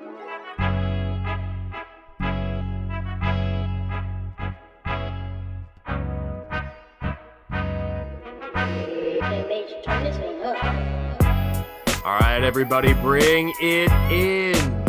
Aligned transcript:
All 0.00 0.06
right, 12.04 12.42
everybody, 12.44 12.94
bring 12.94 13.52
it 13.60 13.90
in. 14.12 14.84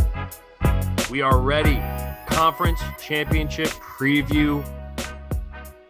We 1.10 1.22
are 1.22 1.40
ready. 1.40 1.82
Conference 2.28 2.80
championship 3.02 3.70
preview. 3.70 4.64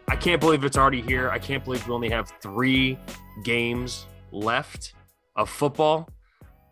I 0.08 0.16
can't 0.16 0.40
believe 0.40 0.63
it's 0.63 0.77
already 0.77 1.02
here. 1.02 1.30
I 1.30 1.40
can't 1.40 1.66
believe 1.66 1.86
we 1.86 1.94
only 1.94 2.09
have 2.09 2.31
three 2.41 2.98
games 3.44 4.05
left 4.31 4.94
of 5.36 5.49
football, 5.49 6.09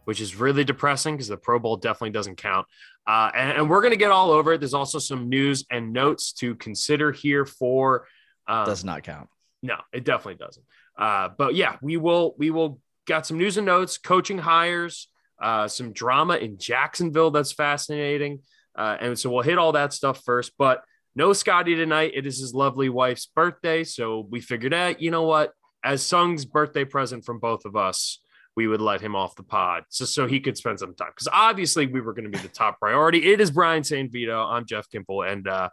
which 0.07 0.21
is 0.21 0.37
really 0.37 0.63
depressing 0.63 1.15
because 1.15 1.27
the 1.27 1.35
Pro 1.35 1.59
Bowl 1.59 1.75
definitely 1.75 2.11
doesn't 2.11 2.37
count. 2.37 2.65
Uh, 3.05 3.29
and, 3.35 3.57
and, 3.57 3.69
we're 3.69 3.81
going 3.81 3.91
to 3.91 3.97
get 3.97 4.09
all 4.09 4.31
over 4.31 4.53
it. 4.53 4.61
There's 4.61 4.73
also 4.73 4.99
some 4.99 5.27
news 5.27 5.65
and 5.69 5.91
notes 5.91 6.31
to 6.35 6.55
consider 6.55 7.11
here 7.11 7.45
for. 7.45 8.07
Um, 8.47 8.65
Does 8.65 8.85
not 8.85 9.03
count. 9.03 9.27
No, 9.61 9.75
it 9.91 10.05
definitely 10.05 10.35
doesn't. 10.35 10.65
Uh, 10.97 11.27
but 11.37 11.55
yeah, 11.55 11.75
we 11.81 11.97
will 11.97 12.35
we 12.37 12.51
will 12.51 12.79
got 13.05 13.27
some 13.27 13.37
news 13.37 13.57
and 13.57 13.65
notes, 13.65 13.97
coaching 13.97 14.37
hires, 14.37 15.09
uh, 15.41 15.67
some 15.67 15.91
drama 15.91 16.37
in 16.37 16.57
Jacksonville 16.57 17.31
that's 17.31 17.51
fascinating. 17.51 18.39
Uh, 18.77 18.95
and 19.01 19.19
so 19.19 19.29
we'll 19.29 19.43
hit 19.43 19.57
all 19.57 19.73
that 19.73 19.91
stuff 19.91 20.23
first. 20.23 20.53
But 20.57 20.85
no 21.17 21.33
Scotty 21.33 21.75
tonight. 21.75 22.13
It 22.15 22.25
is 22.25 22.39
his 22.39 22.53
lovely 22.53 22.87
wife's 22.87 23.25
birthday. 23.25 23.83
So 23.83 24.25
we 24.29 24.39
figured 24.39 24.73
out, 24.73 25.01
you 25.01 25.11
know 25.11 25.23
what? 25.23 25.51
As 25.83 26.01
Sung's 26.01 26.45
birthday 26.45 26.85
present 26.85 27.25
from 27.25 27.39
both 27.39 27.65
of 27.65 27.75
us, 27.75 28.19
we 28.57 28.67
would 28.67 28.81
let 28.81 28.99
him 28.99 29.15
off 29.15 29.35
the 29.35 29.43
pod 29.43 29.83
just 29.93 30.15
so 30.15 30.27
he 30.27 30.39
could 30.39 30.57
spend 30.57 30.79
some 30.79 30.95
time. 30.95 31.11
Because 31.15 31.29
obviously 31.31 31.85
we 31.85 32.01
were 32.01 32.11
going 32.11 32.29
to 32.29 32.35
be 32.35 32.39
the 32.39 32.49
top 32.49 32.79
priority. 32.79 33.31
It 33.31 33.39
is 33.39 33.51
Brian 33.51 33.83
St. 33.83 34.11
Vito. 34.11 34.43
I'm 34.43 34.65
Jeff 34.65 34.87
Kimple. 34.89 35.31
And 35.31 35.47
uh, 35.47 35.69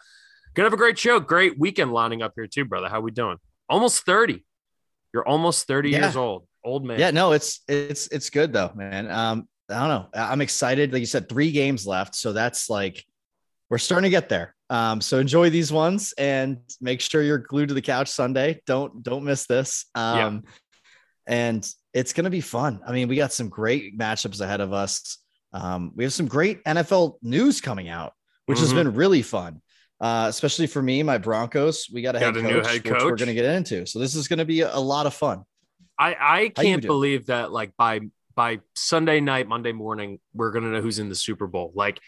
gonna 0.55 0.67
have 0.67 0.75
a 0.75 0.77
great 0.77 0.99
show. 0.99 1.19
Great 1.19 1.59
weekend 1.59 1.93
lining 1.93 2.23
up 2.23 2.33
here 2.37 2.47
too, 2.47 2.67
brother. 2.67 2.91
How 2.91 3.01
we 3.01 3.11
doing? 3.11 3.39
Almost 3.71 4.05
30. 4.05 4.45
You're 5.15 5.27
almost 5.27 5.67
30 5.67 5.91
yeah. 5.91 5.99
years 6.01 6.17
old 6.17 6.47
old 6.63 6.85
man. 6.85 6.99
Yeah, 6.99 7.11
no, 7.11 7.33
it's 7.33 7.61
it's 7.69 8.09
it's 8.09 8.31
good 8.31 8.53
though, 8.53 8.73
man. 8.75 9.11
Um, 9.11 9.49
I 9.71 9.81
don't 9.81 9.89
know. 9.89 10.09
I'm 10.15 10.41
excited. 10.41 10.93
Like 10.93 11.01
you 11.01 11.07
said, 11.07 11.29
three 11.29 11.53
games 11.53 11.87
left, 11.87 12.15
so 12.15 12.33
that's 12.33 12.69
like 12.69 13.05
we're 13.71 13.79
starting 13.79 14.05
to 14.05 14.11
get 14.11 14.29
there. 14.29 14.55
Um, 14.71 15.01
so 15.01 15.19
enjoy 15.19 15.51
these 15.51 15.73
ones 15.73 16.13
and 16.19 16.59
make 16.81 17.01
sure 17.01 17.23
you're 17.23 17.39
glued 17.39 17.69
to 17.69 17.75
the 17.75 17.83
couch 17.83 18.09
Sunday. 18.09 18.61
Don't 18.67 19.03
don't 19.03 19.25
miss 19.25 19.47
this. 19.47 19.87
Um, 19.95 20.19
yeah. 20.19 20.41
and 21.27 21.75
it's 21.95 22.13
gonna 22.13 22.31
be 22.31 22.41
fun. 22.41 22.81
I 22.87 22.93
mean, 22.93 23.09
we 23.09 23.17
got 23.17 23.33
some 23.33 23.49
great 23.49 23.99
matchups 23.99 24.41
ahead 24.41 24.61
of 24.61 24.73
us. 24.73 25.19
Um, 25.53 25.93
we 25.95 26.05
have 26.05 26.13
some 26.13 26.27
great 26.27 26.63
NFL 26.65 27.19
news 27.23 27.61
coming 27.61 27.89
out, 27.89 28.13
which 28.47 28.59
mm-hmm. 28.59 28.65
has 28.65 28.75
been 28.75 28.95
really 28.95 29.23
fun. 29.23 29.63
Uh, 30.01 30.27
especially 30.29 30.67
for 30.67 30.83
me, 30.83 31.03
my 31.03 31.19
Broncos. 31.19 31.89
We 31.91 32.03
got 32.03 32.17
a, 32.17 32.21
got 32.21 32.35
head, 32.35 32.45
a 32.45 32.49
coach, 32.49 32.53
new 32.53 32.69
head 32.69 32.85
coach, 32.85 33.03
we're 33.05 33.17
going 33.17 33.29
to 33.29 33.35
get 33.35 33.45
into. 33.45 33.87
So 33.87 34.01
this 34.01 34.17
is 34.17 34.27
going 34.27 34.41
to 34.41 34.45
be 34.45 34.63
a, 34.63 34.77
lot 34.77 35.07
of 35.07 35.15
fun. 35.15 35.45
I 35.97 36.17
I 36.19 36.49
can't 36.49 36.83
believe 36.83 37.27
that 37.27 37.53
like 37.53 37.77
by 37.77 38.01
by 38.35 38.61
Sunday 38.75 39.21
night, 39.21 39.47
Monday 39.47 39.73
morning, 39.73 40.19
we're 40.35 40.51
gonna 40.51 40.73
know 40.73 40.83
who's 40.83 40.99
in 40.99 41.09
the 41.09 41.15
Super 41.15 41.47
Bowl. 41.47 41.73
Like 41.75 42.01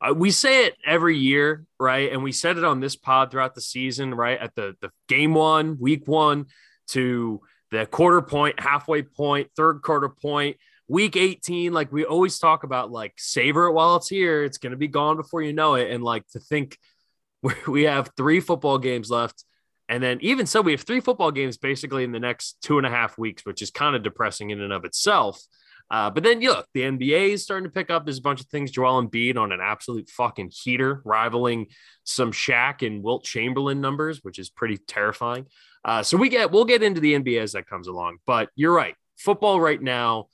uh, 0.00 0.12
we 0.14 0.30
say 0.30 0.66
it 0.66 0.76
every 0.86 1.16
year, 1.16 1.64
right? 1.78 2.12
And 2.12 2.22
we 2.22 2.32
said 2.32 2.58
it 2.58 2.64
on 2.64 2.80
this 2.80 2.96
pod 2.96 3.30
throughout 3.30 3.54
the 3.54 3.60
season, 3.60 4.14
right? 4.14 4.38
At 4.38 4.54
the 4.54 4.76
the 4.80 4.90
game 5.08 5.32
one, 5.32 5.78
week 5.78 6.06
one, 6.06 6.46
to 6.88 7.40
the 7.70 7.86
quarter 7.86 8.22
point, 8.22 8.58
halfway 8.60 9.02
point, 9.02 9.50
third 9.56 9.82
quarter 9.82 10.08
point, 10.08 10.56
week 10.88 11.16
18. 11.16 11.72
Like 11.72 11.92
we 11.92 12.04
always 12.04 12.38
talk 12.38 12.64
about, 12.64 12.90
like 12.90 13.14
savor 13.16 13.66
it 13.66 13.72
while 13.72 13.96
it's 13.96 14.08
here. 14.08 14.44
It's 14.44 14.58
gonna 14.58 14.76
be 14.76 14.88
gone 14.88 15.16
before 15.16 15.42
you 15.42 15.52
know 15.52 15.74
it. 15.74 15.90
And 15.90 16.02
like 16.02 16.26
to 16.28 16.40
think 16.40 16.78
we 17.66 17.84
have 17.84 18.10
three 18.16 18.40
football 18.40 18.78
games 18.78 19.10
left 19.10 19.44
and 19.90 20.00
then, 20.00 20.18
even 20.20 20.46
so, 20.46 20.60
we 20.60 20.70
have 20.70 20.82
three 20.82 21.00
football 21.00 21.32
games 21.32 21.58
basically 21.58 22.04
in 22.04 22.12
the 22.12 22.20
next 22.20 22.58
two 22.62 22.78
and 22.78 22.86
a 22.86 22.90
half 22.90 23.18
weeks, 23.18 23.44
which 23.44 23.60
is 23.60 23.72
kind 23.72 23.96
of 23.96 24.04
depressing 24.04 24.50
in 24.50 24.60
and 24.60 24.72
of 24.72 24.84
itself. 24.84 25.42
Uh, 25.90 26.08
but 26.08 26.22
then, 26.22 26.40
you 26.40 26.50
look, 26.50 26.68
the 26.74 26.82
NBA 26.82 27.30
is 27.30 27.42
starting 27.42 27.68
to 27.68 27.74
pick 27.74 27.90
up. 27.90 28.06
There's 28.06 28.18
a 28.18 28.22
bunch 28.22 28.40
of 28.40 28.46
things. 28.46 28.70
Joel 28.70 29.04
Embiid 29.04 29.36
on 29.36 29.50
an 29.50 29.58
absolute 29.60 30.08
fucking 30.08 30.52
heater, 30.54 31.02
rivaling 31.04 31.66
some 32.04 32.30
Shaq 32.30 32.86
and 32.86 33.02
Wilt 33.02 33.24
Chamberlain 33.24 33.80
numbers, 33.80 34.20
which 34.22 34.38
is 34.38 34.48
pretty 34.48 34.76
terrifying. 34.76 35.46
Uh, 35.84 36.02
so 36.02 36.16
we 36.16 36.28
get 36.28 36.50
we'll 36.50 36.64
get 36.64 36.82
into 36.82 37.00
the 37.00 37.14
NBA 37.14 37.40
as 37.40 37.52
that 37.52 37.66
comes 37.66 37.88
along. 37.88 38.18
But 38.26 38.50
you're 38.54 38.74
right. 38.74 38.94
Football 39.16 39.60
right 39.60 39.80
now, 39.80 40.26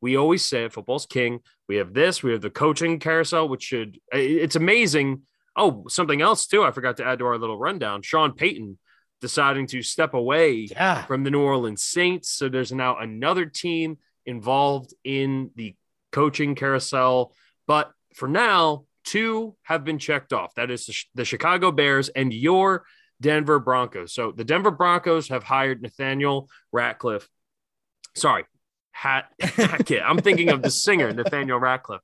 we 0.00 0.16
always 0.16 0.44
say 0.44 0.68
football's 0.68 1.06
king. 1.06 1.40
We 1.68 1.76
have 1.76 1.94
this. 1.94 2.22
We 2.22 2.32
have 2.32 2.40
the 2.40 2.50
coaching 2.50 2.98
carousel, 2.98 3.48
which 3.48 3.64
should 3.64 3.98
it's 4.12 4.56
amazing. 4.56 5.22
Oh, 5.56 5.84
something 5.88 6.20
else 6.20 6.46
too. 6.46 6.64
I 6.64 6.72
forgot 6.72 6.96
to 6.98 7.06
add 7.06 7.20
to 7.20 7.26
our 7.26 7.38
little 7.38 7.58
rundown. 7.58 8.02
Sean 8.02 8.32
Payton 8.32 8.78
deciding 9.20 9.66
to 9.68 9.82
step 9.82 10.14
away 10.14 10.68
yeah. 10.70 11.04
from 11.04 11.24
the 11.24 11.30
New 11.30 11.40
Orleans 11.40 11.82
Saints. 11.82 12.30
So 12.30 12.48
there's 12.48 12.72
now 12.72 12.98
another 12.98 13.46
team 13.46 13.98
involved 14.26 14.92
in 15.04 15.50
the 15.56 15.74
coaching 16.12 16.54
carousel. 16.54 17.32
But 17.66 17.90
for 18.14 18.28
now, 18.28 18.84
two 19.04 19.56
have 19.62 19.84
been 19.84 19.98
checked 19.98 20.32
off. 20.32 20.54
That 20.56 20.70
is 20.70 21.06
the 21.14 21.24
Chicago 21.24 21.70
Bears 21.72 22.08
and 22.10 22.32
your 22.32 22.84
Denver 23.20 23.58
Broncos. 23.58 24.12
So 24.12 24.32
the 24.32 24.44
Denver 24.44 24.70
Broncos 24.70 25.28
have 25.28 25.42
hired 25.42 25.82
Nathaniel 25.82 26.48
Ratcliffe. 26.72 27.28
Sorry, 28.14 28.44
Hat 28.92 29.26
Hackett. 29.40 30.02
I'm 30.04 30.18
thinking 30.18 30.50
of 30.50 30.62
the 30.62 30.70
singer 30.70 31.12
Nathaniel 31.14 31.58
Ratcliffe. 31.58 32.02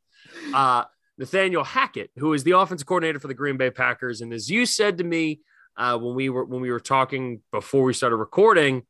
Uh, 0.54 0.84
Nathaniel 1.18 1.64
Hackett, 1.64 2.10
who 2.16 2.32
is 2.32 2.44
the 2.44 2.52
offensive 2.52 2.86
coordinator 2.86 3.20
for 3.20 3.28
the 3.28 3.34
Green 3.34 3.56
Bay 3.56 3.70
Packers. 3.70 4.20
And 4.20 4.32
as 4.32 4.48
you 4.48 4.64
said 4.64 4.98
to 4.98 5.04
me 5.04 5.40
uh, 5.76 5.98
when 5.98 6.14
we 6.14 6.28
were 6.28 6.44
when 6.44 6.60
we 6.60 6.70
were 6.70 6.80
talking 6.80 7.40
before 7.50 7.84
we 7.84 7.94
started 7.94 8.16
recording. 8.16 8.82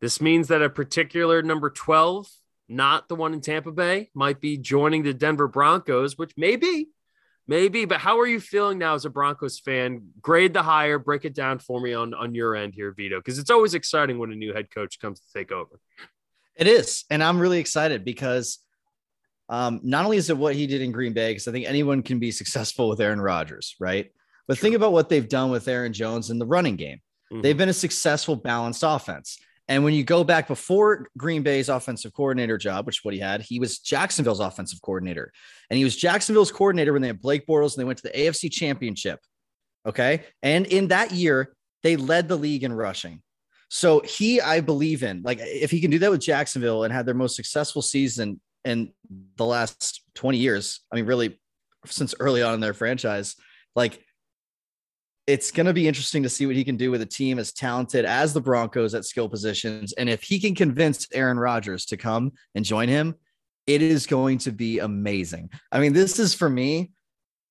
This 0.00 0.20
means 0.20 0.48
that 0.48 0.62
a 0.62 0.70
particular 0.70 1.42
number 1.42 1.70
12, 1.70 2.28
not 2.68 3.08
the 3.08 3.16
one 3.16 3.32
in 3.32 3.40
Tampa 3.40 3.72
Bay, 3.72 4.10
might 4.14 4.40
be 4.40 4.56
joining 4.56 5.02
the 5.02 5.12
Denver 5.12 5.48
Broncos, 5.48 6.16
which 6.16 6.34
may 6.36 6.54
be, 6.54 6.88
maybe. 7.48 7.86
But 7.86 7.98
how 7.98 8.20
are 8.20 8.26
you 8.26 8.38
feeling 8.38 8.78
now 8.78 8.94
as 8.94 9.04
a 9.04 9.10
Broncos 9.10 9.58
fan? 9.58 10.02
Grade 10.20 10.54
the 10.54 10.62
hire, 10.62 10.98
break 10.98 11.24
it 11.24 11.34
down 11.34 11.58
for 11.58 11.80
me 11.80 11.94
on, 11.94 12.14
on 12.14 12.34
your 12.34 12.54
end 12.54 12.74
here, 12.74 12.92
Vito, 12.92 13.18
because 13.18 13.38
it's 13.38 13.50
always 13.50 13.74
exciting 13.74 14.18
when 14.18 14.30
a 14.30 14.36
new 14.36 14.52
head 14.52 14.70
coach 14.70 15.00
comes 15.00 15.18
to 15.20 15.26
take 15.34 15.50
over. 15.50 15.80
It 16.54 16.68
is. 16.68 17.04
And 17.10 17.22
I'm 17.22 17.40
really 17.40 17.58
excited 17.58 18.04
because 18.04 18.58
um, 19.48 19.80
not 19.82 20.04
only 20.04 20.18
is 20.18 20.28
it 20.30 20.36
what 20.36 20.54
he 20.54 20.66
did 20.66 20.82
in 20.82 20.92
Green 20.92 21.14
Bay, 21.14 21.30
because 21.30 21.48
I 21.48 21.52
think 21.52 21.66
anyone 21.66 22.02
can 22.02 22.18
be 22.18 22.30
successful 22.30 22.88
with 22.88 23.00
Aaron 23.00 23.20
Rodgers, 23.20 23.74
right? 23.80 24.12
But 24.46 24.58
sure. 24.58 24.62
think 24.62 24.76
about 24.76 24.92
what 24.92 25.08
they've 25.08 25.28
done 25.28 25.50
with 25.50 25.66
Aaron 25.68 25.92
Jones 25.92 26.30
in 26.30 26.38
the 26.38 26.46
running 26.46 26.76
game. 26.76 27.00
Mm-hmm. 27.32 27.42
They've 27.42 27.56
been 27.56 27.68
a 27.68 27.74
successful, 27.74 28.36
balanced 28.36 28.82
offense. 28.84 29.38
And 29.68 29.84
when 29.84 29.92
you 29.92 30.02
go 30.02 30.24
back 30.24 30.48
before 30.48 31.08
Green 31.18 31.42
Bay's 31.42 31.68
offensive 31.68 32.14
coordinator 32.14 32.56
job, 32.56 32.86
which 32.86 32.98
is 32.98 33.04
what 33.04 33.12
he 33.12 33.20
had, 33.20 33.42
he 33.42 33.60
was 33.60 33.78
Jacksonville's 33.78 34.40
offensive 34.40 34.80
coordinator. 34.80 35.30
And 35.68 35.76
he 35.76 35.84
was 35.84 35.94
Jacksonville's 35.94 36.50
coordinator 36.50 36.94
when 36.94 37.02
they 37.02 37.08
had 37.08 37.20
Blake 37.20 37.46
Bortles 37.46 37.74
and 37.74 37.82
they 37.82 37.84
went 37.84 37.98
to 37.98 38.04
the 38.04 38.18
AFC 38.18 38.50
championship. 38.50 39.20
Okay. 39.86 40.24
And 40.42 40.66
in 40.66 40.88
that 40.88 41.12
year, 41.12 41.54
they 41.82 41.96
led 41.96 42.28
the 42.28 42.36
league 42.36 42.64
in 42.64 42.72
rushing. 42.72 43.22
So 43.68 44.00
he, 44.00 44.40
I 44.40 44.60
believe 44.60 45.02
in, 45.02 45.20
like, 45.22 45.38
if 45.40 45.70
he 45.70 45.82
can 45.82 45.90
do 45.90 45.98
that 45.98 46.10
with 46.10 46.20
Jacksonville 46.20 46.84
and 46.84 46.92
had 46.92 47.04
their 47.04 47.14
most 47.14 47.36
successful 47.36 47.82
season 47.82 48.40
in 48.64 48.92
the 49.36 49.44
last 49.44 50.02
20 50.14 50.38
years, 50.38 50.80
I 50.90 50.96
mean, 50.96 51.04
really, 51.04 51.38
since 51.84 52.14
early 52.18 52.42
on 52.42 52.54
in 52.54 52.60
their 52.60 52.72
franchise, 52.72 53.36
like, 53.76 54.02
it's 55.28 55.50
going 55.50 55.66
to 55.66 55.74
be 55.74 55.86
interesting 55.86 56.22
to 56.22 56.28
see 56.30 56.46
what 56.46 56.56
he 56.56 56.64
can 56.64 56.78
do 56.78 56.90
with 56.90 57.02
a 57.02 57.06
team 57.06 57.38
as 57.38 57.52
talented 57.52 58.06
as 58.06 58.32
the 58.32 58.40
Broncos 58.40 58.94
at 58.94 59.04
skill 59.04 59.28
positions. 59.28 59.92
And 59.92 60.08
if 60.08 60.22
he 60.22 60.40
can 60.40 60.54
convince 60.54 61.06
Aaron 61.12 61.38
Rodgers 61.38 61.84
to 61.86 61.98
come 61.98 62.32
and 62.54 62.64
join 62.64 62.88
him, 62.88 63.14
it 63.66 63.82
is 63.82 64.06
going 64.06 64.38
to 64.38 64.52
be 64.52 64.78
amazing. 64.78 65.50
I 65.70 65.80
mean, 65.80 65.92
this 65.92 66.18
is 66.18 66.32
for 66.32 66.48
me 66.48 66.92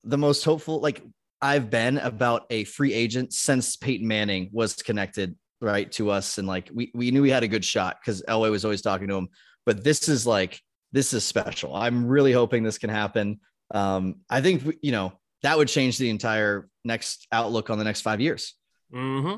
the 0.02 0.18
most 0.18 0.42
hopeful, 0.42 0.80
like 0.80 1.04
I've 1.40 1.70
been 1.70 1.98
about 1.98 2.46
a 2.50 2.64
free 2.64 2.92
agent 2.92 3.32
since 3.32 3.76
Peyton 3.76 4.08
Manning 4.08 4.50
was 4.52 4.74
connected 4.74 5.36
right 5.60 5.90
to 5.92 6.10
us. 6.10 6.38
And 6.38 6.48
like 6.48 6.68
we, 6.74 6.90
we 6.96 7.12
knew 7.12 7.22
we 7.22 7.30
had 7.30 7.44
a 7.44 7.48
good 7.48 7.64
shot 7.64 7.98
because 8.00 8.22
Elway 8.22 8.50
was 8.50 8.64
always 8.64 8.82
talking 8.82 9.06
to 9.06 9.14
him. 9.14 9.28
But 9.64 9.84
this 9.84 10.08
is 10.08 10.26
like, 10.26 10.60
this 10.90 11.14
is 11.14 11.22
special. 11.22 11.76
I'm 11.76 12.08
really 12.08 12.32
hoping 12.32 12.64
this 12.64 12.78
can 12.78 12.90
happen. 12.90 13.38
Um, 13.72 14.16
I 14.28 14.40
think, 14.40 14.78
you 14.82 14.90
know, 14.90 15.12
that 15.44 15.56
would 15.56 15.68
change 15.68 15.98
the 15.98 16.10
entire 16.10 16.68
next 16.88 17.28
outlook 17.30 17.70
on 17.70 17.78
the 17.78 17.84
next 17.84 18.00
five 18.00 18.20
years. 18.20 18.54
Mm-hmm. 18.92 19.36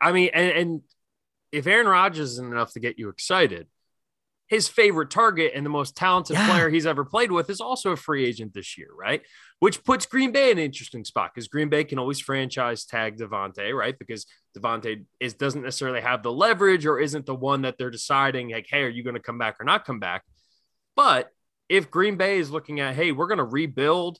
I 0.00 0.12
mean, 0.12 0.30
and, 0.34 0.50
and 0.50 0.80
if 1.50 1.66
Aaron 1.66 1.88
Rodgers 1.88 2.32
isn't 2.32 2.52
enough 2.52 2.74
to 2.74 2.80
get 2.80 2.98
you 2.98 3.08
excited, 3.08 3.66
his 4.48 4.68
favorite 4.68 5.10
target 5.10 5.52
and 5.54 5.64
the 5.64 5.70
most 5.70 5.96
talented 5.96 6.36
yeah. 6.36 6.48
player 6.48 6.70
he's 6.70 6.86
ever 6.86 7.04
played 7.04 7.30
with 7.30 7.50
is 7.50 7.60
also 7.60 7.92
a 7.92 7.96
free 7.96 8.26
agent 8.26 8.54
this 8.54 8.78
year, 8.78 8.88
right? 8.98 9.22
Which 9.60 9.84
puts 9.84 10.06
Green 10.06 10.32
Bay 10.32 10.50
in 10.50 10.58
an 10.58 10.64
interesting 10.64 11.04
spot 11.04 11.32
because 11.34 11.48
Green 11.48 11.68
Bay 11.68 11.84
can 11.84 11.98
always 11.98 12.20
franchise 12.20 12.84
tag 12.84 13.18
Davante, 13.18 13.76
right? 13.76 13.98
Because 13.98 14.26
Davante 14.56 15.04
is 15.20 15.34
doesn't 15.34 15.62
necessarily 15.62 16.00
have 16.00 16.22
the 16.22 16.32
leverage 16.32 16.86
or 16.86 16.98
isn't 16.98 17.26
the 17.26 17.34
one 17.34 17.62
that 17.62 17.76
they're 17.78 17.90
deciding 17.90 18.50
like, 18.50 18.66
hey, 18.70 18.82
are 18.82 18.88
you 18.88 19.02
going 19.02 19.16
to 19.16 19.22
come 19.22 19.38
back 19.38 19.56
or 19.60 19.64
not 19.64 19.84
come 19.84 20.00
back? 20.00 20.22
But 20.96 21.30
if 21.68 21.90
Green 21.90 22.16
Bay 22.16 22.38
is 22.38 22.50
looking 22.50 22.80
at, 22.80 22.94
hey, 22.94 23.12
we're 23.12 23.28
going 23.28 23.38
to 23.38 23.44
rebuild 23.44 24.18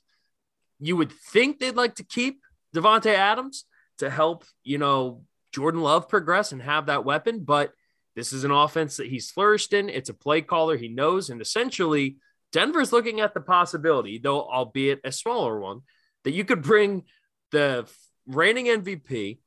you 0.79 0.95
would 0.95 1.11
think 1.11 1.59
they'd 1.59 1.75
like 1.75 1.95
to 1.95 2.03
keep 2.03 2.41
Davante 2.75 3.13
Adams 3.13 3.65
to 3.99 4.09
help, 4.09 4.45
you 4.63 4.77
know, 4.77 5.23
Jordan 5.53 5.81
Love 5.81 6.07
progress 6.09 6.51
and 6.51 6.61
have 6.61 6.87
that 6.87 7.05
weapon, 7.05 7.43
but 7.43 7.73
this 8.15 8.33
is 8.33 8.43
an 8.43 8.51
offense 8.51 8.97
that 8.97 9.07
he's 9.07 9.31
flourished 9.31 9.73
in. 9.73 9.89
It's 9.89 10.09
a 10.09 10.13
play 10.13 10.41
caller. 10.41 10.77
He 10.77 10.87
knows, 10.89 11.29
and 11.29 11.41
essentially 11.41 12.17
Denver's 12.51 12.91
looking 12.91 13.19
at 13.21 13.33
the 13.33 13.41
possibility, 13.41 14.17
though 14.17 14.41
albeit 14.41 14.99
a 15.03 15.11
smaller 15.11 15.59
one, 15.59 15.81
that 16.23 16.31
you 16.31 16.43
could 16.43 16.61
bring 16.61 17.03
the 17.51 17.89
reigning 18.27 18.65
MVP, 18.65 19.39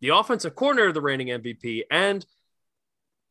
the 0.00 0.08
offensive 0.08 0.54
coordinator 0.54 0.88
of 0.88 0.94
the 0.94 1.00
reigning 1.00 1.28
MVP, 1.28 1.82
and 1.90 2.24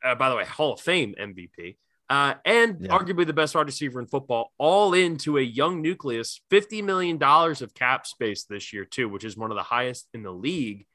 uh, 0.03 0.15
by 0.15 0.29
the 0.29 0.35
way, 0.35 0.45
Hall 0.45 0.73
of 0.73 0.81
Fame 0.81 1.15
MVP, 1.19 1.77
uh, 2.09 2.35
and 2.45 2.77
yeah. 2.81 2.89
arguably 2.89 3.25
the 3.25 3.33
best 3.33 3.55
wide 3.55 3.65
receiver 3.65 3.99
in 3.99 4.07
football, 4.07 4.51
all 4.57 4.93
into 4.93 5.37
a 5.37 5.41
young 5.41 5.81
nucleus, 5.81 6.41
$50 6.51 6.83
million 6.83 7.21
of 7.21 7.73
cap 7.73 8.05
space 8.05 8.43
this 8.43 8.73
year, 8.73 8.85
too, 8.85 9.09
which 9.09 9.23
is 9.23 9.37
one 9.37 9.51
of 9.51 9.57
the 9.57 9.63
highest 9.63 10.07
in 10.13 10.23
the 10.23 10.31
league. 10.31 10.85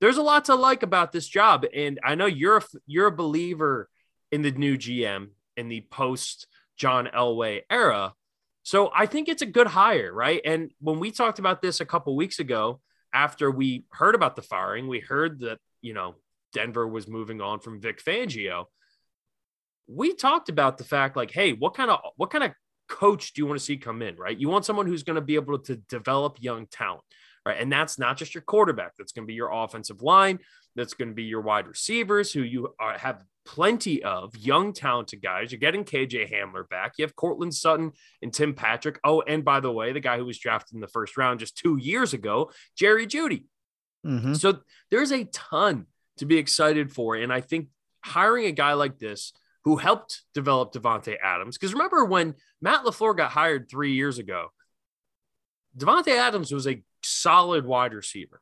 There's 0.00 0.16
a 0.16 0.22
lot 0.22 0.46
to 0.46 0.54
like 0.54 0.82
about 0.82 1.12
this 1.12 1.28
job. 1.28 1.66
And 1.74 2.00
I 2.04 2.14
know 2.14 2.26
you're 2.26 2.58
a, 2.58 2.62
you're 2.86 3.06
a 3.06 3.12
believer 3.12 3.88
in 4.32 4.42
the 4.42 4.50
new 4.50 4.76
GM 4.76 5.28
in 5.56 5.68
the 5.68 5.82
post 5.90 6.46
John 6.76 7.06
Elway 7.06 7.62
era. 7.70 8.14
So 8.62 8.90
I 8.94 9.06
think 9.06 9.28
it's 9.28 9.42
a 9.42 9.46
good 9.46 9.66
hire, 9.66 10.12
right? 10.12 10.40
And 10.44 10.70
when 10.80 10.98
we 10.98 11.10
talked 11.10 11.38
about 11.38 11.62
this 11.62 11.80
a 11.80 11.86
couple 11.86 12.16
weeks 12.16 12.38
ago, 12.38 12.80
after 13.12 13.50
we 13.50 13.84
heard 13.90 14.14
about 14.14 14.36
the 14.36 14.42
firing, 14.42 14.88
we 14.88 15.00
heard 15.00 15.40
that, 15.40 15.58
you 15.82 15.94
know, 15.94 16.14
Denver 16.52 16.86
was 16.86 17.08
moving 17.08 17.40
on 17.40 17.60
from 17.60 17.80
Vic 17.80 18.02
Fangio. 18.02 18.66
We 19.86 20.14
talked 20.14 20.48
about 20.48 20.78
the 20.78 20.84
fact 20.84 21.16
like, 21.16 21.30
hey, 21.30 21.52
what 21.52 21.74
kind 21.74 21.90
of 21.90 22.00
what 22.16 22.30
kind 22.30 22.44
of 22.44 22.52
coach 22.88 23.32
do 23.32 23.42
you 23.42 23.46
want 23.46 23.58
to 23.58 23.64
see 23.64 23.76
come 23.76 24.02
in, 24.02 24.16
right? 24.16 24.38
You 24.38 24.48
want 24.48 24.66
someone 24.66 24.86
who's 24.86 25.02
going 25.02 25.16
to 25.16 25.22
be 25.22 25.36
able 25.36 25.58
to 25.58 25.76
develop 25.76 26.38
young 26.40 26.66
talent, 26.66 27.02
right? 27.46 27.58
And 27.58 27.72
that's 27.72 27.98
not 27.98 28.16
just 28.16 28.34
your 28.34 28.42
quarterback, 28.42 28.92
that's 28.98 29.12
going 29.12 29.24
to 29.24 29.30
be 29.30 29.34
your 29.34 29.50
offensive 29.52 30.02
line, 30.02 30.40
that's 30.76 30.94
going 30.94 31.08
to 31.08 31.14
be 31.14 31.24
your 31.24 31.40
wide 31.40 31.66
receivers 31.66 32.32
who 32.32 32.42
you 32.42 32.74
are, 32.78 32.98
have 32.98 33.22
plenty 33.46 34.02
of 34.02 34.36
young, 34.36 34.72
talented 34.72 35.22
guys. 35.22 35.50
You're 35.50 35.60
getting 35.60 35.84
KJ 35.84 36.32
Hamler 36.32 36.68
back. 36.68 36.94
You 36.98 37.04
have 37.04 37.16
Courtland 37.16 37.54
Sutton 37.54 37.92
and 38.22 38.32
Tim 38.32 38.54
Patrick. 38.54 39.00
Oh, 39.02 39.22
and 39.22 39.44
by 39.44 39.60
the 39.60 39.72
way, 39.72 39.92
the 39.92 40.00
guy 40.00 40.18
who 40.18 40.26
was 40.26 40.38
drafted 40.38 40.74
in 40.74 40.80
the 40.80 40.88
first 40.88 41.16
round 41.16 41.40
just 41.40 41.56
two 41.56 41.76
years 41.76 42.12
ago, 42.12 42.50
Jerry 42.76 43.06
Jeudy. 43.06 43.44
Mm-hmm. 44.06 44.34
So 44.34 44.60
there's 44.90 45.12
a 45.12 45.24
ton 45.24 45.86
to 46.18 46.26
be 46.26 46.38
excited 46.38 46.92
for. 46.92 47.16
And 47.16 47.32
I 47.32 47.40
think 47.40 47.68
hiring 48.04 48.46
a 48.46 48.52
guy 48.52 48.74
like 48.74 48.98
this 48.98 49.32
who 49.64 49.76
helped 49.76 50.22
develop 50.34 50.72
Davante 50.72 51.16
Adams, 51.22 51.58
because 51.58 51.72
remember 51.72 52.04
when 52.04 52.34
Matt 52.60 52.84
LaFleur 52.84 53.16
got 53.16 53.30
hired 53.30 53.68
three 53.70 53.92
years 53.92 54.18
ago, 54.18 54.48
Davante 55.76 56.16
Adams 56.16 56.52
was 56.52 56.66
a 56.66 56.82
solid 57.02 57.64
wide 57.64 57.94
receiver. 57.94 58.40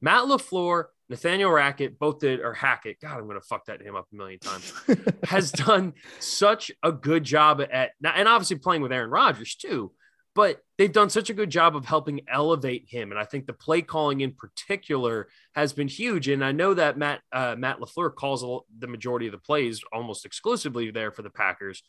Matt 0.00 0.24
LaFleur 0.24 0.86
Nathaniel 1.10 1.50
Rackett, 1.50 1.98
both 1.98 2.20
did, 2.20 2.38
or 2.38 2.54
Hackett, 2.54 3.00
God, 3.00 3.18
I'm 3.18 3.26
going 3.26 3.38
to 3.38 3.44
fuck 3.44 3.66
that 3.66 3.82
name 3.82 3.96
up 3.96 4.06
a 4.12 4.16
million 4.16 4.38
times, 4.38 4.72
has 5.24 5.50
done 5.50 5.92
such 6.20 6.70
a 6.84 6.92
good 6.92 7.24
job 7.24 7.60
at, 7.60 7.90
and 8.02 8.28
obviously 8.28 8.56
playing 8.56 8.80
with 8.80 8.92
Aaron 8.92 9.10
Rodgers 9.10 9.56
too, 9.56 9.92
but 10.40 10.62
they've 10.78 10.90
done 10.90 11.10
such 11.10 11.28
a 11.28 11.34
good 11.34 11.50
job 11.50 11.76
of 11.76 11.84
helping 11.84 12.22
elevate 12.26 12.86
him. 12.88 13.10
And 13.10 13.20
I 13.20 13.24
think 13.24 13.46
the 13.46 13.52
play 13.52 13.82
calling 13.82 14.22
in 14.22 14.32
particular 14.32 15.28
has 15.54 15.74
been 15.74 15.86
huge. 15.86 16.28
And 16.28 16.42
I 16.42 16.50
know 16.50 16.72
that 16.72 16.96
Matt, 16.96 17.20
uh, 17.30 17.56
Matt 17.58 17.78
LaFleur 17.78 18.14
calls 18.14 18.42
the 18.78 18.86
majority 18.86 19.26
of 19.26 19.32
the 19.32 19.38
plays 19.38 19.82
almost 19.92 20.24
exclusively 20.24 20.90
there 20.92 21.10
for 21.10 21.20
the 21.20 21.28
Packers, 21.28 21.82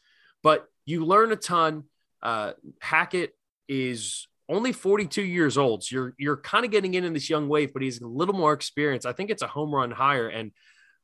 but 0.44 0.65
you 0.86 1.06
learn 1.06 1.31
a 1.31 1.38
ton. 1.38 1.86
Uh, 2.21 2.51
Hackett 2.81 3.31
is 3.69 4.27
only 4.50 4.74
42 4.74 5.21
years 5.21 5.57
old. 5.57 5.86
So 5.86 5.95
you're 5.95 6.13
you're 6.18 6.36
kind 6.36 6.65
of 6.65 6.71
getting 6.71 6.95
in 6.95 7.06
in 7.06 7.13
this 7.13 7.30
young 7.30 7.48
wave, 7.48 7.71
but 7.71 7.81
he's 7.81 8.01
a 8.01 8.06
little 8.06 8.36
more 8.36 8.51
experienced. 8.51 9.07
I 9.07 9.13
think 9.13 9.30
it's 9.30 9.44
a 9.44 9.48
home 9.48 9.74
run 9.74 9.92
higher, 9.92 10.27
and 10.27 10.51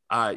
uh, 0.09 0.35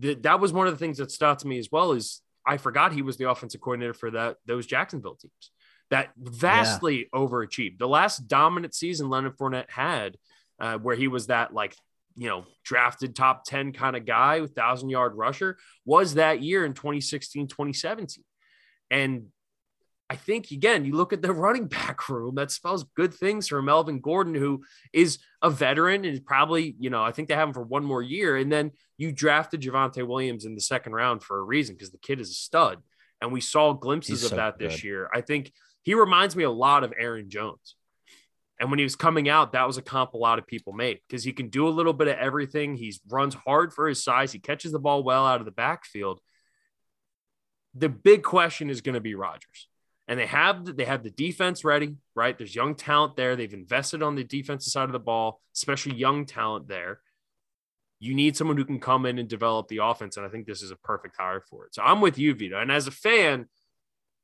th- 0.00 0.22
that 0.22 0.38
was 0.38 0.52
one 0.52 0.68
of 0.68 0.72
the 0.72 0.78
things 0.78 0.98
that 0.98 1.10
stood 1.10 1.40
to 1.40 1.48
me 1.48 1.58
as 1.58 1.70
well. 1.72 1.90
Is 1.90 2.22
I 2.46 2.58
forgot 2.58 2.92
he 2.92 3.02
was 3.02 3.16
the 3.16 3.28
offensive 3.28 3.60
coordinator 3.60 3.92
for 3.92 4.12
that 4.12 4.36
those 4.46 4.66
Jacksonville 4.66 5.16
teams 5.16 5.50
that 5.94 6.10
vastly 6.16 7.08
yeah. 7.12 7.20
overachieved. 7.20 7.78
The 7.78 7.88
last 7.88 8.26
dominant 8.26 8.74
season 8.74 9.08
Leonard 9.08 9.38
Fournette 9.38 9.70
had, 9.70 10.16
uh, 10.58 10.78
where 10.78 10.96
he 10.96 11.06
was 11.06 11.28
that 11.28 11.54
like 11.54 11.76
you 12.16 12.28
know 12.28 12.44
drafted 12.64 13.14
top 13.14 13.44
10 13.44 13.72
kind 13.72 13.96
of 13.96 14.04
guy 14.04 14.40
with 14.40 14.54
thousand 14.54 14.88
yard 14.90 15.14
rusher, 15.14 15.56
was 15.84 16.14
that 16.14 16.42
year 16.42 16.64
in 16.64 16.74
2016 16.74 17.46
2017, 17.46 18.24
and 18.90 19.26
I 20.10 20.16
think 20.16 20.50
again, 20.50 20.84
you 20.84 20.94
look 20.94 21.12
at 21.12 21.22
the 21.22 21.32
running 21.44 21.66
back 21.66 22.08
room 22.08 22.34
that 22.34 22.50
spells 22.50 22.84
good 22.96 23.14
things 23.14 23.48
for 23.48 23.62
Melvin 23.62 24.00
Gordon, 24.00 24.34
who 24.34 24.64
is 24.92 25.18
a 25.42 25.50
veteran 25.50 26.04
and 26.04 26.24
probably, 26.26 26.74
you 26.78 26.90
know, 26.90 27.02
I 27.02 27.12
think 27.12 27.28
they 27.28 27.34
have 27.34 27.48
him 27.48 27.54
for 27.54 27.62
one 27.62 27.84
more 27.84 28.02
year. 28.02 28.36
And 28.36 28.50
then 28.50 28.72
you 28.98 29.12
drafted 29.12 29.62
Javonte 29.62 30.06
Williams 30.06 30.44
in 30.44 30.54
the 30.54 30.60
second 30.60 30.92
round 30.92 31.22
for 31.22 31.38
a 31.38 31.42
reason 31.42 31.74
because 31.74 31.90
the 31.90 31.98
kid 31.98 32.20
is 32.20 32.30
a 32.30 32.34
stud. 32.34 32.78
And 33.20 33.32
we 33.32 33.40
saw 33.40 33.72
glimpses 33.72 34.20
He's 34.20 34.24
of 34.24 34.30
so 34.30 34.36
that 34.36 34.58
good. 34.58 34.70
this 34.70 34.84
year. 34.84 35.08
I 35.14 35.22
think 35.22 35.52
he 35.84 35.94
reminds 35.94 36.34
me 36.34 36.44
a 36.44 36.50
lot 36.50 36.84
of 36.84 36.92
Aaron 36.98 37.30
Jones. 37.30 37.76
And 38.58 38.70
when 38.70 38.78
he 38.78 38.84
was 38.84 38.96
coming 38.96 39.28
out, 39.28 39.52
that 39.52 39.66
was 39.66 39.78
a 39.78 39.82
comp 39.82 40.14
a 40.14 40.18
lot 40.18 40.38
of 40.38 40.46
people 40.46 40.72
made 40.72 41.00
because 41.08 41.24
he 41.24 41.32
can 41.32 41.48
do 41.48 41.66
a 41.66 41.70
little 41.70 41.92
bit 41.92 42.08
of 42.08 42.18
everything. 42.18 42.76
He 42.76 42.94
runs 43.08 43.34
hard 43.34 43.72
for 43.72 43.88
his 43.88 44.02
size. 44.02 44.32
He 44.32 44.38
catches 44.38 44.72
the 44.72 44.78
ball 44.78 45.02
well 45.02 45.26
out 45.26 45.40
of 45.40 45.44
the 45.44 45.52
backfield. 45.52 46.20
The 47.74 47.88
big 47.88 48.22
question 48.22 48.70
is 48.70 48.80
going 48.80 48.94
to 48.94 49.00
be 49.00 49.14
Rodgers 49.14 49.68
and 50.06 50.18
they 50.18 50.26
have 50.26 50.76
they 50.76 50.84
have 50.84 51.02
the 51.02 51.10
defense 51.10 51.64
ready, 51.64 51.96
right? 52.14 52.36
There's 52.36 52.54
young 52.54 52.74
talent 52.74 53.16
there. 53.16 53.36
They've 53.36 53.52
invested 53.52 54.02
on 54.02 54.14
the 54.14 54.24
defensive 54.24 54.70
side 54.70 54.84
of 54.84 54.92
the 54.92 54.98
ball, 54.98 55.40
especially 55.54 55.94
young 55.94 56.26
talent 56.26 56.68
there. 56.68 57.00
You 58.00 58.14
need 58.14 58.36
someone 58.36 58.56
who 58.56 58.66
can 58.66 58.80
come 58.80 59.06
in 59.06 59.18
and 59.18 59.28
develop 59.28 59.68
the 59.68 59.78
offense, 59.82 60.16
and 60.16 60.26
I 60.26 60.28
think 60.28 60.46
this 60.46 60.62
is 60.62 60.70
a 60.70 60.76
perfect 60.76 61.16
hire 61.18 61.40
for 61.40 61.66
it. 61.66 61.74
So 61.74 61.82
I'm 61.82 62.00
with 62.02 62.18
you, 62.18 62.34
Vito. 62.34 62.60
And 62.60 62.70
as 62.70 62.86
a 62.86 62.90
fan, 62.90 63.46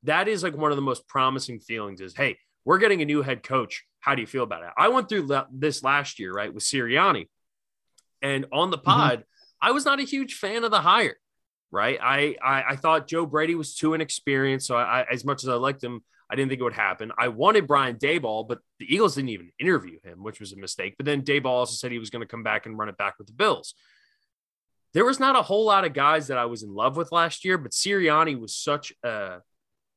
that 0.03 0.27
is 0.27 0.43
like 0.43 0.55
one 0.55 0.71
of 0.71 0.77
the 0.77 0.81
most 0.81 1.07
promising 1.07 1.59
feelings. 1.59 2.01
Is 2.01 2.15
hey, 2.15 2.37
we're 2.65 2.79
getting 2.79 3.01
a 3.01 3.05
new 3.05 3.21
head 3.21 3.43
coach. 3.43 3.83
How 3.99 4.15
do 4.15 4.21
you 4.21 4.27
feel 4.27 4.43
about 4.43 4.63
it? 4.63 4.69
I 4.77 4.89
went 4.89 5.09
through 5.09 5.29
this 5.51 5.83
last 5.83 6.19
year, 6.19 6.31
right, 6.31 6.53
with 6.53 6.63
Sirianni, 6.63 7.27
and 8.21 8.45
on 8.51 8.71
the 8.71 8.77
mm-hmm. 8.77 8.85
pod, 8.85 9.19
mm-hmm. 9.19 9.67
I 9.67 9.71
was 9.71 9.85
not 9.85 9.99
a 9.99 10.03
huge 10.03 10.35
fan 10.35 10.63
of 10.63 10.71
the 10.71 10.81
hire 10.81 11.17
right? 11.71 11.97
I, 12.01 12.35
I, 12.43 12.63
I 12.71 12.75
thought 12.75 13.07
Joe 13.07 13.25
Brady 13.25 13.55
was 13.55 13.75
too 13.75 13.93
inexperienced, 13.93 14.67
so 14.67 14.75
I, 14.75 15.05
as 15.09 15.23
much 15.23 15.43
as 15.43 15.49
I 15.49 15.55
liked 15.55 15.83
him, 15.83 16.03
I 16.29 16.35
didn't 16.35 16.49
think 16.49 16.61
it 16.61 16.63
would 16.63 16.73
happen. 16.73 17.11
I 17.17 17.29
wanted 17.29 17.67
Brian 17.67 17.97
Daboll, 17.97 18.47
but 18.47 18.59
the 18.79 18.93
Eagles 18.93 19.15
didn't 19.15 19.29
even 19.29 19.51
interview 19.59 19.99
him, 20.03 20.23
which 20.23 20.39
was 20.39 20.53
a 20.53 20.57
mistake. 20.57 20.95
But 20.97 21.05
then 21.05 21.23
Dayball 21.23 21.47
also 21.47 21.73
said 21.73 21.91
he 21.91 21.99
was 21.99 22.09
going 22.09 22.21
to 22.21 22.27
come 22.27 22.43
back 22.43 22.65
and 22.65 22.77
run 22.77 22.89
it 22.89 22.97
back 22.97 23.15
with 23.17 23.27
the 23.27 23.33
Bills. 23.33 23.73
There 24.93 25.05
was 25.05 25.19
not 25.19 25.35
a 25.35 25.41
whole 25.41 25.65
lot 25.65 25.85
of 25.85 25.93
guys 25.93 26.27
that 26.27 26.37
I 26.37 26.45
was 26.45 26.63
in 26.63 26.73
love 26.73 26.95
with 26.95 27.11
last 27.11 27.43
year, 27.43 27.57
but 27.57 27.71
Sirianni 27.71 28.39
was 28.39 28.55
such 28.55 28.93
a, 29.03 29.39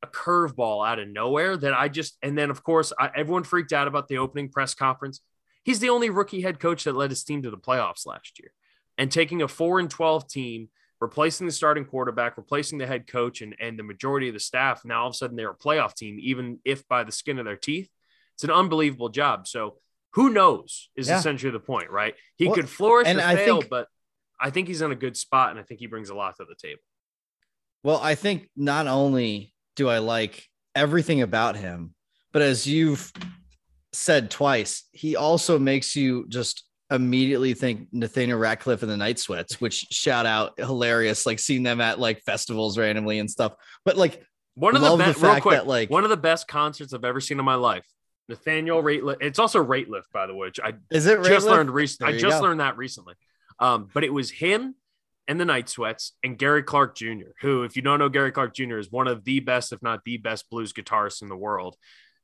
a 0.05 0.11
curveball 0.11 0.87
out 0.87 0.99
of 0.99 1.09
nowhere 1.09 1.57
that 1.57 1.75
I 1.75 1.89
just, 1.89 2.17
and 2.23 2.37
then 2.37 2.51
of 2.51 2.63
course, 2.63 2.93
I, 2.99 3.11
everyone 3.17 3.45
freaked 3.45 3.73
out 3.73 3.89
about 3.89 4.09
the 4.09 4.19
opening 4.19 4.49
press 4.49 4.75
conference. 4.75 5.21
He's 5.65 5.81
the 5.81 5.91
only 5.91 6.11
rookie 6.11 6.43
head 6.43 6.61
coach 6.61 6.85
that 6.85 6.95
led 6.95 7.11
his 7.11 7.25
team 7.25 7.43
to 7.43 7.51
the 7.51 7.59
playoffs 7.59 8.07
last 8.07 8.39
year. 8.39 8.53
And 8.97 9.11
taking 9.11 9.43
a 9.43 9.49
4 9.49 9.81
and 9.81 9.91
12 9.91 10.29
team 10.29 10.69
replacing 11.01 11.47
the 11.47 11.53
starting 11.53 11.85
quarterback, 11.85 12.37
replacing 12.37 12.79
the 12.79 12.87
head 12.87 13.07
coach, 13.07 13.43
and, 13.43 13.57
and 13.61 13.79
the 13.79 13.83
majority 13.83 14.29
of 14.29 14.35
the 14.35 14.41
staff. 14.41 14.85
Now 14.85 15.03
all 15.03 15.09
of 15.09 15.13
a 15.13 15.17
sudden 15.17 15.37
they're 15.37 15.51
a 15.51 15.57
playoff 15.57 15.95
team, 15.95 16.19
even 16.21 16.59
if 16.65 16.87
by 16.87 17.05
the 17.05 17.13
skin 17.13 17.39
of 17.39 17.45
their 17.45 17.57
teeth. 17.57 17.89
It's 18.35 18.45
an 18.45 18.51
unbelievable 18.51 19.09
job. 19.09 19.47
So 19.47 19.77
who 20.13 20.31
knows 20.31 20.91
is 20.97 21.09
yeah. 21.09 21.19
essentially 21.19 21.53
the 21.53 21.61
point, 21.61 21.91
right? 21.91 22.15
He 22.37 22.47
well, 22.47 22.55
could 22.55 22.69
flourish 22.69 23.09
and 23.09 23.19
or 23.19 23.23
I 23.23 23.37
fail, 23.37 23.61
think, 23.61 23.71
but 23.71 23.89
I 24.41 24.51
think 24.51 24.69
he's 24.69 24.83
in 24.83 24.93
a 24.93 24.97
good 24.97 25.17
spot, 25.17 25.51
and 25.51 25.59
I 25.59 25.63
think 25.63 25.81
he 25.81 25.87
brings 25.87 26.11
a 26.11 26.15
lot 26.15 26.37
to 26.37 26.45
the 26.45 26.55
table. 26.55 26.83
Well, 27.83 28.01
I 28.03 28.15
think 28.15 28.49
not 28.57 28.87
only 28.87 29.54
do 29.77 29.89
I 29.89 29.99
like 29.99 30.45
everything 30.75 31.23
about 31.23 31.57
him, 31.57 31.95
but 32.33 32.43
as 32.43 32.67
you've 32.67 33.13
said 33.93 34.31
twice, 34.31 34.85
he 34.93 35.17
also 35.17 35.59
makes 35.59 35.95
you 35.97 36.27
just 36.29 36.65
immediately 36.91 37.55
think 37.55 37.89
Nathaniel 37.93 38.39
Ratcliffe 38.39 38.83
and 38.83 38.91
the 38.91 38.97
Night 38.97 39.19
Sweats, 39.19 39.61
which 39.61 39.87
shout 39.91 40.27
out 40.27 40.59
hilarious, 40.59 41.27
like 41.27 41.39
seeing 41.39 41.63
them 41.63 41.81
at 41.81 41.99
like 41.99 42.23
festivals 42.23 42.79
randomly 42.79 43.19
and 43.19 43.31
stuff. 43.31 43.55
But 43.85 43.97
like 43.97 44.25
one 44.55 44.77
of 44.77 44.83
the 44.83 44.97
best, 44.97 45.21
real 45.21 45.41
quick, 45.41 45.59
that, 45.59 45.67
like 45.67 45.91
one 45.91 46.05
of 46.05 46.11
the 46.11 46.17
best 46.17 46.47
concerts 46.49 46.93
I've 46.93 47.05
ever 47.05 47.21
seen 47.21 47.39
in 47.39 47.45
my 47.45 47.57
life. 47.57 47.87
Nathaniel 48.29 48.83
Rateliff. 48.83 49.17
It's 49.21 49.39
also 49.39 49.63
Rateliff, 49.63 50.05
by 50.13 50.27
the 50.27 50.35
way. 50.35 50.49
Which 50.49 50.61
I 50.61 50.75
is 50.91 51.07
it 51.07 51.23
just 51.25 51.47
learned 51.47 51.71
recently. 51.71 52.15
I 52.15 52.19
just 52.19 52.39
go. 52.39 52.45
learned 52.45 52.61
that 52.61 52.77
recently. 52.77 53.15
Um, 53.59 53.89
but 53.93 54.03
it 54.03 54.13
was 54.13 54.31
him 54.31 54.75
and 55.27 55.41
the 55.41 55.45
Night 55.45 55.69
Sweats 55.69 56.13
and 56.23 56.39
Gary 56.39 56.63
Clark 56.63 56.97
Jr., 56.97 57.33
who, 57.41 57.63
if 57.63 57.77
you 57.77 57.83
don't 57.83 57.99
know 57.99 58.09
Gary 58.09 58.33
Clark 58.33 58.55
Jr., 58.55 58.79
is 58.79 58.91
one 58.91 59.09
of 59.09 59.25
the 59.25 59.41
best, 59.41 59.73
if 59.73 59.83
not 59.83 60.05
the 60.05 60.19
best, 60.19 60.51
blues 60.51 60.73
guitarists 60.73 61.23
in 61.23 61.29
the 61.29 61.37
world 61.37 61.77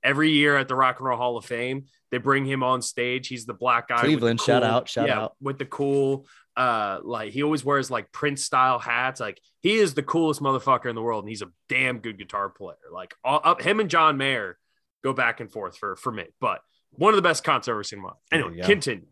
every 0.02 0.30
year 0.30 0.56
at 0.56 0.68
the 0.68 0.74
Rock 0.74 0.98
and 0.98 1.06
Roll 1.06 1.16
Hall 1.16 1.36
of 1.36 1.44
Fame, 1.44 1.86
they 2.10 2.18
bring 2.18 2.44
him 2.44 2.62
on 2.62 2.82
stage. 2.82 3.28
He's 3.28 3.46
the 3.46 3.54
black 3.54 3.88
guy. 3.88 4.00
Cleveland, 4.00 4.40
cool, 4.40 4.46
shout 4.46 4.62
out, 4.62 4.88
shout 4.88 5.08
yeah, 5.08 5.20
out. 5.20 5.36
With 5.40 5.58
the 5.58 5.64
cool, 5.64 6.26
uh, 6.56 6.98
like 7.02 7.32
he 7.32 7.42
always 7.42 7.64
wears 7.64 7.90
like 7.90 8.10
Prince 8.12 8.44
style 8.44 8.78
hats. 8.78 9.20
Like 9.20 9.40
he 9.60 9.76
is 9.76 9.94
the 9.94 10.02
coolest 10.02 10.40
motherfucker 10.40 10.86
in 10.86 10.94
the 10.94 11.02
world, 11.02 11.24
and 11.24 11.28
he's 11.28 11.42
a 11.42 11.50
damn 11.68 11.98
good 11.98 12.18
guitar 12.18 12.48
player. 12.48 12.76
Like 12.92 13.14
all, 13.24 13.40
up 13.42 13.62
him 13.62 13.80
and 13.80 13.90
John 13.90 14.16
Mayer 14.16 14.58
go 15.02 15.12
back 15.12 15.40
and 15.40 15.50
forth 15.50 15.76
for 15.76 15.96
for 15.96 16.12
me. 16.12 16.26
But 16.40 16.60
one 16.90 17.12
of 17.12 17.16
the 17.16 17.22
best 17.22 17.44
concerts 17.44 17.68
I've 17.68 17.74
ever 17.74 17.84
seen 17.84 17.98
in 18.00 18.04
my. 18.04 18.12
Anyway, 18.32 18.60
continue. 18.62 19.06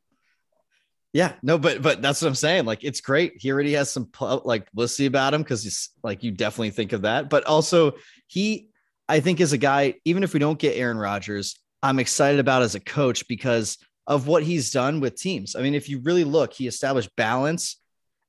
Yeah, 1.13 1.33
no, 1.43 1.57
but 1.59 1.81
but 1.81 2.03
that's 2.03 2.21
what 2.21 2.29
I'm 2.29 2.35
saying. 2.35 2.67
Like, 2.67 2.85
it's 2.85 3.01
great. 3.01 3.35
He 3.39 3.51
already 3.51 3.73
has 3.73 3.91
some 3.91 4.11
like 4.45 4.67
publicity 4.71 5.07
about 5.07 5.35
him 5.35 5.43
because 5.43 5.63
he's 5.63 5.91
like 6.03 6.23
you 6.23 6.31
definitely 6.31 6.71
think 6.71 6.93
of 6.93 7.03
that. 7.03 7.31
But 7.31 7.45
also, 7.45 7.93
he, 8.27 8.69
I 9.09 9.21
think, 9.21 9.41
is 9.41 9.53
a 9.53 9.59
guy. 9.59 9.95
Even 10.05 10.23
if 10.23 10.35
we 10.35 10.41
don't 10.41 10.59
get 10.59 10.77
Aaron 10.77 10.99
Rodgers, 10.99 11.59
I'm 11.83 11.99
excited 11.99 12.41
about 12.41 12.63
as 12.63 12.75
a 12.75 12.81
coach 12.81 13.27
because 13.27 13.79
of 14.07 14.27
what 14.27 14.43
he's 14.43 14.71
done 14.71 15.01
with 15.01 15.17
teams. 15.17 15.57
I 15.57 15.63
mean, 15.63 15.75
if 15.75 15.89
you 15.89 16.01
really 16.01 16.25
look, 16.25 16.53
he 16.53 16.67
established 16.67 17.15
balance 17.17 17.77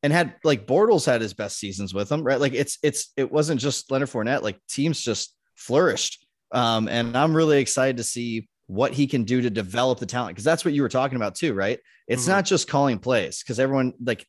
and 0.04 0.14
had 0.14 0.36
like 0.44 0.68
Bortles 0.68 1.06
had 1.06 1.22
his 1.22 1.34
best 1.34 1.58
seasons 1.58 1.94
with 1.94 2.12
him, 2.12 2.24
right? 2.24 2.40
Like 2.40 2.54
it's 2.54 2.78
it's 2.82 3.12
it 3.18 3.32
wasn't 3.32 3.60
just 3.60 3.92
Leonard 3.92 4.10
Fournette. 4.10 4.42
Like 4.42 4.60
teams 4.70 5.02
just 5.02 5.34
flourished. 5.56 6.26
Um, 6.52 6.88
and 6.88 7.18
I'm 7.18 7.36
really 7.36 7.60
excited 7.60 7.98
to 7.98 8.04
see 8.04 8.48
what 8.70 8.94
he 8.94 9.08
can 9.08 9.24
do 9.24 9.42
to 9.42 9.50
develop 9.50 9.98
the 9.98 10.06
talent 10.06 10.36
because 10.36 10.44
that's 10.44 10.64
what 10.64 10.76
you 10.76 10.84
were 10.84 10.90
talking 10.90 11.16
about 11.16 11.34
too, 11.34 11.56
right? 11.56 11.80
It's 12.08 12.24
mm-hmm. 12.24 12.34
not 12.34 12.46
just 12.46 12.68
calling 12.68 13.00
plays 13.00 13.42
because 13.42 13.60
everyone 13.60 13.94
like, 14.00 14.28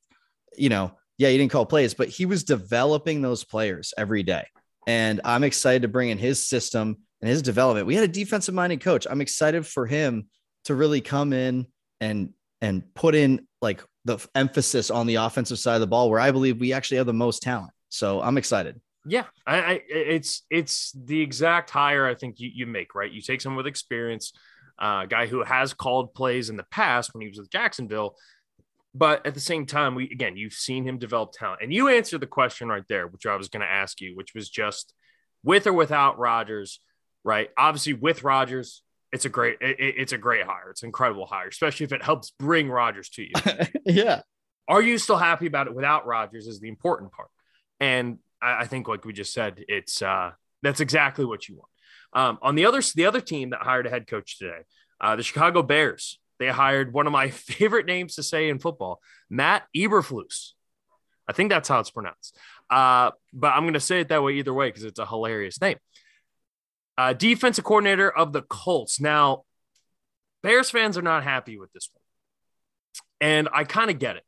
you 0.57 0.71
know, 0.71 0.93
yeah, 1.19 1.29
he 1.29 1.37
didn't 1.37 1.53
call 1.53 1.67
plays, 1.67 1.93
but 1.93 2.09
he 2.09 2.25
was 2.25 2.43
developing 2.43 3.21
those 3.21 3.45
players 3.45 3.93
every 3.99 4.23
day. 4.23 4.47
And 4.87 5.21
I'm 5.27 5.45
excited 5.45 5.83
to 5.83 5.89
bring 5.89 6.09
in 6.09 6.17
his 6.17 6.47
system 6.47 6.97
and 7.21 7.29
his 7.29 7.43
development. 7.43 7.87
We 7.87 7.95
had 7.95 8.05
a 8.05 8.09
defensive 8.09 8.55
minded 8.55 8.81
coach. 8.81 9.07
I'm 9.09 9.21
excited 9.21 9.67
for 9.67 9.87
him 9.87 10.31
to 10.65 10.75
really 10.75 11.03
come 11.03 11.35
in 11.35 11.67
and 12.01 12.33
and 12.63 12.83
put 12.95 13.15
in 13.15 13.47
like 13.61 13.85
the 14.07 14.27
emphasis 14.35 14.91
on 14.91 15.07
the 15.07 15.17
offensive 15.17 15.59
side 15.59 15.75
of 15.75 15.83
the 15.83 15.87
ball 15.87 16.09
where 16.09 16.19
I 16.21 16.31
believe 16.31 16.59
we 16.59 16.73
actually 16.73 16.97
have 16.97 17.07
the 17.07 17.13
most 17.13 17.43
talent. 17.43 17.73
So 17.91 18.23
I'm 18.23 18.39
excited. 18.39 18.81
Yeah, 19.07 19.25
I, 19.47 19.57
I, 19.59 19.83
it's 19.89 20.43
it's 20.51 20.93
the 20.93 21.21
exact 21.21 21.71
hire 21.71 22.07
I 22.07 22.15
think 22.15 22.39
you, 22.39 22.51
you 22.53 22.67
make 22.67 22.95
right. 22.95 23.11
You 23.11 23.23
take 23.23 23.41
someone 23.41 23.57
with 23.57 23.67
experience, 23.67 24.33
uh, 24.81 24.85
a 24.85 24.89
uh, 24.89 25.07
guy 25.07 25.27
who 25.27 25.43
has 25.43 25.73
called 25.73 26.13
plays 26.13 26.51
in 26.51 26.57
the 26.57 26.67
past 26.71 27.15
when 27.15 27.23
he 27.23 27.29
was 27.29 27.39
with 27.39 27.51
Jacksonville, 27.51 28.17
but 28.95 29.25
at 29.27 29.35
the 29.35 29.41
same 29.41 29.67
time, 29.67 29.95
we 29.95 30.05
again 30.11 30.37
you've 30.37 30.53
seen 30.53 30.85
him 30.85 30.99
develop 30.99 31.33
talent, 31.33 31.61
and 31.63 31.73
you 31.73 31.89
answered 31.89 32.21
the 32.21 32.27
question 32.27 32.69
right 32.69 32.85
there, 32.89 33.07
which 33.07 33.27
I 33.27 33.37
was 33.37 33.49
going 33.49 33.63
to 33.63 33.71
ask 33.71 34.01
you, 34.01 34.17
which 34.17 34.35
was 34.35 34.51
just 34.51 34.93
with 35.43 35.67
or 35.67 35.73
without 35.73 36.19
Rodgers, 36.19 36.81
right? 37.25 37.51
Obviously, 37.57 37.95
with 37.95 38.25
Rodgers, 38.25 38.83
it's 39.13 39.25
a 39.25 39.29
great 39.29 39.59
it, 39.61 39.77
it's 39.79 40.13
a 40.13 40.19
great 40.19 40.45
hire. 40.45 40.71
It's 40.71 40.83
an 40.83 40.89
incredible 40.89 41.27
hire, 41.27 41.49
especially 41.49 41.85
if 41.85 41.93
it 41.93 42.03
helps 42.03 42.33
bring 42.39 42.69
Rodgers 42.69 43.09
to 43.11 43.23
you. 43.23 43.33
yeah. 43.87 44.23
Are 44.69 44.83
you 44.83 44.99
still 44.99 45.17
happy 45.17 45.47
about 45.47 45.67
it 45.67 45.75
without 45.75 46.07
Rodgers? 46.07 46.47
Is 46.47 46.61
the 46.61 46.69
important 46.69 47.13
part, 47.13 47.29
and 47.79 48.19
I, 48.41 48.63
I 48.63 48.67
think, 48.67 48.89
like 48.89 49.05
we 49.05 49.13
just 49.13 49.33
said, 49.33 49.65
it's 49.69 50.03
uh, 50.03 50.33
that's 50.63 50.81
exactly 50.81 51.25
what 51.25 51.49
you 51.49 51.57
want. 51.57 51.69
Um, 52.13 52.39
on 52.43 52.55
the 52.55 52.67
other 52.67 52.81
the 52.95 53.07
other 53.07 53.21
team 53.21 53.51
that 53.51 53.63
hired 53.63 53.87
a 53.87 53.91
head 53.91 54.07
coach 54.07 54.39
today, 54.39 54.61
uh, 55.01 55.17
the 55.17 55.23
Chicago 55.23 55.63
Bears. 55.63 56.19
They 56.39 56.49
hired 56.49 56.93
one 56.95 57.07
of 57.07 57.13
my 57.13 57.31
favorite 57.31 57.87
names 57.87 58.17
to 58.17 58.23
say 58.23 58.49
in 58.49 58.59
football, 58.59 59.01
Matt 59.29 59.65
Eberflus. 59.77 60.53
I 61.29 61.33
think 61.33 61.51
that's 61.51 61.69
how 61.69 61.79
it's 61.79 61.91
pronounced. 61.91 62.37
Uh, 62.69 63.11
but 63.33 63.49
I'm 63.49 63.63
going 63.63 63.75
to 63.75 63.81
say 63.81 64.01
it 64.01 64.09
that 64.09 64.23
way 64.23 64.35
either 64.35 64.55
way 64.55 64.69
because 64.69 64.85
it's 64.85 64.99
a 64.99 65.07
hilarious 65.07 65.61
name. 65.61 65.77
Uh, 66.97 67.13
defensive 67.13 67.65
coordinator 67.65 68.11
of 68.11 68.33
the 68.33 68.43
Colts. 68.43 69.01
Now, 69.01 69.45
Bears 70.43 70.71
fans 70.71 70.97
are 70.99 71.03
not 71.03 71.23
happy 71.23 71.59
with 71.59 71.73
this 71.73 71.89
one, 71.93 72.03
and 73.21 73.49
I 73.53 73.65
kind 73.65 73.91
of 73.91 73.99
get 73.99 74.17
it. 74.17 74.25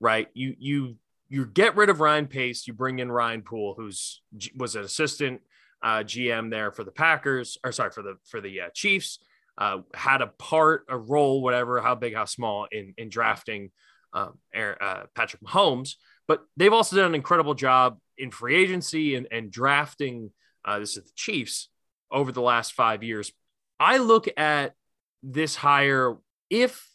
Right? 0.00 0.28
You 0.32 0.54
you 0.58 0.96
you 1.28 1.46
get 1.46 1.76
rid 1.76 1.90
of 1.90 2.00
Ryan 2.00 2.26
Pace, 2.26 2.66
you 2.66 2.72
bring 2.72 2.98
in 2.98 3.12
Ryan 3.12 3.42
Poles, 3.42 3.76
who's 3.76 4.22
was 4.56 4.76
an 4.76 4.84
assistant 4.84 5.42
uh, 5.82 5.98
GM 5.98 6.50
there 6.50 6.72
for 6.72 6.84
the 6.84 6.90
Packers, 6.90 7.58
or 7.62 7.72
sorry 7.72 7.90
for 7.90 8.02
the 8.02 8.16
for 8.24 8.40
the 8.40 8.62
uh, 8.62 8.68
Chiefs. 8.74 9.18
Uh, 9.56 9.78
had 9.92 10.22
a 10.22 10.28
part, 10.28 10.86
a 10.88 10.96
role, 10.96 11.42
whatever, 11.42 11.80
how 11.80 11.94
big, 11.94 12.14
how 12.14 12.24
small, 12.24 12.66
in 12.70 12.94
in 12.96 13.08
drafting 13.08 13.70
um, 14.12 14.38
uh, 14.56 15.04
Patrick 15.14 15.42
Mahomes. 15.42 15.94
But 16.26 16.44
they've 16.56 16.72
also 16.72 16.96
done 16.96 17.06
an 17.06 17.14
incredible 17.14 17.54
job 17.54 17.98
in 18.16 18.30
free 18.30 18.56
agency 18.56 19.14
and, 19.14 19.26
and 19.30 19.50
drafting. 19.50 20.30
Uh, 20.64 20.78
this 20.78 20.96
is 20.96 21.04
the 21.04 21.12
Chiefs 21.14 21.68
over 22.10 22.32
the 22.32 22.42
last 22.42 22.72
five 22.72 23.02
years. 23.02 23.32
I 23.80 23.98
look 23.98 24.28
at 24.36 24.74
this 25.22 25.56
hire 25.56 26.16
if 26.50 26.88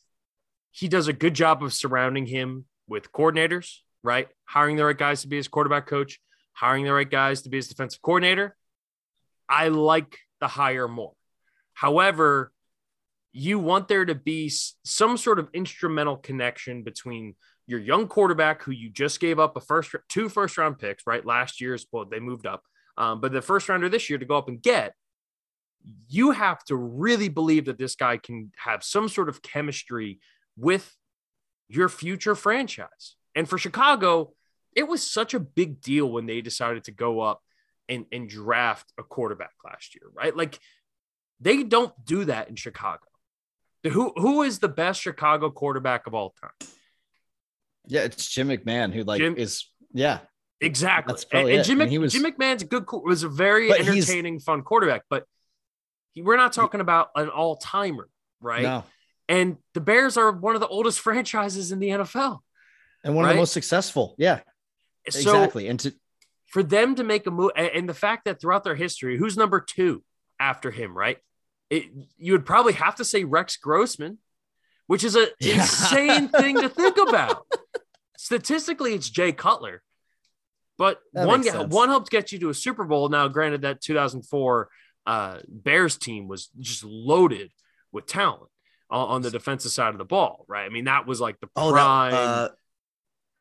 he 0.71 0.87
does 0.87 1.07
a 1.07 1.13
good 1.13 1.33
job 1.33 1.63
of 1.63 1.73
surrounding 1.73 2.25
him 2.25 2.65
with 2.87 3.11
coordinators 3.11 3.79
right? 4.03 4.27
Hiring 4.45 4.75
the 4.75 4.85
right 4.85 4.97
guys 4.97 5.21
to 5.21 5.27
be 5.27 5.37
his 5.37 5.47
quarterback 5.47 5.87
coach, 5.87 6.19
hiring 6.53 6.85
the 6.85 6.93
right 6.93 7.09
guys 7.09 7.41
to 7.43 7.49
be 7.49 7.57
his 7.57 7.67
defensive 7.67 8.01
coordinator. 8.01 8.55
I 9.47 9.69
like 9.69 10.17
the 10.39 10.47
hire 10.47 10.87
more. 10.87 11.13
However, 11.73 12.51
you 13.31 13.57
want 13.57 13.87
there 13.87 14.05
to 14.05 14.15
be 14.15 14.51
some 14.85 15.17
sort 15.17 15.39
of 15.39 15.49
instrumental 15.53 16.17
connection 16.17 16.83
between 16.83 17.35
your 17.65 17.79
young 17.79 18.07
quarterback 18.07 18.63
who 18.63 18.71
you 18.71 18.89
just 18.89 19.19
gave 19.19 19.39
up 19.39 19.57
a 19.57 19.61
first 19.61 19.95
two 20.07 20.29
first 20.29 20.57
round 20.57 20.77
picks 20.77 21.07
right 21.07 21.25
last 21.25 21.59
year's 21.59 21.85
well 21.91 22.05
they 22.05 22.19
moved 22.19 22.45
up 22.45 22.63
um, 22.97 23.21
but 23.21 23.31
the 23.31 23.41
first 23.41 23.67
rounder 23.69 23.89
this 23.89 24.09
year 24.09 24.19
to 24.19 24.25
go 24.25 24.37
up 24.37 24.47
and 24.47 24.61
get 24.61 24.93
you 26.07 26.31
have 26.31 26.63
to 26.65 26.75
really 26.75 27.29
believe 27.29 27.65
that 27.65 27.77
this 27.77 27.95
guy 27.95 28.17
can 28.17 28.51
have 28.57 28.83
some 28.83 29.09
sort 29.09 29.29
of 29.29 29.41
chemistry 29.41 30.19
with 30.55 30.95
your 31.67 31.89
future 31.89 32.35
franchise 32.35 33.15
and 33.35 33.47
for 33.47 33.57
Chicago, 33.57 34.33
it 34.75 34.87
was 34.87 35.09
such 35.09 35.33
a 35.33 35.39
big 35.39 35.81
deal 35.81 36.09
when 36.09 36.25
they 36.25 36.41
decided 36.41 36.85
to 36.85 36.91
go 36.91 37.19
up 37.19 37.41
and, 37.89 38.05
and 38.11 38.29
draft 38.29 38.91
a 38.97 39.03
quarterback 39.03 39.53
last 39.63 39.95
year, 39.95 40.09
right? 40.13 40.35
Like 40.35 40.59
they 41.39 41.63
don't 41.63 41.93
do 42.05 42.25
that 42.25 42.49
in 42.49 42.55
Chicago. 42.55 43.05
Who 43.83 44.13
who 44.15 44.43
is 44.43 44.59
the 44.59 44.69
best 44.69 45.01
Chicago 45.01 45.49
quarterback 45.49 46.07
of 46.07 46.13
all 46.13 46.33
time? 46.39 46.69
Yeah, 47.85 48.01
it's 48.01 48.29
Jim 48.29 48.47
McMahon 48.47 48.93
who 48.93 49.03
like 49.03 49.19
Jim, 49.19 49.35
is 49.35 49.65
yeah. 49.91 50.19
Exactly. 50.61 51.17
And, 51.33 51.49
and, 51.49 51.65
Jim, 51.65 51.81
he 51.81 51.97
was, 51.97 52.13
Jim 52.13 52.23
McMahon's 52.23 52.63
a 52.63 52.65
good 52.65 52.85
was 52.89 53.23
a 53.23 53.29
very 53.29 53.69
entertaining, 53.69 54.39
fun 54.39 54.61
quarterback, 54.61 55.03
but 55.09 55.25
he, 56.13 56.21
we're 56.21 56.37
not 56.37 56.53
talking 56.53 56.79
about 56.79 57.09
an 57.17 57.27
all-timer, 57.27 58.07
right? 58.39 58.63
No. 58.63 58.83
And 59.27 59.57
the 59.73 59.81
Bears 59.81 60.15
are 60.15 60.31
one 60.31 60.55
of 60.55 60.61
the 60.61 60.67
oldest 60.67 60.99
franchises 61.01 61.73
in 61.73 61.79
the 61.79 61.89
NFL 61.89 62.39
and 63.03 63.15
one 63.15 63.25
right? 63.25 63.31
of 63.31 63.35
the 63.35 63.41
most 63.41 63.53
successful. 63.53 64.15
Yeah, 64.17 64.39
so 65.09 65.19
exactly. 65.19 65.67
And 65.67 65.79
to 65.81 65.93
for 66.47 66.63
them 66.63 66.95
to 66.95 67.03
make 67.03 67.25
a 67.25 67.31
move, 67.31 67.51
and 67.55 67.89
the 67.89 67.93
fact 67.93 68.25
that 68.25 68.39
throughout 68.39 68.63
their 68.63 68.75
history, 68.75 69.17
who's 69.17 69.35
number 69.35 69.59
two 69.59 70.03
after 70.39 70.71
him, 70.71 70.95
right? 70.95 71.17
It, 71.69 71.85
you 72.17 72.33
would 72.33 72.45
probably 72.45 72.73
have 72.73 72.95
to 72.97 73.05
say 73.05 73.23
Rex 73.23 73.57
Grossman, 73.57 74.19
which 74.87 75.03
is 75.03 75.15
an 75.15 75.27
yeah. 75.39 75.55
insane 75.55 76.27
thing 76.27 76.61
to 76.61 76.69
think 76.69 76.97
about. 77.07 77.47
Statistically, 78.17 78.93
it's 78.93 79.09
Jay 79.09 79.31
Cutler, 79.31 79.81
but 80.77 80.99
that 81.13 81.27
one 81.27 81.43
one 81.69 81.89
helped 81.89 82.11
get 82.11 82.31
you 82.31 82.39
to 82.39 82.49
a 82.49 82.53
Super 82.53 82.83
Bowl. 82.83 83.09
Now, 83.09 83.27
granted, 83.27 83.61
that 83.61 83.81
2004 83.81 84.69
uh, 85.05 85.39
Bears 85.47 85.97
team 85.97 86.27
was 86.27 86.49
just 86.59 86.83
loaded 86.83 87.51
with 87.91 88.05
talent 88.05 88.49
on, 88.89 89.07
on, 89.09 89.21
the 89.21 89.31
defensive 89.31 89.71
side 89.71 89.89
of 89.89 89.97
the 89.97 90.05
ball, 90.05 90.45
right? 90.47 90.65
I 90.65 90.69
mean, 90.69 90.85
that 90.85 91.05
was 91.05 91.19
like 91.19 91.39
the 91.39 91.47
prime. 91.47 91.67
Oh, 91.67 91.71
that, 91.73 92.13
uh, 92.13 92.49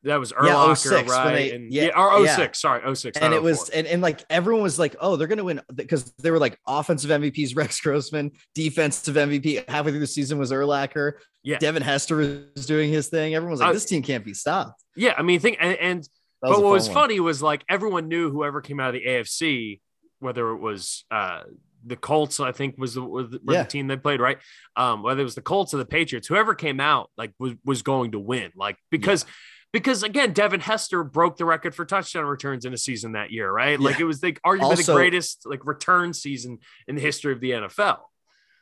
that 0.05 0.19
was 0.19 0.33
Urlacher, 0.33 1.07
yeah, 1.07 1.13
right? 1.13 1.35
They, 1.35 1.53
and, 1.53 1.73
yeah, 1.73 1.85
yeah, 1.85 2.01
or 2.01 2.27
06, 2.27 2.37
yeah. 2.37 2.49
sorry, 2.53 2.97
06. 2.97 3.19
And 3.19 3.33
it 3.33 3.41
was, 3.41 3.69
and, 3.69 3.87
and 3.87 4.03
like 4.03 4.25
everyone 4.29 4.63
was 4.63 4.79
like, 4.79 4.97
oh, 5.01 5.15
they're 5.15 5.29
going 5.29 5.39
to 5.39 5.45
win 5.45 5.61
because 5.73 6.13
they 6.21 6.33
were 6.33 6.41
like 6.41 6.59
offensive 6.67 7.11
MVPs, 7.11 7.57
Rex 7.57 7.81
Grossman, 7.81 8.33
defensive 8.55 9.15
MVP. 9.15 9.69
Halfway 9.69 9.93
through 9.93 10.01
the 10.01 10.07
season 10.07 10.39
was 10.39 10.51
Urlacher. 10.51 11.13
Yeah. 11.45 11.59
Devin 11.59 11.83
Hester 11.83 12.17
was 12.17 12.67
doing 12.67 12.91
his 12.91 13.09
thing. 13.09 13.35
Everyone 13.35 13.53
was 13.53 13.61
like, 13.61 13.71
uh, 13.71 13.73
this 13.73 13.85
team 13.85 14.03
can't 14.03 14.25
be 14.25 14.35
stopped. 14.35 14.83
Yeah. 14.97 15.15
I 15.17 15.23
mean, 15.23 15.39
think, 15.39 15.59
and, 15.61 15.77
and 15.79 16.09
but 16.41 16.51
what 16.51 16.73
was 16.73 16.89
one. 16.89 16.95
funny 16.95 17.21
was 17.21 17.41
like 17.41 17.65
everyone 17.69 18.09
knew 18.09 18.31
whoever 18.31 18.61
came 18.61 18.81
out 18.81 18.95
of 18.95 19.01
the 19.01 19.07
AFC, 19.07 19.81
whether 20.19 20.51
it 20.51 20.59
was, 20.59 21.05
uh, 21.13 21.43
the 21.85 21.97
Colts, 21.97 22.39
I 22.39 22.53
think, 22.53 22.77
was 22.79 22.95
the, 22.95 23.03
was 23.03 23.31
the, 23.31 23.41
yeah. 23.49 23.63
the 23.63 23.69
team 23.69 23.89
they 23.89 23.97
played, 23.97 24.21
right? 24.21 24.39
Um, 24.77 25.03
whether 25.03 25.21
it 25.21 25.25
was 25.25 25.35
the 25.35 25.43
Colts 25.43 25.75
or 25.75 25.79
the 25.79 25.85
Patriots, 25.85 26.29
whoever 26.29 26.55
came 26.55 26.79
out 26.79 27.11
like 27.17 27.33
was, 27.41 27.55
was 27.65 27.83
going 27.83 28.13
to 28.13 28.21
win, 28.21 28.51
like 28.57 28.77
because 28.91 29.25
yeah 29.25 29.31
because 29.73 30.03
again, 30.03 30.33
Devin 30.33 30.61
Hester 30.61 31.03
broke 31.03 31.37
the 31.37 31.45
record 31.45 31.75
for 31.75 31.85
touchdown 31.85 32.25
returns 32.25 32.65
in 32.65 32.75
a 32.75 32.79
season 32.79 33.13
that 33.13 33.31
year, 33.31 33.51
right? 33.51 33.81
Yeah. 33.81 33.87
Like 33.87 34.01
it 34.01 34.05
was 34.05 34.23
like 34.23 34.41
arguably 34.43 34.63
also, 34.63 34.93
the 34.93 34.99
greatest 34.99 35.47
like 35.47 35.65
return 35.65 36.13
season 36.13 36.59
in 36.87 36.95
the 36.95 37.01
history 37.01 37.33
of 37.33 37.41
the 37.41 37.53
NFL. 37.53 37.99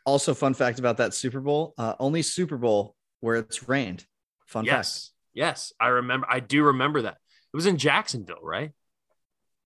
Also, 0.06 0.34
fun 0.34 0.54
fact 0.54 0.78
about 0.78 0.98
that 0.98 1.12
Super 1.12 1.40
Bowl: 1.40 1.74
uh, 1.76 1.94
only 1.98 2.22
Super 2.22 2.56
Bowl 2.56 2.94
where 3.20 3.36
it's 3.36 3.68
rained. 3.68 4.06
Fun 4.46 4.64
yes, 4.64 4.74
fact. 4.74 5.14
yes, 5.34 5.72
I 5.80 5.88
remember. 5.88 6.26
I 6.30 6.40
do 6.40 6.64
remember 6.64 7.02
that. 7.02 7.18
It 7.52 7.56
was 7.56 7.66
in 7.66 7.76
Jacksonville, 7.76 8.42
right? 8.42 8.70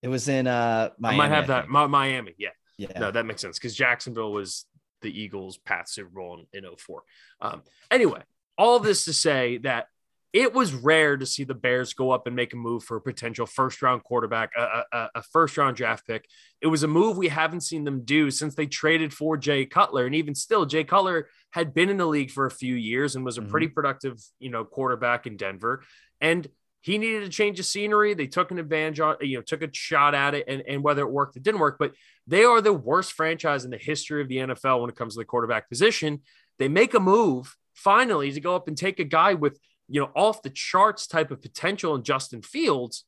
It 0.02 0.08
was 0.08 0.28
in 0.28 0.46
uh, 0.46 0.90
Miami. 0.98 1.14
I 1.14 1.18
might 1.18 1.34
have 1.34 1.46
that 1.48 1.68
Miami. 1.68 2.34
Yeah, 2.38 2.50
yeah. 2.78 2.98
No, 2.98 3.10
that 3.10 3.26
makes 3.26 3.42
sense 3.42 3.58
because 3.58 3.74
Jacksonville 3.74 4.32
was 4.32 4.66
the 5.02 5.08
Eagles' 5.08 5.58
path 5.58 5.88
Super 5.88 6.08
Bowl 6.08 6.44
in, 6.52 6.64
in 6.64 6.76
04. 6.76 7.02
Um, 7.40 7.62
anyway, 7.90 8.22
all 8.58 8.80
this 8.80 9.04
to 9.04 9.12
say 9.12 9.58
that 9.58 9.86
it 10.34 10.52
was 10.52 10.74
rare 10.74 11.16
to 11.16 11.24
see 11.24 11.44
the 11.44 11.54
Bears 11.54 11.94
go 11.94 12.10
up 12.10 12.26
and 12.26 12.34
make 12.34 12.52
a 12.52 12.56
move 12.56 12.82
for 12.82 12.96
a 12.96 13.00
potential 13.00 13.46
first 13.46 13.80
round 13.80 14.02
quarterback, 14.02 14.50
a, 14.56 14.82
a, 14.92 15.08
a, 15.14 15.22
first 15.22 15.56
round 15.56 15.76
draft 15.76 16.04
pick. 16.08 16.28
It 16.60 16.66
was 16.66 16.82
a 16.82 16.88
move 16.88 17.16
we 17.16 17.28
haven't 17.28 17.60
seen 17.60 17.84
them 17.84 18.04
do 18.04 18.32
since 18.32 18.56
they 18.56 18.66
traded 18.66 19.14
for 19.14 19.36
Jay 19.36 19.64
Cutler. 19.64 20.06
And 20.06 20.14
even 20.16 20.34
still, 20.34 20.66
Jay 20.66 20.82
Cutler 20.82 21.28
had 21.52 21.72
been 21.72 21.88
in 21.88 21.98
the 21.98 22.06
league 22.06 22.32
for 22.32 22.46
a 22.46 22.50
few 22.50 22.74
years 22.74 23.14
and 23.14 23.24
was 23.24 23.38
a 23.38 23.42
mm-hmm. 23.42 23.50
pretty 23.50 23.68
productive, 23.68 24.20
you 24.40 24.50
know, 24.50 24.64
quarterback 24.64 25.28
in 25.28 25.36
Denver. 25.36 25.84
And 26.20 26.48
he 26.80 26.98
needed 26.98 27.22
a 27.22 27.28
change 27.28 27.60
of 27.60 27.66
scenery. 27.66 28.14
They 28.14 28.26
took 28.26 28.50
an 28.50 28.58
advantage 28.58 28.98
on, 28.98 29.16
you 29.20 29.36
know, 29.36 29.42
took 29.42 29.62
a 29.62 29.72
shot 29.72 30.16
at 30.16 30.34
it, 30.34 30.46
and, 30.48 30.64
and 30.68 30.82
whether 30.82 31.02
it 31.02 31.12
worked, 31.12 31.36
it 31.36 31.44
didn't 31.44 31.60
work. 31.60 31.76
But 31.78 31.92
they 32.26 32.42
are 32.42 32.60
the 32.60 32.72
worst 32.72 33.12
franchise 33.12 33.64
in 33.64 33.70
the 33.70 33.78
history 33.78 34.20
of 34.20 34.28
the 34.28 34.38
NFL 34.38 34.80
when 34.80 34.90
it 34.90 34.96
comes 34.96 35.14
to 35.14 35.20
the 35.20 35.24
quarterback 35.24 35.68
position. 35.68 36.22
They 36.58 36.68
make 36.68 36.92
a 36.92 37.00
move 37.00 37.56
finally 37.72 38.32
to 38.32 38.40
go 38.40 38.56
up 38.56 38.66
and 38.66 38.76
take 38.76 38.98
a 38.98 39.04
guy 39.04 39.34
with 39.34 39.58
you 39.88 40.00
know, 40.00 40.10
off 40.14 40.42
the 40.42 40.50
charts 40.50 41.06
type 41.06 41.30
of 41.30 41.42
potential 41.42 41.94
in 41.94 42.02
Justin 42.02 42.42
Fields, 42.42 43.04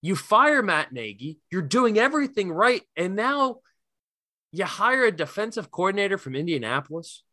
you 0.00 0.14
fire 0.14 0.62
Matt 0.62 0.92
Nagy, 0.92 1.38
you're 1.50 1.62
doing 1.62 1.98
everything 1.98 2.52
right. 2.52 2.82
And 2.96 3.16
now 3.16 3.58
you 4.52 4.64
hire 4.64 5.04
a 5.04 5.12
defensive 5.12 5.70
coordinator 5.70 6.18
from 6.18 6.36
Indianapolis, 6.36 7.24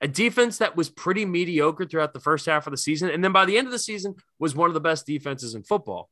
a 0.00 0.08
defense 0.08 0.58
that 0.58 0.76
was 0.76 0.90
pretty 0.90 1.24
mediocre 1.24 1.86
throughout 1.86 2.12
the 2.12 2.20
first 2.20 2.46
half 2.46 2.66
of 2.66 2.70
the 2.72 2.76
season. 2.76 3.10
And 3.10 3.24
then 3.24 3.32
by 3.32 3.44
the 3.44 3.56
end 3.56 3.66
of 3.66 3.72
the 3.72 3.78
season 3.78 4.14
was 4.38 4.54
one 4.54 4.68
of 4.68 4.74
the 4.74 4.80
best 4.80 5.06
defenses 5.06 5.54
in 5.54 5.62
football. 5.62 6.10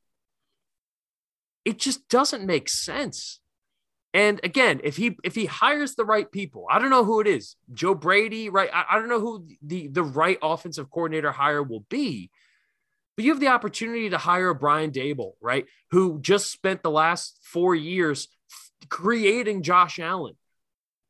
It 1.65 1.77
just 1.77 2.07
doesn't 2.09 2.45
make 2.45 2.69
sense. 2.69 3.39
And 4.13 4.39
again, 4.43 4.81
if 4.83 4.97
he 4.97 5.17
if 5.23 5.35
he 5.35 5.45
hires 5.45 5.95
the 5.95 6.05
right 6.05 6.29
people, 6.31 6.65
I 6.69 6.79
don't 6.79 6.89
know 6.89 7.05
who 7.05 7.19
it 7.19 7.27
is, 7.27 7.55
Joe 7.73 7.93
Brady, 7.93 8.49
right? 8.49 8.69
I, 8.73 8.85
I 8.91 8.99
don't 8.99 9.09
know 9.09 9.19
who 9.19 9.45
the 9.61 9.87
the 9.87 10.03
right 10.03 10.39
offensive 10.41 10.89
coordinator 10.89 11.31
hire 11.31 11.61
will 11.61 11.85
be, 11.89 12.31
but 13.15 13.25
you 13.25 13.31
have 13.31 13.39
the 13.39 13.49
opportunity 13.49 14.09
to 14.09 14.17
hire 14.17 14.53
Brian 14.55 14.91
Daboll, 14.91 15.33
right? 15.41 15.65
Who 15.91 16.19
just 16.21 16.51
spent 16.51 16.81
the 16.81 16.89
last 16.89 17.37
four 17.43 17.75
years 17.75 18.29
creating 18.89 19.61
Josh 19.61 19.99
Allen, 19.99 20.35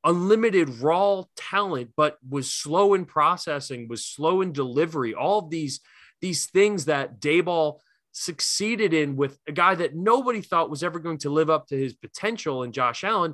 unlimited 0.04 0.70
raw 0.82 1.24
talent, 1.38 1.92
but 1.96 2.18
was 2.28 2.52
slow 2.52 2.96
in 2.96 3.06
processing, 3.06 3.88
was 3.88 4.06
slow 4.06 4.42
in 4.42 4.52
delivery. 4.52 5.14
All 5.14 5.40
of 5.40 5.50
these 5.50 5.80
these 6.20 6.48
things 6.48 6.86
that 6.86 7.22
Daboll 7.22 7.80
succeeded 8.20 8.94
in 8.94 9.16
with 9.16 9.40
a 9.48 9.52
guy 9.54 9.74
that 9.76 9.96
nobody 9.96 10.42
thought 10.42 10.70
was 10.70 10.84
ever 10.84 11.00
going 11.00 11.20
to 11.20 11.30
live 11.30 11.50
up 11.50 11.68
to 11.68 11.78
his 11.78 11.94
potential 11.94 12.64
in 12.64 12.74
Josh 12.74 13.06
Allen, 13.06 13.34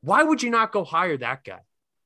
why 0.00 0.22
would 0.22 0.44
you 0.44 0.50
not 0.50 0.70
go 0.70 0.84
hire 0.84 1.16
that 1.16 1.42
guy? 1.42 1.58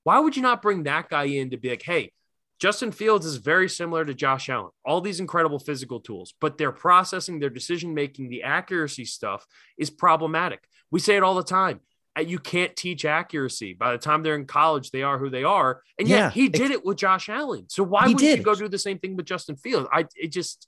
Why 0.02 0.18
would 0.18 0.35
you 0.35 0.42
not 0.42 0.62
bring 0.62 0.85
that 0.85 1.11
guy 1.11 1.25
in 1.25 1.50
to 1.50 1.58
be 1.58 1.68
like, 1.68 1.82
hey, 1.82 2.12
Justin 2.58 2.90
Fields 2.90 3.26
is 3.26 3.37
very 3.37 3.68
similar 3.68 4.02
to 4.02 4.14
Josh 4.14 4.49
Allen, 4.49 4.70
all 4.82 5.02
these 5.02 5.20
incredible 5.20 5.58
physical 5.58 6.00
tools, 6.00 6.32
but 6.40 6.56
their 6.56 6.73
processing, 6.73 7.38
their 7.38 7.50
decision 7.50 7.92
making, 7.92 8.30
the 8.30 8.44
accuracy 8.44 9.04
stuff 9.04 9.46
is 9.76 9.90
problematic. 9.90 10.66
We 10.90 11.00
say 11.00 11.16
it 11.16 11.23
all 11.23 11.35
the 11.35 11.42
time. 11.42 11.80
Uh, 12.16 12.23
you 12.23 12.38
can't 12.38 12.75
teach 12.75 13.04
accuracy. 13.04 13.75
By 13.75 13.92
the 13.92 13.99
time 13.99 14.23
they're 14.23 14.37
in 14.37 14.46
college, 14.46 14.90
they 14.90 15.02
are 15.02 15.18
who 15.18 15.28
they 15.28 15.44
are. 15.44 15.82
And 15.99 16.08
yet 16.08 16.16
yeah, 16.16 16.30
he 16.30 16.49
did 16.49 16.70
it 16.70 16.82
with 16.82 16.96
Josh 16.96 17.28
Allen. 17.28 17.66
So 17.68 17.82
why 17.82 18.06
would 18.06 18.23
you 18.23 18.42
go 18.42 18.54
do 18.54 18.68
the 18.68 18.78
same 18.78 18.99
thing 18.99 19.16
with 19.16 19.26
Justin 19.26 19.56
Fields? 19.56 19.87
I 19.92 20.06
it 20.14 20.28
just 20.28 20.66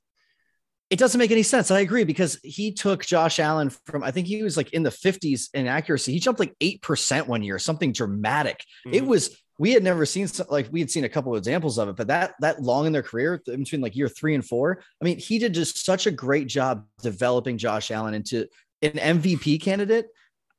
it 0.91 0.99
doesn't 0.99 1.19
make 1.19 1.31
any 1.31 1.43
sense. 1.43 1.71
I 1.71 1.81
agree 1.81 2.05
because 2.05 2.39
he 2.43 2.73
took 2.73 3.05
Josh 3.05 3.39
Allen 3.39 3.71
from 3.87 4.03
I 4.03 4.11
think 4.11 4.27
he 4.27 4.43
was 4.43 4.57
like 4.57 4.73
in 4.73 4.83
the 4.83 4.91
50s 4.91 5.49
in 5.53 5.67
accuracy. 5.67 6.13
He 6.13 6.19
jumped 6.19 6.41
like 6.41 6.55
8% 6.61 7.27
one 7.27 7.43
year, 7.43 7.59
something 7.59 7.93
dramatic. 7.93 8.65
Mm-hmm. 8.87 8.95
It 8.95 9.07
was 9.07 9.37
we 9.59 9.73
had 9.73 9.83
never 9.83 10.07
seen 10.07 10.29
like 10.49 10.69
we 10.71 10.81
had 10.81 10.91
seen 10.91 11.05
a 11.05 11.09
couple 11.09 11.33
of 11.35 11.39
examples 11.39 11.79
of 11.79 11.89
it, 11.89 11.97
but 11.97 12.07
that 12.07 12.35
that 12.41 12.63
long 12.63 12.87
in 12.87 12.93
their 12.93 13.03
career 13.03 13.43
between 13.45 13.81
like 13.81 13.97
year 13.97 14.09
3 14.09 14.37
and 14.37 14.47
4, 14.47 14.83
I 15.01 15.05
mean, 15.05 15.19
he 15.19 15.39
did 15.39 15.53
just 15.53 15.85
such 15.85 16.07
a 16.07 16.11
great 16.11 16.47
job 16.47 16.87
developing 17.03 17.59
Josh 17.59 17.91
Allen 17.91 18.15
into 18.15 18.47
an 18.83 18.93
MVP 18.93 19.61
candidate. 19.61 20.07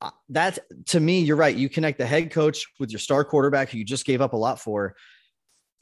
Uh, 0.01 0.11
that 0.29 0.59
to 0.87 0.99
me, 0.99 1.21
you're 1.21 1.37
right. 1.37 1.55
You 1.55 1.69
connect 1.69 1.97
the 1.97 2.05
head 2.05 2.29
coach 2.31 2.67
with 2.79 2.91
your 2.91 2.99
star 2.99 3.23
quarterback 3.23 3.69
who 3.69 3.79
you 3.79 3.85
just 3.85 4.05
gave 4.05 4.21
up 4.21 4.33
a 4.33 4.37
lot 4.37 4.59
for 4.59 4.95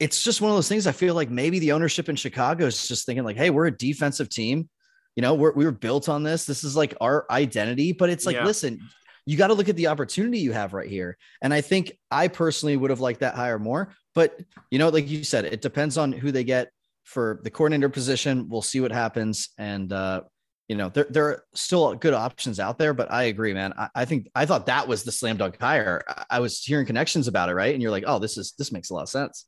it's 0.00 0.22
just 0.22 0.40
one 0.40 0.50
of 0.50 0.56
those 0.56 0.68
things. 0.68 0.86
I 0.86 0.92
feel 0.92 1.14
like 1.14 1.30
maybe 1.30 1.58
the 1.58 1.72
ownership 1.72 2.08
in 2.08 2.16
Chicago 2.16 2.66
is 2.66 2.86
just 2.86 3.04
thinking 3.04 3.24
like, 3.24 3.36
hey, 3.36 3.50
we're 3.50 3.66
a 3.66 3.76
defensive 3.76 4.28
team. 4.28 4.68
You 5.16 5.22
know, 5.22 5.34
we're, 5.34 5.52
we 5.52 5.64
were 5.64 5.72
built 5.72 6.08
on 6.08 6.22
this. 6.22 6.44
This 6.44 6.62
is 6.62 6.76
like 6.76 6.94
our 7.00 7.26
identity. 7.30 7.92
But 7.92 8.10
it's 8.10 8.24
like, 8.24 8.36
yeah. 8.36 8.44
listen, 8.44 8.80
you 9.26 9.36
got 9.36 9.48
to 9.48 9.54
look 9.54 9.68
at 9.68 9.76
the 9.76 9.88
opportunity 9.88 10.38
you 10.38 10.52
have 10.52 10.72
right 10.72 10.88
here. 10.88 11.18
And 11.42 11.52
I 11.52 11.60
think 11.60 11.92
I 12.10 12.28
personally 12.28 12.76
would 12.76 12.90
have 12.90 13.00
liked 13.00 13.20
that 13.20 13.34
hire 13.34 13.58
more. 13.58 13.92
But 14.14 14.40
you 14.70 14.78
know, 14.78 14.88
like 14.88 15.08
you 15.08 15.24
said, 15.24 15.44
it 15.44 15.60
depends 15.60 15.98
on 15.98 16.12
who 16.12 16.30
they 16.30 16.44
get 16.44 16.70
for 17.04 17.40
the 17.42 17.50
coordinator 17.50 17.88
position. 17.88 18.48
We'll 18.48 18.62
see 18.62 18.80
what 18.80 18.92
happens. 18.92 19.48
And 19.58 19.92
uh, 19.92 20.22
you 20.68 20.76
know, 20.76 20.90
there, 20.90 21.06
there 21.10 21.24
are 21.24 21.44
still 21.54 21.94
good 21.94 22.14
options 22.14 22.60
out 22.60 22.78
there, 22.78 22.94
but 22.94 23.10
I 23.10 23.24
agree, 23.24 23.54
man. 23.54 23.74
I, 23.76 23.88
I 23.94 24.04
think 24.04 24.28
I 24.34 24.46
thought 24.46 24.66
that 24.66 24.86
was 24.86 25.02
the 25.02 25.12
slam 25.12 25.38
dunk 25.38 25.60
hire. 25.60 26.04
I, 26.06 26.24
I 26.30 26.40
was 26.40 26.62
hearing 26.62 26.86
connections 26.86 27.26
about 27.26 27.48
it, 27.48 27.54
right? 27.54 27.74
And 27.74 27.82
you're 27.82 27.90
like, 27.90 28.04
oh, 28.06 28.20
this 28.20 28.38
is 28.38 28.54
this 28.56 28.70
makes 28.70 28.90
a 28.90 28.94
lot 28.94 29.02
of 29.02 29.08
sense 29.08 29.46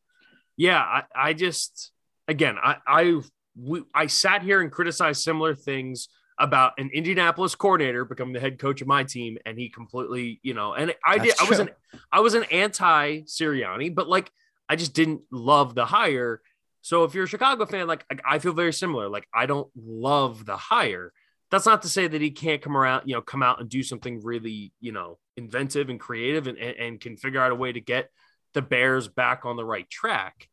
yeah, 0.60 0.78
I, 0.78 1.02
I 1.14 1.32
just 1.32 1.90
again, 2.28 2.56
I 2.62 2.76
I 2.86 3.20
we, 3.56 3.82
I 3.94 4.08
sat 4.08 4.42
here 4.42 4.60
and 4.60 4.70
criticized 4.70 5.22
similar 5.22 5.54
things 5.54 6.08
about 6.38 6.74
an 6.76 6.90
Indianapolis 6.92 7.54
coordinator 7.54 8.04
becoming 8.04 8.34
the 8.34 8.40
head 8.40 8.58
coach 8.58 8.82
of 8.82 8.86
my 8.86 9.02
team, 9.02 9.38
and 9.46 9.58
he 9.58 9.70
completely, 9.70 10.38
you 10.42 10.52
know, 10.52 10.74
and 10.74 10.94
I 11.02 11.16
That's 11.16 11.30
did. 11.30 11.36
True. 11.38 11.46
I 11.46 11.48
was 11.48 11.58
an 11.60 11.70
I 12.12 12.20
was 12.20 12.34
an 12.34 12.44
anti 12.52 13.20
Sirianni, 13.22 13.94
but 13.94 14.06
like 14.06 14.30
I 14.68 14.76
just 14.76 14.92
didn't 14.92 15.22
love 15.32 15.74
the 15.74 15.86
hire. 15.86 16.42
So 16.82 17.04
if 17.04 17.14
you're 17.14 17.24
a 17.24 17.28
Chicago 17.28 17.64
fan, 17.64 17.86
like 17.86 18.04
I 18.28 18.38
feel 18.38 18.52
very 18.52 18.74
similar. 18.74 19.08
Like 19.08 19.26
I 19.32 19.46
don't 19.46 19.70
love 19.74 20.44
the 20.44 20.58
hire. 20.58 21.14
That's 21.50 21.64
not 21.64 21.80
to 21.82 21.88
say 21.88 22.06
that 22.06 22.20
he 22.20 22.32
can't 22.32 22.60
come 22.60 22.76
around, 22.76 23.08
you 23.08 23.14
know, 23.14 23.22
come 23.22 23.42
out 23.42 23.60
and 23.60 23.68
do 23.70 23.82
something 23.82 24.20
really, 24.22 24.74
you 24.78 24.92
know, 24.92 25.18
inventive 25.38 25.88
and 25.88 25.98
creative 25.98 26.48
and, 26.48 26.58
and, 26.58 26.76
and 26.76 27.00
can 27.00 27.16
figure 27.16 27.40
out 27.40 27.50
a 27.50 27.54
way 27.54 27.72
to 27.72 27.80
get 27.80 28.10
the 28.54 28.62
Bears 28.62 29.08
back 29.08 29.44
on 29.44 29.56
the 29.56 29.64
right 29.64 29.88
track. 29.88 30.48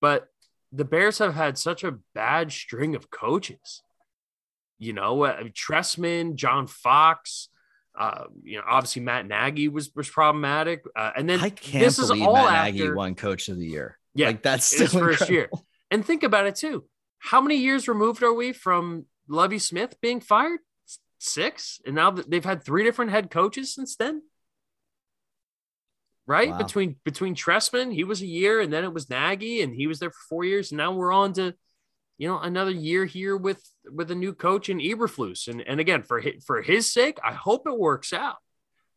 But 0.00 0.28
the 0.72 0.84
Bears 0.84 1.18
have 1.18 1.34
had 1.34 1.58
such 1.58 1.84
a 1.84 1.98
bad 2.14 2.52
string 2.52 2.94
of 2.94 3.10
coaches. 3.10 3.82
You 4.78 4.92
know, 4.92 5.24
uh, 5.24 5.42
Trestman, 5.52 6.36
John 6.36 6.66
Fox, 6.66 7.48
uh, 7.98 8.24
you 8.42 8.56
know, 8.56 8.64
obviously 8.66 9.02
Matt 9.02 9.26
Nagy 9.26 9.68
was 9.68 9.90
was 9.94 10.08
problematic, 10.08 10.84
uh, 10.96 11.10
and 11.16 11.28
then 11.28 11.40
I 11.40 11.50
can't 11.50 11.84
this 11.84 11.98
believe 11.98 12.22
is 12.22 12.26
all 12.26 12.34
Matt 12.34 12.68
after, 12.68 12.72
Nagy 12.72 12.92
won 12.92 13.14
Coach 13.14 13.48
of 13.48 13.58
the 13.58 13.66
Year. 13.66 13.98
Yeah, 14.14 14.28
like 14.28 14.42
that's 14.42 14.72
his 14.72 14.92
first 14.92 15.28
year. 15.28 15.50
And 15.90 16.04
think 16.04 16.22
about 16.22 16.46
it 16.46 16.54
too. 16.54 16.84
How 17.18 17.40
many 17.40 17.56
years 17.56 17.88
removed 17.88 18.22
are 18.22 18.32
we 18.32 18.52
from 18.52 19.06
Lovie 19.28 19.58
Smith 19.58 19.96
being 20.00 20.20
fired? 20.20 20.60
Six, 21.18 21.80
and 21.84 21.94
now 21.94 22.12
they've 22.12 22.44
had 22.44 22.64
three 22.64 22.84
different 22.84 23.10
head 23.10 23.30
coaches 23.30 23.74
since 23.74 23.96
then 23.96 24.22
right? 26.30 26.50
Wow. 26.50 26.58
Between 26.58 26.94
between 27.04 27.34
Trestman, 27.34 27.92
he 27.92 28.04
was 28.04 28.22
a 28.22 28.26
year, 28.26 28.60
and 28.60 28.72
then 28.72 28.84
it 28.84 28.94
was 28.94 29.10
Nagy, 29.10 29.62
and 29.62 29.74
he 29.74 29.88
was 29.88 29.98
there 29.98 30.12
for 30.12 30.22
four 30.28 30.44
years. 30.44 30.70
And 30.70 30.78
now 30.78 30.92
we're 30.92 31.12
on 31.12 31.32
to, 31.32 31.54
you 32.18 32.28
know, 32.28 32.38
another 32.38 32.70
year 32.70 33.04
here 33.04 33.36
with 33.36 33.60
with 33.84 34.12
a 34.12 34.14
new 34.14 34.32
coach 34.32 34.68
in 34.68 34.78
Eberflus. 34.78 35.48
And 35.48 35.60
and 35.60 35.80
again, 35.80 36.04
for 36.04 36.20
his, 36.20 36.44
for 36.44 36.62
his 36.62 36.90
sake, 36.92 37.18
I 37.24 37.32
hope 37.32 37.66
it 37.66 37.76
works 37.76 38.12
out. 38.12 38.36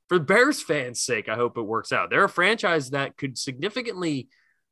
For 0.09 0.19
Bears 0.19 0.61
fans' 0.61 1.01
sake, 1.01 1.27
I 1.27 1.33
hope 1.33 1.57
it 1.57 1.63
works 1.63 1.91
out. 1.91 2.11
They're 2.11 2.23
a 2.23 2.29
franchise 2.29 2.91
that 2.91 3.17
could 3.17 3.35
significantly. 3.39 4.29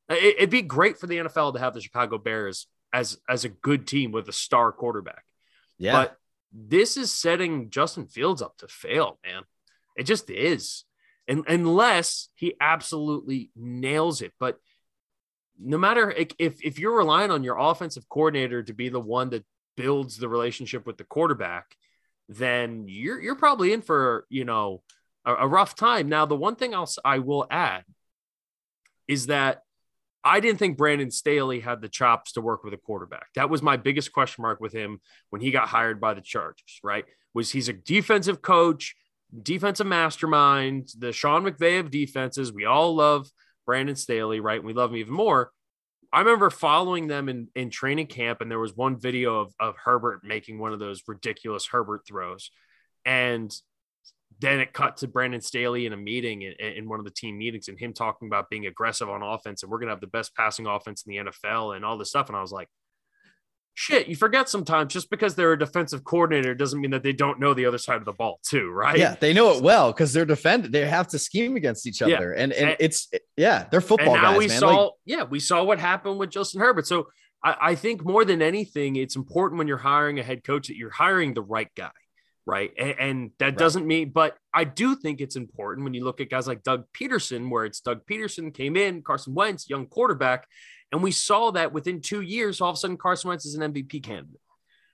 Uh, 0.08 0.13
it, 0.13 0.36
it'd 0.38 0.50
be 0.52 0.62
great 0.62 1.00
for 1.00 1.08
the 1.08 1.17
NFL 1.17 1.56
to 1.56 1.60
have 1.60 1.74
the 1.74 1.82
Chicago 1.82 2.19
Bears 2.19 2.67
as 2.93 3.17
as 3.28 3.43
a 3.43 3.50
good 3.50 3.88
team 3.88 4.12
with 4.12 4.30
a 4.30 4.34
star 4.34 4.71
quarterback. 4.71 5.24
Yeah. 5.80 5.93
But 5.93 6.17
this 6.54 6.95
is 6.95 7.12
setting 7.12 7.71
Justin 7.71 8.06
Fields 8.06 8.43
up 8.43 8.58
to 8.58 8.67
fail, 8.67 9.17
man. 9.26 9.45
It 9.97 10.04
just 10.04 10.30
is 10.30 10.84
and 11.32 11.46
unless 11.48 12.28
he 12.36 12.56
absolutely 12.60 13.52
nails 13.56 14.22
it. 14.22 14.34
But 14.38 14.58
no 15.58 15.78
matter 15.78 16.12
if 16.12 16.34
if 16.38 16.78
you're 16.78 16.98
relying 16.98 17.32
on 17.32 17.44
your 17.44 17.58
offensive 17.58 18.10
coordinator 18.10 18.63
to 18.63 18.74
be 18.74 18.89
the 18.89 19.00
one 19.00 19.30
that 19.30 19.46
builds 19.78 20.17
the 20.17 20.28
relationship 20.28 20.86
with 20.86 20.98
the 20.98 21.06
quarterback, 21.06 21.78
then 22.28 22.86
you're 22.89 23.22
you're 23.22 23.36
probably 23.36 23.72
in 23.72 23.82
for 23.82 24.26
you 24.28 24.44
know 24.44 24.84
a, 25.24 25.34
a 25.36 25.48
rough 25.48 25.74
time. 25.74 26.10
Now, 26.10 26.26
the 26.26 26.36
one 26.36 26.58
thing 26.58 26.74
else 26.74 27.00
I 27.06 27.20
will 27.20 27.48
add 27.50 27.86
is 29.08 29.28
that 29.28 29.62
I 30.26 30.41
didn't 30.41 30.60
think 30.60 30.78
Brandon 30.78 31.12
Staley 31.12 31.62
had 31.62 31.82
the 31.82 31.88
chops 31.88 32.34
to 32.34 32.41
work 32.41 32.65
with 32.65 32.74
a 32.74 32.78
quarterback. 32.78 33.28
That 33.36 33.50
was 33.50 33.62
my 33.62 33.78
biggest 33.78 34.12
question 34.12 34.41
mark 34.41 34.60
with 34.60 34.74
him 34.74 35.00
when 35.30 35.41
he 35.41 35.52
got 35.52 35.70
hired 35.70 36.02
by 36.02 36.13
the 36.13 36.22
Chargers, 36.22 36.82
right? 36.84 37.06
Was 37.34 37.52
he's 37.52 37.70
a 37.70 37.74
defensive 37.74 38.41
coach 38.41 38.96
defensive 39.41 39.88
mastermind, 39.88 40.89
the 40.98 41.12
Sean 41.12 41.44
McVay 41.44 41.80
of 41.80 41.91
defenses. 41.91 42.52
We 42.52 42.65
all 42.65 42.96
love 42.96 43.30
Brandon 43.65 43.96
Staley, 43.96 44.39
right? 44.39 44.58
And 44.58 44.65
we 44.65 44.74
love 44.74 44.91
him 44.91 44.98
even 44.98 45.13
more. 45.13 45.52
I 46.13 46.20
remember 46.20 46.50
following 46.50 47.08
them 47.08 47.30
in, 47.30 47.48
in 47.56 47.70
training 47.70 48.08
camp, 48.08 48.41
and 48.41 48.52
there 48.52 48.60
was 48.60 48.76
one 48.76 49.00
video 49.00 49.39
of, 49.39 49.54
of 49.60 49.76
Herbert 49.78 50.22
making 50.24 50.60
one 50.60 50.74
of 50.74 50.80
those 50.80 51.04
ridiculous 51.08 51.67
Herbert 51.67 52.02
throws. 52.06 52.52
And 53.06 53.54
then 54.39 54.60
it 54.60 54.74
cut 54.74 54.98
to 54.98 55.08
Brandon 55.08 55.39
Staley 55.39 55.86
in 55.86 55.94
a 55.94 55.98
meeting 55.98 56.41
in, 56.41 56.54
in 56.60 56.89
one 56.89 57.00
of 57.00 57.06
the 57.06 57.12
team 57.12 57.38
meetings 57.38 57.67
and 57.67 57.80
him 57.80 57.94
talking 57.94 58.28
about 58.28 58.50
being 58.50 58.65
aggressive 58.65 59.10
on 59.10 59.22
offense 59.22 59.62
and 59.62 59.72
we're 59.72 59.78
going 59.78 59.88
to 59.88 59.94
have 59.94 60.02
the 60.02 60.08
best 60.08 60.36
passing 60.36 60.65
offense 60.65 61.04
in 61.06 61.12
the 61.12 61.32
NFL 61.32 61.76
and 61.76 61.86
all 61.86 61.98
this 61.98 62.10
stuff. 62.10 62.28
And 62.28 62.36
I 62.36 62.41
was 62.41 62.52
like, 62.52 62.67
shit, 63.73 64.07
you 64.07 64.15
forget 64.15 64.49
sometimes 64.49 64.93
just 64.93 65.10
because 65.10 65.36
they're 65.36 65.53
a 65.53 65.60
defensive 65.60 66.03
coordinator 66.03 66.53
doesn't 66.53 66.79
mean 66.79 66.91
that 66.91 67.03
they 67.03 67.13
don't 67.13 67.39
know 67.39 67.53
the 67.53 67.65
other 67.65 67.77
side 67.77 67.97
of 67.97 68.05
the 68.05 68.13
ball 68.13 68.39
too, 68.43 68.69
right? 68.69 68.97
Yeah, 68.97 69.15
they 69.19 69.34
know 69.34 69.51
it 69.51 69.63
well 69.63 69.91
because 69.91 70.13
they're 70.13 70.25
defended. 70.25 70.71
They 70.71 70.86
have 70.86 71.07
to 71.10 71.19
scheme 71.19 71.55
against 71.55 71.88
each 71.88 72.01
other, 72.01 72.34
yeah. 72.36 72.43
and, 72.43 72.53
and, 72.53 72.69
and 72.69 72.77
it's 72.79 73.10
yeah, 73.38 73.65
they're 73.71 73.81
football 73.81 74.13
and 74.13 74.23
now 74.23 74.31
guys. 74.31 74.39
We 74.39 74.47
man. 74.47 74.60
saw 74.60 74.84
like, 74.84 74.91
yeah, 75.05 75.23
we 75.23 75.39
saw 75.39 75.63
what 75.63 75.79
happened 75.79 76.19
with 76.19 76.29
Justin 76.29 76.62
Herbert. 76.62 76.88
So 76.88 77.07
I, 77.43 77.55
I 77.62 77.75
think 77.75 78.05
more 78.05 78.25
than 78.25 78.41
anything, 78.41 78.95
it's 78.95 79.15
important 79.15 79.57
when 79.57 79.67
you're 79.67 79.77
hiring 79.77 80.19
a 80.19 80.23
head 80.23 80.43
coach 80.43 80.67
that 80.67 80.77
you're 80.77 80.91
hiring 80.91 81.34
the 81.34 81.41
right 81.41 81.69
guy 81.75 81.91
right? 82.45 82.71
And, 82.77 82.95
and 82.99 83.31
that 83.39 83.45
right. 83.45 83.57
doesn't 83.57 83.86
mean, 83.86 84.10
but 84.10 84.36
I 84.53 84.63
do 84.63 84.95
think 84.95 85.21
it's 85.21 85.36
important 85.36 85.84
when 85.84 85.93
you 85.93 86.03
look 86.03 86.21
at 86.21 86.29
guys 86.29 86.47
like 86.47 86.63
Doug 86.63 86.86
Pederson, 86.99 87.49
where 87.49 87.65
it's 87.65 87.81
Doug 87.81 88.05
Pederson 88.05 88.53
came 88.53 88.75
in, 88.75 89.03
Carson 89.03 89.34
Wentz, 89.34 89.69
young 89.69 89.86
quarterback, 89.86 90.47
and 90.91 91.01
we 91.01 91.12
saw 91.12 91.51
that 91.51 91.73
within 91.73 92.01
two 92.01 92.21
years, 92.21 92.62
all 92.62 92.69
of 92.69 92.75
a 92.75 92.77
sudden 92.77 92.97
Carson 92.97 93.30
Wentz 93.30 93.45
is 93.45 93.56
an 93.56 93.73
MVP 93.73 94.04
candidate, 94.04 94.41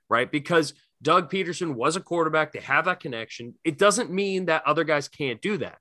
right? 0.10 0.32
Because 0.32 0.74
Doug 1.02 1.32
Pederson 1.32 1.76
was 1.76 1.96
a 1.96 2.02
quarterback. 2.02 2.52
They 2.52 2.60
have 2.60 2.86
that 2.86 3.00
connection. 3.00 3.56
It 3.64 3.78
doesn't 3.78 4.12
mean 4.12 4.46
that 4.46 4.66
other 4.66 4.84
guys 4.84 5.08
can't 5.08 5.42
do 5.42 5.58
that. 5.58 5.78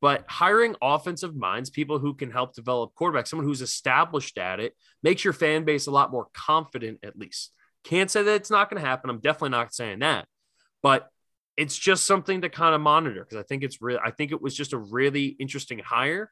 But 0.00 0.24
hiring 0.28 0.76
offensive 0.82 1.34
minds, 1.34 1.70
people 1.70 1.98
who 1.98 2.14
can 2.14 2.30
help 2.30 2.54
develop 2.54 2.92
quarterbacks, 2.94 3.28
someone 3.28 3.46
who's 3.46 3.62
established 3.62 4.36
at 4.38 4.60
it, 4.60 4.74
makes 5.02 5.24
your 5.24 5.32
fan 5.32 5.64
base 5.64 5.86
a 5.86 5.90
lot 5.90 6.10
more 6.12 6.26
confident, 6.34 6.98
at 7.02 7.16
least. 7.16 7.52
Can't 7.84 8.10
say 8.10 8.22
that 8.22 8.34
it's 8.34 8.50
not 8.50 8.68
going 8.68 8.82
to 8.82 8.86
happen. 8.86 9.08
I'm 9.08 9.20
definitely 9.20 9.50
not 9.50 9.72
saying 9.74 10.00
that. 10.00 10.26
But 10.82 11.08
it's 11.56 11.76
just 11.76 12.06
something 12.06 12.42
to 12.42 12.48
kind 12.48 12.74
of 12.74 12.80
monitor 12.80 13.24
because 13.24 13.38
I 13.38 13.44
think 13.44 13.62
it's 13.62 13.80
real. 13.80 13.98
I 14.04 14.10
think 14.10 14.32
it 14.32 14.42
was 14.42 14.54
just 14.54 14.72
a 14.72 14.78
really 14.78 15.28
interesting 15.38 15.78
hire. 15.78 16.30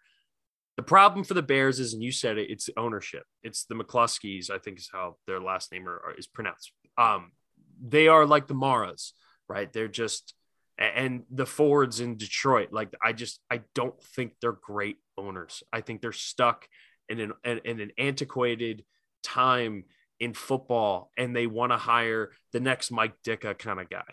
The 0.76 0.82
problem 0.82 1.24
for 1.24 1.35
the 1.35 1.42
Bears 1.42 1.80
is, 1.80 1.92
and 1.92 2.02
you 2.02 2.12
said 2.12 2.38
it, 2.38 2.50
it's 2.50 2.70
ownership. 2.76 3.24
It's 3.42 3.64
the 3.64 3.74
McCluskeys, 3.74 4.50
I 4.50 4.58
think 4.58 4.78
is 4.78 4.88
how 4.90 5.16
their 5.26 5.40
last 5.40 5.70
name 5.70 5.87
are, 5.87 6.14
is 6.16 6.26
pronounced. 6.26 6.72
Um, 6.96 7.32
they 7.80 8.08
are 8.08 8.24
like 8.24 8.46
the 8.46 8.54
Maras, 8.54 9.12
right? 9.48 9.70
They're 9.70 9.88
just, 9.88 10.35
and 10.78 11.24
the 11.30 11.44
Fords 11.44 12.00
in 12.00 12.16
Detroit. 12.16 12.72
Like, 12.72 12.94
I 13.02 13.12
just, 13.12 13.38
I 13.50 13.62
don't 13.74 14.00
think 14.16 14.32
they're 14.40 14.52
great 14.52 14.96
owners. 15.18 15.62
I 15.72 15.82
think 15.82 16.00
they're 16.00 16.12
stuck 16.12 16.66
in 17.08 17.20
an, 17.20 17.32
in 17.44 17.80
an 17.80 17.90
antiquated 17.98 18.85
time 19.22 19.85
in 20.20 20.32
football 20.32 21.11
and 21.18 21.37
they 21.37 21.46
want 21.46 21.72
to 21.72 21.76
hire 21.76 22.30
the 22.52 22.61
next 22.61 22.90
Mike 22.90 23.14
Ditka 23.26 23.58
kind 23.58 23.78
of 23.78 23.90
guy. 23.90 24.04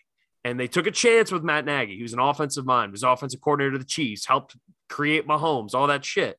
And 0.44 0.60
they 0.60 0.68
took 0.68 0.88
a 0.88 0.92
chance 0.92 1.32
with 1.32 1.44
Matt 1.44 1.66
Nagy. 1.66 2.02
Was 2.02 2.14
an 2.14 2.20
offensive 2.20 2.66
mind, 2.66 2.92
was 2.92 3.04
offensive 3.04 3.42
coordinator 3.42 3.76
of 3.76 3.82
the 3.82 3.86
Chiefs, 3.86 4.26
helped 4.26 4.56
create 4.90 5.28
Mahomes, 5.28 5.74
all 5.74 5.88
that 5.88 6.04
shit 6.04 6.38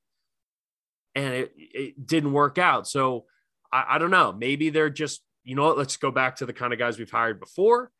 and 1.14 1.34
it, 1.34 1.52
it 1.56 2.06
didn't 2.06 2.32
work 2.32 2.58
out. 2.58 2.86
So 2.88 3.24
I, 3.72 3.96
I 3.96 3.98
don't 3.98 4.10
know. 4.10 4.32
Maybe 4.32 4.70
they're 4.70 4.90
just, 4.90 5.22
you 5.44 5.54
know 5.54 5.64
what, 5.64 5.78
let's 5.78 5.96
go 5.96 6.10
back 6.10 6.36
to 6.36 6.46
the 6.46 6.52
kind 6.52 6.72
of 6.72 6.78
guys 6.78 6.98
we've 6.98 7.10
hired 7.10 7.40
before. 7.40 7.90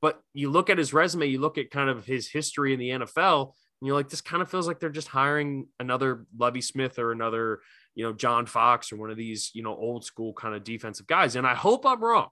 But 0.00 0.20
you 0.32 0.50
look 0.50 0.70
at 0.70 0.78
his 0.78 0.92
resume, 0.92 1.26
you 1.26 1.40
look 1.40 1.58
at 1.58 1.70
kind 1.70 1.90
of 1.90 2.06
his 2.06 2.28
history 2.28 2.72
in 2.72 2.80
the 2.80 2.90
NFL, 2.90 3.52
and 3.80 3.86
you're 3.86 3.96
like, 3.96 4.08
this 4.08 4.20
kind 4.20 4.42
of 4.42 4.50
feels 4.50 4.66
like 4.66 4.78
they're 4.78 4.90
just 4.90 5.08
hiring 5.08 5.66
another 5.78 6.26
Lovie 6.36 6.60
Smith 6.60 6.98
or 6.98 7.12
another, 7.12 7.60
you 7.94 8.04
know, 8.04 8.12
John 8.12 8.46
Fox 8.46 8.92
or 8.92 8.96
one 8.96 9.10
of 9.10 9.16
these, 9.16 9.50
you 9.54 9.62
know, 9.62 9.74
old 9.74 10.04
school 10.04 10.32
kind 10.32 10.54
of 10.54 10.64
defensive 10.64 11.06
guys. 11.06 11.36
And 11.36 11.46
I 11.46 11.54
hope 11.54 11.86
I'm 11.86 12.02
wrong 12.02 12.28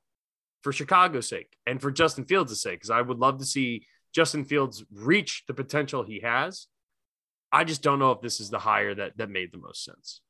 for 0.62 0.72
Chicago's 0.72 1.28
sake 1.28 1.56
and 1.66 1.80
for 1.80 1.90
Justin 1.90 2.24
Fields' 2.24 2.60
sake, 2.60 2.80
because 2.80 2.90
I 2.90 3.00
would 3.00 3.18
love 3.18 3.38
to 3.38 3.44
see 3.44 3.86
Justin 4.14 4.44
Fields 4.44 4.84
reach 4.92 5.44
the 5.46 5.54
potential 5.54 6.02
he 6.02 6.20
has. 6.20 6.66
I 7.50 7.64
just 7.64 7.82
don't 7.82 7.98
know 7.98 8.12
if 8.12 8.20
this 8.20 8.40
is 8.40 8.50
the 8.50 8.58
hire 8.58 8.94
that 8.94 9.16
that 9.16 9.30
made 9.30 9.52
the 9.52 9.58
most 9.58 9.84
sense. 9.84 10.20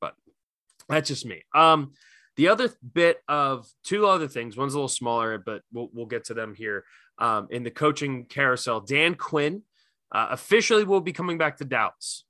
But 0.00 0.14
that's 0.88 1.08
just 1.08 1.26
me. 1.26 1.42
Um, 1.54 1.92
the 2.36 2.48
other 2.48 2.70
bit 2.92 3.18
of 3.28 3.66
two 3.84 4.06
other 4.06 4.28
things. 4.28 4.56
One's 4.56 4.74
a 4.74 4.76
little 4.76 4.88
smaller, 4.88 5.38
but 5.38 5.62
we'll 5.72 5.90
we'll 5.92 6.06
get 6.06 6.24
to 6.24 6.34
them 6.34 6.54
here. 6.54 6.84
Um, 7.18 7.48
in 7.50 7.62
the 7.62 7.70
coaching 7.70 8.26
carousel, 8.26 8.80
Dan 8.80 9.14
Quinn 9.14 9.62
uh, 10.12 10.28
officially 10.30 10.84
will 10.84 11.00
be 11.00 11.12
coming 11.12 11.38
back 11.38 11.56
to 11.58 11.64
Dallas. 11.64 12.24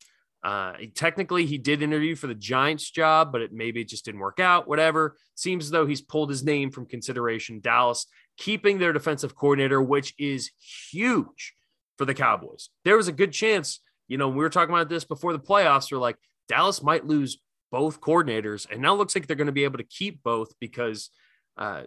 Uh, 0.45 0.75
technically, 0.95 1.45
he 1.45 1.59
did 1.59 1.83
interview 1.83 2.15
for 2.15 2.29
the 2.29 2.35
Giants 2.35 2.89
job, 2.89 3.33
but 3.33 3.41
it 3.41 3.53
maybe 3.53 3.81
it 3.81 3.89
just 3.89 4.05
didn't 4.05 4.21
work 4.21 4.39
out. 4.39 4.69
Whatever. 4.69 5.17
Seems 5.35 5.65
as 5.65 5.71
though 5.71 5.87
he's 5.87 6.01
pulled 6.01 6.31
his 6.31 6.45
name 6.45 6.71
from 6.71 6.87
consideration. 6.87 7.61
Dallas 7.61 8.07
keeping 8.39 8.79
their 8.79 8.93
defensive 8.93 9.35
coordinator, 9.35 9.83
which 9.83 10.15
is 10.19 10.51
huge 10.91 11.55
for 11.99 12.05
the 12.05 12.15
Cowboys. 12.15 12.69
There 12.85 12.97
was 12.97 13.09
a 13.09 13.13
good 13.13 13.33
chance, 13.33 13.81
you 14.09 14.19
know, 14.19 14.29
we 14.29 14.37
were 14.37 14.51
talking 14.51 14.75
about 14.75 14.89
this 14.89 15.05
before 15.05 15.33
the 15.33 15.39
playoffs. 15.39 15.91
We're 15.91 15.99
like, 15.99 16.17
Dallas 16.49 16.83
might 16.83 17.07
lose 17.07 17.39
both 17.71 18.01
coordinators, 18.01 18.71
and 18.71 18.81
now 18.81 18.95
looks 18.95 19.15
like 19.15 19.27
they're 19.27 19.37
going 19.37 19.47
to 19.47 19.53
be 19.53 19.65
able 19.65 19.79
to 19.79 19.85
keep 19.85 20.23
both 20.23 20.53
because 20.61 21.11
uh, 21.57 21.83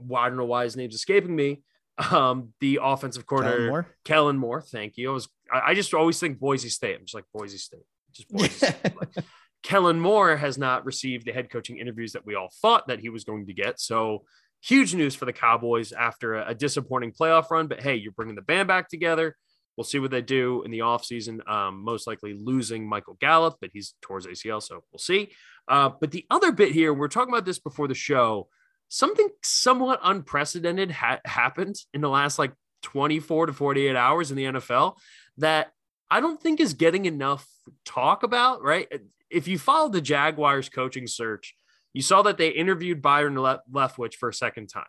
well, 0.00 0.22
I 0.22 0.28
don't 0.28 0.38
know 0.38 0.44
why 0.44 0.64
his 0.64 0.76
name's 0.76 0.94
escaping 0.94 1.34
me. 1.34 1.62
Um, 2.10 2.54
the 2.60 2.80
offensive 2.82 3.26
coordinator, 3.26 3.58
Kellen 3.58 3.68
Moore. 3.70 3.86
Kellen 4.04 4.38
Moore 4.38 4.60
thank 4.62 4.96
you. 4.96 5.10
I 5.10 5.12
was, 5.12 5.28
I, 5.52 5.60
I, 5.66 5.74
just 5.74 5.92
always 5.92 6.18
think 6.18 6.38
Boise 6.38 6.70
State. 6.70 6.96
I'm 6.96 7.04
just 7.04 7.14
like 7.14 7.26
Boise 7.34 7.58
State, 7.58 7.82
just 8.12 8.28
Boise 8.32 8.48
State. 8.48 8.96
Like, 8.96 9.24
Kellen 9.62 10.00
Moore 10.00 10.36
has 10.36 10.56
not 10.56 10.86
received 10.86 11.26
the 11.26 11.32
head 11.32 11.50
coaching 11.50 11.78
interviews 11.78 12.12
that 12.12 12.24
we 12.24 12.34
all 12.34 12.48
thought 12.62 12.88
that 12.88 13.00
he 13.00 13.10
was 13.10 13.24
going 13.24 13.46
to 13.46 13.52
get. 13.52 13.78
So 13.78 14.24
huge 14.62 14.94
news 14.94 15.14
for 15.14 15.26
the 15.26 15.32
Cowboys 15.32 15.92
after 15.92 16.36
a, 16.36 16.50
a 16.50 16.54
disappointing 16.54 17.12
playoff 17.12 17.50
run. 17.50 17.66
But 17.66 17.82
hey, 17.82 17.96
you're 17.96 18.12
bringing 18.12 18.36
the 18.36 18.42
band 18.42 18.68
back 18.68 18.88
together. 18.88 19.36
We'll 19.76 19.84
see 19.84 19.98
what 19.98 20.10
they 20.10 20.22
do 20.22 20.62
in 20.62 20.70
the 20.70 20.80
offseason. 20.80 21.48
Um, 21.48 21.82
most 21.82 22.06
likely 22.06 22.34
losing 22.34 22.88
Michael 22.88 23.16
Gallup, 23.20 23.56
but 23.60 23.70
he's 23.72 23.94
towards 24.02 24.26
ACL, 24.26 24.62
so 24.62 24.84
we'll 24.92 24.98
see. 24.98 25.30
Uh, 25.68 25.90
but 26.00 26.10
the 26.10 26.26
other 26.30 26.52
bit 26.52 26.72
here, 26.72 26.92
we're 26.92 27.08
talking 27.08 27.32
about 27.32 27.46
this 27.46 27.58
before 27.58 27.88
the 27.88 27.94
show. 27.94 28.48
Something 28.88 29.28
somewhat 29.42 30.00
unprecedented 30.02 30.90
ha- 30.90 31.20
happened 31.24 31.76
in 31.94 32.00
the 32.00 32.08
last 32.08 32.38
like 32.38 32.52
24 32.82 33.46
to 33.46 33.52
48 33.52 33.96
hours 33.96 34.30
in 34.30 34.36
the 34.36 34.44
NFL 34.44 34.96
that 35.38 35.72
I 36.10 36.20
don't 36.20 36.42
think 36.42 36.60
is 36.60 36.74
getting 36.74 37.04
enough 37.04 37.46
talk 37.84 38.22
about, 38.22 38.62
right? 38.62 38.88
If 39.30 39.46
you 39.46 39.58
follow 39.58 39.88
the 39.88 40.00
Jaguars 40.00 40.68
coaching 40.68 41.06
search, 41.06 41.54
you 41.92 42.02
saw 42.02 42.22
that 42.22 42.36
they 42.36 42.48
interviewed 42.48 43.00
Byron 43.02 43.40
Le- 43.40 43.62
Leftwich 43.70 44.14
for 44.14 44.28
a 44.28 44.34
second 44.34 44.68
time, 44.68 44.84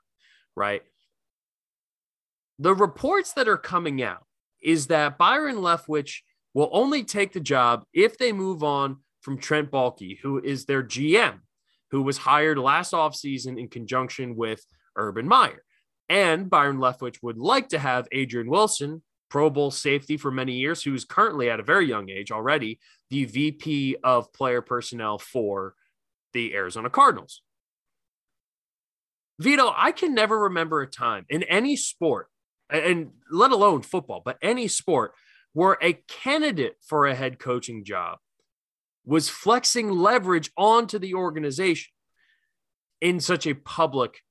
right? 0.56 0.82
The 2.60 2.74
reports 2.74 3.34
that 3.34 3.48
are 3.48 3.58
coming 3.58 4.02
out 4.02 4.26
is 4.62 4.88
that 4.88 5.18
Byron 5.18 5.58
Leftwich 5.58 6.20
will 6.54 6.70
only 6.72 7.04
take 7.04 7.34
the 7.34 7.40
job 7.40 7.84
if 7.94 8.18
they 8.18 8.32
move 8.32 8.64
on 8.64 8.98
from 9.22 9.38
Trent 9.38 9.72
Baalke, 9.72 10.20
who 10.20 10.40
is 10.40 10.66
their 10.66 10.84
GM, 10.84 11.40
who 11.92 12.02
was 12.02 12.18
hired 12.18 12.58
last 12.58 12.94
offseason 12.94 13.60
in 13.60 13.68
conjunction 13.68 14.36
with 14.36 14.66
Urban 14.96 15.28
Meyer. 15.28 15.64
And 16.10 16.50
Byron 16.50 16.78
Leftwich 16.78 17.18
would 17.22 17.38
like 17.38 17.70
to 17.70 17.80
have 17.80 18.08
Adrian 18.12 18.50
Wilson, 18.50 19.02
Pro 19.30 19.50
Bowl 19.50 19.72
safety 19.72 20.18
for 20.18 20.30
many 20.30 20.54
years, 20.54 20.84
who's 20.84 21.06
currently 21.06 21.50
at 21.50 21.60
a 21.60 21.64
very 21.64 21.88
young 21.88 22.10
age 22.10 22.32
already, 22.32 22.80
the 23.10 23.26
VP 23.26 23.98
of 24.04 24.34
player 24.34 24.62
personnel 24.62 25.18
for 25.18 25.76
the 26.34 26.54
Arizona 26.54 26.90
Cardinals. 26.90 27.42
Vito, 29.40 29.74
I 29.76 29.92
can 29.92 30.14
never 30.14 30.38
remember 30.38 30.82
a 30.82 30.88
time 30.88 31.26
in 31.30 31.44
any 31.44 31.76
sport 31.76 32.28
and 32.72 33.12
let 33.30 33.52
alone 33.52 33.82
football, 33.82 34.22
but 34.24 34.38
any 34.42 34.68
sport 34.68 35.14
where 35.54 35.78
a 35.82 35.94
candidate 36.08 36.78
for 36.82 37.06
a 37.06 37.16
head 37.16 37.38
coaching 37.38 37.84
job 37.84 38.18
was 39.06 39.30
flexing 39.30 39.90
leverage 39.90 40.52
onto 40.56 40.98
the 40.98 41.14
organization 41.14 41.92
in 43.02 43.20
such 43.20 43.46
a 43.46 43.56
public 43.56 44.22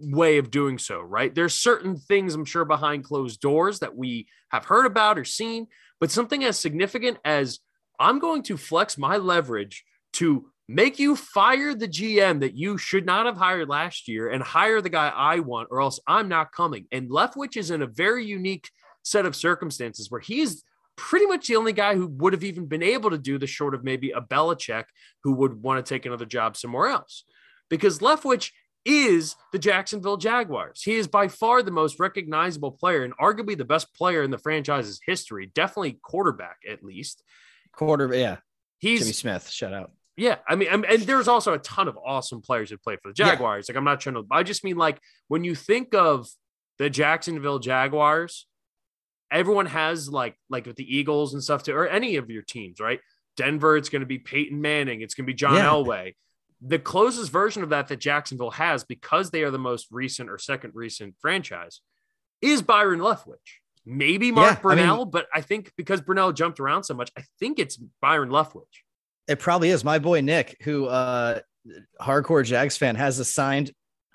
way 0.00 0.38
of 0.38 0.50
doing 0.50 0.78
so, 0.78 1.00
right? 1.00 1.34
There's 1.34 1.54
certain 1.54 1.96
things 1.96 2.34
I'm 2.34 2.44
sure 2.44 2.64
behind 2.64 3.04
closed 3.04 3.40
doors 3.40 3.80
that 3.80 3.96
we 3.96 4.26
have 4.50 4.64
heard 4.64 4.86
about 4.86 5.18
or 5.18 5.24
seen, 5.24 5.66
but 6.00 6.10
something 6.10 6.44
as 6.44 6.58
significant 6.58 7.18
as 7.24 7.58
I'm 7.98 8.20
going 8.20 8.42
to 8.44 8.56
flex 8.56 8.96
my 8.96 9.16
leverage 9.16 9.84
to 10.14 10.50
make 10.68 10.98
you 10.98 11.16
fire 11.16 11.74
the 11.74 11.88
GM 11.88 12.40
that 12.40 12.54
you 12.54 12.76
should 12.76 13.06
not 13.06 13.26
have 13.26 13.38
hired 13.38 13.68
last 13.68 14.06
year 14.06 14.28
and 14.28 14.42
hire 14.42 14.82
the 14.82 14.90
guy 14.90 15.08
I 15.08 15.40
want, 15.40 15.68
or 15.70 15.80
else 15.80 15.98
I'm 16.06 16.28
not 16.28 16.52
coming. 16.52 16.86
And 16.92 17.10
Leftwich 17.10 17.56
is 17.56 17.70
in 17.70 17.80
a 17.80 17.86
very 17.86 18.24
unique 18.26 18.70
set 19.02 19.24
of 19.24 19.34
circumstances 19.34 20.10
where 20.10 20.20
he's 20.20 20.64
pretty 20.96 21.26
much 21.26 21.46
the 21.46 21.56
only 21.56 21.72
guy 21.72 21.94
who 21.94 22.06
would 22.06 22.34
have 22.34 22.44
even 22.44 22.66
been 22.66 22.82
able 22.82 23.08
to 23.10 23.18
do 23.18 23.38
the 23.38 23.46
short 23.46 23.74
of 23.74 23.82
maybe 23.82 24.10
a 24.10 24.20
Belichick 24.20 24.84
who 25.22 25.32
would 25.32 25.62
want 25.62 25.84
to 25.84 25.88
take 25.88 26.04
another 26.04 26.26
job 26.26 26.56
somewhere 26.56 26.88
else. 26.88 27.24
Because 27.70 28.00
Leftwich 28.00 28.50
is 28.84 29.36
the 29.52 29.58
Jacksonville 29.58 30.16
Jaguars. 30.16 30.82
He 30.82 30.96
is 30.96 31.06
by 31.06 31.28
far 31.28 31.62
the 31.62 31.70
most 31.70 31.98
recognizable 32.00 32.72
player 32.72 33.04
and 33.04 33.16
arguably 33.16 33.56
the 33.56 33.64
best 33.64 33.94
player 33.94 34.22
in 34.22 34.30
the 34.30 34.38
franchise's 34.38 35.00
history, 35.04 35.50
definitely 35.54 35.98
quarterback 36.02 36.58
at 36.68 36.82
least. 36.82 37.22
Quarter, 37.72 38.14
yeah. 38.14 38.38
He's 38.78 39.00
Jimmy 39.00 39.12
Smith, 39.12 39.48
shout 39.50 39.72
out. 39.72 39.92
Yeah, 40.18 40.38
I 40.48 40.56
mean, 40.56 40.68
and 40.68 41.02
there's 41.02 41.28
also 41.28 41.54
a 41.54 41.58
ton 41.58 41.86
of 41.86 41.96
awesome 42.04 42.42
players 42.42 42.70
who 42.70 42.76
play 42.76 42.96
for 43.00 43.10
the 43.10 43.14
Jaguars. 43.14 43.66
Yeah. 43.68 43.72
Like, 43.72 43.78
I'm 43.78 43.84
not 43.84 44.00
trying 44.00 44.16
to. 44.16 44.24
I 44.32 44.42
just 44.42 44.64
mean 44.64 44.76
like 44.76 44.98
when 45.28 45.44
you 45.44 45.54
think 45.54 45.94
of 45.94 46.28
the 46.78 46.90
Jacksonville 46.90 47.60
Jaguars, 47.60 48.48
everyone 49.30 49.66
has 49.66 50.08
like 50.08 50.34
like 50.50 50.66
with 50.66 50.74
the 50.74 50.96
Eagles 50.96 51.34
and 51.34 51.42
stuff 51.42 51.62
too, 51.62 51.72
or 51.72 51.86
any 51.86 52.16
of 52.16 52.30
your 52.30 52.42
teams, 52.42 52.80
right? 52.80 52.98
Denver, 53.36 53.76
it's 53.76 53.88
going 53.88 54.00
to 54.00 54.06
be 54.06 54.18
Peyton 54.18 54.60
Manning, 54.60 55.02
it's 55.02 55.14
going 55.14 55.24
to 55.24 55.32
be 55.32 55.34
John 55.34 55.54
yeah. 55.54 55.66
Elway. 55.66 56.14
the 56.60 56.78
closest 56.78 57.30
version 57.30 57.62
of 57.62 57.70
that 57.70 57.88
that 57.88 58.00
Jacksonville 58.00 58.50
has, 58.50 58.84
because 58.84 59.30
they 59.30 59.42
are 59.42 59.50
the 59.50 59.58
most 59.58 59.86
recent 59.90 60.28
or 60.28 60.38
second 60.38 60.72
recent 60.74 61.14
franchise, 61.20 61.80
is 62.42 62.62
Byron 62.62 62.98
Leftwich. 62.98 63.60
Maybe 63.86 64.32
Mark 64.32 64.58
yeah, 64.58 64.62
Brunell, 64.62 64.94
I 64.94 64.96
mean, 64.98 65.10
but 65.10 65.26
I 65.32 65.40
think 65.40 65.72
because 65.76 66.00
Brunell 66.00 66.34
jumped 66.34 66.60
around 66.60 66.84
so 66.84 66.94
much, 66.94 67.10
I 67.16 67.22
think 67.38 67.58
it's 67.58 67.78
Byron 68.02 68.28
Leftwich. 68.28 68.82
It 69.28 69.38
probably 69.38 69.70
is. 69.70 69.84
My 69.84 69.98
boy 69.98 70.20
Nick, 70.20 70.56
who 70.62 70.86
uh 70.86 71.40
hardcore 72.00 72.44
Jags 72.44 72.76
fan, 72.76 72.96
has 72.96 73.18
a 73.18 73.24
signed 73.24 73.72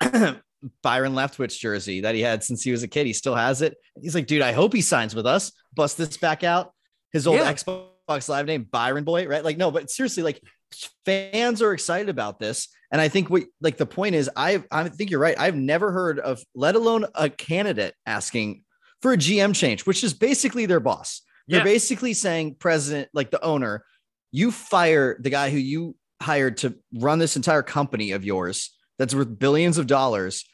Byron 0.82 1.12
Leftwich 1.12 1.58
jersey 1.58 2.00
that 2.00 2.14
he 2.14 2.20
had 2.20 2.42
since 2.42 2.62
he 2.62 2.70
was 2.70 2.82
a 2.82 2.88
kid. 2.88 3.06
He 3.06 3.12
still 3.12 3.34
has 3.34 3.62
it. 3.62 3.76
He's 4.00 4.14
like, 4.14 4.26
dude, 4.26 4.42
I 4.42 4.52
hope 4.52 4.72
he 4.72 4.80
signs 4.80 5.14
with 5.14 5.26
us. 5.26 5.52
Bust 5.74 5.98
this 5.98 6.16
back 6.16 6.42
out. 6.42 6.72
His 7.12 7.26
old 7.26 7.38
yeah. 7.38 7.52
Xbox 7.52 8.28
Live 8.28 8.46
name, 8.46 8.64
Byron 8.64 9.04
Boy, 9.04 9.26
right? 9.26 9.44
Like, 9.44 9.56
no, 9.56 9.70
but 9.70 9.90
seriously, 9.90 10.22
like 10.22 10.42
fans 11.04 11.62
are 11.62 11.72
excited 11.72 12.08
about 12.08 12.38
this. 12.38 12.68
And 12.90 13.00
I 13.00 13.08
think 13.08 13.30
what 13.30 13.44
like 13.60 13.76
the 13.76 13.86
point 13.86 14.14
is, 14.14 14.30
I 14.36 14.62
I 14.70 14.88
think 14.88 15.10
you're 15.10 15.20
right. 15.20 15.38
I've 15.38 15.56
never 15.56 15.92
heard 15.92 16.18
of, 16.18 16.42
let 16.54 16.74
alone 16.74 17.06
a 17.14 17.28
candidate 17.28 17.94
asking 18.06 18.62
for 19.02 19.12
a 19.12 19.16
GM 19.16 19.54
change, 19.54 19.86
which 19.86 20.04
is 20.04 20.14
basically 20.14 20.66
their 20.66 20.80
boss. 20.80 21.22
They're 21.46 21.58
yeah. 21.58 21.64
basically 21.64 22.14
saying, 22.14 22.56
president, 22.58 23.10
like 23.12 23.30
the 23.30 23.42
owner, 23.42 23.84
you 24.34 24.50
fire 24.50 25.16
the 25.20 25.30
guy 25.30 25.48
who 25.48 25.58
you 25.58 25.94
hired 26.20 26.56
to 26.56 26.74
run 26.92 27.20
this 27.20 27.36
entire 27.36 27.62
company 27.62 28.10
of 28.10 28.24
yours 28.24 28.76
that's 28.98 29.14
worth 29.14 29.38
billions 29.38 29.78
of 29.78 29.86
dollars 29.86 30.44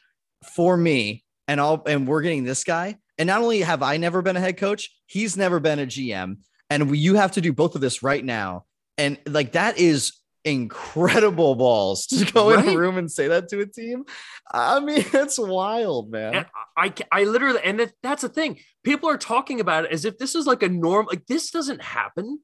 for 0.53 0.77
me 0.77 1.23
and 1.47 1.59
all 1.59 1.81
and 1.87 2.07
we're 2.07 2.21
getting 2.21 2.43
this 2.43 2.63
guy. 2.63 2.95
And 3.17 3.25
not 3.25 3.41
only 3.41 3.61
have 3.61 3.81
i 3.81 3.97
never 3.97 4.21
been 4.21 4.37
a 4.37 4.39
head 4.39 4.57
coach 4.57 4.91
he's 5.07 5.35
never 5.35 5.59
been 5.59 5.79
a 5.79 5.85
gm 5.85 6.37
and 6.69 6.91
we, 6.91 6.99
you 6.99 7.15
have 7.15 7.31
to 7.33 7.41
do 7.41 7.51
both 7.53 7.73
of 7.75 7.81
this 7.81 8.03
right 8.03 8.23
now. 8.23 8.65
And 8.99 9.17
like 9.27 9.53
that 9.53 9.79
is 9.79 10.13
incredible 10.45 11.55
balls 11.55 12.05
to 12.07 12.25
go 12.31 12.53
right? 12.53 12.63
in 12.63 12.75
a 12.75 12.77
room 12.77 12.97
and 12.97 13.11
say 13.11 13.29
that 13.29 13.49
to 13.49 13.61
a 13.61 13.65
team. 13.65 14.03
I 14.51 14.79
mean 14.79 15.03
it's 15.13 15.39
wild 15.39 16.11
man. 16.11 16.35
And 16.35 16.45
i 16.77 16.93
i 17.11 17.23
literally 17.23 17.61
and 17.63 17.91
that's 18.03 18.21
the 18.21 18.29
thing. 18.29 18.59
People 18.83 19.09
are 19.09 19.17
talking 19.17 19.59
about 19.59 19.85
it 19.85 19.91
as 19.91 20.05
if 20.05 20.19
this 20.19 20.35
is 20.35 20.45
like 20.45 20.61
a 20.61 20.69
norm 20.69 21.07
like 21.09 21.25
this 21.25 21.49
doesn't 21.49 21.81
happen 21.81 22.39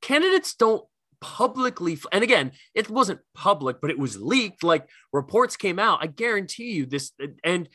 candidates 0.00 0.54
don't 0.54 0.84
publicly 1.20 1.98
and 2.12 2.24
again 2.24 2.50
it 2.74 2.88
wasn't 2.88 3.20
public 3.34 3.78
but 3.82 3.90
it 3.90 3.98
was 3.98 4.18
leaked 4.18 4.62
like 4.62 4.88
reports 5.12 5.56
came 5.56 5.78
out. 5.78 5.98
I 6.02 6.06
guarantee 6.06 6.72
you 6.72 6.86
this 6.86 7.12
and 7.44 7.68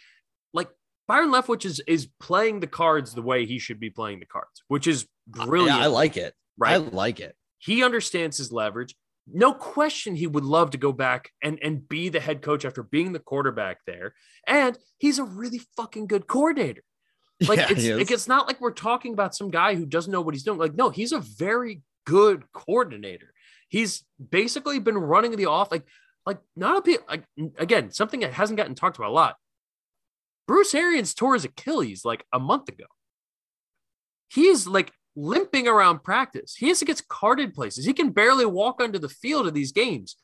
like 0.54 0.70
byron 1.08 1.30
leftwich 1.30 1.66
is 1.66 1.82
is 1.88 2.08
playing 2.20 2.60
the 2.60 2.68
cards 2.68 3.14
the 3.14 3.22
way 3.22 3.46
he 3.46 3.60
should 3.60 3.80
be 3.80 3.90
playing 3.90 4.20
the 4.20 4.26
cards 4.26 4.64
which 4.68 4.88
is 4.88 5.06
brilliant 5.28 5.78
yeah, 5.78 5.84
i 5.84 5.88
like 5.88 6.18
it. 6.18 6.34
Right? 6.58 6.74
i 6.74 6.78
like 6.78 7.20
it. 7.20 7.36
He 7.60 7.84
understands 7.84 8.38
his 8.38 8.52
leverage. 8.52 8.96
No 9.28 9.54
question 9.54 10.16
he 10.16 10.28
would 10.28 10.46
love 10.46 10.72
to 10.72 10.78
go 10.78 10.92
back 10.92 11.32
and 11.44 11.60
and 11.64 11.88
be 11.88 12.10
the 12.10 12.20
head 12.20 12.42
coach 12.42 12.64
after 12.64 12.84
being 12.84 13.12
the 13.12 13.20
quarterback 13.20 13.80
there. 13.88 14.14
And 14.48 14.78
he's 15.00 15.18
a 15.18 15.24
really 15.24 15.62
fucking 15.76 16.06
good 16.08 16.28
coordinator. 16.28 16.84
Like 17.48 17.58
yeah, 17.60 17.68
it's 17.70 17.88
like, 17.88 18.12
it's 18.12 18.28
not 18.28 18.48
like 18.48 18.62
we're 18.62 18.72
talking 18.72 19.14
about 19.14 19.36
some 19.36 19.50
guy 19.50 19.74
who 19.76 19.86
doesn't 19.86 20.12
know 20.12 20.22
what 20.22 20.36
he's 20.36 20.44
doing. 20.44 20.60
Like 20.60 20.76
no 20.76 20.90
he's 20.92 21.12
a 21.12 21.20
very 21.20 21.82
good 22.06 22.44
coordinator 22.54 23.34
He's 23.70 24.04
basically 24.30 24.80
been 24.80 24.98
running 24.98 25.36
the 25.36 25.48
off 25.48 25.72
like 25.72 25.84
like 26.26 26.39
not 26.56 26.88
a 26.88 26.98
like 27.10 27.24
again 27.58 27.91
something 27.91 28.22
that 28.22 28.34
hasn't 28.34 28.58
gotten 28.58 28.76
talked 28.76 28.98
about 28.98 29.10
a 29.10 29.13
lot. 29.13 29.36
Bruce 30.48 30.76
Arians 30.76 31.13
tore 31.13 31.34
his 31.34 31.46
Achilles 31.46 32.06
like 32.06 32.26
a 32.32 32.39
month 32.39 32.70
ago. 32.70 32.86
He's 34.30 34.68
like 34.68 34.91
limping 35.15 35.68
around 35.68 36.04
practice. 36.04 36.56
He 36.56 36.68
has 36.68 36.80
to 36.80 36.86
get 36.86 37.08
carted 37.08 37.54
places. 37.54 37.86
He 37.86 37.94
can 37.94 38.12
barely 38.12 38.46
walk 38.46 38.82
onto 38.82 39.00
the 39.00 39.10
field 39.10 39.48
of 39.48 39.54
these 39.54 39.72
games. 39.72 40.15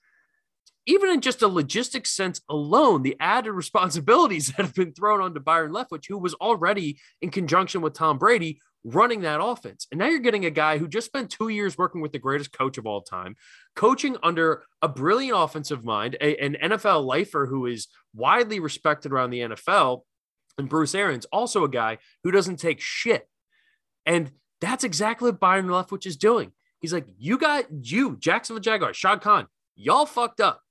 Even 0.85 1.09
in 1.09 1.21
just 1.21 1.41
a 1.41 1.47
logistics 1.47 2.11
sense 2.11 2.41
alone, 2.49 3.03
the 3.03 3.15
added 3.19 3.51
responsibilities 3.63 4.47
that 4.47 4.65
have 4.65 4.75
been 4.75 4.93
thrown 4.93 5.21
onto 5.21 5.39
Byron 5.39 5.71
Leftwich, 5.71 6.05
who 6.07 6.17
was 6.17 6.33
already 6.35 6.99
in 7.21 7.29
conjunction 7.29 7.81
with 7.81 7.93
Tom 7.93 8.17
Brady 8.17 8.59
running 8.83 9.21
that 9.21 9.43
offense. 9.43 9.87
And 9.91 9.99
now 9.99 10.07
you're 10.07 10.19
getting 10.19 10.45
a 10.45 10.51
guy 10.51 10.77
who 10.77 10.87
just 10.87 11.07
spent 11.07 11.29
two 11.29 11.49
years 11.49 11.77
working 11.77 12.01
with 12.01 12.11
the 12.11 12.19
greatest 12.19 12.51
coach 12.51 12.77
of 12.77 12.85
all 12.85 13.01
time, 13.01 13.35
coaching 13.75 14.17
under 14.23 14.63
a 14.81 14.87
brilliant 14.87 15.37
offensive 15.37 15.83
mind, 15.83 16.17
a, 16.19 16.37
an 16.37 16.57
NFL 16.63 17.05
lifer 17.05 17.45
who 17.45 17.65
is 17.67 17.87
widely 18.13 18.59
respected 18.59 19.11
around 19.11 19.29
the 19.29 19.41
NFL. 19.41 20.01
And 20.57 20.67
Bruce 20.67 20.95
Arians, 20.95 21.25
also 21.25 21.63
a 21.63 21.69
guy 21.69 21.99
who 22.23 22.31
doesn't 22.31 22.57
take 22.57 22.81
shit. 22.81 23.27
And 24.05 24.31
that's 24.59 24.83
exactly 24.83 25.29
what 25.29 25.39
Byron 25.39 25.67
Leftwich 25.67 26.05
is 26.05 26.17
doing. 26.17 26.51
He's 26.79 26.93
like, 26.93 27.05
you 27.17 27.37
got 27.37 27.65
you, 27.81 28.17
Jacksonville 28.17 28.61
Jaguars, 28.61 28.97
Shad 28.97 29.21
Khan, 29.21 29.47
y'all 29.75 30.07
fucked 30.07 30.41
up. 30.41 30.61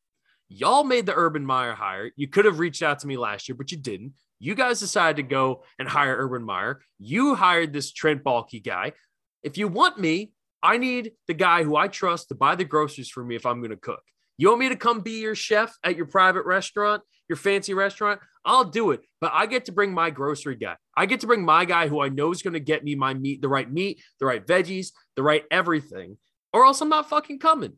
Y'all 0.49 0.83
made 0.83 1.07
the 1.07 1.15
Urban 1.15 1.47
Meyer 1.47 1.75
hire. 1.75 2.11
You 2.17 2.27
could 2.27 2.45
have 2.45 2.59
reached 2.59 2.83
out 2.83 2.99
to 3.01 3.07
me 3.07 3.17
last 3.17 3.49
year, 3.49 3.55
but 3.55 3.71
you 3.71 3.79
didn't. 3.79 4.15
You 4.43 4.55
guys 4.55 4.81
decided 4.81 5.17
to 5.17 5.23
go 5.23 5.65
and 5.79 5.87
hire 5.87 6.17
Urban 6.19 6.43
Meyer. 6.43 6.81
You 6.99 7.35
hired 7.35 7.75
this 7.75 7.93
Trent 7.93 8.25
Baalke 8.25 8.65
guy. 8.65 8.95
If 9.43 9.59
you 9.59 9.69
want 9.69 10.01
me, 10.01 10.33
I 10.63 10.79
need 10.79 11.13
the 11.29 11.35
guy 11.35 11.63
who 11.63 11.77
I 11.77 11.89
trust 11.89 12.29
to 12.29 12.35
buy 12.35 12.55
the 12.55 12.65
groceries 12.65 13.11
for 13.11 13.23
me 13.23 13.37
if 13.37 13.45
I'm 13.45 13.61
going 13.61 13.71
to 13.71 13.77
cook. 13.77 14.01
You 14.39 14.49
want 14.49 14.61
me 14.61 14.71
to 14.71 14.77
come 14.77 15.01
be 15.01 15.21
your 15.21 15.35
chef 15.35 15.77
at 15.85 15.95
your 15.95 16.07
private 16.07 16.47
restaurant, 16.47 17.03
your 17.29 17.37
fancy 17.37 17.75
restaurant? 17.75 18.21
I'll 18.43 18.65
do 18.65 18.93
it. 18.93 19.03
But 19.21 19.33
I 19.35 19.45
get 19.45 19.67
to 19.67 19.73
bring 19.73 19.93
my 19.93 20.09
grocery 20.09 20.57
guy. 20.57 20.77
I 20.97 21.05
get 21.05 21.21
to 21.21 21.27
bring 21.27 21.45
my 21.45 21.67
guy 21.67 21.89
who 21.89 22.01
I 22.01 22.09
know 22.09 22.31
is 22.31 22.41
going 22.41 22.55
to 22.55 22.61
get 22.61 22.83
me 22.83 22.95
my 22.95 23.13
meat, 23.13 23.43
the 23.43 23.49
right 23.49 23.71
meat, 23.71 24.03
the 24.19 24.27
right 24.27 24.47
veggies, 24.47 24.93
the 25.17 25.23
right 25.23 25.45
everything, 25.51 26.17
or 26.55 26.65
else 26.65 26.81
I'm 26.81 26.89
not 26.89 27.11
fucking 27.11 27.41
coming. 27.41 27.75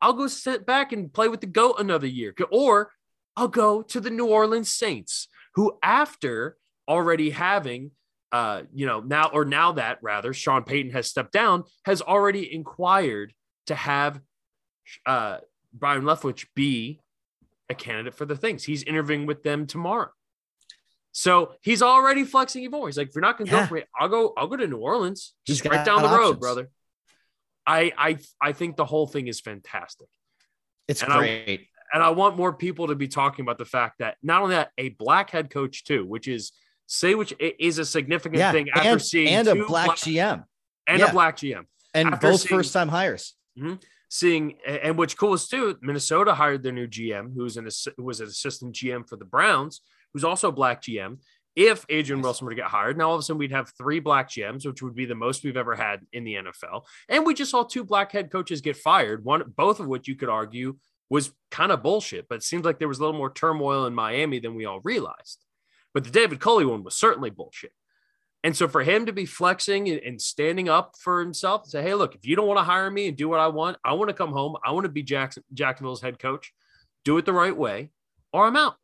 I'll 0.00 0.12
go 0.12 0.28
sit 0.28 0.64
back 0.64 0.92
and 0.92 1.12
play 1.12 1.26
with 1.26 1.40
the 1.40 1.48
goat 1.48 1.76
another 1.80 2.06
year. 2.06 2.32
Or 2.52 2.92
I'll 3.36 3.48
go 3.48 3.82
to 3.82 4.00
the 4.00 4.10
New 4.10 4.26
Orleans 4.26 4.70
Saints 4.70 5.26
who 5.54 5.78
after 5.82 6.56
already 6.88 7.30
having 7.30 7.92
uh, 8.34 8.64
you 8.74 8.84
know, 8.84 8.98
now 8.98 9.30
or 9.32 9.44
now 9.44 9.70
that 9.70 9.98
rather 10.02 10.34
Sean 10.34 10.64
Payton 10.64 10.90
has 10.90 11.08
stepped 11.08 11.30
down, 11.30 11.62
has 11.84 12.02
already 12.02 12.52
inquired 12.52 13.32
to 13.68 13.76
have 13.76 14.20
uh, 15.06 15.38
Byron 15.72 16.02
Leftwich 16.02 16.46
be 16.56 17.00
a 17.70 17.76
candidate 17.76 18.14
for 18.14 18.24
the 18.24 18.34
things. 18.34 18.64
He's 18.64 18.82
interviewing 18.82 19.26
with 19.26 19.44
them 19.44 19.68
tomorrow. 19.68 20.10
So 21.12 21.52
he's 21.62 21.80
already 21.80 22.24
flexing 22.24 22.64
even 22.64 22.76
more. 22.76 22.88
He's 22.88 22.98
like, 22.98 23.10
if 23.10 23.14
you're 23.14 23.22
not 23.22 23.38
gonna 23.38 23.52
yeah. 23.52 23.60
go 23.60 23.66
for 23.66 23.76
it, 23.76 23.86
I'll 23.96 24.08
go, 24.08 24.32
I'll 24.36 24.48
go 24.48 24.56
to 24.56 24.66
New 24.66 24.78
Orleans. 24.78 25.34
Just 25.46 25.64
right 25.64 25.86
down 25.86 26.02
the 26.02 26.08
options. 26.08 26.18
road, 26.18 26.40
brother. 26.40 26.70
I 27.64 27.92
I 27.96 28.18
I 28.40 28.52
think 28.52 28.74
the 28.74 28.84
whole 28.84 29.06
thing 29.06 29.28
is 29.28 29.40
fantastic. 29.40 30.08
It's 30.88 31.04
and 31.04 31.12
great. 31.12 31.68
And 31.94 32.02
I 32.02 32.10
want 32.10 32.36
more 32.36 32.52
people 32.52 32.88
to 32.88 32.96
be 32.96 33.06
talking 33.06 33.44
about 33.44 33.56
the 33.56 33.64
fact 33.64 34.00
that 34.00 34.16
not 34.20 34.42
only 34.42 34.56
that, 34.56 34.72
a 34.76 34.88
black 34.90 35.30
head 35.30 35.48
coach 35.48 35.84
too, 35.84 36.04
which 36.04 36.26
is 36.26 36.50
say 36.86 37.14
which 37.14 37.32
is 37.38 37.78
a 37.78 37.84
significant 37.84 38.40
yeah, 38.40 38.50
thing 38.50 38.68
after 38.70 38.88
and, 38.90 39.02
seeing 39.02 39.28
and 39.28 39.46
a 39.46 39.54
black, 39.54 39.86
black, 39.86 39.98
GM 39.98 40.44
and 40.88 40.98
yeah. 40.98 41.06
a 41.06 41.12
black 41.12 41.36
GM 41.36 41.64
and 41.94 42.18
both 42.20 42.46
first 42.48 42.72
time 42.72 42.88
hires. 42.88 43.34
Mm-hmm, 43.56 43.74
seeing 44.08 44.56
and 44.66 44.98
which 44.98 45.16
cool 45.16 45.34
is 45.34 45.46
too, 45.46 45.78
Minnesota 45.82 46.34
hired 46.34 46.64
their 46.64 46.72
new 46.72 46.88
GM, 46.88 47.32
who's 47.32 47.56
an 47.56 47.68
who 47.96 48.02
was 48.02 48.20
an 48.20 48.26
assistant 48.26 48.74
GM 48.74 49.08
for 49.08 49.16
the 49.16 49.24
Browns, 49.24 49.80
who's 50.12 50.24
also 50.24 50.48
a 50.48 50.52
black 50.52 50.82
GM. 50.82 51.18
If 51.54 51.86
Adrian 51.88 52.20
Wilson 52.20 52.44
were 52.46 52.50
to 52.50 52.56
get 52.56 52.66
hired, 52.66 52.98
now 52.98 53.10
all 53.10 53.14
of 53.14 53.20
a 53.20 53.22
sudden 53.22 53.38
we'd 53.38 53.52
have 53.52 53.72
three 53.78 54.00
black 54.00 54.28
GMs, 54.28 54.66
which 54.66 54.82
would 54.82 54.96
be 54.96 55.06
the 55.06 55.14
most 55.14 55.44
we've 55.44 55.56
ever 55.56 55.76
had 55.76 56.00
in 56.12 56.24
the 56.24 56.34
NFL. 56.34 56.82
And 57.08 57.24
we 57.24 57.32
just 57.32 57.52
saw 57.52 57.62
two 57.62 57.84
black 57.84 58.10
head 58.10 58.32
coaches 58.32 58.60
get 58.60 58.76
fired, 58.76 59.24
one 59.24 59.52
both 59.56 59.78
of 59.78 59.86
which 59.86 60.08
you 60.08 60.16
could 60.16 60.28
argue 60.28 60.76
was 61.10 61.32
kind 61.50 61.72
of 61.72 61.82
bullshit, 61.82 62.28
but 62.28 62.36
it 62.36 62.42
seems 62.42 62.64
like 62.64 62.78
there 62.78 62.88
was 62.88 62.98
a 62.98 63.02
little 63.02 63.16
more 63.16 63.32
turmoil 63.32 63.86
in 63.86 63.94
Miami 63.94 64.38
than 64.40 64.54
we 64.54 64.64
all 64.64 64.80
realized. 64.82 65.44
But 65.92 66.04
the 66.04 66.10
David 66.10 66.40
Culley 66.40 66.64
one 66.64 66.82
was 66.82 66.96
certainly 66.96 67.30
bullshit. 67.30 67.72
And 68.42 68.54
so 68.54 68.68
for 68.68 68.82
him 68.82 69.06
to 69.06 69.12
be 69.12 69.24
flexing 69.24 69.88
and 69.88 70.20
standing 70.20 70.68
up 70.68 70.96
for 71.00 71.20
himself 71.20 71.62
and 71.62 71.70
say, 71.70 71.82
hey, 71.82 71.94
look, 71.94 72.14
if 72.14 72.26
you 72.26 72.36
don't 72.36 72.46
want 72.46 72.58
to 72.58 72.64
hire 72.64 72.90
me 72.90 73.08
and 73.08 73.16
do 73.16 73.28
what 73.28 73.40
I 73.40 73.48
want, 73.48 73.78
I 73.82 73.94
want 73.94 74.10
to 74.10 74.14
come 74.14 74.32
home. 74.32 74.56
I 74.62 74.72
want 74.72 74.84
to 74.84 74.90
be 74.90 75.02
Jackson, 75.02 75.44
Jacksonville's 75.54 76.02
head 76.02 76.18
coach. 76.18 76.52
Do 77.04 77.16
it 77.16 77.24
the 77.24 77.32
right 77.32 77.56
way, 77.56 77.90
or 78.32 78.46
I'm 78.46 78.56
out. 78.56 78.76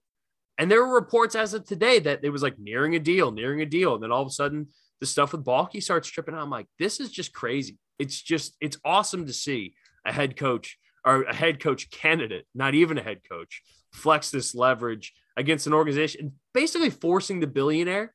And 0.57 0.71
there 0.71 0.85
were 0.85 0.95
reports 0.95 1.35
as 1.35 1.53
of 1.53 1.67
today 1.67 1.99
that 2.01 2.21
it 2.23 2.31
was 2.31 2.43
like 2.43 2.59
nearing 2.59 2.95
a 2.95 2.99
deal, 2.99 3.33
nearing 3.33 3.61
a 3.61 3.67
deal. 3.67 3.95
And 3.95 4.03
then 4.03 4.13
all 4.13 4.23
of 4.23 4.29
a 4.29 4.31
sudden, 4.31 4.69
the 5.01 5.07
stuff 5.07 5.33
with 5.33 5.45
Baalke 5.45 5.83
starts 5.83 6.09
tripping 6.09 6.35
out. 6.35 6.43
I'm 6.43 6.51
like, 6.51 6.67
this 6.79 7.01
is 7.01 7.11
just 7.11 7.33
crazy. 7.33 7.79
It's 7.99 8.21
just, 8.21 8.57
it's 8.61 8.79
awesome 8.85 9.27
to 9.27 9.33
see 9.33 9.75
a 10.07 10.13
head 10.13 10.37
coach 10.37 10.79
or 11.05 11.23
a 11.23 11.35
head 11.35 11.61
coach 11.61 11.91
candidate, 11.91 12.47
not 12.55 12.75
even 12.75 12.99
a 12.99 13.03
head 13.03 13.21
coach, 13.29 13.63
flex 13.93 14.31
this 14.31 14.55
leverage 14.55 15.13
against 15.37 15.67
an 15.67 15.73
organization, 15.73 16.33
basically 16.53 16.91
forcing 16.91 17.41
the 17.41 17.47
billionaire 17.47 18.13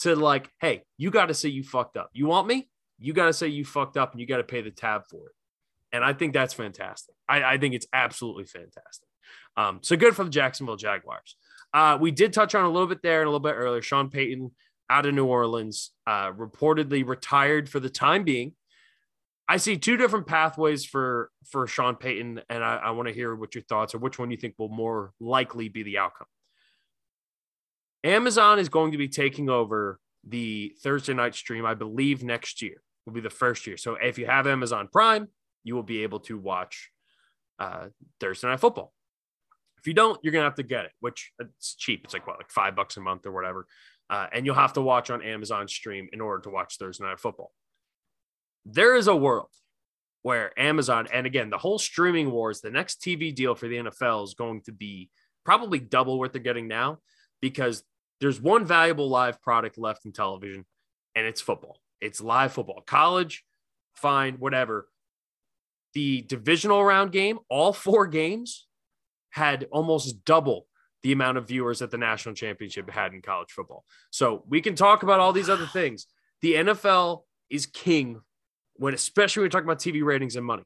to 0.00 0.14
like, 0.14 0.48
hey, 0.60 0.82
you 0.96 1.10
got 1.10 1.26
to 1.26 1.34
say 1.34 1.48
you 1.48 1.62
fucked 1.62 1.96
up. 1.96 2.10
You 2.12 2.26
want 2.26 2.46
me? 2.46 2.68
You 2.98 3.12
got 3.12 3.26
to 3.26 3.32
say 3.32 3.48
you 3.48 3.64
fucked 3.64 3.96
up 3.96 4.12
and 4.12 4.20
you 4.20 4.26
got 4.26 4.38
to 4.38 4.44
pay 4.44 4.60
the 4.60 4.70
tab 4.70 5.02
for 5.10 5.26
it. 5.26 5.32
And 5.92 6.04
I 6.04 6.12
think 6.12 6.32
that's 6.32 6.54
fantastic. 6.54 7.14
I, 7.28 7.42
I 7.42 7.58
think 7.58 7.74
it's 7.74 7.86
absolutely 7.92 8.44
fantastic. 8.44 9.08
Um, 9.56 9.80
so 9.82 9.96
good 9.96 10.14
for 10.14 10.24
the 10.24 10.30
Jacksonville 10.30 10.76
Jaguars. 10.76 11.36
Uh, 11.72 11.98
we 12.00 12.10
did 12.10 12.32
touch 12.32 12.54
on 12.54 12.64
a 12.64 12.70
little 12.70 12.86
bit 12.86 13.02
there 13.02 13.20
and 13.20 13.26
a 13.26 13.30
little 13.30 13.40
bit 13.40 13.54
earlier. 13.54 13.82
Sean 13.82 14.10
Payton 14.10 14.50
out 14.90 15.06
of 15.06 15.14
New 15.14 15.26
Orleans, 15.26 15.90
uh, 16.06 16.32
reportedly 16.32 17.06
retired 17.06 17.68
for 17.68 17.80
the 17.80 17.90
time 17.90 18.24
being 18.24 18.52
I 19.48 19.56
see 19.56 19.78
two 19.78 19.96
different 19.96 20.26
pathways 20.26 20.84
for 20.84 21.30
for 21.50 21.66
Sean 21.66 21.96
Payton, 21.96 22.42
and 22.50 22.62
I, 22.62 22.76
I 22.76 22.90
want 22.90 23.08
to 23.08 23.14
hear 23.14 23.34
what 23.34 23.54
your 23.54 23.64
thoughts 23.64 23.94
are. 23.94 23.98
Which 23.98 24.18
one 24.18 24.30
you 24.30 24.36
think 24.36 24.54
will 24.58 24.68
more 24.68 25.12
likely 25.18 25.68
be 25.68 25.82
the 25.82 25.98
outcome? 25.98 26.26
Amazon 28.04 28.58
is 28.58 28.68
going 28.68 28.92
to 28.92 28.98
be 28.98 29.08
taking 29.08 29.48
over 29.48 29.98
the 30.22 30.74
Thursday 30.82 31.14
night 31.14 31.34
stream, 31.34 31.64
I 31.64 31.74
believe, 31.74 32.22
next 32.22 32.60
year 32.60 32.82
will 33.06 33.14
be 33.14 33.20
the 33.20 33.30
first 33.30 33.66
year. 33.66 33.78
So 33.78 33.94
if 33.94 34.18
you 34.18 34.26
have 34.26 34.46
Amazon 34.46 34.88
Prime, 34.92 35.28
you 35.64 35.74
will 35.74 35.82
be 35.82 36.02
able 36.02 36.20
to 36.20 36.38
watch 36.38 36.90
uh, 37.58 37.86
Thursday 38.20 38.48
night 38.48 38.60
football. 38.60 38.92
If 39.78 39.86
you 39.86 39.94
don't, 39.94 40.18
you're 40.22 40.32
gonna 40.32 40.44
have 40.44 40.56
to 40.56 40.62
get 40.62 40.84
it, 40.84 40.92
which 41.00 41.32
it's 41.38 41.74
cheap. 41.74 42.02
It's 42.04 42.12
like 42.12 42.26
what, 42.26 42.38
like 42.38 42.50
five 42.50 42.76
bucks 42.76 42.98
a 42.98 43.00
month 43.00 43.24
or 43.24 43.32
whatever, 43.32 43.66
uh, 44.10 44.26
and 44.32 44.44
you'll 44.44 44.56
have 44.56 44.74
to 44.74 44.82
watch 44.82 45.08
on 45.08 45.22
Amazon 45.22 45.68
Stream 45.68 46.08
in 46.12 46.20
order 46.20 46.42
to 46.42 46.50
watch 46.50 46.76
Thursday 46.76 47.04
night 47.04 47.18
football 47.18 47.52
there 48.64 48.96
is 48.96 49.06
a 49.06 49.16
world 49.16 49.48
where 50.22 50.58
Amazon, 50.58 51.08
and 51.12 51.26
again, 51.26 51.50
the 51.50 51.58
whole 51.58 51.78
streaming 51.78 52.30
wars, 52.30 52.60
the 52.60 52.70
next 52.70 53.00
TV 53.00 53.34
deal 53.34 53.54
for 53.54 53.68
the 53.68 53.76
NFL 53.76 54.24
is 54.24 54.34
going 54.34 54.62
to 54.62 54.72
be 54.72 55.10
probably 55.44 55.78
double 55.78 56.18
what 56.18 56.32
they're 56.32 56.42
getting 56.42 56.68
now 56.68 56.98
because 57.40 57.82
there's 58.20 58.40
one 58.40 58.64
valuable 58.64 59.08
live 59.08 59.40
product 59.40 59.78
left 59.78 60.04
in 60.04 60.12
television, 60.12 60.66
and 61.14 61.26
it's 61.26 61.40
football. 61.40 61.80
It's 62.00 62.20
live 62.20 62.52
football. 62.52 62.82
College, 62.86 63.44
fine, 63.94 64.34
whatever. 64.34 64.88
The 65.94 66.22
divisional 66.22 66.84
round 66.84 67.12
game, 67.12 67.38
all 67.48 67.72
four 67.72 68.06
games 68.06 68.66
had 69.30 69.66
almost 69.70 70.24
double 70.24 70.66
the 71.02 71.12
amount 71.12 71.38
of 71.38 71.46
viewers 71.46 71.78
that 71.78 71.90
the 71.90 71.98
national 71.98 72.34
championship 72.34 72.90
had 72.90 73.14
in 73.14 73.22
college 73.22 73.50
football. 73.50 73.84
So 74.10 74.44
we 74.48 74.60
can 74.60 74.74
talk 74.74 75.02
about 75.02 75.20
all 75.20 75.32
these 75.32 75.48
other 75.48 75.66
things. 75.66 76.06
The 76.42 76.54
NFL 76.54 77.22
is 77.50 77.66
king 77.66 78.20
when 78.78 78.94
especially 78.94 79.42
when 79.42 79.46
we 79.46 79.50
talk 79.50 79.64
about 79.64 79.78
TV 79.78 80.02
ratings 80.02 80.36
and 80.36 80.46
money. 80.46 80.62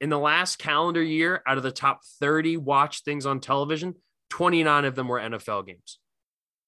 In 0.00 0.10
the 0.10 0.18
last 0.18 0.58
calendar 0.58 1.02
year, 1.02 1.42
out 1.46 1.56
of 1.56 1.62
the 1.62 1.72
top 1.72 2.00
30 2.20 2.58
watch 2.58 3.02
things 3.02 3.26
on 3.26 3.40
television, 3.40 3.94
29 4.30 4.84
of 4.84 4.94
them 4.94 5.08
were 5.08 5.18
NFL 5.18 5.66
games. 5.66 5.98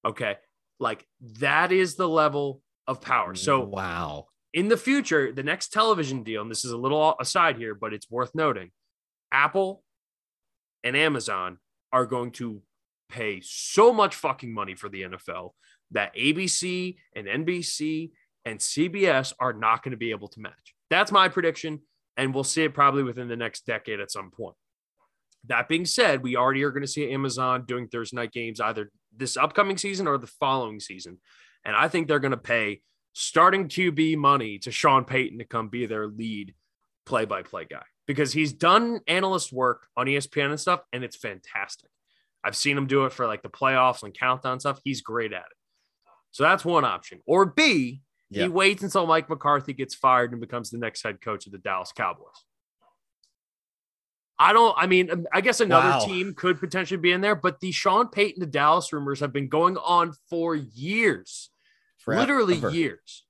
Okay. 0.04 0.36
Like 0.80 1.06
that 1.38 1.72
is 1.72 1.96
the 1.96 2.08
level 2.08 2.62
of 2.86 3.00
power. 3.00 3.34
So, 3.34 3.60
wow. 3.60 4.26
In 4.54 4.68
the 4.68 4.76
future, 4.76 5.30
the 5.32 5.42
next 5.42 5.72
television 5.72 6.22
deal, 6.22 6.40
and 6.40 6.50
this 6.50 6.64
is 6.64 6.72
a 6.72 6.78
little 6.78 7.14
aside 7.20 7.56
here, 7.56 7.74
but 7.74 7.92
it's 7.92 8.10
worth 8.10 8.34
noting 8.34 8.70
Apple 9.30 9.82
and 10.82 10.96
Amazon 10.96 11.58
are 11.92 12.06
going 12.06 12.30
to 12.32 12.62
pay 13.10 13.40
so 13.42 13.92
much 13.92 14.14
fucking 14.14 14.52
money 14.52 14.74
for 14.74 14.88
the 14.88 15.02
NFL 15.02 15.50
that 15.90 16.14
ABC 16.14 16.96
and 17.14 17.26
NBC 17.26 18.10
and 18.44 18.58
CBS 18.58 19.32
are 19.38 19.52
not 19.52 19.82
going 19.82 19.92
to 19.92 19.98
be 19.98 20.10
able 20.10 20.28
to 20.28 20.40
match. 20.40 20.74
That's 20.90 21.12
my 21.12 21.28
prediction, 21.28 21.80
and 22.16 22.34
we'll 22.34 22.44
see 22.44 22.64
it 22.64 22.74
probably 22.74 23.02
within 23.02 23.28
the 23.28 23.36
next 23.36 23.66
decade 23.66 24.00
at 24.00 24.10
some 24.10 24.30
point. 24.30 24.56
That 25.46 25.68
being 25.68 25.84
said, 25.84 26.22
we 26.22 26.36
already 26.36 26.62
are 26.64 26.70
going 26.70 26.82
to 26.82 26.88
see 26.88 27.10
Amazon 27.12 27.64
doing 27.66 27.88
Thursday 27.88 28.16
night 28.16 28.32
games 28.32 28.60
either 28.60 28.90
this 29.16 29.36
upcoming 29.36 29.78
season 29.78 30.06
or 30.06 30.18
the 30.18 30.26
following 30.26 30.80
season. 30.80 31.18
And 31.64 31.76
I 31.76 31.88
think 31.88 32.08
they're 32.08 32.18
going 32.18 32.32
to 32.32 32.36
pay 32.36 32.82
starting 33.12 33.68
QB 33.68 34.16
money 34.16 34.58
to 34.60 34.70
Sean 34.70 35.04
Payton 35.04 35.38
to 35.38 35.44
come 35.44 35.68
be 35.68 35.86
their 35.86 36.06
lead 36.06 36.54
play 37.06 37.24
by 37.24 37.42
play 37.42 37.66
guy 37.68 37.82
because 38.06 38.32
he's 38.32 38.52
done 38.52 39.00
analyst 39.06 39.52
work 39.52 39.86
on 39.96 40.06
ESPN 40.06 40.50
and 40.50 40.60
stuff, 40.60 40.80
and 40.92 41.04
it's 41.04 41.16
fantastic. 41.16 41.90
I've 42.44 42.56
seen 42.56 42.76
him 42.76 42.86
do 42.86 43.04
it 43.04 43.12
for 43.12 43.26
like 43.26 43.42
the 43.42 43.48
playoffs 43.48 44.02
and 44.02 44.14
countdown 44.14 44.60
stuff. 44.60 44.80
He's 44.84 45.02
great 45.02 45.32
at 45.32 45.40
it. 45.40 45.56
So 46.30 46.44
that's 46.44 46.64
one 46.64 46.84
option. 46.84 47.20
Or 47.26 47.46
B, 47.46 48.02
he 48.30 48.48
waits 48.48 48.82
until 48.82 49.06
Mike 49.06 49.28
McCarthy 49.28 49.72
gets 49.72 49.94
fired 49.94 50.32
and 50.32 50.40
becomes 50.40 50.70
the 50.70 50.78
next 50.78 51.02
head 51.02 51.20
coach 51.20 51.46
of 51.46 51.52
the 51.52 51.58
Dallas 51.58 51.92
Cowboys. 51.92 52.26
I 54.38 54.52
don't, 54.52 54.74
I 54.78 54.86
mean, 54.86 55.10
um, 55.10 55.26
I 55.32 55.40
guess 55.40 55.60
another 55.60 55.88
wow. 55.88 56.04
team 56.04 56.34
could 56.34 56.60
potentially 56.60 57.00
be 57.00 57.10
in 57.10 57.20
there, 57.20 57.34
but 57.34 57.58
the 57.60 57.72
Sean 57.72 58.08
Payton 58.08 58.40
to 58.40 58.46
Dallas 58.46 58.92
rumors 58.92 59.20
have 59.20 59.32
been 59.32 59.48
going 59.48 59.76
on 59.76 60.12
for 60.30 60.54
years, 60.54 61.50
Forever. 61.98 62.20
literally 62.20 62.76
years. 62.76 63.24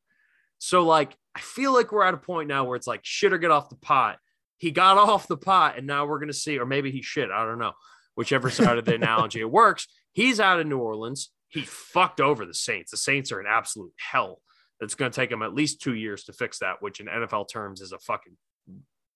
So, 0.59 0.85
like, 0.85 1.17
I 1.35 1.41
feel 1.41 1.73
like 1.73 1.93
we're 1.93 2.05
at 2.05 2.15
a 2.15 2.19
point 2.19 2.49
now 2.49 2.65
where 2.65 2.77
it's 2.77 2.87
like 2.87 3.01
shit 3.05 3.33
or 3.33 3.39
get 3.39 3.51
off 3.51 3.71
the 3.71 3.77
pot. 3.77 4.19
He 4.59 4.71
got 4.71 4.99
off 4.99 5.29
the 5.29 5.37
pot, 5.37 5.79
and 5.79 5.87
now 5.87 6.05
we're 6.05 6.19
going 6.19 6.29
to 6.29 6.35
see, 6.35 6.59
or 6.59 6.67
maybe 6.67 6.91
he 6.91 7.01
shit. 7.01 7.31
I 7.31 7.45
don't 7.45 7.59
know. 7.59 7.73
Whichever 8.15 8.51
side 8.51 8.77
of 8.77 8.85
the 8.85 8.95
analogy 8.97 9.41
it 9.41 9.51
works. 9.51 9.87
He's 10.13 10.41
out 10.41 10.61
of 10.61 10.67
New 10.67 10.79
Orleans. 10.79 11.31
He 11.49 11.63
fucked 11.63 12.21
over 12.21 12.45
the 12.45 12.53
Saints. 12.53 12.91
The 12.91 12.97
Saints 12.99 13.33
are 13.33 13.41
an 13.41 13.47
absolute 13.49 13.93
hell 13.97 14.41
it's 14.81 14.95
going 14.95 15.11
to 15.11 15.17
take 15.17 15.31
them 15.31 15.43
at 15.43 15.55
least 15.55 15.81
two 15.81 15.95
years 15.95 16.25
to 16.25 16.33
fix 16.33 16.59
that, 16.61 16.77
which 16.81 17.01
in 17.01 17.07
NFL 17.07 17.49
terms 17.49 17.81
is 17.81 17.93
a 17.93 17.99
fucking, 17.99 18.37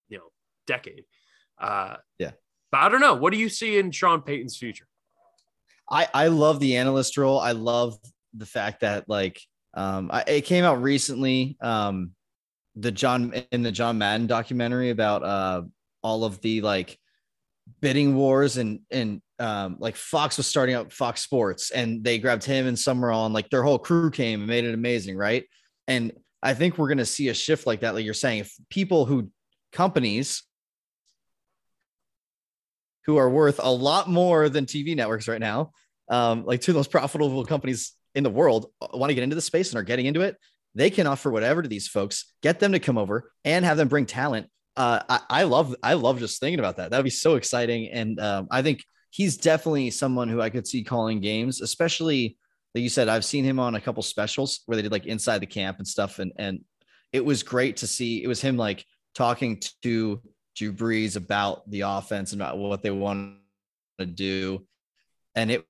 you 0.09 0.19
know, 0.19 0.31
decade. 0.67 1.05
Uh, 1.61 1.97
yeah. 2.19 2.33
But 2.71 2.79
I 2.79 2.89
don't 2.89 3.01
know. 3.01 3.15
What 3.15 3.33
do 3.33 3.39
you 3.39 3.49
see 3.49 3.79
in 3.79 3.91
Sean 3.91 4.23
Payton's 4.23 4.57
future? 4.57 4.87
I, 5.91 6.09
I 6.13 6.29
love 6.29 6.59
the 6.59 6.77
analyst 6.77 7.17
role. 7.17 7.39
I 7.39 7.53
love 7.53 7.99
the 8.35 8.47
fact 8.47 8.81
that 8.81 9.09
like 9.09 9.41
um, 9.75 10.11
I, 10.13 10.25
it 10.27 10.41
came 10.43 10.65
out 10.65 10.83
recently. 10.83 11.57
Um, 11.61 12.13
the 12.77 12.91
John 12.91 13.33
in 13.51 13.63
the 13.63 13.73
John 13.73 13.99
Madden 13.99 14.27
documentary 14.27 14.91
about 14.91 15.23
uh, 15.23 15.63
all 16.03 16.25
of 16.25 16.41
the 16.41 16.63
like 16.63 16.99
bidding 17.81 18.15
wars 18.15 18.57
and 18.57 18.81
and 18.91 19.21
um, 19.43 19.77
like 19.81 19.97
Fox 19.97 20.37
was 20.37 20.47
starting 20.47 20.77
up 20.77 20.93
Fox 20.93 21.21
Sports 21.21 21.73
and 21.73 22.05
they 22.05 22.19
grabbed 22.19 22.45
him 22.45 22.69
and 22.69 22.79
Summerall 22.79 23.27
and 23.27 23.35
like 23.35 23.51
their 23.51 23.65
whole 23.65 23.79
crew 23.79 24.09
came 24.09 24.41
and 24.41 24.49
made 24.49 24.65
it 24.65 24.73
amazing, 24.73 25.17
right? 25.17 25.45
And 25.89 26.13
I 26.41 26.55
think 26.55 26.79
we're 26.79 26.95
to 26.95 27.05
see 27.05 27.29
a 27.29 27.35
shift 27.35 27.67
like 27.67 27.81
that. 27.81 27.95
Like 27.95 28.05
you're 28.05 28.15
saying, 28.15 28.39
if 28.39 28.55
people 28.71 29.05
who 29.05 29.31
companies 29.73 30.45
who 33.07 33.17
are 33.17 33.29
worth 33.29 33.59
a 33.61 33.73
lot 33.73 34.09
more 34.09 34.49
than 34.49 34.65
TV 34.65 34.95
networks 34.95 35.27
right 35.27 35.41
now, 35.41 35.73
um, 36.09 36.45
like 36.45 36.61
two 36.61 36.71
of 36.71 36.75
the 36.75 36.79
most 36.79 36.93
profitable 36.93 37.45
companies 37.45 37.95
in 38.15 38.23
the 38.23 38.31
world, 38.31 38.67
uh, 38.81 38.89
want 38.95 39.11
to 39.11 39.15
get 39.15 39.25
into 39.25 39.35
the 39.35 39.43
space 39.43 39.71
and 39.71 39.79
are 39.81 39.83
getting 39.83 40.07
into 40.07 40.21
it, 40.21 40.37
they 40.77 40.89
can 40.89 41.09
offer 41.09 41.33
whatever 41.33 41.63
to 41.63 41.69
these 41.69 41.89
folks, 41.89 42.33
get 42.43 42.61
them 42.61 42.73
to 42.73 42.79
come 42.79 42.97
over 42.97 43.33
and 43.45 43.65
have 43.65 43.77
them 43.77 43.89
bring 43.89 44.07
talent. 44.07 44.47
Uh, 44.77 45.01
I, 45.09 45.21
I 45.29 45.43
love, 45.45 45.75
I 45.83 45.95
love 45.95 46.21
just 46.21 46.39
thinking 46.39 46.61
about 46.61 46.77
that. 46.77 46.91
That'd 46.91 47.03
be 47.03 47.11
so 47.11 47.35
exciting, 47.35 47.89
and 47.89 48.21
um, 48.21 48.47
I 48.49 48.63
think 48.63 48.85
he's 49.13 49.37
definitely 49.37 49.91
someone 49.91 50.29
who 50.29 50.41
I 50.41 50.51
could 50.51 50.67
see 50.67 50.83
calling 50.83 51.21
games, 51.21 51.61
especially 51.61 52.39
like 52.75 52.83
you 52.83 52.89
said, 52.89 53.09
I've 53.09 53.25
seen 53.25 53.45
him 53.45 53.59
on 53.59 53.75
a 53.75 53.81
couple 53.81 54.03
specials 54.03 54.61
where 54.65 54.77
they 54.77 54.83
did 54.83 54.93
like 54.93 55.05
inside 55.05 55.39
the 55.39 55.47
camp 55.47 55.77
and 55.79 55.87
stuff. 55.87 56.19
And 56.19 56.33
and 56.37 56.65
it 57.13 57.25
was 57.25 57.43
great 57.43 57.77
to 57.79 57.87
see 57.87 58.25
it 58.25 58.27
was 58.27 58.41
him 58.41 58.57
like 58.57 58.85
talking 59.15 59.61
to 59.83 60.21
Drew 60.57 60.73
Brees 60.73 61.17
about 61.17 61.71
the 61.71 61.83
offense 61.83 62.33
and 62.33 62.41
about 62.41 62.57
what 62.57 62.83
they 62.83 62.91
want 62.91 63.37
to 63.99 64.07
do. 64.07 64.67
And 65.35 65.51
it 65.51 65.67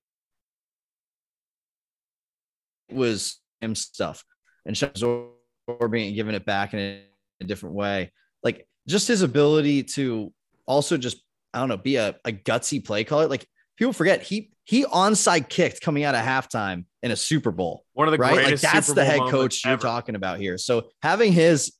was 2.92 3.40
him 3.61 3.74
stuff 3.74 4.24
and 4.64 4.81
absorbing 4.81 6.07
and 6.07 6.14
giving 6.14 6.37
it 6.37 6.46
back 6.46 6.74
in 6.74 6.78
a, 6.78 7.02
a 7.40 7.44
different 7.44 7.74
way. 7.74 8.12
Like 8.44 8.68
just 8.87 9.09
his 9.09 9.22
ability 9.22 9.83
to 9.83 10.33
also 10.66 10.96
just 10.96 11.20
I 11.54 11.60
don't 11.60 11.68
know, 11.68 11.76
be 11.76 11.96
a, 11.96 12.16
a 12.24 12.32
gutsy 12.32 12.84
play 12.84 13.04
caller. 13.04 13.28
Like 13.28 13.46
people 13.76 13.92
forget 13.92 14.22
he 14.22 14.52
he 14.64 14.84
onside 14.84 15.48
kicked 15.48 15.80
coming 15.80 16.04
out 16.04 16.14
of 16.14 16.22
halftime 16.22 16.84
in 17.02 17.10
a 17.10 17.16
Super 17.16 17.50
Bowl. 17.50 17.84
One 17.94 18.06
of 18.06 18.12
the 18.12 18.18
right, 18.18 18.44
like 18.44 18.60
that's 18.60 18.92
the 18.92 19.04
head 19.04 19.20
coach 19.28 19.64
you're 19.64 19.76
talking 19.76 20.14
about 20.14 20.38
here. 20.38 20.56
So 20.56 20.88
having 21.02 21.32
his, 21.32 21.72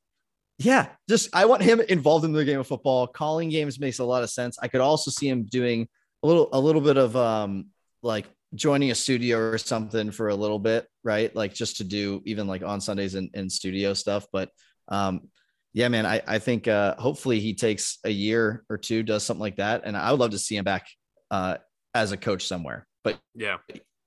yeah, 0.59 0.89
just 1.09 1.35
I 1.35 1.45
want 1.45 1.63
him 1.63 1.81
involved 1.81 2.25
in 2.25 2.33
the 2.33 2.45
game 2.45 2.61
of 2.61 2.67
football. 2.67 3.07
Calling 3.07 3.51
games 3.51 3.79
makes 3.79 4.01
a 4.01 4.05
lot 4.05 4.23
of 4.23 4.31
sense. 4.31 4.59
I 4.61 4.69
could 4.69 4.81
also 4.81 5.11
see 5.11 5.29
him 5.29 5.45
doing 5.45 5.89
a 6.23 6.27
little 6.27 6.49
a 6.53 6.59
little 6.61 6.81
bit 6.81 6.97
of 6.97 7.17
um 7.17 7.67
like 8.03 8.27
joining 8.55 8.91
a 8.91 8.95
studio 8.95 9.39
or 9.39 9.59
something 9.59 10.11
for 10.11 10.29
a 10.29 10.35
little 10.35 10.59
bit, 10.59 10.87
right? 11.05 11.35
Like 11.35 11.55
just 11.55 11.79
to 11.79 11.85
do 11.85 12.21
even 12.25 12.47
like 12.47 12.63
on 12.63 12.81
Sundays 12.81 13.15
and, 13.15 13.31
and 13.35 13.51
studio 13.51 13.95
stuff. 13.95 14.27
But 14.33 14.51
um 14.89 15.29
yeah, 15.75 15.89
man, 15.89 16.05
I, 16.05 16.21
I 16.27 16.39
think 16.39 16.69
uh, 16.69 16.95
hopefully 16.97 17.41
he 17.41 17.55
takes 17.55 17.99
a 18.05 18.11
year 18.11 18.65
or 18.69 18.77
two, 18.77 19.03
does 19.03 19.25
something 19.25 19.41
like 19.41 19.57
that, 19.57 19.83
and 19.85 19.97
I 19.97 20.11
would 20.11 20.21
love 20.21 20.33
to 20.33 20.39
see 20.39 20.57
him 20.57 20.65
back 20.65 20.87
uh, 21.31 21.57
as 21.95 22.13
a 22.13 22.17
coach 22.17 22.47
somewhere. 22.47 22.87
But 23.05 23.19
yeah, 23.35 23.59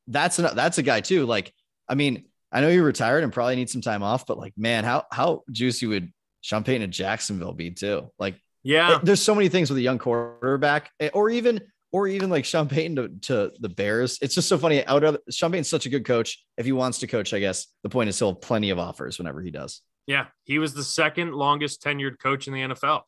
that's 0.07 0.37
a, 0.39 0.43
that's 0.53 0.77
a 0.77 0.83
guy 0.83 1.01
too. 1.01 1.25
Like, 1.25 1.53
I 1.89 1.95
mean, 1.95 2.25
I 2.51 2.61
know 2.61 2.69
you're 2.69 2.83
retired 2.83 3.23
and 3.23 3.33
probably 3.33 3.55
need 3.55 3.69
some 3.69 3.81
time 3.81 4.03
off, 4.03 4.25
but 4.25 4.37
like, 4.37 4.53
man, 4.57 4.83
how 4.83 5.05
how 5.11 5.43
juicy 5.51 5.87
would 5.87 6.11
Sean 6.41 6.63
Payton 6.63 6.83
in 6.83 6.91
Jacksonville 6.91 7.53
be 7.53 7.71
too? 7.71 8.11
Like, 8.19 8.35
yeah, 8.63 8.99
there's 9.01 9.21
so 9.21 9.33
many 9.33 9.49
things 9.49 9.69
with 9.69 9.77
a 9.79 9.81
young 9.81 9.97
quarterback, 9.97 10.91
eh, 10.99 11.09
or 11.13 11.29
even 11.31 11.61
or 11.91 12.07
even 12.07 12.29
like 12.29 12.45
Sean 12.45 12.67
Payton 12.67 12.95
to, 12.97 13.07
to 13.21 13.51
the 13.59 13.69
Bears. 13.69 14.19
It's 14.21 14.35
just 14.35 14.49
so 14.49 14.57
funny. 14.57 14.85
Out 14.85 15.03
of 15.03 15.17
Sean 15.29 15.51
Payton's 15.51 15.69
such 15.69 15.85
a 15.85 15.89
good 15.89 16.05
coach. 16.05 16.43
If 16.57 16.65
he 16.65 16.73
wants 16.73 16.99
to 16.99 17.07
coach, 17.07 17.33
I 17.33 17.39
guess 17.39 17.67
the 17.83 17.89
point 17.89 18.09
is 18.09 18.19
he'll 18.19 18.33
have 18.33 18.41
plenty 18.41 18.69
of 18.69 18.79
offers 18.79 19.17
whenever 19.17 19.41
he 19.41 19.49
does. 19.49 19.81
Yeah, 20.07 20.27
he 20.43 20.59
was 20.59 20.73
the 20.73 20.83
second 20.83 21.33
longest 21.33 21.81
tenured 21.81 22.19
coach 22.19 22.47
in 22.47 22.53
the 22.53 22.61
NFL. 22.61 23.01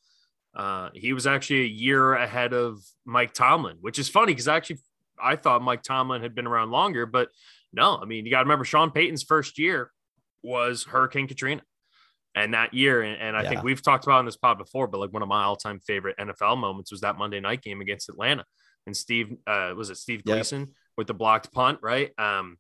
Uh, 0.56 0.90
he 0.94 1.14
was 1.14 1.28
actually 1.28 1.62
a 1.62 1.68
year 1.68 2.14
ahead 2.14 2.54
of 2.54 2.82
Mike 3.06 3.34
Tomlin, 3.34 3.78
which 3.82 4.00
is 4.00 4.10
funny 4.10 4.34
because 4.34 4.48
actually 4.48 4.80
I 5.22 5.36
thought 5.36 5.62
Mike 5.62 5.84
Tomlin 5.84 6.22
had 6.22 6.34
been 6.34 6.48
around 6.48 6.72
longer, 6.72 7.06
but 7.06 7.30
no, 7.72 7.98
I 8.02 8.06
mean 8.06 8.26
you 8.26 8.32
got 8.32 8.40
to 8.40 8.46
remember 8.46 8.66
Sean 8.66 8.90
Payton's 8.90 9.24
first 9.24 9.60
year 9.60 9.92
was 10.42 10.84
Hurricane 10.84 11.28
Katrina. 11.28 11.62
And 12.36 12.54
that 12.54 12.74
year, 12.74 13.02
and, 13.02 13.20
and 13.20 13.36
I 13.36 13.42
yeah. 13.42 13.50
think 13.50 13.64
we've 13.64 13.82
talked 13.82 14.06
about 14.06 14.20
in 14.20 14.26
this 14.28 14.38
pod 14.38 14.60
before, 14.60 14.86
but 14.86 15.00
like 15.00 15.12
one 15.12 15.24
of 15.24 15.28
my 15.28 15.44
all-time 15.44 15.80
favorite 15.80 16.18
NFL 16.20 16.60
moments 16.60 16.92
was 16.92 17.02
that 17.02 17.18
Monday 17.18 17.40
night 17.40 17.64
game 17.64 17.82
against 17.82 18.10
Atlanta. 18.10 18.46
And 18.86 18.96
Steve, 18.96 19.36
uh, 19.48 19.74
was 19.76 19.90
it 19.90 19.98
Steve 19.98 20.24
Gleason 20.24 20.60
yep. 20.62 20.70
with 20.98 21.08
the 21.08 21.16
blocked 21.16 21.52
punt, 21.52 21.80
right? 21.82 22.12
Um, 22.20 22.58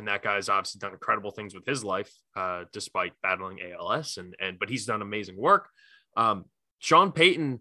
and 0.00 0.08
that 0.08 0.22
guy's 0.22 0.48
obviously 0.48 0.78
done 0.78 0.92
incredible 0.92 1.30
things 1.30 1.54
with 1.54 1.66
his 1.66 1.84
life, 1.84 2.10
uh, 2.34 2.64
despite 2.72 3.12
battling 3.22 3.58
ALS, 3.60 4.16
and 4.16 4.34
and 4.40 4.58
but 4.58 4.70
he's 4.70 4.86
done 4.86 5.02
amazing 5.02 5.36
work. 5.36 5.68
Um, 6.16 6.46
Sean 6.78 7.12
Payton 7.12 7.60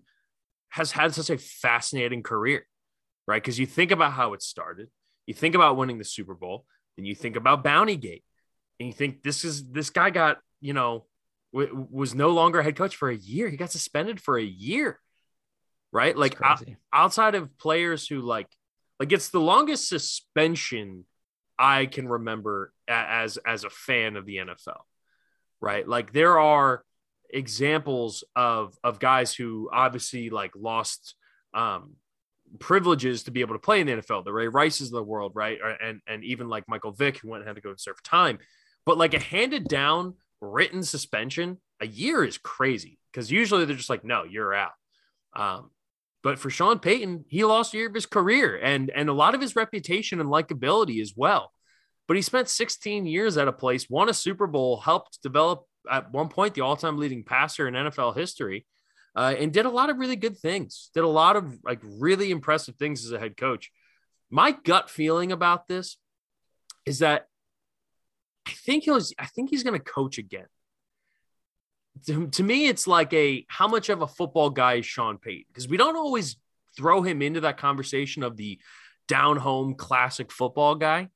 has 0.70 0.92
had 0.92 1.14
such 1.14 1.30
a 1.30 1.38
fascinating 1.38 2.24
career, 2.24 2.66
right? 3.28 3.44
Because 3.44 3.60
you 3.60 3.66
think 3.66 3.92
about 3.92 4.14
how 4.14 4.34
it 4.34 4.42
started, 4.42 4.88
you 5.28 5.34
think 5.34 5.54
about 5.54 5.76
winning 5.76 5.98
the 5.98 6.06
Super 6.06 6.34
Bowl, 6.34 6.66
and 6.98 7.06
you 7.06 7.14
think 7.14 7.36
about 7.36 7.62
Bounty 7.62 7.98
Gate, 7.98 8.24
and 8.80 8.88
you 8.88 8.94
think 8.94 9.22
this 9.22 9.44
is 9.44 9.70
this 9.70 9.90
guy 9.90 10.10
got 10.10 10.38
you 10.62 10.72
know 10.72 11.06
w- 11.54 11.88
was 11.92 12.16
no 12.16 12.30
longer 12.30 12.62
head 12.62 12.78
coach 12.78 12.96
for 12.96 13.10
a 13.10 13.18
year. 13.18 13.50
He 13.50 13.58
got 13.58 13.72
suspended 13.72 14.22
for 14.22 14.38
a 14.38 14.44
year, 14.44 14.98
right? 15.92 16.16
Like 16.16 16.42
o- 16.42 16.56
outside 16.94 17.36
of 17.36 17.58
players 17.58 18.08
who 18.08 18.22
like 18.22 18.48
like 18.98 19.12
it's 19.12 19.28
the 19.28 19.42
longest 19.42 19.90
suspension 19.90 21.04
I 21.60 21.86
can 21.88 22.08
remember 22.08 22.72
as 22.88 23.38
as 23.38 23.66
a 23.66 23.70
fan 23.70 24.16
of 24.16 24.26
the 24.26 24.38
NFL, 24.38 24.80
right? 25.60 25.86
Like 25.88 26.14
there 26.14 26.40
are 26.40 26.84
examples 27.30 28.24
of 28.36 28.76
of 28.84 29.00
guys 29.00 29.36
who 29.36 29.70
obviously 29.72 30.30
like 30.30 30.52
lost 30.56 31.16
um 31.54 31.96
privileges 32.60 33.24
to 33.24 33.32
be 33.32 33.42
able 33.42 33.56
to 33.56 33.60
play 33.60 33.82
in 33.82 33.88
the 33.88 33.94
NFL, 33.94 34.24
the 34.24 34.34
Ray 34.34 34.48
Rices 34.48 34.88
of 34.88 34.94
the 34.94 35.04
world, 35.04 35.34
right? 35.36 35.60
And 35.84 36.02
and 36.08 36.24
even 36.24 36.48
like 36.48 36.64
Michael 36.68 36.94
Vick, 36.94 37.20
who 37.20 37.30
went 37.30 37.42
and 37.42 37.48
had 37.48 37.58
to 37.58 37.62
go 37.62 37.70
and 37.70 37.80
serve 37.80 38.02
time. 38.02 38.40
But 38.86 38.98
like 38.98 39.14
a 39.14 39.20
handed 39.20 39.68
down 39.68 40.16
written 40.40 40.82
suspension, 40.82 41.58
a 41.82 41.88
year 41.88 42.24
is 42.24 42.38
crazy 42.38 43.00
because 43.12 43.30
usually 43.30 43.66
they're 43.66 43.76
just 43.76 43.90
like, 43.90 44.06
no, 44.06 44.24
you're 44.24 44.54
out. 44.54 44.72
Um, 45.36 45.72
but 46.22 46.38
for 46.38 46.50
Sean 46.50 46.80
Payton, 46.80 47.26
he 47.28 47.44
lost 47.46 47.74
a 47.74 47.78
year 47.78 47.88
of 47.88 47.94
his 47.94 48.06
career 48.06 48.58
and 48.58 48.90
and 48.90 49.10
a 49.10 49.14
lot 49.14 49.36
of 49.36 49.42
his 49.42 49.56
reputation 49.56 50.20
and 50.20 50.30
likability 50.30 51.02
as 51.02 51.14
well. 51.16 51.54
But 52.08 52.18
he 52.18 52.22
spent 52.22 52.50
16 52.50 53.06
years 53.06 53.38
at 53.38 53.48
a 53.48 53.54
place, 53.54 53.90
won 53.90 54.10
a 54.10 54.14
Super 54.14 54.48
Bowl, 54.48 54.80
helped 54.80 55.22
develop 55.22 55.66
at 55.90 56.12
one 56.12 56.28
point 56.28 56.56
the 56.56 56.62
all-time 56.62 56.98
leading 56.98 57.24
passer 57.24 57.68
in 57.68 57.76
NFL 57.76 58.18
history, 58.18 58.66
uh, 59.16 59.36
and 59.38 59.54
did 59.54 59.66
a 59.66 59.70
lot 59.70 59.90
of 59.90 59.98
really 59.98 60.16
good 60.16 60.38
things. 60.38 60.90
Did 60.94 61.04
a 61.04 61.08
lot 61.08 61.36
of 61.36 61.58
like 61.64 61.80
really 61.84 62.32
impressive 62.32 62.76
things 62.76 63.06
as 63.06 63.12
a 63.12 63.20
head 63.20 63.38
coach. 63.38 63.72
My 64.30 64.52
gut 64.52 64.90
feeling 64.90 65.32
about 65.32 65.68
this 65.68 65.98
is 66.86 67.00
that 67.00 67.28
I 68.48 68.52
think 68.52 68.84
he'll. 68.84 69.00
I 69.18 69.28
think 69.28 69.52
he's 69.52 69.64
going 69.64 69.80
to 69.80 69.84
coach 69.84 70.18
again. 70.18 70.48
To, 72.08 72.28
to 72.28 72.44
me, 72.44 72.68
it's 72.68 72.88
like 72.88 73.14
a 73.14 73.46
how 73.48 73.68
much 73.68 73.90
of 73.90 74.02
a 74.02 74.08
football 74.08 74.50
guy 74.50 74.76
is 74.76 74.86
Sean 74.86 75.18
Payton 75.18 75.46
because 75.48 75.68
we 75.68 75.78
don't 75.78 75.96
always 75.96 76.38
throw 76.78 77.02
him 77.02 77.22
into 77.22 77.42
that 77.42 77.58
conversation 77.58 78.24
of 78.24 78.38
the 78.38 78.60
down 79.08 79.38
home 79.38 79.76
classic 79.76 80.32
football 80.32 80.76
guy. 80.76 81.10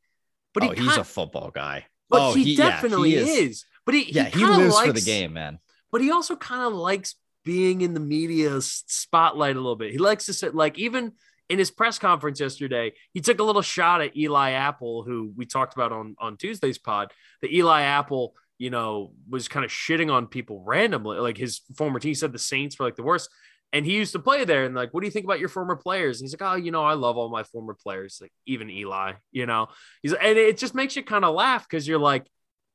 But 0.53 0.63
oh, 0.63 0.71
he 0.71 0.83
he's 0.83 0.97
a 0.97 1.03
football 1.03 1.51
guy. 1.51 1.85
But 2.09 2.21
oh, 2.21 2.33
he, 2.33 2.43
he 2.43 2.55
definitely 2.55 3.15
yeah, 3.15 3.23
he 3.23 3.31
is. 3.31 3.49
is. 3.49 3.65
But 3.85 3.95
he, 3.95 4.11
yeah, 4.11 4.25
he, 4.25 4.39
he 4.39 4.45
lives 4.45 4.73
likes, 4.73 4.87
for 4.87 4.93
the 4.93 5.01
game, 5.01 5.33
man. 5.33 5.59
But 5.91 6.01
he 6.01 6.11
also 6.11 6.35
kind 6.35 6.61
of 6.61 6.73
likes 6.73 7.15
being 7.43 7.81
in 7.81 7.93
the 7.93 7.99
media 7.99 8.61
spotlight 8.61 9.55
a 9.55 9.59
little 9.59 9.75
bit. 9.75 9.91
He 9.91 9.97
likes 9.97 10.25
to 10.27 10.33
sit 10.33 10.55
like 10.55 10.77
even 10.77 11.13
in 11.49 11.59
his 11.59 11.71
press 11.71 11.99
conference 11.99 12.39
yesterday, 12.39 12.93
he 13.13 13.21
took 13.21 13.39
a 13.39 13.43
little 13.43 13.61
shot 13.61 14.01
at 14.01 14.15
Eli 14.15 14.51
Apple, 14.51 15.03
who 15.03 15.31
we 15.35 15.45
talked 15.45 15.73
about 15.73 15.91
on 15.91 16.15
on 16.19 16.37
Tuesday's 16.37 16.77
pod. 16.77 17.11
The 17.41 17.55
Eli 17.55 17.81
Apple, 17.81 18.35
you 18.63 18.69
know, 18.69 19.11
was 19.29 19.49
kind 19.49 19.65
of 19.65 19.71
shitting 19.71 20.09
on 20.09 20.25
people 20.25 20.63
randomly. 20.65 21.17
Like 21.17 21.37
his 21.37 21.59
former 21.75 21.99
team 21.99 22.15
said 22.15 22.31
the 22.31 22.39
Saints 22.39 22.79
were 22.79 22.85
like 22.85 22.95
the 22.95 23.03
worst. 23.03 23.29
And 23.73 23.85
he 23.85 23.91
used 23.91 24.13
to 24.13 24.19
play 24.19 24.45
there 24.45 24.63
and 24.63 24.73
like, 24.73 24.93
what 24.93 25.01
do 25.01 25.07
you 25.07 25.11
think 25.11 25.25
about 25.25 25.41
your 25.41 25.49
former 25.49 25.75
players? 25.75 26.21
And 26.21 26.25
he's 26.25 26.39
like, 26.39 26.49
oh, 26.49 26.55
you 26.55 26.71
know, 26.71 26.85
I 26.85 26.93
love 26.93 27.17
all 27.17 27.27
my 27.29 27.43
former 27.43 27.73
players, 27.73 28.19
like 28.21 28.31
even 28.45 28.69
Eli, 28.69 29.15
you 29.33 29.45
know. 29.47 29.67
He's 30.01 30.13
and 30.13 30.37
it 30.37 30.57
just 30.57 30.75
makes 30.75 30.95
you 30.95 31.03
kind 31.03 31.25
of 31.25 31.35
laugh 31.35 31.67
because 31.67 31.85
you're 31.85 31.99
like, 31.99 32.25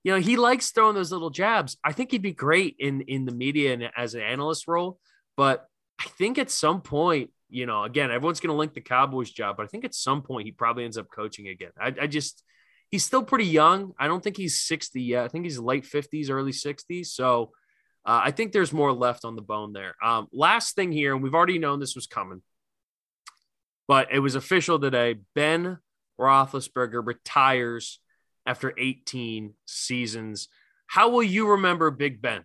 you 0.04 0.12
know, 0.12 0.20
he 0.20 0.36
likes 0.36 0.72
throwing 0.72 0.94
those 0.94 1.10
little 1.10 1.30
jabs. 1.30 1.78
I 1.82 1.92
think 1.92 2.10
he'd 2.10 2.20
be 2.20 2.32
great 2.34 2.76
in 2.78 3.00
in 3.02 3.24
the 3.24 3.32
media 3.32 3.72
and 3.72 3.88
as 3.96 4.14
an 4.14 4.20
analyst 4.20 4.68
role, 4.68 4.98
but 5.38 5.64
I 5.98 6.08
think 6.18 6.36
at 6.36 6.50
some 6.50 6.82
point, 6.82 7.30
you 7.48 7.64
know, 7.64 7.84
again, 7.84 8.10
everyone's 8.10 8.40
going 8.40 8.52
to 8.52 8.58
link 8.58 8.74
the 8.74 8.82
Cowboys 8.82 9.30
job, 9.30 9.56
but 9.56 9.62
I 9.62 9.68
think 9.68 9.86
at 9.86 9.94
some 9.94 10.20
point 10.20 10.44
he 10.44 10.52
probably 10.52 10.84
ends 10.84 10.98
up 10.98 11.06
coaching 11.10 11.48
again. 11.48 11.70
I, 11.80 11.94
I 12.02 12.06
just, 12.08 12.44
he's 12.90 13.04
still 13.04 13.22
pretty 13.22 13.46
young. 13.46 13.92
I 13.98 14.06
don't 14.06 14.22
think 14.22 14.36
he's 14.36 14.60
60 14.60 15.00
yet. 15.00 15.24
I 15.24 15.28
think 15.28 15.44
he's 15.44 15.58
late 15.58 15.84
50s, 15.84 16.30
early 16.30 16.52
60s. 16.52 17.06
So 17.06 17.52
uh, 18.04 18.22
I 18.24 18.30
think 18.30 18.52
there's 18.52 18.72
more 18.72 18.92
left 18.92 19.24
on 19.24 19.36
the 19.36 19.42
bone 19.42 19.72
there. 19.72 19.94
Um, 20.02 20.28
last 20.32 20.74
thing 20.74 20.92
here, 20.92 21.14
and 21.14 21.22
we've 21.22 21.34
already 21.34 21.58
known 21.58 21.80
this 21.80 21.94
was 21.94 22.06
coming, 22.06 22.42
but 23.86 24.08
it 24.12 24.20
was 24.20 24.34
official 24.34 24.78
today. 24.78 25.16
Ben 25.34 25.78
Roethlisberger 26.18 27.06
retires 27.06 28.00
after 28.46 28.72
18 28.76 29.54
seasons. 29.66 30.48
How 30.86 31.10
will 31.10 31.22
you 31.22 31.50
remember 31.50 31.90
Big 31.90 32.22
Ben? 32.22 32.44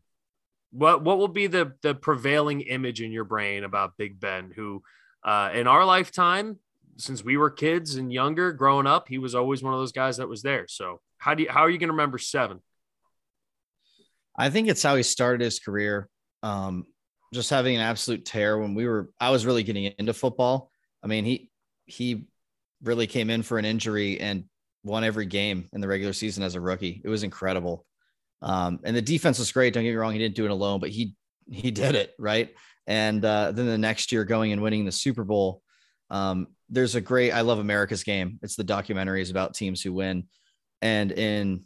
What 0.71 1.03
what 1.03 1.17
will 1.17 1.27
be 1.27 1.47
the 1.47 1.73
the 1.81 1.93
prevailing 1.93 2.61
image 2.61 2.99
in 2.99 3.11
your 3.11 3.23
brain 3.23 3.63
about 3.63 3.95
Big 3.95 4.19
Ben, 4.19 4.51
who 4.53 4.83
uh, 5.23 5.51
in 5.53 5.67
our 5.67 5.85
lifetime, 5.85 6.57
since 6.97 7.23
we 7.23 7.37
were 7.37 7.49
kids 7.49 7.95
and 7.95 8.11
younger, 8.11 8.51
growing 8.51 8.87
up, 8.87 9.07
he 9.07 9.17
was 9.17 9.35
always 9.35 9.63
one 9.63 9.73
of 9.73 9.79
those 9.79 9.91
guys 9.91 10.17
that 10.17 10.29
was 10.29 10.41
there. 10.41 10.65
So 10.67 10.99
how 11.17 11.33
do 11.33 11.43
you 11.43 11.49
how 11.49 11.61
are 11.61 11.69
you 11.69 11.77
going 11.77 11.89
to 11.89 11.93
remember 11.93 12.17
seven? 12.17 12.61
I 14.35 14.49
think 14.49 14.67
it's 14.67 14.83
how 14.83 14.95
he 14.95 15.03
started 15.03 15.41
his 15.41 15.59
career. 15.59 16.09
Um, 16.41 16.85
just 17.33 17.49
having 17.49 17.75
an 17.75 17.81
absolute 17.81 18.25
tear 18.25 18.57
when 18.57 18.75
we 18.75 18.87
were, 18.87 19.09
I 19.19 19.29
was 19.29 19.45
really 19.45 19.63
getting 19.63 19.85
into 19.85 20.13
football. 20.13 20.71
I 21.03 21.07
mean, 21.07 21.25
he, 21.25 21.49
he 21.85 22.25
really 22.83 23.07
came 23.07 23.29
in 23.29 23.43
for 23.43 23.57
an 23.57 23.65
injury 23.65 24.19
and 24.19 24.45
won 24.83 25.03
every 25.03 25.25
game 25.25 25.69
in 25.73 25.81
the 25.81 25.87
regular 25.87 26.13
season 26.13 26.43
as 26.43 26.55
a 26.55 26.61
rookie. 26.61 27.01
It 27.03 27.09
was 27.09 27.23
incredible. 27.23 27.85
Um, 28.41 28.79
and 28.83 28.95
the 28.95 29.01
defense 29.01 29.39
was 29.39 29.51
great. 29.51 29.73
Don't 29.73 29.83
get 29.83 29.91
me 29.91 29.95
wrong. 29.95 30.13
He 30.13 30.19
didn't 30.19 30.35
do 30.35 30.45
it 30.45 30.51
alone, 30.51 30.79
but 30.79 30.89
he, 30.89 31.15
he 31.49 31.71
did 31.71 31.95
it. 31.95 32.13
Right. 32.19 32.53
And 32.87 33.23
uh, 33.23 33.51
then 33.51 33.65
the 33.65 33.77
next 33.77 34.11
year 34.11 34.25
going 34.25 34.51
and 34.51 34.61
winning 34.61 34.85
the 34.85 34.91
Super 34.91 35.23
Bowl. 35.23 35.61
Um, 36.09 36.47
there's 36.73 36.95
a 36.95 37.01
great, 37.01 37.31
I 37.31 37.41
love 37.41 37.59
America's 37.59 38.03
game. 38.03 38.39
It's 38.41 38.55
the 38.55 38.63
documentaries 38.63 39.29
about 39.31 39.53
teams 39.53 39.81
who 39.81 39.93
win. 39.93 40.25
And 40.81 41.11
in 41.11 41.63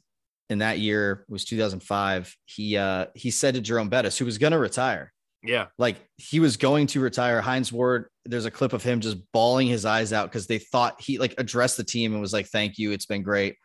in 0.49 0.59
that 0.59 0.79
year 0.79 1.25
was 1.27 1.43
2005 1.43 2.33
he 2.45 2.77
uh 2.77 3.07
he 3.15 3.31
said 3.31 3.55
to 3.55 3.59
jerome 3.59 3.89
bettis 3.89 4.17
who 4.17 4.25
was 4.25 4.37
going 4.37 4.51
to 4.51 4.59
retire. 4.59 5.11
Yeah. 5.43 5.67
Like 5.77 5.97
he 6.17 6.39
was 6.39 6.57
going 6.57 6.87
to 6.87 6.99
retire. 6.99 7.41
Hines 7.41 7.71
ward 7.71 8.09
there's 8.25 8.45
a 8.45 8.51
clip 8.51 8.73
of 8.73 8.83
him 8.83 8.99
just 8.99 9.17
bawling 9.31 9.67
his 9.67 9.85
eyes 9.85 10.13
out 10.13 10.29
because 10.29 10.47
they 10.47 10.59
thought 10.59 11.01
he 11.01 11.17
like 11.17 11.35
addressed 11.37 11.77
the 11.77 11.83
team 11.83 12.11
and 12.11 12.21
was 12.21 12.33
like 12.33 12.47
thank 12.47 12.77
you 12.77 12.91
it's 12.91 13.05
been 13.05 13.23
great. 13.23 13.55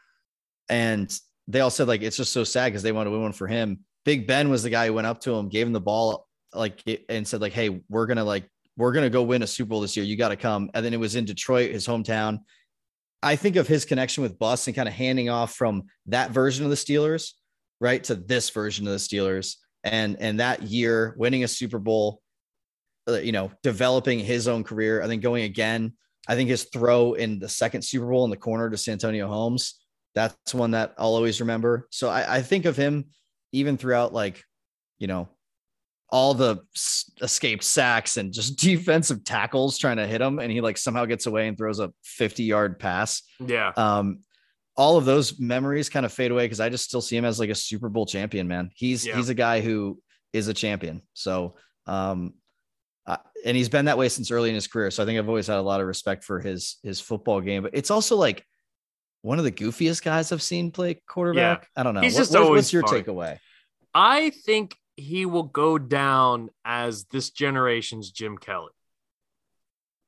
And 0.68 1.12
they 1.48 1.60
all 1.60 1.70
said 1.70 1.88
like 1.88 2.02
it's 2.02 2.16
just 2.16 2.32
so 2.32 2.44
sad 2.44 2.68
because 2.68 2.82
they 2.82 2.92
want 2.92 3.06
to 3.06 3.10
win 3.10 3.22
one 3.22 3.32
for 3.32 3.46
him. 3.46 3.80
Big 4.04 4.26
ben 4.26 4.48
was 4.48 4.62
the 4.62 4.70
guy 4.70 4.86
who 4.86 4.94
went 4.94 5.06
up 5.06 5.20
to 5.20 5.34
him 5.34 5.48
gave 5.48 5.66
him 5.66 5.72
the 5.72 5.80
ball 5.80 6.26
like 6.54 6.82
and 7.08 7.26
said 7.26 7.40
like 7.40 7.52
hey 7.52 7.80
we're 7.88 8.06
gonna 8.06 8.24
like 8.24 8.48
we're 8.82 8.92
gonna 8.92 9.10
go 9.10 9.22
win 9.22 9.42
a 9.42 9.46
super 9.46 9.70
bowl 9.70 9.80
this 9.80 9.96
year 9.96 10.04
you 10.04 10.16
got 10.16 10.28
to 10.28 10.36
come 10.36 10.70
and 10.74 10.84
then 10.84 10.92
it 10.92 11.00
was 11.00 11.16
in 11.16 11.24
detroit 11.24 11.70
his 11.70 11.86
hometown 11.86 12.40
I 13.22 13.36
think 13.36 13.56
of 13.56 13.68
his 13.68 13.84
connection 13.84 14.22
with 14.22 14.36
and 14.40 14.74
kind 14.74 14.88
of 14.88 14.94
handing 14.94 15.30
off 15.30 15.54
from 15.54 15.84
that 16.06 16.32
version 16.32 16.64
of 16.64 16.70
the 16.70 16.76
Steelers, 16.76 17.32
right, 17.80 18.02
to 18.04 18.16
this 18.16 18.50
version 18.50 18.86
of 18.86 18.92
the 18.92 18.98
Steelers, 18.98 19.56
and 19.84 20.16
and 20.20 20.40
that 20.40 20.62
year 20.64 21.14
winning 21.16 21.44
a 21.44 21.48
Super 21.48 21.78
Bowl, 21.78 22.20
uh, 23.08 23.18
you 23.18 23.32
know, 23.32 23.52
developing 23.62 24.18
his 24.18 24.48
own 24.48 24.64
career. 24.64 25.02
I 25.02 25.06
think 25.06 25.22
going 25.22 25.44
again. 25.44 25.92
I 26.28 26.36
think 26.36 26.48
his 26.48 26.64
throw 26.72 27.14
in 27.14 27.38
the 27.38 27.48
second 27.48 27.82
Super 27.82 28.06
Bowl 28.06 28.24
in 28.24 28.30
the 28.30 28.36
corner 28.36 28.70
to 28.70 28.76
Santonio 28.76 29.28
Holmes. 29.28 29.80
That's 30.14 30.54
one 30.54 30.72
that 30.72 30.94
I'll 30.98 31.14
always 31.14 31.40
remember. 31.40 31.88
So 31.90 32.08
I, 32.08 32.36
I 32.36 32.42
think 32.42 32.64
of 32.64 32.76
him 32.76 33.06
even 33.52 33.76
throughout 33.76 34.12
like, 34.12 34.44
you 34.98 35.08
know, 35.08 35.28
all 36.12 36.34
the 36.34 36.58
escaped 37.22 37.64
sacks 37.64 38.18
and 38.18 38.32
just 38.32 38.56
defensive 38.60 39.24
tackles 39.24 39.78
trying 39.78 39.96
to 39.96 40.06
hit 40.06 40.20
him 40.20 40.38
and 40.38 40.52
he 40.52 40.60
like 40.60 40.76
somehow 40.76 41.06
gets 41.06 41.26
away 41.26 41.48
and 41.48 41.56
throws 41.56 41.80
a 41.80 41.90
50 42.04 42.44
yard 42.44 42.78
pass. 42.78 43.22
Yeah. 43.44 43.72
Um 43.76 44.20
all 44.74 44.96
of 44.96 45.04
those 45.04 45.38
memories 45.38 45.90
kind 45.90 46.06
of 46.06 46.12
fade 46.12 46.30
away 46.30 46.46
because 46.46 46.58
i 46.58 46.70
just 46.70 46.86
still 46.86 47.02
see 47.02 47.14
him 47.14 47.26
as 47.26 47.38
like 47.38 47.50
a 47.50 47.54
super 47.54 47.88
bowl 47.88 48.06
champion 48.06 48.46
man. 48.46 48.70
He's 48.74 49.06
yeah. 49.06 49.16
he's 49.16 49.30
a 49.30 49.34
guy 49.34 49.60
who 49.62 50.00
is 50.32 50.48
a 50.48 50.54
champion. 50.54 51.02
So 51.14 51.56
um 51.86 52.34
uh, 53.04 53.16
and 53.44 53.56
he's 53.56 53.68
been 53.68 53.86
that 53.86 53.98
way 53.98 54.08
since 54.08 54.30
early 54.30 54.50
in 54.50 54.54
his 54.54 54.68
career. 54.68 54.90
So 54.90 55.02
i 55.02 55.06
think 55.06 55.18
i've 55.18 55.28
always 55.28 55.46
had 55.46 55.56
a 55.56 55.62
lot 55.62 55.80
of 55.80 55.86
respect 55.86 56.24
for 56.24 56.40
his 56.40 56.76
his 56.82 57.00
football 57.00 57.40
game. 57.40 57.62
But 57.62 57.72
it's 57.74 57.90
also 57.90 58.16
like 58.16 58.44
one 59.22 59.38
of 59.38 59.44
the 59.44 59.52
goofiest 59.52 60.02
guys 60.02 60.30
i've 60.30 60.42
seen 60.42 60.70
play 60.72 61.00
quarterback. 61.08 61.62
Yeah. 61.62 61.80
i 61.80 61.82
don't 61.82 61.94
know. 61.94 62.02
He's 62.02 62.14
what, 62.14 62.20
just 62.20 62.32
what, 62.32 62.42
always 62.42 62.58
what's 62.64 62.72
your 62.74 62.82
fun. 62.82 63.02
takeaway? 63.02 63.38
I 63.94 64.30
think 64.30 64.76
he 64.96 65.26
will 65.26 65.42
go 65.42 65.78
down 65.78 66.50
as 66.64 67.04
this 67.04 67.30
generation's 67.30 68.10
Jim 68.10 68.38
Kelly. 68.38 68.72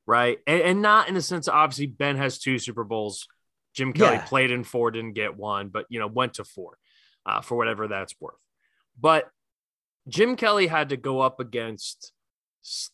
Right. 0.06 0.38
And, 0.46 0.60
and 0.60 0.82
not 0.82 1.08
in 1.08 1.14
the 1.14 1.22
sense, 1.22 1.48
obviously, 1.48 1.86
Ben 1.86 2.16
has 2.16 2.38
two 2.38 2.58
Super 2.58 2.84
Bowls. 2.84 3.26
Jim 3.74 3.92
Kelly 3.92 4.16
yeah. 4.16 4.24
played 4.26 4.50
in 4.50 4.62
four, 4.62 4.90
didn't 4.90 5.14
get 5.14 5.36
one, 5.36 5.68
but, 5.68 5.86
you 5.88 5.98
know, 5.98 6.06
went 6.06 6.34
to 6.34 6.44
four 6.44 6.78
uh, 7.26 7.40
for 7.40 7.56
whatever 7.56 7.88
that's 7.88 8.14
worth. 8.20 8.34
But 9.00 9.28
Jim 10.06 10.36
Kelly 10.36 10.66
had 10.66 10.90
to 10.90 10.96
go 10.96 11.20
up 11.20 11.40
against, 11.40 12.12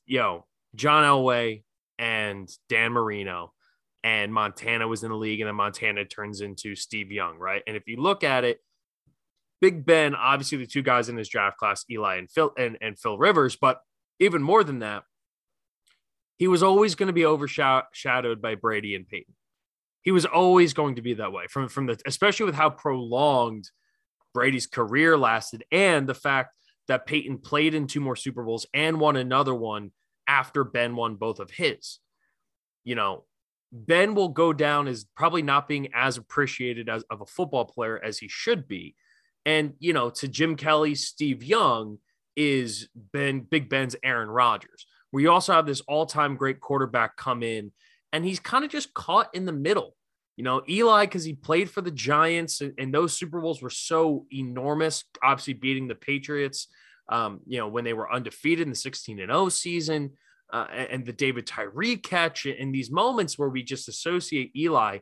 you 0.07 0.19
know, 0.19 0.47
John 0.75 1.05
Elway 1.05 1.65
and 1.99 2.49
Dan 2.69 2.93
Marino, 2.93 3.53
and 4.03 4.33
Montana 4.33 4.89
was 4.89 5.03
in 5.03 5.11
the 5.11 5.17
league, 5.17 5.41
and 5.41 5.49
then 5.49 5.57
Montana 5.57 6.05
turns 6.05 6.41
into 6.41 6.75
Steve 6.75 7.13
Young, 7.13 7.37
right? 7.37 7.63
And 7.67 7.77
if 7.77 7.87
you 7.87 8.01
look 8.01 8.25
at 8.25 8.45
it, 8.45 8.61
Big 9.61 9.85
Ben, 9.85 10.15
obviously 10.15 10.59
the 10.59 10.67
two 10.67 10.83
guys 10.83 11.09
in 11.09 11.17
his 11.17 11.29
draft 11.29 11.59
class, 11.59 11.85
Eli 11.91 12.17
and 12.17 12.31
Phil 12.31 12.53
and, 12.57 12.79
and 12.81 12.99
Phil 12.99 13.19
Rivers, 13.19 13.57
but 13.57 13.81
even 14.19 14.43
more 14.43 14.65
than 14.65 14.81
that, 14.81 15.05
he 16.37 16.49
was 16.49 16.63
always 16.63 16.95
going 16.95 17.09
to 17.09 17.13
be 17.13 17.27
overshadowed 17.27 18.41
by 18.41 18.55
Brady 18.55 18.95
and 18.95 19.07
Peyton. 19.07 19.35
He 20.03 20.11
was 20.11 20.25
always 20.25 20.73
going 20.73 20.95
to 20.95 21.03
be 21.03 21.15
that 21.15 21.33
way 21.33 21.47
from 21.49 21.69
from 21.69 21.87
the 21.87 22.01
especially 22.07 22.47
with 22.47 22.55
how 22.55 22.71
prolonged 22.71 23.71
Brady's 24.33 24.67
career 24.67 25.19
lasted 25.19 25.65
and 25.71 26.09
the 26.09 26.15
fact 26.15 26.55
that 26.89 27.07
Peyton 27.07 27.39
played 27.39 27.75
in 27.75 27.87
two 27.87 28.01
more 28.01 28.17
Super 28.17 28.43
Bowls 28.43 28.67
and 28.73 28.99
won 28.99 29.17
another 29.17 29.55
one 29.55 29.91
after 30.27 30.65
Ben 30.65 30.97
won 30.97 31.17
both 31.17 31.41
of 31.41 31.51
his. 31.51 31.99
You 32.85 32.95
know, 32.95 33.25
Ben 33.73 34.15
will 34.15 34.31
go 34.31 34.53
down 34.53 34.89
as 34.89 35.05
probably 35.15 35.43
not 35.43 35.69
being 35.69 35.89
as 35.95 36.17
appreciated 36.17 36.89
as 36.89 37.05
of 37.11 37.21
a 37.21 37.27
football 37.27 37.67
player 37.67 38.03
as 38.03 38.19
he 38.19 38.29
should 38.29 38.67
be. 38.67 38.95
And, 39.47 39.75
you 39.79 39.93
know, 39.93 40.11
to 40.11 40.29
Jim 40.29 40.57
Kelly, 40.57 40.95
Steve 40.95 41.43
Young 41.43 41.99
is 42.37 42.89
Ben, 42.95 43.41
Big 43.41 43.69
Ben's 43.69 43.97
Aaron 44.03 44.31
Rodgers. 44.31 44.87
We 45.13 45.27
also 45.27 45.53
have 45.53 45.67
this 45.67 45.81
all 45.83 46.07
time 46.07 46.37
great 46.37 46.61
quarterback 46.61 47.17
come 47.17 47.43
in, 47.43 47.73
and 48.13 48.25
he's 48.25 48.41
kind 48.41 48.65
of 48.65 48.71
just 48.71 48.95
caught 48.95 49.35
in 49.35 49.45
the 49.45 49.53
middle. 49.53 49.97
You 50.37 50.45
know, 50.45 50.63
Eli, 50.69 51.05
because 51.05 51.25
he 51.25 51.35
played 51.35 51.69
for 51.69 51.81
the 51.81 51.91
Giants, 51.91 52.61
and, 52.61 52.73
and, 52.79 52.95
those 52.95 53.13
Super 53.13 53.41
Bowls 53.41 53.61
were 53.61 53.69
so 53.69 54.27
enormous, 54.33 55.05
obviously 55.23 55.53
beating 55.53 55.87
the 55.87 55.95
Patriots, 55.95 56.69
um, 57.11 57.41
you 57.47 57.59
know, 57.59 57.69
when 57.69 57.85
they 57.85 57.93
were 57.93 58.11
undefeated 58.11 58.63
in 58.63 58.71
the 58.71 58.77
16 58.77 59.21
and 59.21 59.31
0 59.31 59.49
season, 59.51 60.13
uh, 60.53 60.67
and 60.71 61.05
the 61.05 61.13
David 61.13 61.47
Tyree 61.47 61.97
catch, 61.97 62.47
and 62.47 62.75
these 62.75 62.91
moments 62.91 63.39
where 63.39 63.49
we 63.49 63.63
just 63.63 63.89
associate 63.89 64.53
Eli 64.57 64.99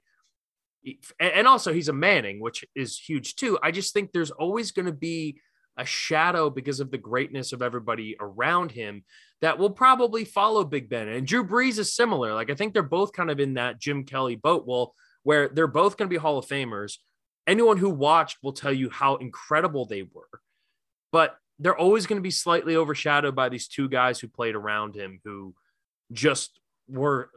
and 1.21 1.47
also 1.47 1.73
he's 1.73 1.89
a 1.89 1.93
Manning, 1.93 2.41
which 2.41 2.65
is 2.75 2.99
huge 2.99 3.37
too. 3.37 3.59
I 3.63 3.71
just 3.71 3.93
think 3.93 4.13
there's 4.13 4.31
always 4.31 4.73
going 4.73 4.87
to 4.87 4.93
be 4.93 5.41
a 5.77 5.85
shadow 5.85 6.51
because 6.51 6.81
of 6.81 6.91
the 6.91 6.99
greatness 6.99 7.53
of 7.53 7.63
everybody 7.63 8.17
around 8.21 8.73
him 8.73 9.05
that 9.41 9.59
will 9.59 9.71
probably 9.71 10.25
follow 10.25 10.65
Big 10.65 10.89
Ben. 10.89 11.09
And 11.09 11.27
Drew 11.27 11.47
Brees 11.47 11.79
is 11.79 11.95
similar. 11.95 12.35
Like 12.35 12.51
I 12.51 12.55
think 12.55 12.75
they're 12.75 12.83
both 12.83 13.13
kind 13.13 13.31
of 13.31 13.39
in 13.39 13.55
that 13.55 13.81
Jim 13.81 14.05
Kelly 14.05 14.37
boat. 14.37 14.67
Well, 14.67 14.95
where 15.23 15.49
they're 15.49 15.67
both 15.67 15.97
going 15.97 16.09
to 16.09 16.13
be 16.13 16.19
Hall 16.19 16.39
of 16.39 16.47
Famers. 16.47 16.95
Anyone 17.47 17.77
who 17.77 17.91
watched 17.91 18.39
will 18.43 18.53
tell 18.53 18.73
you 18.73 18.91
how 18.91 19.17
incredible 19.17 19.87
they 19.87 20.03
were, 20.03 20.41
but 21.13 21.37
they're 21.59 21.77
always 21.77 22.07
going 22.07 22.19
to 22.19 22.23
be 22.23 22.31
slightly 22.31 22.77
overshadowed 22.77 23.35
by 23.35 23.49
these 23.49 23.69
two 23.69 23.89
guys 23.89 24.21
who 24.21 24.29
played 24.29 24.55
around 24.55 24.95
him 24.95 25.21
who 25.25 25.55
just 26.13 26.61
were 26.89 27.31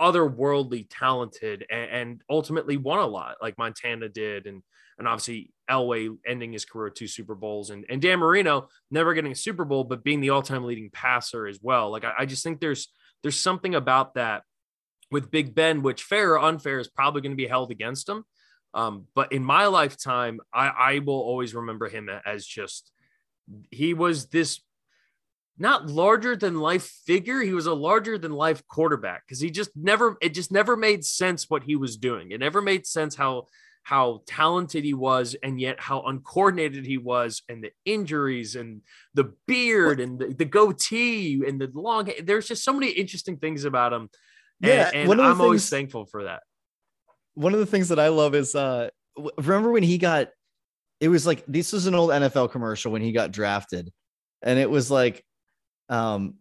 otherworldly 0.00 0.86
talented 0.90 1.64
and, 1.70 1.90
and, 1.90 2.22
ultimately 2.28 2.76
won 2.76 2.98
a 2.98 3.06
lot, 3.06 3.36
like 3.40 3.58
Montana 3.58 4.08
did, 4.08 4.46
and 4.46 4.62
and 4.98 5.08
obviously 5.08 5.52
Elway 5.70 6.16
ending 6.26 6.52
his 6.52 6.64
career 6.64 6.90
two 6.90 7.06
Super 7.06 7.34
Bowls, 7.34 7.70
and 7.70 7.84
and 7.88 8.00
Dan 8.00 8.18
Marino 8.18 8.68
never 8.90 9.14
getting 9.14 9.32
a 9.32 9.36
Super 9.36 9.64
Bowl, 9.64 9.84
but 9.84 10.04
being 10.04 10.20
the 10.20 10.30
all 10.30 10.42
time 10.42 10.64
leading 10.64 10.90
passer 10.90 11.46
as 11.46 11.58
well. 11.62 11.90
Like 11.90 12.04
I, 12.04 12.12
I 12.20 12.26
just 12.26 12.44
think 12.44 12.60
there's 12.60 12.88
there's 13.22 13.38
something 13.38 13.74
about 13.74 14.14
that 14.14 14.42
with 15.10 15.30
Big 15.30 15.54
Ben, 15.54 15.82
which 15.82 16.02
fair 16.02 16.32
or 16.32 16.40
unfair 16.40 16.80
is 16.80 16.88
probably 16.88 17.20
going 17.22 17.32
to 17.32 17.36
be 17.36 17.46
held 17.46 17.70
against 17.70 18.08
him. 18.08 18.24
Um, 18.74 19.06
but 19.14 19.32
in 19.32 19.44
my 19.44 19.66
lifetime, 19.66 20.40
I, 20.52 20.66
I 20.68 20.98
will 20.98 21.20
always 21.20 21.54
remember 21.54 21.88
him 21.88 22.10
as 22.26 22.44
just 22.44 22.90
he 23.70 23.94
was 23.94 24.26
this 24.26 24.60
not 25.58 25.88
larger 25.88 26.36
than 26.36 26.60
life 26.60 26.90
figure. 27.06 27.40
He 27.40 27.52
was 27.52 27.66
a 27.66 27.74
larger 27.74 28.18
than 28.18 28.32
life 28.32 28.66
quarterback 28.66 29.24
because 29.26 29.40
he 29.40 29.50
just 29.50 29.70
never, 29.76 30.16
it 30.20 30.34
just 30.34 30.50
never 30.50 30.76
made 30.76 31.04
sense 31.04 31.48
what 31.48 31.62
he 31.62 31.76
was 31.76 31.96
doing. 31.96 32.32
It 32.32 32.40
never 32.40 32.60
made 32.60 32.86
sense 32.86 33.14
how, 33.14 33.46
how 33.84 34.22
talented 34.26 34.82
he 34.82 34.94
was 34.94 35.36
and 35.42 35.60
yet 35.60 35.78
how 35.78 36.02
uncoordinated 36.02 36.86
he 36.86 36.98
was 36.98 37.42
and 37.50 37.62
the 37.62 37.70
injuries 37.84 38.56
and 38.56 38.80
the 39.12 39.32
beard 39.46 40.00
and 40.00 40.18
the, 40.18 40.28
the 40.28 40.46
goatee 40.46 41.42
and 41.46 41.60
the 41.60 41.70
long 41.74 42.10
there's 42.22 42.48
just 42.48 42.64
so 42.64 42.72
many 42.72 42.90
interesting 42.90 43.36
things 43.36 43.66
about 43.66 43.92
him 43.92 44.08
yeah 44.60 44.90
and, 44.94 45.10
and 45.10 45.20
i'm 45.20 45.32
things, 45.32 45.40
always 45.40 45.68
thankful 45.68 46.06
for 46.06 46.24
that 46.24 46.42
one 47.34 47.52
of 47.52 47.58
the 47.60 47.66
things 47.66 47.90
that 47.90 47.98
i 47.98 48.08
love 48.08 48.34
is 48.34 48.54
uh 48.54 48.88
remember 49.36 49.70
when 49.70 49.82
he 49.82 49.98
got 49.98 50.28
it 51.00 51.08
was 51.08 51.26
like 51.26 51.44
this 51.46 51.70
was 51.70 51.86
an 51.86 51.94
old 51.94 52.08
nfl 52.08 52.50
commercial 52.50 52.90
when 52.90 53.02
he 53.02 53.12
got 53.12 53.32
drafted 53.32 53.92
and 54.42 54.58
it 54.58 54.70
was 54.70 54.90
like 54.90 55.22
um, 55.88 56.34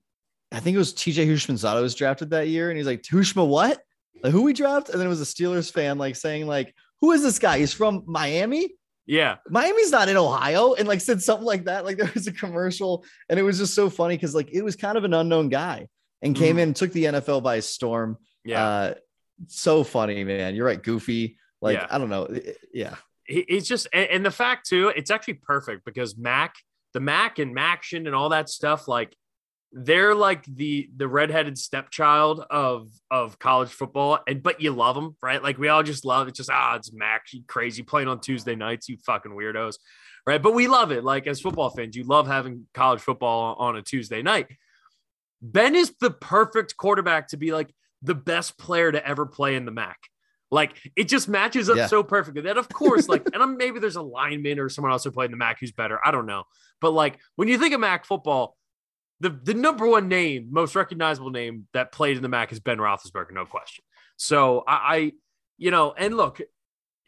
I 0.52 0.60
think 0.60 0.76
it 0.76 0.80
was 0.80 0.94
TJ 0.94 1.28
Houshmandzadeh 1.28 1.82
was 1.82 1.96
drafted 1.96 2.30
that 2.32 2.48
year, 2.48 2.70
and 2.70 2.78
he's 2.78 2.88
like, 2.88 3.02
Hushma, 3.02 3.48
what? 3.48 3.82
Like, 4.22 4.32
who 4.32 4.44
we 4.44 4.54
draft? 4.54 4.90
And 4.90 5.00
then 5.00 5.08
it 5.08 5.10
was 5.10 5.22
a 5.22 5.26
Steelers 5.26 5.72
fan 5.72 5.98
like 5.98 6.16
saying, 6.16 6.48
like, 6.48 6.74
who 7.02 7.12
is 7.12 7.22
this 7.22 7.40
guy? 7.40 7.60
He's 7.60 7.74
from 7.74 8.04
Miami. 8.06 8.70
Yeah. 9.06 9.38
Miami's 9.50 9.92
not 9.92 10.10
in 10.10 10.18
Ohio. 10.18 10.74
And 10.74 10.88
like 10.88 11.02
said 11.02 11.22
something 11.22 11.46
like 11.46 11.66
that. 11.66 11.84
Like 11.84 11.98
there 12.00 12.12
was 12.14 12.28
a 12.28 12.32
commercial 12.32 13.06
and 13.30 13.40
it 13.40 13.44
was 13.44 13.58
just 13.58 13.74
so 13.74 13.90
funny 13.90 14.16
because 14.16 14.34
like 14.34 14.50
it 14.52 14.64
was 14.64 14.78
kind 14.78 14.98
of 14.98 15.04
an 15.04 15.14
unknown 15.14 15.50
guy 15.50 15.88
and 16.22 16.36
came 16.36 16.56
mm. 16.56 16.60
in 16.60 16.70
and 16.70 16.76
took 16.76 16.94
the 16.94 17.06
NFL 17.06 17.44
by 17.44 17.60
storm. 17.60 18.18
Yeah. 18.46 18.66
Uh, 18.66 18.94
so 19.48 19.84
funny, 19.84 20.24
man. 20.24 20.56
You're 20.56 20.66
right. 20.66 20.82
Goofy. 20.82 21.38
Like, 21.62 21.78
yeah. 21.78 21.88
I 21.90 21.98
don't 21.98 22.10
know. 22.10 22.28
Yeah. 22.74 22.96
It's 23.26 23.68
just, 23.68 23.88
and 23.94 24.26
the 24.26 24.32
fact 24.32 24.68
too, 24.68 24.90
it's 24.90 25.12
actually 25.12 25.36
perfect 25.36 25.86
because 25.86 26.18
Mac, 26.18 26.56
the 26.94 27.00
Mac 27.00 27.40
and 27.40 27.56
MACtion 27.56 28.06
and 28.06 28.14
all 28.14 28.30
that 28.30 28.50
stuff, 28.50 28.88
like 28.88 29.16
they're 29.74 30.14
like 30.14 30.46
the 30.46 30.90
the 30.96 31.08
redheaded 31.08 31.58
stepchild 31.58 32.46
of 32.52 32.90
of 33.10 33.40
college 33.40 33.70
football 33.70 34.20
and 34.28 34.44
but 34.44 34.62
you 34.62 34.72
love 34.72 34.96
them 34.96 35.16
right? 35.22 35.42
Like 35.42 35.58
we 35.58 35.68
all 35.68 35.82
just 35.82 36.06
love 36.06 36.28
it 36.28 36.36
just 36.36 36.52
ah 36.52 36.76
it's 36.76 36.94
max 36.94 37.34
you 37.34 37.42
crazy 37.48 37.82
playing 37.82 38.08
on 38.08 38.20
tuesday 38.20 38.56
nights 38.56 38.88
you 38.88 38.98
fucking 38.98 39.32
weirdos 39.32 39.76
right? 40.26 40.42
But 40.42 40.54
we 40.54 40.68
love 40.68 40.92
it. 40.92 41.04
Like 41.04 41.28
as 41.28 41.42
football 41.42 41.70
fans 41.72 41.96
you 41.96 42.04
love 42.04 42.28
having 42.28 42.68
college 42.74 43.02
football 43.02 43.56
on 43.56 43.76
a 43.76 43.82
tuesday 43.82 44.22
night. 44.22 44.48
Ben 45.42 45.76
is 45.76 45.94
the 46.00 46.12
perfect 46.12 46.78
quarterback 46.78 47.30
to 47.30 47.38
be 47.38 47.52
like 47.52 47.74
the 48.02 48.16
best 48.16 48.58
player 48.58 48.92
to 48.92 49.06
ever 49.06 49.26
play 49.26 49.56
in 49.56 49.66
the 49.66 49.72
mac. 49.72 49.98
Like 50.52 50.78
it 50.96 51.10
just 51.10 51.28
matches 51.28 51.68
up 51.68 51.78
yeah. 51.78 51.88
so 51.88 52.04
perfectly. 52.04 52.44
That 52.44 52.58
of 52.58 52.70
course 52.70 53.10
like 53.10 53.28
and 53.34 53.42
I'm, 53.42 53.58
maybe 53.58 53.80
there's 53.80 53.96
a 53.96 54.04
lineman 54.04 54.60
or 54.60 54.70
someone 54.70 54.92
else 54.92 55.04
who 55.04 55.12
played 55.12 55.26
in 55.26 55.32
the 55.32 55.38
mac 55.38 55.60
who's 55.60 55.72
better. 55.72 56.00
I 56.06 56.12
don't 56.12 56.28
know. 56.28 56.44
But 56.80 56.92
like 56.92 57.18
when 57.38 57.48
you 57.48 57.58
think 57.58 57.74
of 57.74 57.80
mac 57.80 58.06
football 58.06 58.56
the, 59.24 59.30
the 59.30 59.54
number 59.54 59.88
one 59.88 60.10
name, 60.10 60.50
most 60.52 60.76
recognizable 60.76 61.32
name 61.32 61.66
that 61.74 61.94
played 61.94 62.18
in 62.18 62.24
the 62.24 62.28
MAC 62.28 62.52
is 62.52 62.60
Ben 62.60 62.78
Roethlisberger, 62.78 63.32
no 63.32 63.46
question. 63.46 63.86
So 64.18 64.66
I, 64.68 64.74
I 64.74 65.12
you 65.58 65.72
know, 65.72 65.94
and 65.98 66.18
look, 66.18 66.42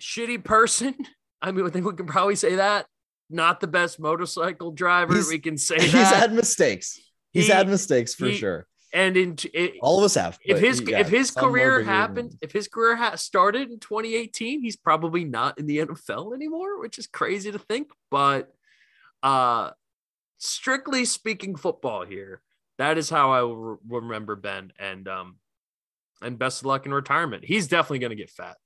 shitty 0.02 0.44
person. 0.44 0.96
I 1.42 1.52
mean, 1.52 1.66
I 1.66 1.70
think 1.70 1.86
we 1.86 1.94
can 1.94 2.06
probably 2.06 2.38
say 2.38 2.56
that. 2.56 2.88
Not 3.30 3.60
the 3.60 3.68
best 3.68 4.00
motorcycle 4.00 4.72
driver. 4.72 5.14
He's, 5.14 5.28
we 5.28 5.40
can 5.40 5.58
say 5.58 5.76
he's 5.80 5.92
that. 5.92 6.16
had 6.16 6.34
mistakes. 6.34 6.98
He's 7.34 7.48
he, 7.48 7.52
had 7.52 7.68
mistakes 7.68 8.16
for 8.16 8.28
he, 8.28 8.36
sure. 8.36 8.66
And 8.94 9.18
in 9.18 9.36
it, 9.54 9.74
all 9.82 9.98
of 9.98 10.06
us 10.06 10.16
have. 10.16 10.40
If 10.46 10.60
his 10.60 10.80
if 10.80 11.10
his 11.10 11.32
career 11.32 11.84
happened, 11.84 12.36
if 12.42 12.54
his 12.54 12.70
career 12.70 12.96
ha- 12.96 13.16
started 13.16 13.70
in 13.70 13.80
2018, 13.80 14.62
he's 14.62 14.78
probably 14.78 15.26
not 15.26 15.60
in 15.60 15.66
the 15.66 15.80
NFL 15.80 16.34
anymore, 16.34 16.80
which 16.80 16.98
is 16.98 17.08
crazy 17.08 17.52
to 17.52 17.60
think. 17.60 17.90
But 18.10 18.54
uh, 19.22 19.72
strictly 20.46 21.06
speaking 21.06 21.56
football 21.56 22.06
here, 22.06 22.42
that 22.78 22.98
is 22.98 23.10
how 23.10 23.32
I 23.32 23.42
will 23.42 23.80
remember 23.88 24.36
Ben. 24.36 24.72
And 24.80 25.08
um, 25.08 25.36
and 26.22 26.38
best 26.38 26.62
of 26.62 26.66
luck 26.66 26.86
in 26.86 26.94
retirement. 26.94 27.44
He's 27.46 27.68
definitely 27.68 28.00
going 28.00 28.12
to 28.12 28.16
get 28.16 28.30
fat. 28.30 28.58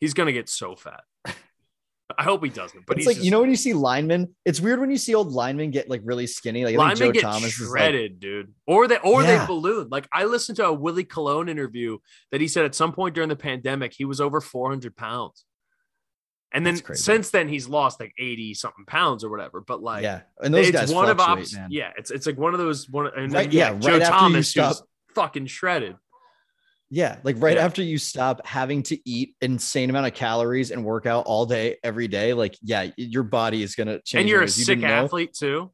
He's 0.00 0.14
going 0.14 0.26
to 0.26 0.32
get 0.32 0.48
so 0.48 0.74
fat. 0.76 1.02
I 2.18 2.24
hope 2.24 2.44
he 2.44 2.50
doesn't. 2.50 2.84
But 2.86 2.98
it's 2.98 3.06
like 3.06 3.16
just, 3.16 3.24
you 3.24 3.30
know 3.30 3.40
when 3.40 3.50
you 3.50 3.56
see 3.56 3.72
linemen, 3.72 4.34
it's 4.44 4.60
weird 4.60 4.80
when 4.80 4.90
you 4.90 4.98
see 4.98 5.14
old 5.14 5.32
linemen 5.32 5.70
get 5.70 5.88
like 5.88 6.02
really 6.04 6.26
skinny. 6.26 6.64
Like 6.64 6.76
linemen 6.76 7.12
get 7.12 7.22
Thomas 7.22 7.52
shredded, 7.52 8.12
like, 8.12 8.20
dude, 8.20 8.54
or 8.66 8.86
they 8.86 8.98
or 8.98 9.22
yeah. 9.22 9.38
they 9.38 9.46
balloon. 9.46 9.88
Like 9.90 10.08
I 10.12 10.24
listened 10.24 10.56
to 10.56 10.66
a 10.66 10.72
Willie 10.72 11.04
Colon 11.04 11.48
interview 11.48 11.98
that 12.30 12.40
he 12.40 12.48
said 12.48 12.64
at 12.64 12.74
some 12.74 12.92
point 12.92 13.14
during 13.14 13.30
the 13.30 13.36
pandemic 13.36 13.94
he 13.94 14.04
was 14.04 14.20
over 14.20 14.40
400 14.40 14.94
pounds. 14.94 15.44
And 16.54 16.66
then 16.66 16.76
since 16.94 17.30
then 17.30 17.48
he's 17.48 17.66
lost 17.68 17.98
like 17.98 18.12
80 18.18 18.54
something 18.54 18.84
pounds 18.84 19.24
or 19.24 19.30
whatever. 19.30 19.60
But 19.60 19.82
like 19.82 20.02
yeah, 20.02 20.20
and 20.42 20.52
those 20.52 20.70
guys 20.70 20.92
one 20.92 21.08
of 21.08 21.18
ops, 21.18 21.54
man. 21.54 21.68
yeah, 21.70 21.92
it's 21.96 22.10
it's 22.10 22.26
like 22.26 22.36
one 22.36 22.52
of 22.52 22.60
those 22.60 22.88
one 22.88 23.10
and 23.16 23.32
right, 23.32 23.50
yeah, 23.50 23.72
yeah, 23.72 23.78
Joe 23.78 23.98
right 23.98 24.02
Thomas 24.02 24.50
stop, 24.50 24.76
fucking 25.14 25.46
shredded. 25.46 25.96
Yeah, 26.90 27.16
like 27.22 27.36
right 27.38 27.56
yeah. 27.56 27.64
after 27.64 27.82
you 27.82 27.96
stop 27.96 28.46
having 28.46 28.82
to 28.84 28.98
eat 29.08 29.34
insane 29.40 29.88
amount 29.88 30.08
of 30.08 30.14
calories 30.14 30.70
and 30.70 30.84
work 30.84 31.06
out 31.06 31.24
all 31.24 31.46
day 31.46 31.78
every 31.82 32.06
day, 32.06 32.34
like 32.34 32.54
yeah, 32.60 32.90
your 32.98 33.22
body 33.22 33.62
is 33.62 33.74
gonna 33.74 34.00
change. 34.02 34.20
And 34.20 34.28
you're 34.28 34.42
a 34.42 34.48
sick 34.48 34.80
you 34.80 34.84
athlete 34.84 35.32
too, 35.32 35.72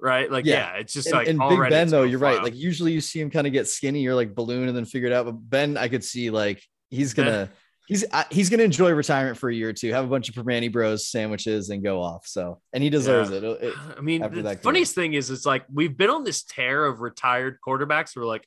right? 0.00 0.28
Like 0.28 0.44
yeah, 0.44 0.72
yeah 0.72 0.80
it's 0.80 0.92
just 0.92 1.06
and, 1.06 1.16
like 1.16 1.28
and 1.28 1.38
Big 1.38 1.70
Ben 1.70 1.86
though, 1.86 2.02
you're 2.02 2.18
right. 2.18 2.42
Like 2.42 2.56
usually 2.56 2.90
you 2.90 3.00
see 3.00 3.20
him 3.20 3.30
kind 3.30 3.46
of 3.46 3.52
get 3.52 3.68
skinny 3.68 4.04
or 4.08 4.16
like 4.16 4.34
balloon 4.34 4.66
and 4.66 4.76
then 4.76 4.86
figure 4.86 5.06
it 5.06 5.12
out, 5.12 5.26
but 5.26 5.34
Ben, 5.38 5.76
I 5.76 5.86
could 5.86 6.02
see 6.02 6.30
like 6.30 6.60
he's 6.90 7.14
gonna. 7.14 7.48
He's 7.86 8.04
uh, 8.12 8.24
he's 8.30 8.50
gonna 8.50 8.62
enjoy 8.62 8.92
retirement 8.92 9.38
for 9.38 9.48
a 9.48 9.54
year 9.54 9.70
or 9.70 9.72
two, 9.72 9.92
have 9.92 10.04
a 10.04 10.08
bunch 10.08 10.28
of 10.28 10.34
Primanti 10.34 10.70
Bros 10.70 11.06
sandwiches, 11.06 11.70
and 11.70 11.82
go 11.82 12.02
off. 12.02 12.26
So, 12.26 12.60
and 12.72 12.82
he 12.82 12.90
deserves 12.90 13.30
yeah. 13.30 13.38
it. 13.38 13.44
it. 13.44 13.74
I 13.98 14.00
mean, 14.00 14.20
the 14.20 14.58
funniest 14.62 14.94
thing 14.94 15.14
is, 15.14 15.30
it's 15.30 15.46
like 15.46 15.64
we've 15.72 15.96
been 15.96 16.10
on 16.10 16.24
this 16.24 16.44
tear 16.44 16.84
of 16.84 17.00
retired 17.00 17.58
quarterbacks. 17.66 18.16
We're 18.16 18.24
like, 18.24 18.46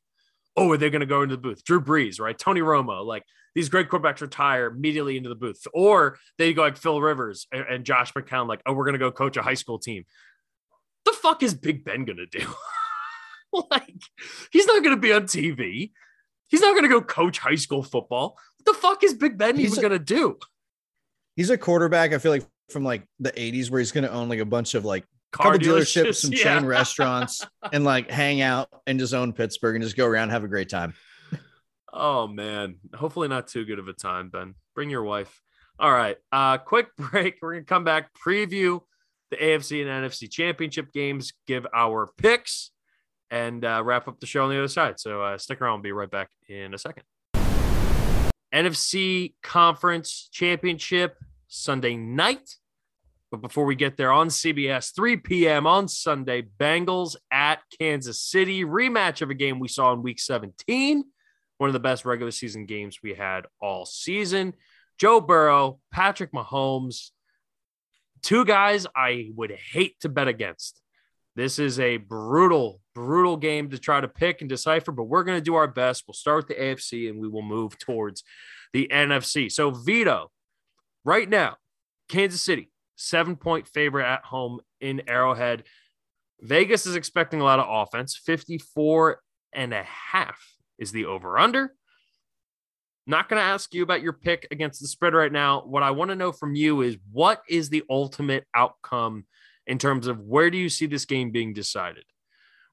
oh, 0.55 0.71
are 0.71 0.77
they 0.77 0.89
going 0.89 1.01
to 1.01 1.07
go 1.07 1.21
into 1.23 1.35
the 1.35 1.41
booth? 1.41 1.63
Drew 1.63 1.81
Brees, 1.81 2.19
right? 2.19 2.37
Tony 2.37 2.61
Romo, 2.61 3.05
like 3.05 3.23
these 3.55 3.69
great 3.69 3.89
quarterbacks 3.89 4.21
retire 4.21 4.67
immediately 4.67 5.17
into 5.17 5.29
the 5.29 5.35
booth, 5.35 5.65
or 5.73 6.17
they 6.37 6.53
go 6.53 6.61
like 6.61 6.77
Phil 6.77 7.01
Rivers 7.01 7.47
and, 7.51 7.65
and 7.69 7.85
Josh 7.85 8.13
McCown, 8.13 8.47
like, 8.47 8.61
oh, 8.65 8.73
we're 8.73 8.85
going 8.85 8.93
to 8.93 8.99
go 8.99 9.11
coach 9.11 9.37
a 9.37 9.41
high 9.41 9.55
school 9.55 9.79
team. 9.79 10.05
The 11.05 11.13
fuck 11.13 11.43
is 11.43 11.53
Big 11.53 11.83
Ben 11.83 12.05
going 12.05 12.17
to 12.17 12.25
do? 12.25 12.45
like, 13.71 14.01
he's 14.51 14.65
not 14.67 14.83
going 14.83 14.95
to 14.95 15.01
be 15.01 15.13
on 15.13 15.23
TV. 15.23 15.91
He's 16.49 16.61
not 16.61 16.71
going 16.71 16.83
to 16.83 16.89
go 16.89 17.01
coach 17.01 17.39
high 17.39 17.55
school 17.55 17.83
football. 17.83 18.37
What 18.69 18.75
the 18.75 18.81
fuck 18.81 19.03
is 19.03 19.15
Big 19.15 19.35
Ben 19.35 19.55
he's 19.55 19.71
even 19.71 19.81
going 19.81 19.99
to 19.99 20.05
do? 20.05 20.37
He's 21.35 21.49
a 21.49 21.57
quarterback. 21.57 22.13
I 22.13 22.19
feel 22.19 22.31
like 22.31 22.45
from 22.69 22.83
like 22.83 23.03
the 23.19 23.31
80s 23.31 23.71
where 23.71 23.79
he's 23.79 23.91
to 23.91 24.11
own 24.11 24.29
like 24.29 24.39
a 24.39 24.45
bunch 24.45 24.75
of 24.75 24.85
like 24.85 25.05
Car 25.31 25.53
couple 25.53 25.67
dealerships, 25.67 26.03
dealerships 26.03 26.15
some 26.17 26.33
yeah. 26.33 26.43
chain 26.43 26.65
restaurants, 26.67 27.43
and 27.73 27.83
like 27.83 28.11
hang 28.11 28.41
out 28.41 28.69
and 28.85 28.99
just 28.99 29.15
own 29.15 29.33
Pittsburgh 29.33 29.75
and 29.75 29.83
just 29.83 29.97
go 29.97 30.05
around 30.05 30.29
have 30.29 30.43
a 30.43 30.47
great 30.47 30.69
time. 30.69 30.93
Oh 31.91 32.27
man, 32.27 32.75
hopefully 32.93 33.27
not 33.27 33.47
too 33.47 33.65
good 33.65 33.79
of 33.79 33.87
a 33.87 33.93
time, 33.93 34.29
Ben. 34.29 34.53
Bring 34.75 34.91
your 34.91 35.03
wife. 35.03 35.41
All 35.79 35.91
right, 35.91 36.17
uh, 36.31 36.59
quick 36.59 36.87
break. 36.97 37.37
We're 37.41 37.53
gonna 37.53 37.65
come 37.65 37.83
back, 37.83 38.11
preview 38.13 38.81
the 39.31 39.37
AFC 39.37 39.81
and 39.81 40.05
NFC 40.05 40.29
championship 40.29 40.91
games, 40.93 41.33
give 41.47 41.65
our 41.73 42.07
picks, 42.17 42.69
and 43.31 43.65
uh, 43.65 43.81
wrap 43.83 44.07
up 44.07 44.19
the 44.19 44.27
show 44.27 44.43
on 44.43 44.51
the 44.51 44.59
other 44.59 44.67
side. 44.67 44.99
So 44.99 45.23
uh, 45.23 45.39
stick 45.39 45.59
around. 45.59 45.73
We'll 45.73 45.83
be 45.83 45.91
right 45.91 46.11
back 46.11 46.29
in 46.47 46.75
a 46.75 46.77
second. 46.77 47.03
NFC 48.53 49.33
Conference 49.41 50.29
Championship 50.31 51.17
Sunday 51.47 51.95
night. 51.95 52.55
But 53.31 53.41
before 53.41 53.65
we 53.65 53.75
get 53.75 53.95
there 53.95 54.11
on 54.11 54.29
CBS, 54.29 54.93
3 54.95 55.17
p.m. 55.17 55.67
on 55.67 55.87
Sunday, 55.87 56.47
Bengals 56.59 57.15
at 57.31 57.59
Kansas 57.79 58.21
City, 58.21 58.63
rematch 58.65 59.21
of 59.21 59.29
a 59.29 59.35
game 59.35 59.59
we 59.59 59.67
saw 59.67 59.93
in 59.93 60.01
week 60.01 60.19
17, 60.19 61.03
one 61.59 61.69
of 61.69 61.73
the 61.73 61.79
best 61.79 62.05
regular 62.05 62.31
season 62.31 62.65
games 62.65 62.99
we 63.03 63.13
had 63.13 63.45
all 63.61 63.85
season. 63.85 64.55
Joe 64.97 65.21
Burrow, 65.21 65.79
Patrick 65.91 66.31
Mahomes, 66.33 67.11
two 68.21 68.45
guys 68.45 68.87
I 68.95 69.31
would 69.35 69.51
hate 69.51 69.99
to 70.01 70.09
bet 70.09 70.27
against. 70.27 70.81
This 71.35 71.59
is 71.59 71.79
a 71.79 71.97
brutal, 71.97 72.81
brutal 72.99 73.37
game 73.37 73.69
to 73.69 73.77
try 73.77 74.01
to 74.01 74.07
pick 74.07 74.41
and 74.41 74.49
decipher, 74.49 74.91
but 74.91 75.05
we're 75.05 75.23
going 75.23 75.37
to 75.37 75.43
do 75.43 75.55
our 75.55 75.67
best. 75.67 76.03
We'll 76.07 76.13
start 76.13 76.37
with 76.37 76.47
the 76.47 76.61
AFC 76.61 77.09
and 77.09 77.19
we 77.19 77.29
will 77.29 77.41
move 77.41 77.77
towards 77.77 78.23
the 78.73 78.89
NFC. 78.91 79.49
So, 79.49 79.71
Vido, 79.71 80.29
right 81.05 81.29
now, 81.29 81.55
Kansas 82.09 82.41
City, 82.41 82.69
seven 82.97 83.37
point 83.37 83.67
favorite 83.67 84.05
at 84.05 84.25
home 84.25 84.59
in 84.81 85.03
Arrowhead. 85.07 85.63
Vegas 86.41 86.85
is 86.85 86.95
expecting 86.95 87.39
a 87.39 87.43
lot 87.43 87.59
of 87.59 87.67
offense. 87.69 88.15
54 88.17 89.21
and 89.53 89.73
a 89.73 89.83
half 89.83 90.39
is 90.77 90.91
the 90.91 91.05
over 91.05 91.37
under. 91.37 91.73
Not 93.07 93.29
going 93.29 93.39
to 93.39 93.45
ask 93.45 93.73
you 93.73 93.81
about 93.81 94.01
your 94.01 94.13
pick 94.13 94.47
against 94.51 94.81
the 94.81 94.87
spread 94.87 95.13
right 95.13 95.31
now. 95.31 95.63
What 95.65 95.83
I 95.83 95.91
want 95.91 96.09
to 96.09 96.15
know 96.15 96.31
from 96.31 96.53
you 96.53 96.81
is 96.81 96.97
what 97.11 97.41
is 97.49 97.69
the 97.69 97.83
ultimate 97.89 98.45
outcome 98.53 99.25
in 99.65 99.77
terms 99.77 100.07
of 100.07 100.19
where 100.19 100.51
do 100.51 100.57
you 100.57 100.69
see 100.69 100.85
this 100.85 101.05
game 101.05 101.31
being 101.31 101.53
decided? 101.53 102.03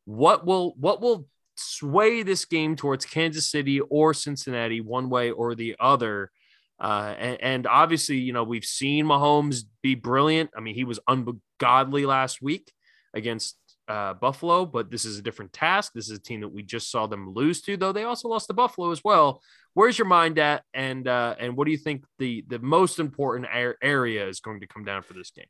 What 0.06 0.46
will 0.46 0.74
what 0.78 1.00
will 1.00 1.28
sway 1.56 2.22
this 2.22 2.44
game 2.46 2.76
towards 2.76 3.04
Kansas 3.04 3.50
City 3.50 3.80
or 3.80 4.14
Cincinnati 4.14 4.80
one 4.80 5.10
way 5.10 5.30
or 5.30 5.54
the 5.54 5.76
other 5.78 6.30
uh, 6.78 7.14
and, 7.18 7.40
and, 7.40 7.66
obviously, 7.66 8.18
you 8.18 8.32
know, 8.34 8.44
we've 8.44 8.64
seen 8.64 9.06
Mahomes 9.06 9.62
be 9.82 9.94
brilliant. 9.94 10.50
I 10.54 10.60
mean, 10.60 10.74
he 10.74 10.84
was 10.84 11.00
ungodly 11.08 12.04
last 12.04 12.42
week 12.42 12.70
against 13.14 13.56
uh, 13.88 14.12
Buffalo, 14.14 14.66
but 14.66 14.90
this 14.90 15.06
is 15.06 15.18
a 15.18 15.22
different 15.22 15.52
task. 15.52 15.92
This 15.94 16.10
is 16.10 16.18
a 16.18 16.22
team 16.22 16.42
that 16.42 16.52
we 16.52 16.62
just 16.62 16.90
saw 16.90 17.06
them 17.06 17.32
lose 17.32 17.62
to, 17.62 17.78
though 17.78 17.92
they 17.92 18.04
also 18.04 18.28
lost 18.28 18.48
to 18.48 18.54
Buffalo 18.54 18.90
as 18.90 19.02
well. 19.02 19.40
Where's 19.72 19.98
your 19.98 20.06
mind 20.06 20.38
at, 20.38 20.64
and 20.74 21.08
uh, 21.08 21.34
and 21.38 21.56
what 21.56 21.64
do 21.64 21.70
you 21.70 21.78
think 21.78 22.04
the 22.18 22.44
the 22.48 22.58
most 22.58 22.98
important 22.98 23.46
area 23.82 24.28
is 24.28 24.40
going 24.40 24.60
to 24.60 24.66
come 24.66 24.84
down 24.84 25.02
for 25.02 25.14
this 25.14 25.30
game? 25.30 25.46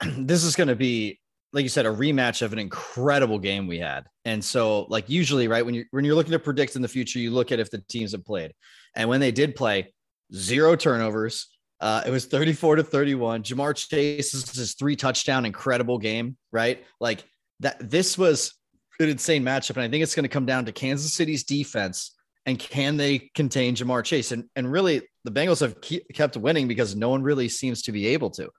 This 0.26 0.44
is 0.44 0.56
going 0.56 0.68
to 0.68 0.76
be 0.76 1.19
like 1.52 1.62
you 1.62 1.68
said, 1.68 1.86
a 1.86 1.90
rematch 1.90 2.42
of 2.42 2.52
an 2.52 2.58
incredible 2.58 3.38
game 3.38 3.66
we 3.66 3.78
had. 3.78 4.04
And 4.24 4.44
so, 4.44 4.82
like 4.88 5.08
usually, 5.08 5.48
right 5.48 5.64
when 5.64 5.74
you 5.74 5.84
when 5.90 6.04
you're 6.04 6.14
looking 6.14 6.32
to 6.32 6.38
predict 6.38 6.76
in 6.76 6.82
the 6.82 6.88
future, 6.88 7.18
you 7.18 7.30
look 7.30 7.52
at 7.52 7.60
if 7.60 7.70
the 7.70 7.82
teams 7.88 8.12
have 8.12 8.24
played, 8.24 8.52
and 8.94 9.08
when 9.08 9.20
they 9.20 9.32
did 9.32 9.56
play, 9.56 9.92
zero 10.34 10.76
turnovers. 10.76 11.48
Uh, 11.80 12.02
it 12.06 12.10
was 12.10 12.26
34 12.26 12.76
to 12.76 12.82
31. 12.82 13.42
Ja'Marr 13.42 13.74
Chase 13.74 14.34
is 14.34 14.54
his 14.54 14.74
three 14.74 14.94
touchdown 14.94 15.46
incredible 15.46 15.96
game, 15.96 16.36
right? 16.52 16.84
Like 17.00 17.24
that. 17.60 17.78
This 17.80 18.18
was 18.18 18.54
an 18.98 19.08
insane 19.08 19.42
matchup, 19.42 19.76
and 19.76 19.82
I 19.82 19.88
think 19.88 20.02
it's 20.02 20.14
going 20.14 20.24
to 20.24 20.28
come 20.28 20.44
down 20.44 20.66
to 20.66 20.72
Kansas 20.72 21.14
City's 21.14 21.42
defense 21.42 22.14
and 22.46 22.58
can 22.58 22.96
they 22.96 23.30
contain 23.34 23.74
Ja'Marr 23.74 24.04
Chase? 24.04 24.32
And 24.32 24.44
and 24.56 24.70
really, 24.70 25.02
the 25.24 25.30
Bengals 25.30 25.60
have 25.60 25.76
kept 26.12 26.36
winning 26.36 26.68
because 26.68 26.96
no 26.96 27.10
one 27.10 27.22
really 27.22 27.48
seems 27.48 27.82
to 27.82 27.92
be 27.92 28.08
able 28.08 28.30
to. 28.30 28.50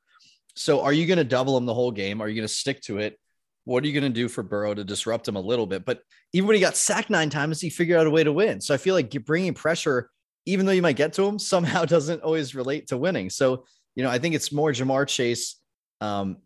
So 0.55 0.81
are 0.81 0.93
you 0.93 1.05
going 1.05 1.17
to 1.17 1.23
double 1.23 1.57
him 1.57 1.65
the 1.65 1.73
whole 1.73 1.91
game? 1.91 2.21
Are 2.21 2.27
you 2.27 2.35
going 2.35 2.47
to 2.47 2.53
stick 2.53 2.81
to 2.81 2.99
it? 2.99 3.17
What 3.65 3.83
are 3.83 3.87
you 3.87 3.93
going 3.93 4.11
to 4.11 4.19
do 4.19 4.27
for 4.27 4.43
Burrow 4.43 4.73
to 4.73 4.83
disrupt 4.83 5.27
him 5.27 5.35
a 5.35 5.41
little 5.41 5.67
bit? 5.67 5.85
But 5.85 6.01
even 6.33 6.47
when 6.47 6.55
he 6.55 6.61
got 6.61 6.75
sacked 6.75 7.09
nine 7.09 7.29
times, 7.29 7.61
he 7.61 7.69
figured 7.69 7.99
out 7.99 8.07
a 8.07 8.11
way 8.11 8.23
to 8.23 8.33
win. 8.33 8.59
So 8.59 8.73
I 8.73 8.77
feel 8.77 8.95
like 8.95 9.11
bringing 9.25 9.53
pressure, 9.53 10.09
even 10.45 10.65
though 10.65 10.71
you 10.71 10.81
might 10.81 10.95
get 10.95 11.13
to 11.13 11.25
him, 11.25 11.37
somehow 11.39 11.85
doesn't 11.85 12.23
always 12.23 12.55
relate 12.55 12.87
to 12.87 12.97
winning. 12.97 13.29
So 13.29 13.65
you 13.95 14.03
know, 14.03 14.09
I 14.09 14.19
think 14.19 14.35
it's 14.35 14.51
more 14.51 14.71
Ja'Marr 14.71 15.07
Chase 15.07 15.57
um, 15.99 16.37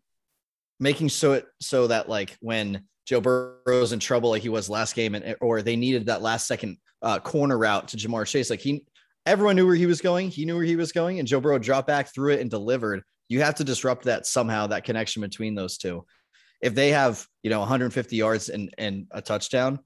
making 0.79 1.09
so 1.09 1.33
it 1.33 1.45
so 1.61 1.87
that 1.87 2.09
like 2.09 2.35
when 2.41 2.85
Joe 3.05 3.21
Burrow's 3.21 3.93
in 3.93 3.99
trouble, 3.99 4.31
like 4.31 4.41
he 4.41 4.49
was 4.49 4.69
last 4.69 4.95
game, 4.95 5.15
and 5.15 5.35
or 5.41 5.61
they 5.61 5.75
needed 5.75 6.07
that 6.07 6.21
last 6.21 6.47
second 6.47 6.77
uh, 7.01 7.19
corner 7.19 7.57
route 7.57 7.89
to 7.89 7.97
Ja'Marr 7.97 8.27
Chase, 8.27 8.49
like 8.49 8.61
he 8.61 8.85
everyone 9.25 9.55
knew 9.55 9.65
where 9.65 9.75
he 9.75 9.85
was 9.85 10.01
going. 10.01 10.29
He 10.29 10.45
knew 10.45 10.55
where 10.55 10.63
he 10.63 10.75
was 10.75 10.91
going, 10.91 11.19
and 11.19 11.27
Joe 11.27 11.39
Burrow 11.39 11.59
dropped 11.59 11.87
back, 11.87 12.13
threw 12.13 12.33
it, 12.33 12.41
and 12.41 12.49
delivered 12.49 13.03
you 13.27 13.41
have 13.41 13.55
to 13.55 13.63
disrupt 13.63 14.05
that 14.05 14.25
somehow, 14.25 14.67
that 14.67 14.83
connection 14.83 15.21
between 15.21 15.55
those 15.55 15.77
two. 15.77 16.05
If 16.61 16.73
they 16.75 16.91
have, 16.91 17.25
you 17.43 17.49
know, 17.49 17.59
150 17.59 18.15
yards 18.15 18.49
and, 18.49 18.73
and 18.77 19.07
a 19.11 19.21
touchdown 19.21 19.79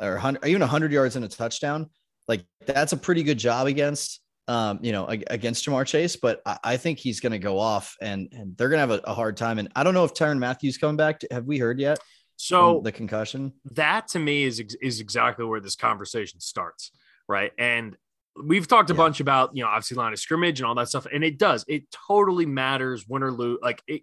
or 0.00 0.20
even 0.44 0.60
100 0.60 0.92
yards 0.92 1.16
and 1.16 1.24
a 1.24 1.28
touchdown, 1.28 1.90
like 2.28 2.44
that's 2.64 2.92
a 2.92 2.96
pretty 2.96 3.22
good 3.22 3.38
job 3.38 3.66
against, 3.66 4.20
um, 4.48 4.78
you 4.82 4.92
know, 4.92 5.06
against 5.06 5.66
Ja'Marr 5.66 5.86
Chase. 5.86 6.16
But 6.16 6.40
I, 6.46 6.58
I 6.64 6.76
think 6.76 6.98
he's 6.98 7.20
going 7.20 7.32
to 7.32 7.38
go 7.38 7.58
off 7.58 7.96
and, 8.00 8.28
and 8.32 8.56
they're 8.56 8.68
going 8.68 8.86
to 8.86 8.92
have 8.92 9.02
a, 9.04 9.10
a, 9.10 9.14
hard 9.14 9.36
time. 9.36 9.58
And 9.58 9.68
I 9.74 9.82
don't 9.82 9.94
know 9.94 10.04
if 10.04 10.14
Tyrann 10.14 10.38
Mathieu's 10.38 10.78
coming 10.78 10.96
back. 10.96 11.22
Have 11.30 11.46
we 11.46 11.58
heard 11.58 11.80
yet? 11.80 11.98
So 12.36 12.80
the 12.82 12.90
concussion 12.90 13.52
that 13.72 14.08
to 14.08 14.18
me 14.18 14.42
is 14.42 14.58
is 14.58 14.98
exactly 14.98 15.44
where 15.44 15.60
this 15.60 15.76
conversation 15.76 16.40
starts, 16.40 16.90
right? 17.28 17.52
And 17.56 17.96
we've 18.36 18.66
talked 18.66 18.90
a 18.90 18.94
yeah. 18.94 18.96
bunch 18.98 19.20
about 19.20 19.54
you 19.54 19.62
know 19.62 19.68
obviously 19.68 19.96
line 19.96 20.12
of 20.12 20.18
scrimmage 20.18 20.60
and 20.60 20.66
all 20.66 20.74
that 20.74 20.88
stuff 20.88 21.06
and 21.12 21.24
it 21.24 21.38
does 21.38 21.64
it 21.68 21.84
totally 22.08 22.46
matters 22.46 23.06
win 23.06 23.22
or 23.22 23.30
lose 23.30 23.58
like 23.62 23.82
it 23.86 24.02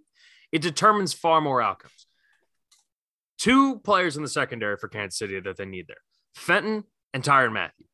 it 0.51 0.61
determines 0.61 1.13
far 1.13 1.41
more 1.41 1.61
outcomes 1.61 2.07
two 3.37 3.79
players 3.79 4.17
in 4.17 4.23
the 4.23 4.29
secondary 4.29 4.77
for 4.77 4.87
kansas 4.87 5.17
city 5.17 5.39
that 5.39 5.57
they 5.57 5.65
need 5.65 5.87
there 5.87 5.97
fenton 6.35 6.83
and 7.13 7.23
Tyrann 7.23 7.53
Mathieu 7.53 7.85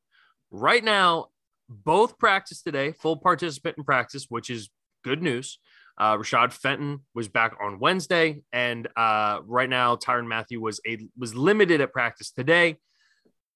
right 0.52 0.84
now 0.84 1.28
both 1.70 2.18
practice 2.18 2.62
today 2.62 2.92
full 2.92 3.18
participant 3.18 3.78
in 3.78 3.84
practice 3.84 4.26
which 4.30 4.50
is 4.50 4.70
good 5.04 5.22
news 5.22 5.60
uh, 5.98 6.18
Rashad 6.18 6.52
Fenton 6.52 7.00
was 7.14 7.30
back 7.30 7.56
on 7.62 7.80
Wednesday, 7.80 8.42
and 8.52 8.86
uh, 8.98 9.40
right 9.46 9.70
now 9.70 9.96
Tyrann 9.96 10.28
Mathieu 10.28 10.60
was 10.60 10.82
a 10.86 10.98
was 11.18 11.36
limited 11.36 11.80
at 11.80 11.94
practice 11.94 12.32
today. 12.32 12.76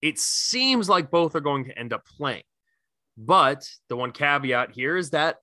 It 0.01 0.17
seems 0.17 0.87
like 0.87 1.11
both 1.11 1.35
are 1.35 1.41
going 1.41 1.65
to 1.65 1.77
end 1.77 1.91
up 1.91 2.05
playing. 2.05 2.43
But 3.21 3.69
the 3.89 3.97
one 3.97 4.13
caveat 4.13 4.71
here 4.71 4.95
is 4.95 5.09
that 5.09 5.37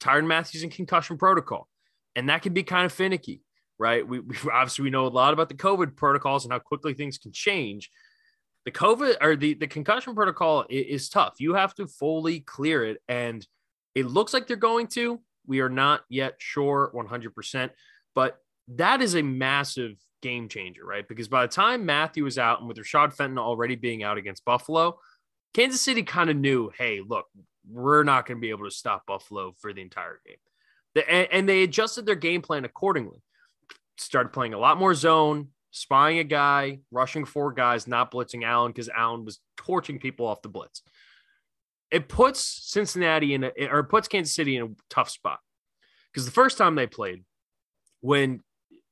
Tyrann 0.00 0.26
Mathieu's 0.26 0.64
in 0.64 0.70
concussion 0.70 1.16
protocol, 1.16 1.68
and 2.16 2.28
that 2.28 2.42
can 2.42 2.52
be 2.52 2.64
kind 2.64 2.84
of 2.84 2.92
finicky, 2.92 3.42
right? 3.78 4.06
We, 4.06 4.18
we 4.18 4.36
obviously 4.52 4.82
we 4.82 4.90
know 4.90 5.06
a 5.06 5.08
lot 5.08 5.32
about 5.32 5.48
the 5.48 5.54
COVID 5.54 5.94
protocols 5.94 6.44
and 6.44 6.52
how 6.52 6.58
quickly 6.58 6.94
things 6.94 7.18
can 7.18 7.32
change. 7.32 7.90
The 8.64 8.72
COVID 8.72 9.16
or 9.20 9.36
the, 9.36 9.54
the 9.54 9.68
concussion 9.68 10.16
protocol 10.16 10.64
is, 10.68 11.02
is 11.02 11.08
tough. 11.08 11.34
You 11.38 11.54
have 11.54 11.74
to 11.76 11.86
fully 11.86 12.40
clear 12.40 12.84
it, 12.84 12.98
and 13.08 13.46
it 13.94 14.06
looks 14.06 14.34
like 14.34 14.48
they're 14.48 14.56
going 14.56 14.88
to. 14.88 15.20
We 15.46 15.60
are 15.60 15.68
not 15.68 16.02
yet 16.08 16.34
sure 16.38 16.90
100%, 16.92 17.70
but 18.16 18.38
that 18.68 19.00
is 19.00 19.14
a 19.14 19.22
massive 19.22 19.96
game 20.22 20.48
changer, 20.48 20.84
right? 20.84 21.06
Because 21.06 21.28
by 21.28 21.42
the 21.46 21.52
time 21.52 21.86
Mathieu 21.86 22.26
is 22.26 22.38
out 22.38 22.60
and 22.60 22.68
with 22.68 22.78
Rashad 22.78 23.12
Fenton 23.12 23.38
already 23.38 23.76
being 23.76 24.02
out 24.02 24.18
against 24.18 24.44
Buffalo, 24.44 24.98
Kansas 25.54 25.80
City 25.80 26.02
kind 26.02 26.30
of 26.30 26.36
knew, 26.36 26.70
hey, 26.76 27.00
look, 27.06 27.26
we're 27.70 28.04
not 28.04 28.26
going 28.26 28.38
to 28.38 28.40
be 28.40 28.50
able 28.50 28.64
to 28.64 28.74
stop 28.74 29.06
Buffalo 29.06 29.54
for 29.58 29.72
the 29.72 29.82
entire 29.82 30.20
game. 30.26 30.36
And 31.30 31.48
they 31.48 31.62
adjusted 31.62 32.06
their 32.06 32.16
game 32.16 32.42
plan 32.42 32.64
accordingly. 32.64 33.22
Started 33.98 34.32
playing 34.32 34.54
a 34.54 34.58
lot 34.58 34.78
more 34.78 34.94
zone, 34.94 35.48
spying 35.70 36.18
a 36.18 36.24
guy, 36.24 36.80
rushing 36.90 37.24
four 37.24 37.52
guys, 37.52 37.86
not 37.86 38.10
blitzing 38.10 38.44
Allen 38.44 38.72
because 38.72 38.88
Allen 38.88 39.24
was 39.24 39.40
torching 39.56 39.98
people 39.98 40.26
off 40.26 40.42
the 40.42 40.48
blitz. 40.48 40.82
it 41.92 42.08
puts 42.08 42.40
Cincinnati 42.40 43.34
in 43.34 43.44
a, 43.44 43.52
or 43.70 43.82
puts 43.84 44.08
Kansas 44.08 44.34
City 44.34 44.56
in 44.56 44.62
a 44.62 44.68
tough 44.88 45.10
spot 45.10 45.38
because 46.10 46.24
the 46.24 46.32
first 46.32 46.56
time 46.58 46.74
they 46.74 46.86
played, 46.86 47.22
when 48.00 48.40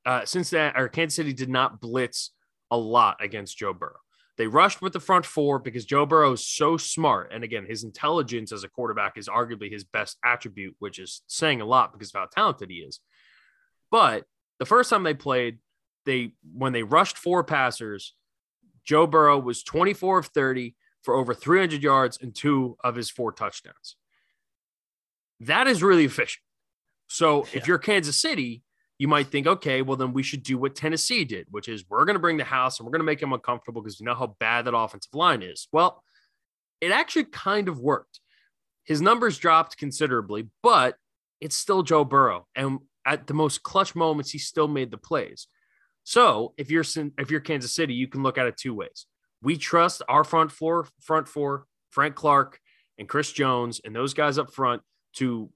uh, 0.05 0.23
Cincinnati 0.23 0.79
or 0.79 0.87
Kansas 0.87 1.15
City 1.15 1.33
did 1.33 1.49
not 1.49 1.81
blitz 1.81 2.31
a 2.69 2.77
lot 2.77 3.17
against 3.19 3.57
Joe 3.57 3.73
Burrow. 3.73 4.00
They 4.37 4.47
rushed 4.47 4.81
with 4.81 4.93
the 4.93 4.99
front 4.99 5.25
four 5.25 5.59
because 5.59 5.85
Joe 5.85 6.05
Burrow 6.05 6.31
is 6.33 6.47
so 6.47 6.77
smart. 6.77 7.31
And 7.33 7.43
again, 7.43 7.65
his 7.65 7.83
intelligence 7.83 8.51
as 8.51 8.63
a 8.63 8.69
quarterback 8.69 9.17
is 9.17 9.27
arguably 9.27 9.71
his 9.71 9.83
best 9.83 10.17
attribute, 10.23 10.75
which 10.79 10.99
is 10.99 11.21
saying 11.27 11.61
a 11.61 11.65
lot 11.65 11.91
because 11.93 12.09
of 12.13 12.19
how 12.19 12.27
talented 12.31 12.69
he 12.69 12.77
is. 12.77 12.99
But 13.91 14.23
the 14.59 14.65
first 14.65 14.89
time 14.89 15.03
they 15.03 15.13
played, 15.13 15.59
they 16.05 16.33
when 16.53 16.73
they 16.73 16.83
rushed 16.83 17.17
four 17.17 17.43
passers, 17.43 18.15
Joe 18.85 19.05
Burrow 19.05 19.37
was 19.37 19.63
24 19.63 20.19
of 20.19 20.25
30 20.27 20.75
for 21.03 21.15
over 21.15 21.33
300 21.33 21.83
yards 21.83 22.17
and 22.21 22.33
two 22.33 22.77
of 22.83 22.95
his 22.95 23.09
four 23.09 23.31
touchdowns. 23.31 23.95
That 25.41 25.67
is 25.67 25.83
really 25.83 26.05
efficient. 26.05 26.43
So 27.07 27.45
yeah. 27.45 27.57
if 27.57 27.67
you're 27.67 27.79
Kansas 27.79 28.19
City, 28.19 28.63
you 29.01 29.07
might 29.07 29.25
think, 29.25 29.47
okay, 29.47 29.81
well, 29.81 29.97
then 29.97 30.13
we 30.13 30.21
should 30.21 30.43
do 30.43 30.59
what 30.59 30.75
Tennessee 30.75 31.25
did, 31.25 31.47
which 31.49 31.67
is 31.67 31.83
we're 31.89 32.05
going 32.05 32.13
to 32.13 32.19
bring 32.19 32.37
the 32.37 32.43
house 32.43 32.77
and 32.77 32.85
we're 32.85 32.91
going 32.91 32.99
to 32.99 33.03
make 33.03 33.19
him 33.19 33.33
uncomfortable 33.33 33.81
because 33.81 33.99
you 33.99 34.05
know 34.05 34.13
how 34.13 34.35
bad 34.39 34.65
that 34.65 34.77
offensive 34.77 35.15
line 35.15 35.41
is. 35.41 35.67
Well, 35.71 36.03
it 36.81 36.91
actually 36.91 37.23
kind 37.23 37.67
of 37.67 37.79
worked. 37.79 38.19
His 38.83 39.01
numbers 39.01 39.39
dropped 39.39 39.75
considerably, 39.75 40.49
but 40.61 40.97
it's 41.39 41.55
still 41.55 41.81
Joe 41.81 42.05
Burrow. 42.05 42.45
And 42.53 42.77
at 43.03 43.25
the 43.25 43.33
most 43.33 43.63
clutch 43.63 43.95
moments, 43.95 44.29
he 44.29 44.37
still 44.37 44.67
made 44.67 44.91
the 44.91 44.99
plays. 44.99 45.47
So 46.03 46.53
if 46.59 46.69
you're 46.69 46.85
if 47.17 47.31
you're 47.31 47.39
Kansas 47.39 47.73
City, 47.73 47.95
you 47.95 48.07
can 48.07 48.21
look 48.21 48.37
at 48.37 48.45
it 48.45 48.55
two 48.55 48.75
ways. 48.75 49.07
We 49.41 49.57
trust 49.57 50.03
our 50.09 50.23
front 50.23 50.51
four, 50.51 50.87
front 50.99 51.27
four, 51.27 51.65
Frank 51.89 52.13
Clark 52.13 52.59
and 52.99 53.09
Chris 53.09 53.31
Jones, 53.31 53.81
and 53.83 53.95
those 53.95 54.13
guys 54.13 54.37
up 54.37 54.53
front 54.53 54.83
to 55.13 55.49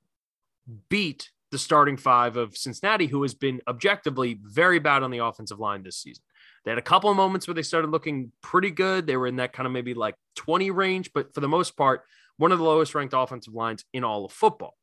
beat 0.90 1.30
the 1.52 1.58
starting 1.58 1.98
five 1.98 2.38
of 2.38 2.58
Cincinnati, 2.58 3.08
who 3.08 3.22
has 3.22 3.34
been 3.34 3.62
objectively 3.68 4.40
very 4.44 4.80
bad 4.80 5.04
on 5.04 5.12
the 5.12 5.20
offensive 5.20 5.60
line 5.60 5.84
this 5.84 5.98
season. 5.98 6.24
They 6.64 6.72
had 6.72 6.78
a 6.78 6.84
couple 6.84 7.10
of 7.10 7.16
moments 7.16 7.48
where 7.48 7.54
they 7.54 7.62
started 7.62 7.92
looking 7.92 8.32
pretty 8.42 8.72
good. 8.72 9.06
They 9.06 9.18
were 9.18 9.28
in 9.28 9.36
that 9.36 9.54
kind 9.54 9.68
of 9.68 9.74
maybe 9.74 9.94
like 9.94 10.16
20 10.38 10.72
range, 10.72 11.12
but 11.14 11.34
for 11.34 11.42
the 11.42 11.48
most 11.48 11.78
part, 11.78 12.02
one 12.38 12.52
of 12.52 12.58
the 12.58 12.66
lowest 12.66 12.96
ranked 12.96 13.14
offensive 13.16 13.54
lines 13.54 13.86
in 13.94 14.04
all 14.04 14.26
of 14.26 14.32
football. 14.32 14.76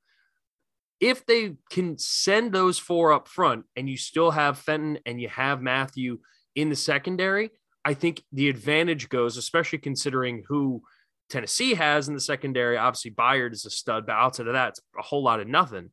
If 1.01 1.27
they 1.27 1.57
can 1.71 1.99
send 1.99 2.53
those 2.53 2.79
four 2.79 3.13
up 3.13 3.27
front 3.27 3.65
and 3.75 3.91
you 3.91 3.97
still 3.97 4.31
have 4.31 4.59
Fenton 4.59 4.99
and 5.05 5.21
you 5.21 5.29
have 5.29 5.61
Mathieu 5.61 6.19
in 6.55 6.69
the 6.69 6.77
secondary, 6.77 7.51
I 7.85 7.95
think 7.95 8.23
the 8.33 8.49
advantage 8.49 9.09
goes, 9.09 9.37
especially 9.37 9.79
considering 9.79 10.45
who 10.47 10.83
Tennessee 11.29 11.75
has 11.75 12.07
in 12.07 12.15
the 12.15 12.21
secondary. 12.21 12.77
Obviously, 12.77 13.11
Byard 13.11 13.53
is 13.53 13.67
a 13.67 13.71
stud, 13.71 14.07
but 14.07 14.13
outside 14.13 14.47
of 14.47 14.53
that, 14.53 14.69
it's 14.71 14.81
a 14.97 15.03
whole 15.03 15.25
lot 15.25 15.41
of 15.41 15.49
nothing 15.49 15.91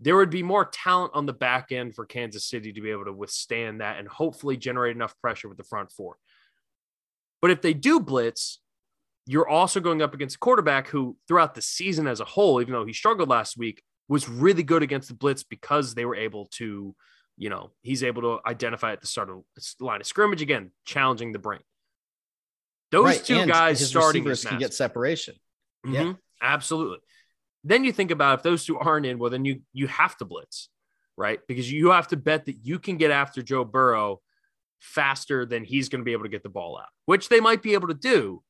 there 0.00 0.16
would 0.16 0.30
be 0.30 0.42
more 0.42 0.64
talent 0.64 1.12
on 1.14 1.26
the 1.26 1.32
back 1.32 1.72
end 1.72 1.94
for 1.94 2.06
Kansas 2.06 2.46
City 2.46 2.72
to 2.72 2.80
be 2.80 2.90
able 2.90 3.04
to 3.04 3.12
withstand 3.12 3.80
that 3.80 3.98
and 3.98 4.08
hopefully 4.08 4.56
generate 4.56 4.96
enough 4.96 5.14
pressure 5.20 5.48
with 5.48 5.58
the 5.58 5.64
front 5.64 5.92
four. 5.92 6.16
But 7.42 7.50
if 7.50 7.60
they 7.60 7.74
do 7.74 8.00
blitz, 8.00 8.60
you're 9.26 9.48
also 9.48 9.80
going 9.80 10.02
up 10.02 10.14
against 10.14 10.36
a 10.36 10.38
quarterback 10.38 10.88
who, 10.88 11.16
throughout 11.28 11.54
the 11.54 11.62
season 11.62 12.06
as 12.06 12.20
a 12.20 12.24
whole, 12.24 12.60
even 12.60 12.72
though 12.72 12.86
he 12.86 12.92
struggled 12.92 13.28
last 13.28 13.56
week, 13.56 13.82
was 14.08 14.28
really 14.28 14.62
good 14.62 14.82
against 14.82 15.08
the 15.08 15.14
blitz 15.14 15.42
because 15.42 15.94
they 15.94 16.04
were 16.04 16.16
able 16.16 16.46
to, 16.52 16.94
you 17.36 17.48
know, 17.48 17.70
he's 17.82 18.02
able 18.02 18.22
to 18.22 18.38
identify 18.48 18.92
at 18.92 19.00
the 19.00 19.06
start 19.06 19.30
of 19.30 19.42
the 19.54 19.84
line 19.84 20.00
of 20.00 20.06
scrimmage 20.06 20.42
again, 20.42 20.72
challenging 20.84 21.32
the 21.32 21.38
brain. 21.38 21.60
Those 22.90 23.04
right. 23.04 23.24
two 23.24 23.46
guys 23.46 23.86
starting 23.86 24.24
can 24.24 24.58
get 24.58 24.74
separation. 24.74 25.34
Mm-hmm. 25.86 25.94
Yeah, 25.94 26.12
absolutely. 26.42 26.98
Then 27.64 27.84
you 27.84 27.92
think 27.92 28.10
about 28.10 28.38
if 28.38 28.42
those 28.42 28.64
two 28.64 28.78
aren't 28.78 29.06
in, 29.06 29.18
well, 29.18 29.30
then 29.30 29.44
you 29.44 29.60
you 29.72 29.86
have 29.86 30.16
to 30.18 30.24
blitz, 30.24 30.68
right? 31.16 31.40
Because 31.46 31.70
you 31.70 31.90
have 31.90 32.08
to 32.08 32.16
bet 32.16 32.46
that 32.46 32.64
you 32.64 32.78
can 32.78 32.96
get 32.96 33.10
after 33.10 33.42
Joe 33.42 33.64
Burrow 33.64 34.20
faster 34.78 35.44
than 35.44 35.64
he's 35.64 35.88
going 35.88 36.00
to 36.00 36.04
be 36.04 36.12
able 36.12 36.24
to 36.24 36.30
get 36.30 36.42
the 36.42 36.48
ball 36.48 36.78
out, 36.78 36.88
which 37.06 37.28
they 37.28 37.40
might 37.40 37.62
be 37.62 37.74
able 37.74 37.88
to 37.88 37.94
do. 37.94 38.42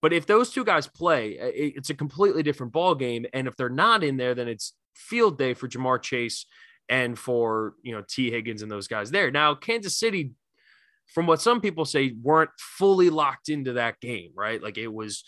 But 0.00 0.12
if 0.12 0.26
those 0.26 0.50
two 0.50 0.64
guys 0.64 0.86
play, 0.86 1.32
it's 1.38 1.90
a 1.90 1.94
completely 1.94 2.42
different 2.42 2.72
ball 2.72 2.94
game. 2.94 3.24
And 3.32 3.46
if 3.46 3.56
they're 3.56 3.68
not 3.68 4.02
in 4.02 4.16
there, 4.16 4.34
then 4.34 4.48
it's 4.48 4.74
field 4.94 5.38
day 5.38 5.54
for 5.54 5.68
Ja'Marr 5.68 6.02
Chase 6.02 6.46
and 6.88 7.18
for 7.18 7.74
you 7.82 7.94
know 7.94 8.02
Tee 8.06 8.30
Higgins 8.30 8.62
and 8.62 8.70
those 8.70 8.88
guys 8.88 9.10
there. 9.10 9.30
Now, 9.30 9.54
Kansas 9.54 9.98
City, 9.98 10.32
from 11.06 11.26
what 11.26 11.40
some 11.40 11.60
people 11.60 11.84
say, 11.84 12.14
weren't 12.20 12.50
fully 12.58 13.10
locked 13.10 13.48
into 13.48 13.74
that 13.74 14.00
game, 14.00 14.32
right? 14.34 14.62
Like 14.62 14.78
it 14.78 14.92
was 14.92 15.24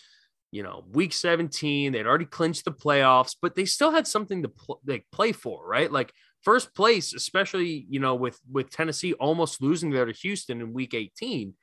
you 0.55 0.63
know, 0.63 0.85
week 0.93 1.11
17, 1.11 1.91
they'd 1.91 2.07
already 2.07 2.23
clinched 2.23 2.63
the 2.63 2.71
playoffs, 2.71 3.35
but 3.41 3.55
they 3.55 3.65
still 3.65 3.91
had 3.91 4.07
something 4.07 4.41
to 4.41 4.47
pl- 4.47 4.79
like 4.87 5.05
play 5.11 5.33
for, 5.33 5.67
right? 5.67 5.91
Like 5.91 6.13
first 6.43 6.73
place, 6.73 7.13
especially, 7.13 7.85
you 7.89 7.99
know, 7.99 8.15
with 8.15 8.39
with 8.49 8.69
Tennessee 8.69 9.11
almost 9.15 9.61
losing 9.61 9.89
there 9.89 10.05
to 10.05 10.13
Houston 10.13 10.61
in 10.61 10.71
week 10.71 10.93
18, 10.93 11.53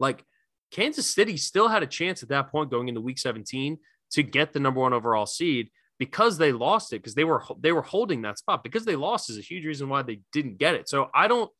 like 0.00 0.24
Kansas 0.70 1.14
City 1.14 1.36
still 1.36 1.68
had 1.68 1.82
a 1.82 1.86
chance 1.86 2.22
at 2.22 2.30
that 2.30 2.50
point 2.50 2.70
going 2.70 2.88
into 2.88 3.02
week 3.02 3.18
17 3.18 3.76
to 4.12 4.22
get 4.22 4.54
the 4.54 4.60
number 4.60 4.80
1 4.80 4.94
overall 4.94 5.26
seed 5.26 5.68
because 5.98 6.38
they 6.38 6.52
lost 6.52 6.94
it 6.94 7.02
because 7.02 7.14
they 7.14 7.24
were 7.24 7.42
they 7.60 7.72
were 7.72 7.82
holding 7.82 8.22
that 8.22 8.38
spot 8.38 8.64
because 8.64 8.86
they 8.86 8.96
lost 8.96 9.28
is 9.28 9.36
a 9.36 9.42
huge 9.42 9.66
reason 9.66 9.90
why 9.90 10.00
they 10.00 10.20
didn't 10.32 10.56
get 10.56 10.74
it. 10.74 10.88
So 10.88 11.10
I 11.14 11.28
don't 11.28 11.50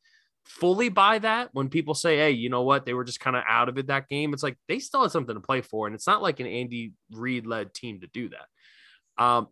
fully 0.45 0.89
buy 0.89 1.19
that 1.19 1.49
when 1.53 1.69
people 1.69 1.93
say, 1.93 2.17
hey, 2.17 2.31
you 2.31 2.49
know 2.49 2.63
what, 2.63 2.85
they 2.85 2.93
were 2.93 3.03
just 3.03 3.19
kind 3.19 3.35
of 3.35 3.43
out 3.47 3.69
of 3.69 3.77
it 3.77 3.87
that 3.87 4.09
game. 4.09 4.33
It's 4.33 4.43
like 4.43 4.57
they 4.67 4.79
still 4.79 5.03
had 5.03 5.11
something 5.11 5.35
to 5.35 5.41
play 5.41 5.61
for. 5.61 5.85
And 5.85 5.95
it's 5.95 6.07
not 6.07 6.21
like 6.21 6.39
an 6.39 6.47
Andy 6.47 6.93
Reid 7.11 7.45
led 7.45 7.73
team 7.73 8.01
to 8.01 8.07
do 8.07 8.29
that. 8.29 9.23
Um, 9.23 9.47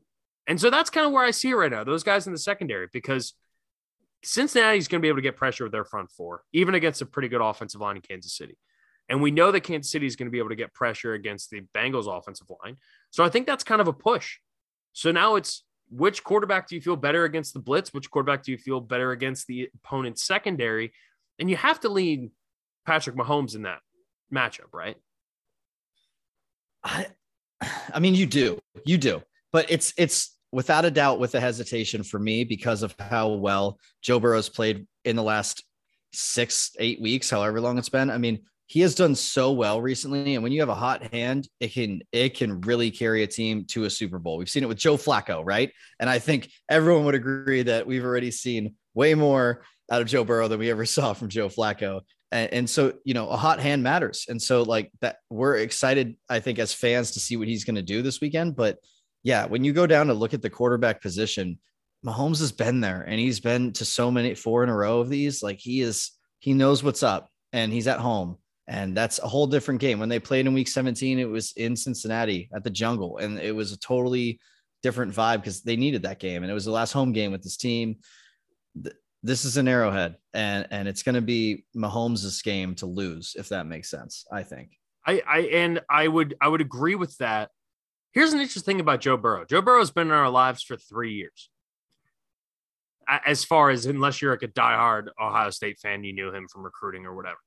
and 0.47 0.59
so 0.59 0.69
that's 0.69 0.89
kind 0.89 1.05
of 1.05 1.11
where 1.11 1.23
I 1.23 1.31
see 1.31 1.49
it 1.49 1.55
right 1.55 1.71
now. 1.71 1.83
Those 1.83 2.03
guys 2.03 2.25
in 2.25 2.33
the 2.33 2.39
secondary, 2.39 2.87
because 2.91 3.33
Cincinnati's 4.23 4.87
going 4.87 4.99
to 4.99 5.05
be 5.05 5.09
able 5.09 5.17
to 5.17 5.21
get 5.21 5.35
pressure 5.35 5.65
with 5.65 5.73
their 5.73 5.85
front 5.85 6.09
four, 6.11 6.43
even 6.53 6.73
against 6.73 7.01
a 7.01 7.05
pretty 7.05 7.27
good 7.27 7.41
offensive 7.41 7.81
line 7.81 7.97
in 7.97 8.01
Kansas 8.01 8.35
City. 8.35 8.57
And 9.09 9.21
we 9.21 9.31
know 9.31 9.51
that 9.51 9.61
Kansas 9.61 9.91
City 9.91 10.05
is 10.05 10.15
going 10.15 10.27
to 10.27 10.31
be 10.31 10.39
able 10.39 10.49
to 10.49 10.55
get 10.55 10.73
pressure 10.73 11.13
against 11.13 11.49
the 11.49 11.61
Bengals 11.75 12.07
offensive 12.07 12.47
line. 12.63 12.77
So 13.11 13.23
I 13.23 13.29
think 13.29 13.45
that's 13.45 13.63
kind 13.63 13.81
of 13.81 13.87
a 13.87 13.93
push. 13.93 14.37
So 14.93 15.11
now 15.11 15.35
it's 15.35 15.63
which 15.89 16.23
quarterback 16.23 16.67
do 16.67 16.75
you 16.75 16.81
feel 16.81 16.95
better 16.95 17.23
against 17.23 17.53
the 17.53 17.59
blitz? 17.59 17.93
Which 17.93 18.09
quarterback 18.09 18.43
do 18.43 18.51
you 18.51 18.57
feel 18.57 18.79
better 18.79 19.11
against 19.11 19.47
the 19.47 19.69
opponent's 19.75 20.23
secondary? 20.23 20.91
And 21.39 21.49
you 21.49 21.55
have 21.55 21.79
to 21.81 21.89
lean 21.89 22.31
Patrick 22.85 23.15
Mahomes 23.15 23.55
in 23.55 23.63
that 23.63 23.79
matchup, 24.33 24.73
right? 24.73 24.97
I, 26.83 27.07
I 27.93 27.99
mean, 27.99 28.15
you 28.15 28.25
do, 28.25 28.59
you 28.85 28.97
do, 28.97 29.21
but 29.51 29.69
it's 29.69 29.93
it's 29.97 30.37
without 30.51 30.85
a 30.85 30.91
doubt 30.91 31.19
with 31.19 31.35
a 31.35 31.39
hesitation 31.39 32.03
for 32.03 32.19
me 32.19 32.43
because 32.43 32.83
of 32.83 32.95
how 32.99 33.29
well 33.29 33.79
Joe 34.01 34.19
Burrow's 34.19 34.49
played 34.49 34.87
in 35.03 35.15
the 35.15 35.23
last 35.23 35.63
six, 36.13 36.71
eight 36.79 37.01
weeks, 37.01 37.29
however 37.29 37.59
long 37.59 37.77
it's 37.77 37.89
been. 37.89 38.09
I 38.09 38.17
mean, 38.17 38.39
he 38.67 38.81
has 38.81 38.95
done 38.95 39.15
so 39.15 39.53
well 39.53 39.81
recently 39.81 40.35
and 40.35 40.43
when 40.43 40.51
you 40.51 40.59
have 40.59 40.69
a 40.69 40.75
hot 40.75 41.13
hand 41.13 41.47
it 41.59 41.69
can 41.69 42.01
it 42.11 42.35
can 42.35 42.61
really 42.61 42.91
carry 42.91 43.23
a 43.23 43.27
team 43.27 43.65
to 43.65 43.85
a 43.85 43.89
super 43.89 44.19
bowl. 44.19 44.37
We've 44.37 44.49
seen 44.49 44.63
it 44.63 44.67
with 44.67 44.77
joe 44.77 44.97
flacco 44.97 45.41
right? 45.43 45.71
And 45.99 46.09
i 46.09 46.19
think 46.19 46.49
everyone 46.69 47.05
would 47.05 47.15
agree 47.15 47.63
that 47.63 47.87
we've 47.87 48.03
already 48.03 48.29
seen 48.29 48.75
way 48.93 49.15
more 49.15 49.63
out 49.91 50.01
of 50.01 50.07
joe 50.07 50.23
burrow 50.23 50.47
than 50.47 50.59
we 50.59 50.69
ever 50.69 50.85
saw 50.95 51.13
from 51.13 51.29
joe 51.29 51.49
flacco. 51.49 52.01
And, 52.31 52.53
and 52.53 52.69
so 52.69 52.93
you 53.05 53.13
know 53.13 53.29
a 53.29 53.37
hot 53.37 53.59
hand 53.61 53.83
matters. 53.83 54.25
And 54.27 54.41
so 54.41 54.63
like 54.63 54.91
that 55.01 55.17
we're 55.29 55.57
excited 55.57 56.15
i 56.29 56.39
think 56.39 56.59
as 56.59 56.73
fans 56.73 57.11
to 57.11 57.19
see 57.19 57.37
what 57.37 57.47
he's 57.47 57.63
going 57.63 57.75
to 57.75 57.81
do 57.81 58.01
this 58.01 58.21
weekend. 58.21 58.55
But 58.55 58.77
yeah 59.23 59.45
when 59.45 59.63
you 59.63 59.73
go 59.73 59.87
down 59.87 60.07
to 60.07 60.13
look 60.13 60.33
at 60.33 60.41
the 60.41 60.49
quarterback 60.49 61.01
position 61.01 61.57
Mahomes 62.05 62.39
has 62.39 62.51
been 62.51 62.79
there 62.79 63.01
and 63.01 63.19
he's 63.19 63.39
been 63.39 63.73
to 63.73 63.83
so 63.83 64.11
many 64.11 64.35
four 64.35 64.63
in 64.63 64.69
a 64.69 64.75
row 64.75 64.99
of 64.99 65.09
these. 65.09 65.41
Like 65.41 65.57
he 65.57 65.81
is 65.81 66.11
he 66.39 66.53
knows 66.53 66.83
what's 66.83 67.01
up 67.01 67.29
and 67.51 67.73
he's 67.73 67.87
at 67.87 67.99
home 67.99 68.37
and 68.67 68.95
that's 68.95 69.19
a 69.19 69.27
whole 69.27 69.47
different 69.47 69.79
game. 69.79 69.99
When 69.99 70.09
they 70.09 70.19
played 70.19 70.45
in 70.45 70.53
week 70.53 70.67
17, 70.67 71.19
it 71.19 71.25
was 71.25 71.53
in 71.53 71.75
Cincinnati 71.75 72.49
at 72.53 72.63
the 72.63 72.69
jungle, 72.69 73.17
and 73.17 73.39
it 73.39 73.55
was 73.55 73.71
a 73.71 73.79
totally 73.79 74.39
different 74.83 75.13
vibe 75.13 75.37
because 75.37 75.61
they 75.61 75.77
needed 75.77 76.03
that 76.03 76.19
game. 76.19 76.43
And 76.43 76.51
it 76.51 76.53
was 76.53 76.65
the 76.65 76.71
last 76.71 76.91
home 76.91 77.13
game 77.13 77.31
with 77.31 77.43
this 77.43 77.57
team. 77.57 77.97
This 79.23 79.45
is 79.45 79.57
an 79.57 79.67
arrowhead, 79.67 80.17
and 80.33 80.67
and 80.69 80.87
it's 80.87 81.01
going 81.01 81.15
to 81.15 81.21
be 81.21 81.65
Mahomes' 81.75 82.43
game 82.43 82.75
to 82.75 82.85
lose, 82.85 83.35
if 83.37 83.49
that 83.49 83.65
makes 83.65 83.89
sense. 83.89 84.25
I 84.31 84.43
think. 84.43 84.77
I, 85.05 85.21
I 85.27 85.39
and 85.39 85.81
I 85.89 86.07
would 86.07 86.35
I 86.41 86.49
would 86.49 86.61
agree 86.61 86.95
with 86.95 87.17
that. 87.17 87.49
Here's 88.11 88.33
an 88.33 88.39
interesting 88.39 88.63
thing 88.63 88.79
about 88.79 88.99
Joe 89.01 89.17
Burrow. 89.17 89.45
Joe 89.45 89.61
Burrow's 89.61 89.91
been 89.91 90.07
in 90.07 90.13
our 90.13 90.29
lives 90.29 90.61
for 90.61 90.75
three 90.75 91.13
years. 91.13 91.49
As 93.25 93.45
far 93.45 93.69
as 93.69 93.85
unless 93.85 94.21
you're 94.21 94.31
like 94.31 94.43
a 94.43 94.49
diehard 94.49 95.07
Ohio 95.19 95.49
State 95.51 95.79
fan, 95.79 96.03
you 96.03 96.11
knew 96.11 96.33
him 96.33 96.47
from 96.49 96.63
recruiting 96.63 97.05
or 97.05 97.15
whatever 97.15 97.37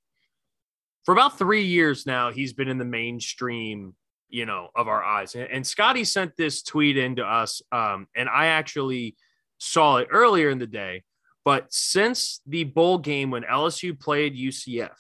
for 1.05 1.13
about 1.13 1.39
three 1.39 1.65
years 1.65 2.07
now, 2.07 2.31
he's 2.31 2.53
been 2.53 2.69
in 2.69 2.79
the 2.79 2.85
mainstream, 2.85 3.95
you 4.29 4.47
know, 4.47 4.69
of 4.75 4.89
our 4.89 5.03
eyes. 5.03 5.35
And, 5.35 5.49
and 5.51 5.67
Scotty 5.67 6.05
sent 6.05 6.37
this 6.37 6.63
tweet 6.63 6.97
into 6.97 7.25
us, 7.25 7.63
um, 7.73 8.07
and 8.15 8.29
I 8.29 8.47
actually 8.47 9.17
saw 9.59 9.97
it 9.97 10.09
earlier 10.11 10.51
in 10.51 10.59
the 10.59 10.67
day. 10.67 11.05
But 11.45 11.73
since 11.73 12.41
the 12.47 12.65
bowl 12.65 12.99
game 12.99 13.31
when 13.31 13.45
LSU 13.45 13.99
played 13.99 14.37
UCF, 14.37 14.95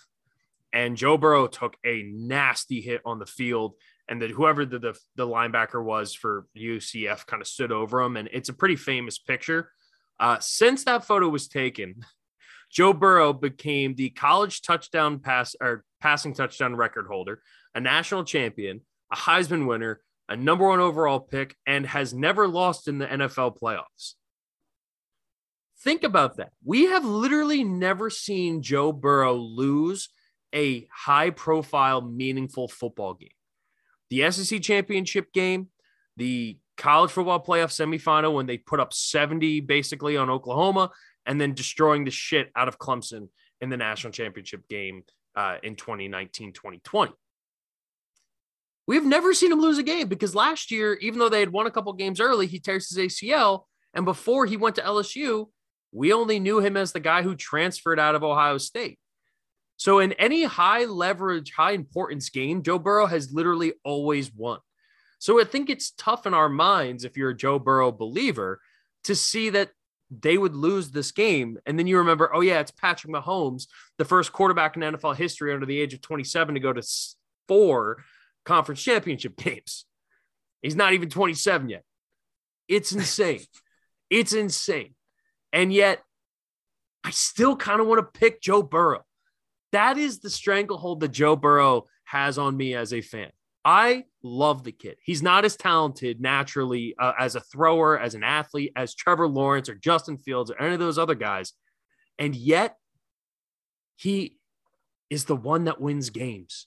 and 0.72 0.96
Joe 0.96 1.16
Burrow 1.16 1.48
took 1.48 1.76
a 1.84 2.02
nasty 2.02 2.80
hit 2.80 3.02
on 3.04 3.18
the 3.18 3.26
field, 3.26 3.74
and 4.08 4.22
that 4.22 4.30
whoever 4.30 4.64
the, 4.64 4.78
the, 4.78 4.98
the 5.16 5.26
linebacker 5.26 5.82
was 5.82 6.14
for 6.14 6.46
UCF 6.56 7.26
kind 7.26 7.40
of 7.40 7.46
stood 7.46 7.72
over 7.72 8.00
him. 8.00 8.16
And 8.16 8.28
it's 8.32 8.48
a 8.48 8.54
pretty 8.54 8.76
famous 8.76 9.18
picture. 9.18 9.70
Uh, 10.18 10.38
since 10.40 10.84
that 10.84 11.04
photo 11.04 11.28
was 11.28 11.48
taken, 11.48 12.04
Joe 12.70 12.92
Burrow 12.92 13.32
became 13.32 13.94
the 13.94 14.10
college 14.10 14.62
touchdown 14.62 15.18
pass 15.18 15.54
or 15.60 15.84
passing 16.00 16.34
touchdown 16.34 16.76
record 16.76 17.06
holder, 17.06 17.42
a 17.74 17.80
national 17.80 18.24
champion, 18.24 18.80
a 19.12 19.16
Heisman 19.16 19.66
winner, 19.66 20.00
a 20.28 20.36
number 20.36 20.66
one 20.66 20.80
overall 20.80 21.20
pick, 21.20 21.56
and 21.66 21.86
has 21.86 22.14
never 22.14 22.46
lost 22.46 22.88
in 22.88 22.98
the 22.98 23.06
NFL 23.06 23.58
playoffs. 23.58 24.14
Think 25.82 26.04
about 26.04 26.36
that. 26.36 26.50
We 26.64 26.86
have 26.86 27.04
literally 27.04 27.64
never 27.64 28.10
seen 28.10 28.62
Joe 28.62 28.92
Burrow 28.92 29.34
lose 29.34 30.08
a 30.54 30.86
high 30.92 31.30
profile, 31.30 32.02
meaningful 32.02 32.68
football 32.68 33.14
game. 33.14 33.30
The 34.10 34.30
SEC 34.30 34.60
championship 34.60 35.32
game, 35.32 35.68
the 36.16 36.58
college 36.76 37.10
football 37.10 37.42
playoff 37.42 37.70
semifinal 37.70 38.34
when 38.34 38.46
they 38.46 38.58
put 38.58 38.80
up 38.80 38.92
70 38.92 39.60
basically 39.60 40.16
on 40.16 40.28
Oklahoma, 40.28 40.90
and 41.26 41.40
then 41.40 41.54
destroying 41.54 42.04
the 42.04 42.10
shit 42.10 42.50
out 42.56 42.68
of 42.68 42.78
Clemson 42.78 43.28
in 43.60 43.70
the 43.70 43.76
national 43.76 44.12
championship 44.12 44.68
game 44.68 45.02
uh, 45.36 45.56
in 45.62 45.76
2019 45.76 46.52
2020. 46.52 47.12
We've 48.86 49.04
never 49.04 49.34
seen 49.34 49.52
him 49.52 49.60
lose 49.60 49.78
a 49.78 49.84
game 49.84 50.08
because 50.08 50.34
last 50.34 50.70
year, 50.70 50.94
even 50.94 51.18
though 51.18 51.28
they 51.28 51.40
had 51.40 51.52
won 51.52 51.66
a 51.66 51.70
couple 51.70 51.92
games 51.92 52.20
early, 52.20 52.46
he 52.46 52.58
tears 52.58 52.88
his 52.88 52.98
ACL. 52.98 53.64
And 53.94 54.04
before 54.04 54.46
he 54.46 54.56
went 54.56 54.76
to 54.76 54.82
LSU, 54.82 55.46
we 55.92 56.12
only 56.12 56.40
knew 56.40 56.58
him 56.58 56.76
as 56.76 56.92
the 56.92 57.00
guy 57.00 57.22
who 57.22 57.34
transferred 57.34 58.00
out 58.00 58.14
of 58.14 58.24
Ohio 58.24 58.58
State. 58.58 58.98
So 59.76 59.98
in 60.00 60.12
any 60.14 60.44
high 60.44 60.84
leverage, 60.84 61.52
high 61.52 61.72
importance 61.72 62.28
game, 62.30 62.62
Joe 62.62 62.78
Burrow 62.78 63.06
has 63.06 63.32
literally 63.32 63.74
always 63.84 64.32
won. 64.34 64.58
So 65.18 65.40
I 65.40 65.44
think 65.44 65.70
it's 65.70 65.92
tough 65.92 66.26
in 66.26 66.34
our 66.34 66.48
minds 66.48 67.04
if 67.04 67.16
you're 67.16 67.30
a 67.30 67.36
Joe 67.36 67.58
Burrow 67.58 67.92
believer 67.92 68.60
to 69.04 69.14
see 69.14 69.50
that 69.50 69.70
they 70.10 70.36
would 70.36 70.54
lose 70.54 70.90
this 70.90 71.12
game. 71.12 71.58
And 71.66 71.78
then 71.78 71.86
you 71.86 71.98
remember, 71.98 72.34
oh, 72.34 72.40
yeah, 72.40 72.60
it's 72.60 72.72
Patrick 72.72 73.12
Mahomes, 73.12 73.66
the 73.98 74.04
first 74.04 74.32
quarterback 74.32 74.76
in 74.76 74.82
NFL 74.82 75.16
history 75.16 75.52
under 75.52 75.66
the 75.66 75.80
age 75.80 75.94
of 75.94 76.00
27 76.00 76.54
to 76.54 76.60
go 76.60 76.72
to 76.72 76.82
four 77.46 78.04
conference 78.44 78.82
championship 78.82 79.36
games. 79.42 79.84
He's 80.62 80.76
not 80.76 80.92
even 80.92 81.08
27 81.08 81.68
yet. 81.68 81.84
It's 82.68 82.92
insane. 82.92 83.40
it's 84.10 84.32
insane. 84.32 84.94
And 85.52 85.72
yet, 85.72 86.02
I 87.02 87.10
still 87.10 87.56
kind 87.56 87.80
of 87.80 87.86
want 87.86 87.98
to 87.98 88.20
pick 88.20 88.42
Joe 88.42 88.62
Burrow. 88.62 89.04
That 89.72 89.96
is 89.96 90.18
the 90.18 90.30
stranglehold 90.30 91.00
that 91.00 91.12
Joe 91.12 91.36
Burrow 91.36 91.86
has 92.04 92.38
on 92.38 92.56
me 92.56 92.74
as 92.74 92.92
a 92.92 93.00
fan. 93.00 93.30
I 93.64 94.04
love 94.22 94.64
the 94.64 94.72
kid. 94.72 94.96
He's 95.02 95.22
not 95.22 95.44
as 95.44 95.56
talented 95.56 96.20
naturally 96.20 96.94
uh, 96.98 97.12
as 97.18 97.34
a 97.34 97.40
thrower, 97.40 97.98
as 97.98 98.14
an 98.14 98.24
athlete, 98.24 98.72
as 98.74 98.94
Trevor 98.94 99.28
Lawrence 99.28 99.68
or 99.68 99.74
Justin 99.74 100.16
Fields 100.16 100.50
or 100.50 100.60
any 100.60 100.74
of 100.74 100.80
those 100.80 100.98
other 100.98 101.14
guys. 101.14 101.52
And 102.18 102.34
yet, 102.34 102.76
he 103.96 104.36
is 105.10 105.24
the 105.24 105.36
one 105.36 105.64
that 105.64 105.80
wins 105.80 106.08
games, 106.10 106.66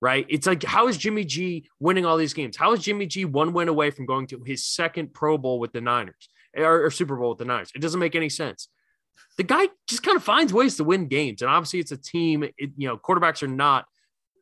right? 0.00 0.26
It's 0.28 0.46
like, 0.46 0.62
how 0.62 0.86
is 0.88 0.96
Jimmy 0.96 1.24
G 1.24 1.68
winning 1.80 2.06
all 2.06 2.16
these 2.16 2.34
games? 2.34 2.56
How 2.56 2.72
is 2.72 2.80
Jimmy 2.80 3.06
G 3.06 3.24
one 3.24 3.52
win 3.52 3.68
away 3.68 3.90
from 3.90 4.06
going 4.06 4.28
to 4.28 4.42
his 4.44 4.64
second 4.64 5.12
Pro 5.12 5.38
Bowl 5.38 5.58
with 5.58 5.72
the 5.72 5.80
Niners 5.80 6.28
or, 6.56 6.84
or 6.84 6.90
Super 6.90 7.16
Bowl 7.16 7.30
with 7.30 7.38
the 7.38 7.44
Niners? 7.44 7.72
It 7.74 7.80
doesn't 7.80 8.00
make 8.00 8.14
any 8.14 8.28
sense 8.28 8.68
the 9.36 9.42
guy 9.42 9.68
just 9.88 10.02
kind 10.02 10.16
of 10.16 10.22
finds 10.22 10.52
ways 10.52 10.76
to 10.76 10.84
win 10.84 11.08
games. 11.08 11.42
And 11.42 11.50
obviously, 11.50 11.80
it's 11.80 11.92
a 11.92 11.96
team. 11.96 12.42
It, 12.42 12.54
you 12.76 12.88
know, 12.88 12.96
quarterbacks 12.96 13.42
are 13.42 13.48
not, 13.48 13.86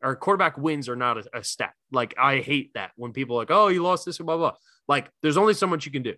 or 0.03 0.17
quarterback 0.17 0.57
wins 0.57 0.89
are 0.89 0.97
not 0.97 1.19
a, 1.19 1.39
a, 1.39 1.45
stat. 1.45 1.73
Like, 1.93 2.15
I 2.19 2.39
hate 2.39 2.73
that 2.75 2.93
when 2.97 3.13
people 3.13 3.37
are 3.37 3.41
like, 3.41 3.51
oh, 3.51 3.69
you 3.69 3.83
lost 3.83 4.07
this, 4.07 4.19
and 4.19 4.27
blah, 4.27 4.37
blah. 4.37 4.53
Like, 4.89 5.11
there's 5.23 5.37
only 5.37 5.55
so 5.55 5.67
much 5.67 5.87
you 5.87 5.93
can 5.93 6.03
do. 6.03 6.15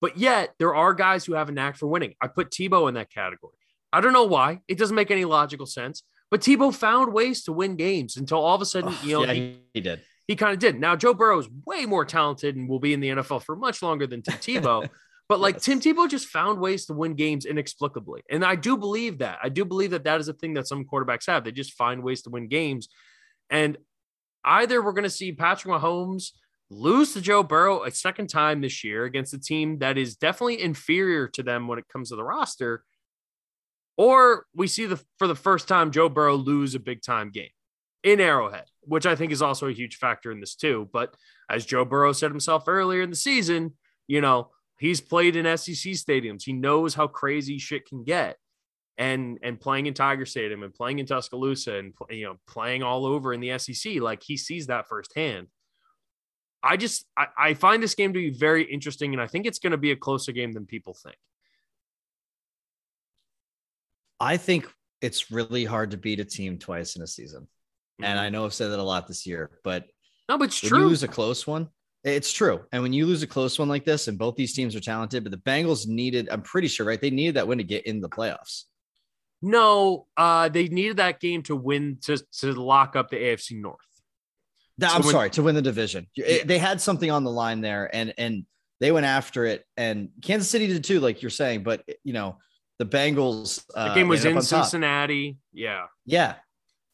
But 0.00 0.16
yet, 0.16 0.54
there 0.58 0.74
are 0.74 0.94
guys 0.94 1.24
who 1.24 1.34
have 1.34 1.48
a 1.48 1.52
knack 1.52 1.76
for 1.76 1.86
winning. 1.86 2.14
I 2.20 2.28
put 2.28 2.50
Tebow 2.50 2.88
in 2.88 2.94
that 2.94 3.10
category. 3.10 3.54
I 3.92 4.00
don't 4.00 4.12
know 4.12 4.24
why. 4.24 4.60
It 4.68 4.78
doesn't 4.78 4.94
make 4.94 5.10
any 5.10 5.24
logical 5.24 5.66
sense. 5.66 6.04
But 6.30 6.40
Tebow 6.40 6.74
found 6.74 7.12
ways 7.12 7.42
to 7.44 7.52
win 7.52 7.76
games 7.76 8.16
until 8.16 8.38
all 8.38 8.54
of 8.54 8.62
a 8.62 8.66
sudden, 8.66 8.90
oh, 8.92 9.00
you 9.02 9.12
know, 9.14 9.24
yeah, 9.24 9.32
he, 9.32 9.60
he 9.74 9.80
did. 9.80 10.02
He 10.26 10.36
kind 10.36 10.52
of 10.52 10.58
did. 10.58 10.78
Now, 10.78 10.94
Joe 10.94 11.14
Burrow 11.14 11.38
is 11.38 11.48
way 11.64 11.86
more 11.86 12.04
talented 12.04 12.54
and 12.54 12.68
will 12.68 12.80
be 12.80 12.92
in 12.92 13.00
the 13.00 13.08
NFL 13.08 13.42
for 13.42 13.56
much 13.56 13.82
longer 13.82 14.06
than 14.06 14.22
Tim 14.22 14.34
Tebow. 14.62 14.88
But 15.28 15.40
like 15.40 15.56
yes. 15.56 15.64
Tim 15.64 15.80
Tebow 15.80 16.08
just 16.08 16.28
found 16.28 16.58
ways 16.58 16.86
to 16.86 16.94
win 16.94 17.14
games 17.14 17.44
inexplicably. 17.44 18.22
And 18.30 18.44
I 18.44 18.54
do 18.54 18.76
believe 18.76 19.18
that. 19.18 19.38
I 19.42 19.50
do 19.50 19.64
believe 19.64 19.90
that 19.90 20.04
that 20.04 20.20
is 20.20 20.28
a 20.28 20.32
thing 20.32 20.54
that 20.54 20.66
some 20.66 20.84
quarterbacks 20.84 21.26
have. 21.26 21.44
They 21.44 21.52
just 21.52 21.74
find 21.74 22.02
ways 22.02 22.22
to 22.22 22.30
win 22.30 22.48
games. 22.48 22.88
And 23.50 23.76
either 24.44 24.82
we're 24.82 24.92
going 24.92 25.04
to 25.04 25.10
see 25.10 25.32
Patrick 25.32 25.72
Mahomes 25.74 26.30
lose 26.70 27.12
to 27.14 27.20
Joe 27.20 27.42
Burrow 27.42 27.84
a 27.84 27.90
second 27.90 28.28
time 28.28 28.60
this 28.60 28.84
year 28.84 29.04
against 29.04 29.34
a 29.34 29.38
team 29.38 29.78
that 29.78 29.98
is 29.98 30.16
definitely 30.16 30.62
inferior 30.62 31.28
to 31.28 31.42
them 31.42 31.68
when 31.68 31.78
it 31.78 31.88
comes 31.88 32.10
to 32.10 32.16
the 32.16 32.24
roster, 32.24 32.84
or 33.96 34.46
we 34.54 34.66
see 34.66 34.86
the 34.86 35.02
for 35.18 35.26
the 35.26 35.34
first 35.34 35.68
time 35.68 35.90
Joe 35.90 36.08
Burrow 36.08 36.36
lose 36.36 36.74
a 36.74 36.80
big 36.80 37.02
time 37.02 37.30
game 37.30 37.50
in 38.02 38.20
Arrowhead, 38.20 38.66
which 38.82 39.06
I 39.06 39.16
think 39.16 39.32
is 39.32 39.42
also 39.42 39.66
a 39.66 39.72
huge 39.72 39.96
factor 39.96 40.30
in 40.30 40.40
this 40.40 40.54
too. 40.54 40.88
But 40.92 41.14
as 41.50 41.66
Joe 41.66 41.84
Burrow 41.84 42.12
said 42.12 42.30
himself 42.30 42.64
earlier 42.66 43.02
in 43.02 43.10
the 43.10 43.16
season, 43.16 43.74
you 44.06 44.20
know, 44.20 44.50
He's 44.78 45.00
played 45.00 45.36
in 45.36 45.44
SEC 45.56 45.92
stadiums. 45.92 46.44
He 46.44 46.52
knows 46.52 46.94
how 46.94 47.08
crazy 47.08 47.58
shit 47.58 47.86
can 47.86 48.04
get. 48.04 48.36
And 48.96 49.38
and 49.42 49.60
playing 49.60 49.86
in 49.86 49.94
Tiger 49.94 50.26
Stadium 50.26 50.64
and 50.64 50.74
playing 50.74 50.98
in 50.98 51.06
Tuscaloosa 51.06 51.76
and 51.78 51.94
you 52.10 52.24
know 52.24 52.36
playing 52.48 52.82
all 52.82 53.06
over 53.06 53.32
in 53.32 53.40
the 53.40 53.56
SEC, 53.58 54.00
like 54.00 54.24
he 54.24 54.36
sees 54.36 54.66
that 54.66 54.88
firsthand. 54.88 55.46
I 56.64 56.76
just 56.76 57.06
I, 57.16 57.26
I 57.38 57.54
find 57.54 57.80
this 57.80 57.94
game 57.94 58.12
to 58.12 58.18
be 58.18 58.30
very 58.30 58.64
interesting, 58.64 59.12
and 59.12 59.22
I 59.22 59.28
think 59.28 59.46
it's 59.46 59.60
going 59.60 59.70
to 59.70 59.76
be 59.76 59.92
a 59.92 59.96
closer 59.96 60.32
game 60.32 60.52
than 60.52 60.66
people 60.66 60.94
think. 60.94 61.16
I 64.18 64.36
think 64.36 64.68
it's 65.00 65.30
really 65.30 65.64
hard 65.64 65.92
to 65.92 65.96
beat 65.96 66.18
a 66.18 66.24
team 66.24 66.58
twice 66.58 66.96
in 66.96 67.02
a 67.02 67.06
season. 67.06 67.42
Mm-hmm. 67.42 68.04
And 68.04 68.18
I 68.18 68.30
know 68.30 68.44
I've 68.44 68.54
said 68.54 68.72
that 68.72 68.80
a 68.80 68.82
lot 68.82 69.06
this 69.06 69.26
year, 69.26 69.60
but 69.62 69.84
no, 70.28 70.38
but 70.38 70.46
it's 70.46 70.58
true. 70.58 70.80
You 70.80 70.88
lose 70.88 71.02
a 71.04 71.08
close 71.08 71.46
one. 71.46 71.68
It's 72.14 72.32
true. 72.32 72.60
And 72.72 72.82
when 72.82 72.92
you 72.92 73.06
lose 73.06 73.22
a 73.22 73.26
close 73.26 73.58
one 73.58 73.68
like 73.68 73.84
this, 73.84 74.08
and 74.08 74.18
both 74.18 74.36
these 74.36 74.54
teams 74.54 74.74
are 74.76 74.80
talented, 74.80 75.24
but 75.24 75.32
the 75.32 75.38
Bengals 75.38 75.86
needed, 75.86 76.28
I'm 76.30 76.42
pretty 76.42 76.68
sure, 76.68 76.86
right? 76.86 77.00
They 77.00 77.10
needed 77.10 77.36
that 77.36 77.48
win 77.48 77.58
to 77.58 77.64
get 77.64 77.86
in 77.86 78.00
the 78.00 78.08
playoffs. 78.08 78.64
No, 79.40 80.06
uh, 80.16 80.48
they 80.48 80.68
needed 80.68 80.96
that 80.96 81.20
game 81.20 81.42
to 81.44 81.54
win 81.54 81.98
to, 82.02 82.18
to 82.40 82.52
lock 82.52 82.96
up 82.96 83.10
the 83.10 83.16
AFC 83.16 83.60
North. 83.60 83.78
I'm 84.82 85.02
so 85.02 85.06
when, 85.08 85.12
sorry, 85.12 85.30
to 85.30 85.42
win 85.42 85.54
the 85.54 85.62
division. 85.62 86.06
Yeah. 86.14 86.44
They 86.44 86.58
had 86.58 86.80
something 86.80 87.10
on 87.10 87.24
the 87.24 87.30
line 87.30 87.60
there 87.60 87.90
and 87.92 88.14
and 88.16 88.46
they 88.80 88.92
went 88.92 89.06
after 89.06 89.44
it. 89.44 89.64
And 89.76 90.10
Kansas 90.22 90.48
City 90.48 90.68
did 90.68 90.84
too, 90.84 91.00
like 91.00 91.22
you're 91.22 91.30
saying, 91.30 91.64
but 91.64 91.82
you 92.04 92.12
know, 92.12 92.38
the 92.78 92.86
Bengals 92.86 93.64
uh, 93.74 93.88
the 93.88 93.94
game 93.94 94.08
was 94.08 94.24
in 94.24 94.40
Cincinnati. 94.40 95.32
Top. 95.32 95.40
Yeah. 95.52 95.86
Yeah. 96.06 96.34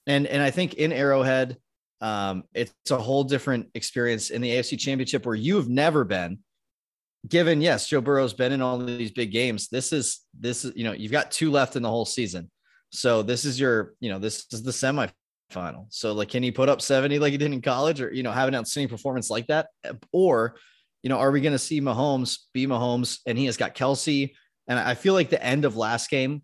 And 0.06 0.26
and 0.26 0.42
I 0.42 0.50
think 0.50 0.74
in 0.74 0.92
Arrowhead, 0.92 1.58
um, 2.04 2.44
it's 2.52 2.90
a 2.90 2.98
whole 2.98 3.24
different 3.24 3.70
experience 3.74 4.28
in 4.28 4.42
the 4.42 4.50
AFC 4.50 4.78
Championship 4.78 5.24
where 5.24 5.34
you've 5.34 5.70
never 5.70 6.04
been. 6.04 6.38
Given 7.26 7.62
yes, 7.62 7.88
Joe 7.88 8.02
Burrow's 8.02 8.34
been 8.34 8.52
in 8.52 8.60
all 8.60 8.78
of 8.78 8.86
these 8.86 9.10
big 9.10 9.32
games. 9.32 9.68
This 9.70 9.90
is 9.90 10.20
this 10.38 10.66
is 10.66 10.74
you 10.76 10.84
know 10.84 10.92
you've 10.92 11.10
got 11.10 11.30
two 11.30 11.50
left 11.50 11.76
in 11.76 11.82
the 11.82 11.88
whole 11.88 12.04
season, 12.04 12.50
so 12.90 13.22
this 13.22 13.46
is 13.46 13.58
your 13.58 13.94
you 14.00 14.10
know 14.10 14.18
this 14.18 14.44
is 14.52 14.62
the 14.62 14.70
semifinal. 14.70 15.86
So 15.88 16.12
like, 16.12 16.28
can 16.28 16.42
he 16.42 16.50
put 16.50 16.68
up 16.68 16.82
seventy 16.82 17.18
like 17.18 17.32
he 17.32 17.38
did 17.38 17.50
in 17.50 17.62
college, 17.62 18.02
or 18.02 18.12
you 18.12 18.22
know 18.22 18.30
have 18.30 18.48
an 18.48 18.54
outstanding 18.54 18.90
performance 18.90 19.30
like 19.30 19.46
that, 19.46 19.68
or 20.12 20.56
you 21.02 21.08
know 21.08 21.16
are 21.16 21.30
we 21.30 21.40
going 21.40 21.52
to 21.54 21.58
see 21.58 21.80
Mahomes 21.80 22.40
be 22.52 22.66
Mahomes 22.66 23.20
and 23.24 23.38
he 23.38 23.46
has 23.46 23.56
got 23.56 23.74
Kelce, 23.74 24.34
and 24.68 24.78
I 24.78 24.92
feel 24.92 25.14
like 25.14 25.30
the 25.30 25.42
end 25.42 25.64
of 25.64 25.78
last 25.78 26.10
game 26.10 26.42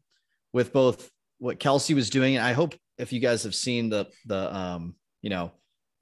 with 0.54 0.72
both 0.72 1.10
what 1.36 1.60
Kelce 1.60 1.94
was 1.94 2.08
doing, 2.08 2.36
and 2.36 2.46
I 2.46 2.54
hope 2.54 2.74
if 2.96 3.12
you 3.12 3.20
guys 3.20 3.42
have 3.42 3.54
seen 3.54 3.90
the 3.90 4.06
the 4.24 4.56
um 4.56 4.94
you 5.22 5.30
know, 5.30 5.52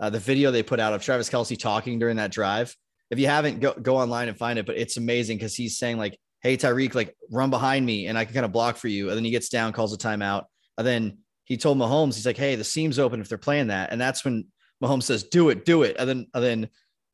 uh, 0.00 0.10
the 0.10 0.18
video 0.18 0.50
they 0.50 0.62
put 0.62 0.80
out 0.80 0.92
of 0.92 1.02
Travis 1.02 1.28
Kelce 1.28 1.58
talking 1.58 1.98
during 1.98 2.16
that 2.16 2.30
drive. 2.30 2.74
If 3.10 3.18
you 3.18 3.26
haven't, 3.26 3.60
go 3.60 3.72
go 3.72 3.96
online 3.96 4.28
and 4.28 4.36
find 4.36 4.58
it. 4.58 4.66
But 4.66 4.76
it's 4.76 4.96
amazing 4.96 5.38
because 5.38 5.54
he's 5.54 5.78
saying 5.78 5.98
like, 5.98 6.18
"Hey 6.42 6.56
Tyreek, 6.56 6.94
like 6.94 7.16
run 7.30 7.50
behind 7.50 7.84
me, 7.84 8.06
and 8.06 8.16
I 8.18 8.24
can 8.24 8.34
kind 8.34 8.46
of 8.46 8.52
block 8.52 8.76
for 8.76 8.88
you." 8.88 9.08
And 9.08 9.16
then 9.16 9.24
he 9.24 9.30
gets 9.30 9.48
down, 9.48 9.72
calls 9.72 9.92
a 9.94 9.98
timeout, 9.98 10.44
and 10.76 10.86
then 10.86 11.18
he 11.44 11.56
told 11.56 11.78
Mahomes, 11.78 12.14
he's 12.14 12.26
like, 12.26 12.36
"Hey, 12.36 12.54
the 12.54 12.64
seam's 12.64 12.98
open 12.98 13.20
if 13.20 13.28
they're 13.28 13.38
playing 13.38 13.68
that." 13.68 13.90
And 13.92 14.00
that's 14.00 14.24
when 14.24 14.46
Mahomes 14.82 15.04
says, 15.04 15.24
"Do 15.24 15.48
it, 15.48 15.64
do 15.64 15.82
it," 15.82 15.96
and 15.98 16.08
then 16.08 16.26
and 16.34 16.44
then 16.44 16.68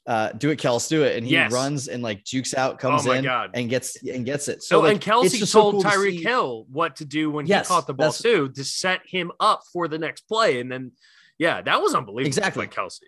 uh, 0.07 0.33
do 0.33 0.51
it, 0.51 0.59
Kels, 0.59 0.89
do 0.89 1.03
it. 1.03 1.17
And 1.17 1.27
he 1.27 1.33
yes. 1.33 1.53
runs 1.53 1.89
and 1.89 2.03
like 2.03 2.25
jukes 2.25 2.55
out, 2.55 2.79
comes 2.79 3.07
oh 3.07 3.13
in 3.13 3.25
God. 3.25 3.51
and 3.55 3.71
gets 3.71 3.97
and 4.03 4.25
gets 4.25 4.49
it. 4.49 4.63
So, 4.63 4.81
like, 4.81 4.93
and 4.93 5.01
Kelce 5.01 5.39
told 5.39 5.49
so 5.49 5.71
cool 5.73 5.83
Tyreek 5.83 6.21
Hill 6.21 6.67
what 6.71 6.97
to 6.97 7.05
do 7.05 7.31
when 7.31 7.47
yes, 7.47 7.67
he 7.67 7.73
caught 7.73 7.87
the 7.87 7.95
ball 7.95 8.13
too, 8.13 8.51
to 8.51 8.65
set 8.65 9.01
him 9.07 9.33
up 9.41 9.63
for 9.73 9.89
the 9.89 9.99
next 9.99 10.23
play. 10.23 10.61
And 10.61 10.71
then 10.71 10.93
yeah, 11.39 11.63
that 11.63 11.81
was 11.81 11.95
unbelievable. 11.95 12.27
Exactly, 12.27 12.67
Kelce. 12.67 13.01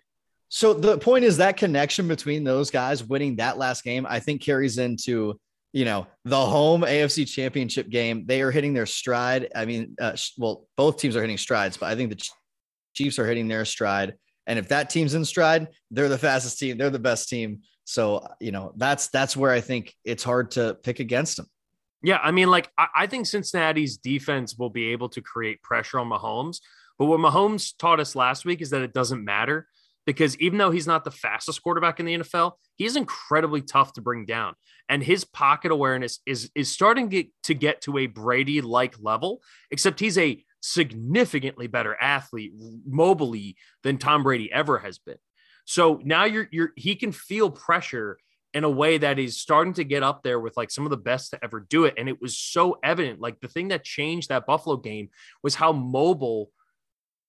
So 0.49 0.73
the 0.73 0.97
point 0.97 1.25
is 1.25 1.37
that 1.37 1.57
connection 1.57 2.07
between 2.07 2.43
those 2.43 2.71
guys 2.71 3.03
winning 3.03 3.35
that 3.37 3.57
last 3.57 3.83
game, 3.83 4.05
I 4.07 4.19
think 4.19 4.41
carries 4.41 4.77
into 4.77 5.39
you 5.73 5.85
know 5.85 6.07
the 6.23 6.39
home 6.39 6.81
AFC 6.81 7.27
Championship 7.27 7.89
game. 7.89 8.25
They 8.25 8.41
are 8.41 8.51
hitting 8.51 8.73
their 8.73 8.85
stride. 8.85 9.49
I 9.55 9.65
mean, 9.65 9.95
uh, 9.99 10.15
well, 10.37 10.67
both 10.77 10.97
teams 10.97 11.15
are 11.15 11.21
hitting 11.21 11.37
strides, 11.37 11.77
but 11.77 11.87
I 11.87 11.95
think 11.95 12.09
the 12.09 12.29
Chiefs 12.93 13.19
are 13.19 13.27
hitting 13.27 13.47
their 13.47 13.65
stride. 13.65 14.15
And 14.47 14.57
if 14.57 14.69
that 14.69 14.89
team's 14.89 15.13
in 15.13 15.25
stride, 15.25 15.67
they're 15.91 16.09
the 16.09 16.17
fastest 16.17 16.57
team. 16.57 16.77
They're 16.77 16.89
the 16.89 16.97
best 16.97 17.29
team. 17.29 17.61
So, 17.83 18.25
you 18.39 18.51
know, 18.51 18.73
that's 18.75 19.07
that's 19.09 19.37
where 19.37 19.51
I 19.51 19.61
think 19.61 19.93
it's 20.03 20.23
hard 20.23 20.51
to 20.51 20.77
pick 20.83 20.99
against 20.99 21.37
them. 21.37 21.47
Yeah, 22.01 22.19
I 22.23 22.31
mean, 22.31 22.49
like 22.49 22.71
I, 22.77 22.87
I 22.95 23.07
think 23.07 23.27
Cincinnati's 23.27 23.97
defense 23.97 24.57
will 24.57 24.69
be 24.69 24.91
able 24.91 25.09
to 25.09 25.21
create 25.21 25.61
pressure 25.61 25.99
on 25.99 26.09
Mahomes. 26.09 26.59
But 26.97 27.05
what 27.05 27.19
Mahomes 27.19 27.77
taught 27.77 27.99
us 27.99 28.15
last 28.15 28.45
week 28.45 28.61
is 28.61 28.71
that 28.71 28.81
it 28.81 28.93
doesn't 28.93 29.23
matter 29.23 29.67
because 30.05 30.37
even 30.37 30.57
though 30.57 30.71
he's 30.71 30.87
not 30.87 31.03
the 31.03 31.11
fastest 31.11 31.61
quarterback 31.61 31.99
in 31.99 32.05
the 32.05 32.17
NFL, 32.17 32.53
he's 32.77 32.95
incredibly 32.95 33.61
tough 33.61 33.93
to 33.93 34.01
bring 34.01 34.25
down. 34.25 34.55
And 34.89 35.03
his 35.03 35.25
pocket 35.25 35.71
awareness 35.71 36.19
is 36.25 36.49
is 36.55 36.71
starting 36.71 37.09
to 37.09 37.15
get 37.23 37.27
to, 37.43 37.53
get 37.53 37.81
to 37.81 37.97
a 37.97 38.07
Brady 38.07 38.61
like 38.61 38.95
level, 39.01 39.41
except 39.69 39.99
he's 39.99 40.17
a 40.17 40.43
significantly 40.61 41.67
better 41.67 41.95
athlete 41.99 42.53
mobily 42.89 43.55
than 43.83 43.97
Tom 43.97 44.23
Brady 44.23 44.51
ever 44.51 44.79
has 44.79 44.97
been. 44.97 45.17
So 45.65 45.99
now 46.03 46.23
you're 46.23 46.47
you're 46.51 46.71
he 46.77 46.95
can 46.95 47.11
feel 47.11 47.51
pressure 47.51 48.17
in 48.53 48.63
a 48.63 48.69
way 48.69 48.97
that 48.97 49.19
is 49.19 49.39
starting 49.39 49.73
to 49.73 49.83
get 49.83 50.03
up 50.03 50.23
there 50.23 50.39
with 50.39 50.55
like 50.55 50.71
some 50.71 50.85
of 50.85 50.89
the 50.89 50.97
best 50.97 51.31
to 51.31 51.43
ever 51.43 51.59
do 51.69 51.83
it. 51.83 51.95
And 51.97 52.07
it 52.07 52.21
was 52.21 52.37
so 52.37 52.77
evident. 52.81 53.19
Like 53.19 53.39
the 53.41 53.49
thing 53.49 53.67
that 53.67 53.83
changed 53.83 54.29
that 54.29 54.45
Buffalo 54.45 54.77
game 54.77 55.09
was 55.43 55.53
how 55.53 55.73
mobile 55.73 56.49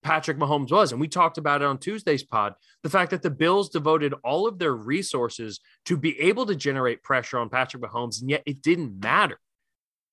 Patrick 0.03 0.39
Mahomes 0.39 0.71
was. 0.71 0.93
And 0.93 1.01
we 1.01 1.09
talked 1.09 1.39
about 1.39 1.63
it 1.63 1.67
on 1.67 1.79
Tuesday's 1.79 2.23
pod 2.23 2.55
the 2.83 2.91
fact 2.91 3.11
that 3.11 3.23
the 3.23 3.31
Bills 3.31 3.69
devoted 3.69 4.15
all 4.25 4.47
of 4.47 4.59
their 4.59 4.75
resources 4.75 5.61
to 5.87 5.97
be 5.97 6.19
able 6.21 6.47
to 6.47 6.55
generate 6.55 7.03
pressure 7.03 7.39
on 7.39 7.49
Patrick 7.49 7.83
Mahomes, 7.83 8.21
and 8.21 8.31
yet 8.31 8.43
it 8.47 8.63
didn't 8.63 9.01
matter, 9.03 9.39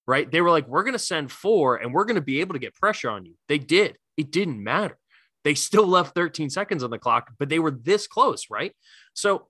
right? 0.08 0.30
They 0.30 0.42
were 0.42 0.50
like, 0.50 0.68
we're 0.68 0.84
going 0.84 0.94
to 0.94 1.00
send 1.00 1.32
four 1.32 1.78
and 1.78 1.94
we're 1.94 2.06
going 2.06 2.16
to 2.16 2.22
be 2.22 2.42
able 2.42 2.54
to 2.54 2.60
get 2.60 2.74
pressure 2.76 3.10
on 3.10 3.26
you. 3.26 3.36
They 3.48 3.60
did. 3.60 3.98
It 4.18 4.32
didn't 4.32 4.64
matter. 4.64 4.98
They 5.44 5.54
still 5.54 5.86
left 5.86 6.16
13 6.16 6.50
seconds 6.50 6.84
on 6.84 6.90
the 6.90 6.98
clock, 6.98 7.32
but 7.38 7.50
they 7.50 7.60
were 7.60 7.72
this 7.72 8.08
close, 8.08 8.46
right? 8.50 8.74
So 9.14 9.48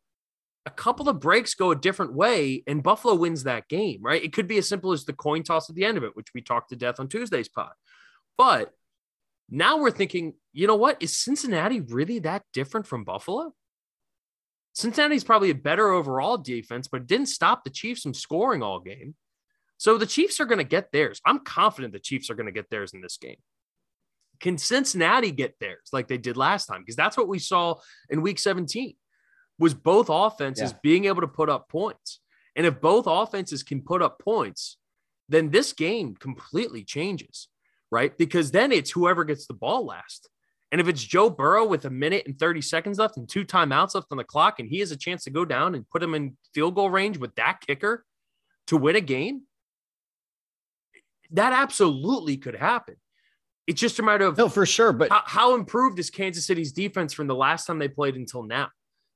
a 0.66 0.72
couple 0.72 1.08
of 1.08 1.20
breaks 1.20 1.54
go 1.54 1.72
a 1.72 1.76
different 1.76 2.14
way 2.14 2.64
and 2.68 2.84
Buffalo 2.84 3.16
wins 3.16 3.44
that 3.44 3.70
game, 3.70 4.00
right? 4.02 4.24
It 4.24 4.34
could 4.34 4.48
be 4.48 4.58
as 4.58 4.68
simple 4.68 4.92
as 4.92 5.06
the 5.06 5.14
coin 5.14 5.44
toss 5.44 5.70
at 5.70 5.76
the 5.76 5.86
end 5.86 5.98
of 5.98 6.04
it, 6.04 6.16
which 6.16 6.34
we 6.34 6.42
talked 6.42 6.70
to 6.70 6.76
death 6.76 7.00
on 7.00 7.08
Tuesday's 7.08 7.48
pod. 7.48 7.72
But 8.38 8.74
now 9.50 9.78
we're 9.80 9.92
thinking, 9.92 10.34
you 10.54 10.68
know 10.68 10.76
what? 10.76 11.02
Is 11.02 11.16
Cincinnati 11.16 11.80
really 11.80 12.20
that 12.20 12.44
different 12.54 12.88
from 12.88 13.04
Buffalo? 13.04 13.54
Cincinnati's 14.74 15.24
probably 15.24 15.52
a 15.52 15.56
better 15.56 15.90
overall 15.90 16.38
defense, 16.38 16.88
but 16.88 17.02
it 17.02 17.08
didn't 17.08 17.28
stop 17.28 17.64
the 17.64 17.70
Chiefs 17.70 18.02
from 18.02 18.14
scoring 18.14 18.62
all 18.62 18.80
game. 18.80 19.16
So 19.78 19.98
the 19.98 20.06
Chiefs 20.06 20.40
are 20.40 20.46
going 20.46 20.60
to 20.60 20.66
get 20.66 20.92
theirs. 20.92 21.22
I'm 21.26 21.40
confident 21.40 21.94
the 21.94 22.00
Chiefs 22.00 22.30
are 22.30 22.36
going 22.36 22.48
to 22.48 22.52
get 22.52 22.70
theirs 22.70 22.94
in 22.94 23.02
this 23.02 23.18
game. 23.18 23.38
Can 24.42 24.58
Cincinnati 24.58 25.32
get 25.32 25.60
theirs 25.60 25.90
like 25.94 26.08
they 26.08 26.18
did 26.18 26.36
last 26.36 26.66
time? 26.66 26.82
Because 26.82 26.98
that's 26.98 27.16
what 27.16 27.28
we 27.28 27.40
saw 27.40 27.76
in 28.10 28.22
week 28.22 28.40
17 28.40 28.96
was 29.58 29.74
both 29.74 30.08
offenses 30.10 30.72
yeah. 30.72 30.78
being 30.84 31.06
able 31.06 31.22
to 31.22 31.28
put 31.28 31.50
up 31.50 31.70
points. 31.70 32.20
And 32.56 32.66
if 32.66 32.82
both 32.82 33.06
offenses 33.08 33.64
can 33.64 33.82
put 33.82 34.02
up 34.02 34.20
points, 34.20 34.78
then 35.30 35.52
this 35.52 35.72
game 35.72 36.16
completely 36.16 36.84
changes 36.84 37.48
right? 37.96 38.18
Because 38.18 38.52
then 38.52 38.74
it's 38.74 38.92
whoever 38.92 39.24
gets 39.24 39.48
the 39.48 39.54
ball 39.54 39.86
last. 39.86 40.30
And 40.70 40.82
if 40.82 40.90
it's 40.90 41.02
Joe 41.02 41.30
Burrow 41.30 41.66
with 41.66 41.86
a 41.86 41.90
minute 41.90 42.24
and 42.26 42.38
30 42.38 42.62
seconds 42.62 43.00
left 43.00 43.16
and 43.16 43.30
two 43.30 43.46
timeouts 43.46 43.96
left 43.96 44.08
on 44.12 44.18
the 44.18 44.26
clock, 44.26 44.60
and 44.60 44.68
he 44.68 44.80
has 44.80 44.92
a 44.92 44.98
chance 44.98 45.24
to 45.24 45.30
go 45.30 45.46
down 45.46 45.76
and 45.76 45.90
put 45.90 46.04
him 46.04 46.14
in 46.14 46.36
field 46.54 46.76
goal 46.76 46.90
range 46.90 47.18
with 47.18 47.34
that 47.36 47.60
kicker 47.66 48.04
to 48.68 48.76
win 48.76 48.98
a 48.98 49.02
game, 49.02 49.44
that 51.32 51.54
absolutely 51.54 52.36
could 52.36 52.58
happen. 52.58 52.98
It's 53.66 53.80
just 53.80 53.98
a 54.00 54.04
matter 54.04 54.26
of 54.26 54.38
no, 54.38 54.50
for 54.50 54.66
sure. 54.66 54.92
But 54.92 55.10
how, 55.10 55.24
how 55.26 55.56
improved 55.56 55.98
is 55.98 56.10
Kansas 56.10 56.46
City's 56.46 56.74
defense 56.74 57.14
from 57.14 57.28
the 57.28 57.36
last 57.36 57.66
time 57.66 57.80
they 57.80 57.88
played 57.88 58.18
until 58.18 58.44
now? 58.44 58.68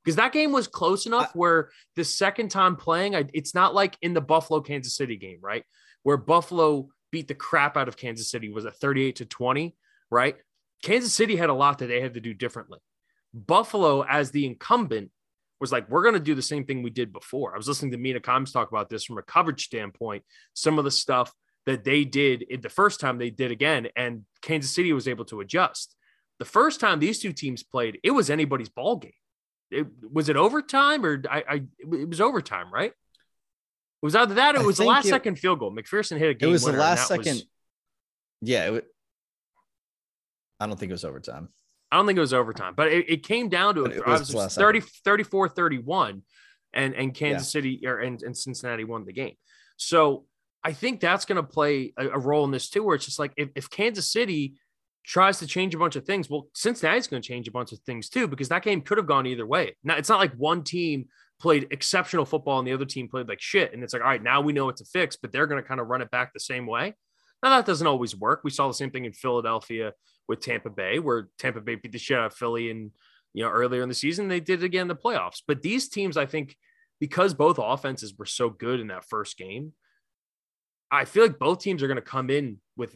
Because 0.05 0.15
that 0.15 0.31
game 0.31 0.53
was 0.53 0.69
close 0.69 1.05
enough 1.05 1.35
where 1.35 1.69
the 1.97 2.05
second 2.05 2.49
time 2.49 2.77
playing, 2.77 3.15
it's 3.33 3.53
not 3.53 3.75
like 3.75 3.97
in 4.01 4.13
the 4.13 4.21
Buffalo 4.21 4.61
Kansas 4.61 4.95
City 4.95 5.17
game, 5.17 5.39
right? 5.41 5.65
Where 6.03 6.15
Buffalo 6.15 6.87
beat 7.11 7.27
the 7.27 7.35
crap 7.35 7.77
out 7.77 7.87
of 7.87 7.97
Kansas 7.97 8.29
City 8.29 8.49
was 8.49 8.65
at 8.65 8.77
38 8.77 9.17
to 9.17 9.25
20, 9.25 9.75
right? 10.09 10.35
Kansas 10.83 11.13
City 11.13 11.35
had 11.35 11.49
a 11.49 11.53
lot 11.53 11.79
that 11.79 11.87
they 11.87 12.01
had 12.01 12.13
to 12.13 12.21
do 12.21 12.33
differently. 12.33 12.79
Buffalo, 13.33 14.03
as 14.03 14.31
the 14.31 14.45
incumbent, 14.45 15.11
was 15.59 15.71
like, 15.71 15.89
we're 15.89 16.03
going 16.03 16.13
to 16.13 16.19
do 16.19 16.35
the 16.35 16.41
same 16.41 16.65
thing 16.65 16.81
we 16.81 16.89
did 16.89 17.11
before. 17.11 17.53
I 17.53 17.57
was 17.57 17.67
listening 17.67 17.91
to 17.91 17.97
Mina 17.97 18.19
Kimes 18.19 18.53
talk 18.53 18.69
about 18.69 18.89
this 18.89 19.03
from 19.03 19.17
a 19.17 19.23
coverage 19.23 19.65
standpoint, 19.65 20.23
some 20.53 20.79
of 20.79 20.85
the 20.85 20.91
stuff 20.91 21.33
that 21.65 21.83
they 21.83 22.05
did 22.05 22.45
the 22.61 22.69
first 22.69 22.99
time 22.99 23.17
they 23.17 23.29
did 23.29 23.51
again, 23.51 23.87
and 23.95 24.23
Kansas 24.41 24.73
City 24.73 24.93
was 24.93 25.07
able 25.07 25.25
to 25.25 25.41
adjust. 25.41 25.95
The 26.39 26.45
first 26.45 26.79
time 26.79 26.99
these 26.99 27.19
two 27.19 27.33
teams 27.33 27.63
played, 27.63 27.99
it 28.03 28.11
was 28.11 28.29
anybody's 28.29 28.69
ball 28.69 28.95
game. 28.95 29.11
It, 29.69 29.85
was 30.11 30.29
it 30.29 30.35
overtime 30.35 31.05
or 31.05 31.21
I, 31.29 31.43
I 31.47 31.61
it 31.77 32.09
was 32.09 32.21
overtime, 32.21 32.73
right? 32.73 32.93
It 34.01 34.05
was 34.05 34.15
either 34.15 34.35
that 34.35 34.55
or 34.55 34.61
it 34.61 34.65
was 34.65 34.77
the 34.77 34.85
last 34.85 35.05
it, 35.05 35.09
second 35.09 35.35
field 35.37 35.59
goal. 35.59 35.75
McPherson 35.75 36.17
hit 36.17 36.29
a 36.29 36.33
game. 36.33 36.49
It 36.49 36.51
was 36.53 36.63
the 36.63 36.71
last 36.71 37.07
second. 37.07 37.33
Was, 37.33 37.45
yeah. 38.41 38.71
It, 38.71 38.85
I 40.59 40.67
don't 40.67 40.79
think 40.79 40.89
it 40.89 40.93
was 40.93 41.05
overtime. 41.05 41.49
I 41.91 41.97
don't 41.97 42.05
think 42.05 42.17
it 42.17 42.21
was 42.21 42.33
overtime, 42.33 42.73
but 42.75 42.87
it, 42.89 43.09
it 43.09 43.23
came 43.23 43.49
down 43.49 43.75
to 43.75 43.85
it, 43.85 44.05
was, 44.05 44.33
was 44.33 44.55
30, 44.55 44.81
34 44.81 45.49
31 45.49 46.21
and, 46.73 46.93
and 46.93 47.13
Kansas 47.13 47.47
yeah. 47.47 47.59
City 47.59 47.81
or 47.87 47.99
and, 47.99 48.21
and 48.21 48.37
Cincinnati 48.37 48.83
won 48.83 49.05
the 49.05 49.13
game. 49.13 49.35
So 49.77 50.25
I 50.63 50.73
think 50.73 50.99
that's 50.99 51.25
going 51.25 51.37
to 51.37 51.43
play 51.43 51.93
a, 51.97 52.09
a, 52.09 52.19
role 52.19 52.43
in 52.45 52.51
this 52.51 52.69
too, 52.69 52.83
where 52.83 52.95
it's 52.95 53.05
just 53.05 53.19
like 53.19 53.33
if, 53.37 53.49
if 53.55 53.69
Kansas 53.69 54.11
City 54.11 54.55
tries 55.05 55.39
to 55.39 55.47
change 55.47 55.73
a 55.73 55.79
bunch 55.79 55.95
of 55.95 56.05
things, 56.05 56.29
well, 56.29 56.47
Cincinnati's 56.53 57.07
going 57.07 57.21
to 57.21 57.27
change 57.27 57.47
a 57.47 57.51
bunch 57.51 57.71
of 57.71 57.79
things 57.79 58.09
too, 58.09 58.27
because 58.27 58.49
that 58.49 58.63
game 58.63 58.81
could 58.81 58.97
have 58.97 59.07
gone 59.07 59.25
either 59.25 59.45
way. 59.45 59.75
Now, 59.83 59.95
it's 59.95 60.09
not 60.09 60.19
like 60.19 60.33
one 60.33 60.63
team 60.63 61.07
played 61.39 61.67
exceptional 61.71 62.25
football 62.25 62.59
and 62.59 62.67
the 62.67 62.73
other 62.73 62.85
team 62.85 63.07
played 63.07 63.27
like 63.27 63.41
shit. 63.41 63.73
And 63.73 63.83
it's 63.83 63.93
like, 63.93 64.01
all 64.01 64.09
right, 64.09 64.21
now 64.21 64.41
we 64.41 64.53
know 64.53 64.69
it's 64.69 64.81
a 64.81 64.85
fix, 64.85 65.15
but 65.15 65.31
they're 65.31 65.47
going 65.47 65.61
to 65.61 65.67
kind 65.67 65.79
of 65.79 65.87
run 65.87 66.01
it 66.01 66.11
back 66.11 66.33
the 66.33 66.39
same 66.39 66.65
way. 66.65 66.95
Now 67.41 67.49
that 67.49 67.65
doesn't 67.65 67.87
always 67.87 68.15
work. 68.15 68.41
We 68.43 68.51
saw 68.51 68.67
the 68.67 68.73
same 68.73 68.91
thing 68.91 69.05
in 69.05 69.13
Philadelphia 69.13 69.93
with 70.27 70.41
Tampa 70.41 70.69
Bay, 70.69 70.99
where 70.99 71.29
Tampa 71.37 71.61
Bay 71.61 71.75
beat 71.75 71.91
the 71.91 71.97
shit 71.97 72.17
out 72.17 72.27
of 72.27 72.33
Philly 72.33 72.69
and 72.69 72.91
you 73.33 73.43
know 73.43 73.49
earlier 73.49 73.81
in 73.81 73.89
the 73.89 73.95
season. 73.95 74.27
They 74.27 74.41
did 74.41 74.61
it 74.61 74.65
again 74.65 74.83
in 74.83 74.87
the 74.89 74.95
playoffs. 74.95 75.41
But 75.47 75.61
these 75.61 75.87
teams, 75.87 76.17
I 76.17 76.25
think, 76.25 76.57
because 76.99 77.33
both 77.33 77.57
offenses 77.57 78.13
were 78.17 78.25
so 78.25 78.49
good 78.49 78.81
in 78.81 78.87
that 78.87 79.05
first 79.05 79.37
game, 79.37 79.73
I 80.91 81.05
feel 81.05 81.23
like 81.23 81.39
both 81.39 81.59
teams 81.59 81.81
are 81.81 81.87
going 81.87 81.95
to 81.95 82.01
come 82.01 82.29
in 82.29 82.57
with 82.75 82.95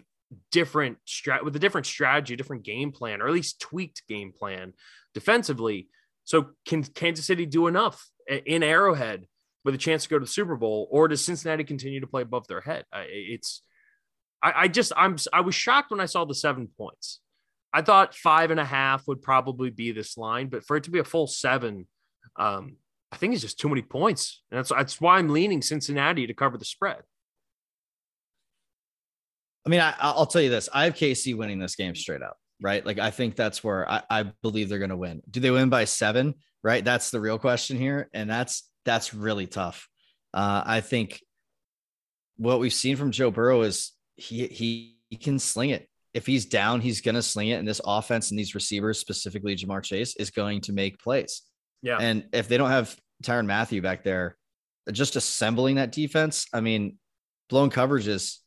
different 0.51 0.97
strat 1.07 1.43
with 1.43 1.55
a 1.55 1.59
different 1.59 1.87
strategy, 1.87 2.35
different 2.35 2.63
game 2.63 2.91
plan, 2.91 3.21
or 3.21 3.27
at 3.27 3.33
least 3.33 3.61
tweaked 3.61 4.03
game 4.07 4.33
plan 4.37 4.73
defensively. 5.13 5.87
So 6.25 6.51
can 6.65 6.83
Kansas 6.83 7.25
City 7.25 7.45
do 7.45 7.67
enough 7.67 8.09
in 8.27 8.63
Arrowhead 8.63 9.27
with 9.63 9.75
a 9.75 9.77
chance 9.77 10.03
to 10.03 10.09
go 10.09 10.19
to 10.19 10.25
the 10.25 10.31
Super 10.31 10.55
Bowl, 10.55 10.87
or 10.91 11.07
does 11.07 11.23
Cincinnati 11.23 11.63
continue 11.63 11.99
to 11.99 12.07
play 12.07 12.21
above 12.21 12.47
their 12.47 12.61
head? 12.61 12.85
It's 12.93 13.61
I, 14.41 14.53
I 14.63 14.67
just 14.67 14.91
I'm 14.95 15.15
I 15.31 15.41
was 15.41 15.55
shocked 15.55 15.91
when 15.91 16.01
I 16.01 16.05
saw 16.05 16.25
the 16.25 16.35
seven 16.35 16.67
points. 16.77 17.19
I 17.73 17.81
thought 17.81 18.13
five 18.13 18.51
and 18.51 18.59
a 18.59 18.65
half 18.65 19.07
would 19.07 19.21
probably 19.21 19.71
be 19.71 19.91
this 19.91 20.17
line, 20.17 20.47
but 20.47 20.65
for 20.65 20.77
it 20.77 20.83
to 20.83 20.91
be 20.91 20.99
a 20.99 21.03
full 21.03 21.25
seven, 21.25 21.87
um, 22.37 22.75
I 23.11 23.15
think 23.15 23.33
it's 23.33 23.41
just 23.41 23.59
too 23.59 23.69
many 23.69 23.81
points. 23.81 24.43
And 24.51 24.59
that's 24.59 24.69
that's 24.69 25.01
why 25.01 25.17
I'm 25.17 25.29
leaning 25.29 25.61
Cincinnati 25.61 26.27
to 26.27 26.33
cover 26.33 26.57
the 26.57 26.65
spread. 26.65 27.01
I 29.65 29.69
mean, 29.69 29.79
I, 29.79 30.13
will 30.15 30.25
tell 30.25 30.41
you 30.41 30.49
this: 30.49 30.69
I 30.73 30.83
have 30.83 30.93
KC 30.93 31.35
winning 31.37 31.57
this 31.57 31.75
game 31.75 31.95
straight 31.95 32.21
up, 32.21 32.37
right? 32.61 32.85
Like 32.85 32.99
I 32.99 33.11
think 33.11 33.35
that's 33.35 33.63
where 33.63 33.89
I, 33.89 34.03
I 34.09 34.23
believe 34.41 34.67
they're 34.67 34.77
going 34.77 34.89
to 34.89 34.97
win. 34.97 35.21
Do 35.29 35.39
they 35.39 35.51
win 35.51 35.69
by 35.69 35.85
seven? 35.85 36.35
Right? 36.63 36.83
That's 36.83 37.11
the 37.11 37.19
real 37.19 37.37
question 37.37 37.77
here, 37.77 38.09
and 38.13 38.29
that's 38.29 38.69
that's 38.85 39.13
really 39.13 39.47
tough. 39.47 39.89
Uh, 40.33 40.63
I 40.65 40.81
think 40.81 41.21
what 42.37 42.59
we've 42.59 42.73
seen 42.73 42.95
from 42.95 43.11
Joe 43.11 43.31
Burrow 43.31 43.61
is 43.61 43.91
he 44.15 44.47
he, 44.47 44.97
he 45.09 45.17
can 45.17 45.39
sling 45.39 45.71
it. 45.71 45.87
If 46.13 46.25
he's 46.25 46.45
down, 46.45 46.79
he's 46.79 47.01
going 47.01 47.15
to 47.15 47.21
sling 47.21 47.49
it, 47.49 47.55
and 47.59 47.67
this 47.67 47.81
offense 47.83 48.29
and 48.29 48.39
these 48.39 48.55
receivers, 48.55 48.99
specifically 48.99 49.55
Ja'Marr 49.55 49.83
Chase, 49.83 50.15
is 50.15 50.29
going 50.29 50.61
to 50.61 50.71
make 50.73 50.99
plays. 50.99 51.41
Yeah, 51.81 51.97
and 51.99 52.25
if 52.31 52.47
they 52.47 52.57
don't 52.57 52.69
have 52.69 52.95
Tyrann 53.23 53.45
Mathieu 53.45 53.81
back 53.81 54.03
there, 54.03 54.37
just 54.91 55.15
assembling 55.15 55.75
that 55.75 55.91
defense, 55.91 56.47
I 56.53 56.61
mean, 56.61 56.97
blown 57.49 57.69
coverages. 57.69 58.37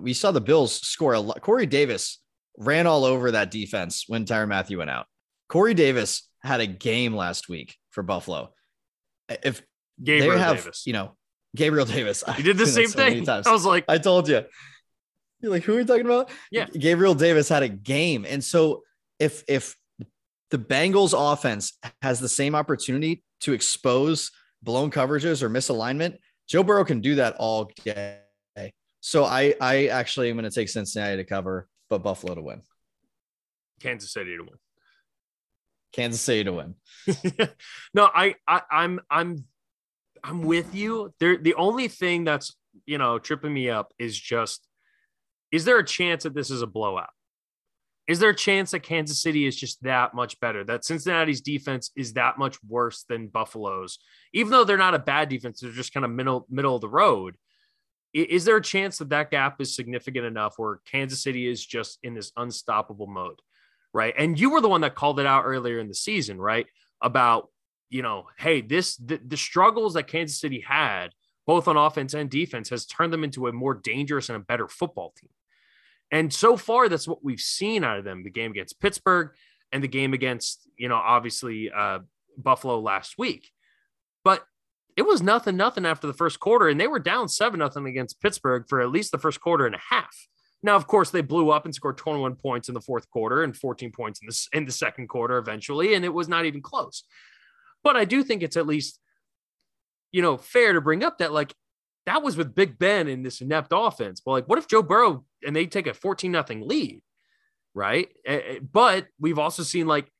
We 0.00 0.14
saw 0.14 0.32
the 0.32 0.40
Bills 0.40 0.72
score 0.72 1.12
a 1.12 1.20
lot. 1.20 1.40
Corey 1.42 1.66
Davis 1.66 2.20
ran 2.58 2.86
all 2.86 3.04
over 3.04 3.30
that 3.30 3.50
defense 3.50 4.04
when 4.08 4.24
Tyrann 4.24 4.48
Mathieu 4.48 4.78
went 4.78 4.90
out. 4.90 5.06
Corey 5.48 5.74
Davis 5.74 6.28
had 6.42 6.60
a 6.60 6.66
game 6.66 7.14
last 7.14 7.48
week 7.48 7.76
for 7.90 8.02
Buffalo. 8.02 8.52
If 9.28 9.62
Gabriel 10.02 10.32
they 10.32 10.38
have, 10.38 10.56
Davis. 10.56 10.86
you 10.86 10.92
know, 10.92 11.16
Gabriel 11.54 11.86
Davis, 11.86 12.24
he 12.36 12.42
did 12.42 12.58
the 12.58 12.66
same 12.66 12.88
so 12.88 12.98
thing. 12.98 13.28
I 13.28 13.50
was 13.50 13.64
like, 13.64 13.84
I 13.88 13.98
told 13.98 14.28
you. 14.28 14.44
You're 15.40 15.52
like, 15.52 15.64
who 15.64 15.76
are 15.76 15.80
you 15.80 15.86
talking 15.86 16.04
about? 16.04 16.30
Yeah, 16.50 16.66
Gabriel 16.66 17.14
Davis 17.14 17.48
had 17.48 17.62
a 17.62 17.68
game, 17.68 18.26
and 18.28 18.44
so 18.44 18.82
if 19.18 19.42
if 19.48 19.74
the 20.50 20.58
Bengals 20.58 21.14
offense 21.16 21.78
has 22.02 22.20
the 22.20 22.28
same 22.28 22.54
opportunity 22.54 23.22
to 23.40 23.52
expose 23.52 24.32
blown 24.62 24.90
coverages 24.90 25.42
or 25.42 25.48
misalignment, 25.48 26.18
Joe 26.46 26.62
Burrow 26.62 26.84
can 26.84 27.00
do 27.00 27.14
that 27.14 27.36
all 27.38 27.70
day. 27.84 28.18
So 29.00 29.24
I 29.24 29.54
I 29.60 29.86
actually 29.86 30.28
am 30.28 30.36
going 30.36 30.48
to 30.48 30.54
take 30.54 30.68
Cincinnati 30.68 31.16
to 31.16 31.24
cover, 31.24 31.68
but 31.88 32.02
Buffalo 32.02 32.34
to 32.34 32.42
win. 32.42 32.62
Kansas 33.80 34.12
City 34.12 34.36
to 34.36 34.42
win. 34.42 34.58
Kansas 35.92 36.20
City 36.20 36.44
to 36.44 36.52
win. 36.52 36.74
no, 37.94 38.08
I, 38.14 38.34
I 38.46 38.62
I'm 38.70 39.00
I'm 39.10 39.44
I'm 40.22 40.42
with 40.42 40.74
you. 40.74 41.12
There 41.20 41.36
the 41.36 41.54
only 41.54 41.88
thing 41.88 42.24
that's 42.24 42.54
you 42.86 42.98
know 42.98 43.18
tripping 43.18 43.52
me 43.52 43.70
up 43.70 43.92
is 43.98 44.18
just 44.18 44.66
is 45.52 45.64
there 45.64 45.78
a 45.78 45.84
chance 45.84 46.22
that 46.22 46.34
this 46.34 46.50
is 46.50 46.62
a 46.62 46.66
blowout? 46.66 47.10
Is 48.06 48.18
there 48.18 48.30
a 48.30 48.34
chance 48.34 48.72
that 48.72 48.80
Kansas 48.80 49.22
City 49.22 49.46
is 49.46 49.54
just 49.54 49.82
that 49.84 50.14
much 50.14 50.38
better? 50.40 50.64
That 50.64 50.84
Cincinnati's 50.84 51.40
defense 51.40 51.90
is 51.96 52.14
that 52.14 52.38
much 52.38 52.56
worse 52.66 53.04
than 53.08 53.28
Buffalo's, 53.28 53.98
even 54.32 54.50
though 54.50 54.64
they're 54.64 54.76
not 54.76 54.94
a 54.94 54.98
bad 54.98 55.28
defense, 55.28 55.60
they're 55.60 55.70
just 55.70 55.94
kind 55.94 56.04
of 56.04 56.10
middle 56.10 56.46
middle 56.50 56.74
of 56.74 56.80
the 56.80 56.88
road. 56.88 57.36
Is 58.12 58.44
there 58.44 58.56
a 58.56 58.62
chance 58.62 58.98
that 58.98 59.10
that 59.10 59.30
gap 59.30 59.60
is 59.60 59.76
significant 59.76 60.26
enough 60.26 60.54
where 60.56 60.80
Kansas 60.90 61.22
City 61.22 61.46
is 61.46 61.64
just 61.64 62.00
in 62.02 62.14
this 62.14 62.32
unstoppable 62.36 63.06
mode, 63.06 63.40
right? 63.92 64.14
And 64.16 64.38
you 64.38 64.50
were 64.50 64.60
the 64.60 64.68
one 64.68 64.82
that 64.82 64.94
called 64.94 65.20
it 65.20 65.26
out 65.26 65.44
earlier 65.44 65.78
in 65.78 65.88
the 65.88 65.94
season, 65.94 66.40
right? 66.40 66.66
About 67.02 67.48
you 67.90 68.02
know, 68.02 68.26
hey, 68.38 68.60
this 68.60 68.96
the, 68.96 69.20
the 69.26 69.36
struggles 69.36 69.94
that 69.94 70.06
Kansas 70.06 70.40
City 70.40 70.64
had 70.66 71.08
both 71.46 71.66
on 71.66 71.76
offense 71.76 72.14
and 72.14 72.30
defense 72.30 72.68
has 72.68 72.86
turned 72.86 73.12
them 73.12 73.24
into 73.24 73.48
a 73.48 73.52
more 73.52 73.74
dangerous 73.74 74.28
and 74.28 74.36
a 74.36 74.44
better 74.44 74.68
football 74.68 75.12
team. 75.20 75.30
And 76.12 76.32
so 76.32 76.56
far, 76.56 76.88
that's 76.88 77.08
what 77.08 77.24
we've 77.24 77.40
seen 77.40 77.82
out 77.82 77.98
of 77.98 78.04
them 78.04 78.22
the 78.22 78.30
game 78.30 78.52
against 78.52 78.80
Pittsburgh 78.80 79.30
and 79.72 79.82
the 79.82 79.88
game 79.88 80.12
against, 80.12 80.68
you 80.76 80.88
know, 80.88 80.96
obviously 80.96 81.70
uh, 81.70 82.00
Buffalo 82.36 82.80
last 82.80 83.18
week. 83.18 83.50
But 84.24 84.44
it 84.96 85.02
was 85.02 85.22
nothing, 85.22 85.56
nothing 85.56 85.86
after 85.86 86.06
the 86.06 86.12
first 86.12 86.40
quarter, 86.40 86.68
and 86.68 86.80
they 86.80 86.88
were 86.88 86.98
down 86.98 87.28
seven 87.28 87.58
nothing 87.58 87.86
against 87.86 88.20
Pittsburgh 88.20 88.66
for 88.68 88.80
at 88.80 88.90
least 88.90 89.12
the 89.12 89.18
first 89.18 89.40
quarter 89.40 89.66
and 89.66 89.74
a 89.74 89.80
half. 89.90 90.28
Now, 90.62 90.76
of 90.76 90.86
course, 90.86 91.10
they 91.10 91.22
blew 91.22 91.50
up 91.50 91.64
and 91.64 91.74
scored 91.74 91.96
21 91.96 92.36
points 92.36 92.68
in 92.68 92.74
the 92.74 92.80
fourth 92.80 93.08
quarter 93.10 93.42
and 93.42 93.56
14 93.56 93.92
points 93.92 94.20
in 94.20 94.28
the, 94.28 94.58
in 94.58 94.66
the 94.66 94.72
second 94.72 95.08
quarter 95.08 95.38
eventually, 95.38 95.94
and 95.94 96.04
it 96.04 96.12
was 96.12 96.28
not 96.28 96.44
even 96.44 96.60
close. 96.60 97.02
But 97.82 97.96
I 97.96 98.04
do 98.04 98.22
think 98.22 98.42
it's 98.42 98.58
at 98.58 98.66
least, 98.66 98.98
you 100.12 100.20
know, 100.20 100.36
fair 100.36 100.74
to 100.74 100.80
bring 100.80 101.02
up 101.02 101.18
that 101.18 101.32
like 101.32 101.54
that 102.06 102.22
was 102.22 102.36
with 102.36 102.54
Big 102.54 102.78
Ben 102.78 103.08
in 103.08 103.22
this 103.22 103.40
inept 103.40 103.72
offense. 103.72 104.20
But 104.20 104.32
like, 104.32 104.48
what 104.48 104.58
if 104.58 104.68
Joe 104.68 104.82
Burrow 104.82 105.24
and 105.46 105.54
they 105.54 105.66
take 105.66 105.86
a 105.86 105.94
14 105.94 106.30
nothing 106.30 106.66
lead, 106.66 107.00
right? 107.74 108.08
But 108.60 109.06
we've 109.18 109.38
also 109.38 109.62
seen 109.62 109.86
like, 109.86 110.10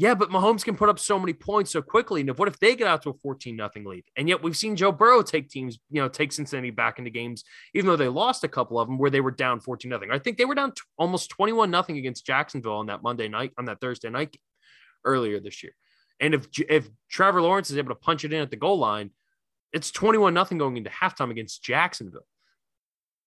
yeah, 0.00 0.14
but 0.14 0.30
Mahomes 0.30 0.64
can 0.64 0.76
put 0.76 0.88
up 0.88 1.00
so 1.00 1.18
many 1.18 1.32
points 1.32 1.72
so 1.72 1.82
quickly. 1.82 2.20
And 2.20 2.30
if, 2.30 2.38
what 2.38 2.46
if 2.46 2.60
they 2.60 2.76
get 2.76 2.86
out 2.86 3.02
to 3.02 3.10
a 3.10 3.14
14 3.14 3.56
nothing 3.56 3.84
lead? 3.84 4.04
And 4.16 4.28
yet 4.28 4.40
we've 4.40 4.56
seen 4.56 4.76
Joe 4.76 4.92
Burrow 4.92 5.22
take 5.22 5.50
teams, 5.50 5.80
you 5.90 6.00
know, 6.00 6.08
take 6.08 6.30
Cincinnati 6.30 6.70
back 6.70 7.00
into 7.00 7.10
games, 7.10 7.42
even 7.74 7.88
though 7.88 7.96
they 7.96 8.06
lost 8.06 8.44
a 8.44 8.48
couple 8.48 8.78
of 8.78 8.86
them 8.86 8.96
where 8.96 9.10
they 9.10 9.20
were 9.20 9.32
down 9.32 9.58
14 9.58 9.90
nothing. 9.90 10.12
I 10.12 10.20
think 10.20 10.38
they 10.38 10.44
were 10.44 10.54
down 10.54 10.70
t- 10.70 10.82
almost 10.96 11.30
21 11.30 11.72
nothing 11.72 11.98
against 11.98 12.24
Jacksonville 12.24 12.76
on 12.76 12.86
that 12.86 13.02
Monday 13.02 13.26
night, 13.26 13.50
on 13.58 13.64
that 13.64 13.80
Thursday 13.80 14.08
night 14.08 14.36
earlier 15.04 15.40
this 15.40 15.64
year. 15.64 15.72
And 16.20 16.32
if 16.32 16.46
if 16.68 16.88
Trevor 17.10 17.42
Lawrence 17.42 17.70
is 17.70 17.76
able 17.76 17.90
to 17.90 17.96
punch 17.96 18.24
it 18.24 18.32
in 18.32 18.40
at 18.40 18.50
the 18.50 18.56
goal 18.56 18.78
line, 18.78 19.10
it's 19.72 19.90
21 19.90 20.32
nothing 20.32 20.58
going 20.58 20.76
into 20.76 20.90
halftime 20.90 21.32
against 21.32 21.64
Jacksonville. 21.64 22.26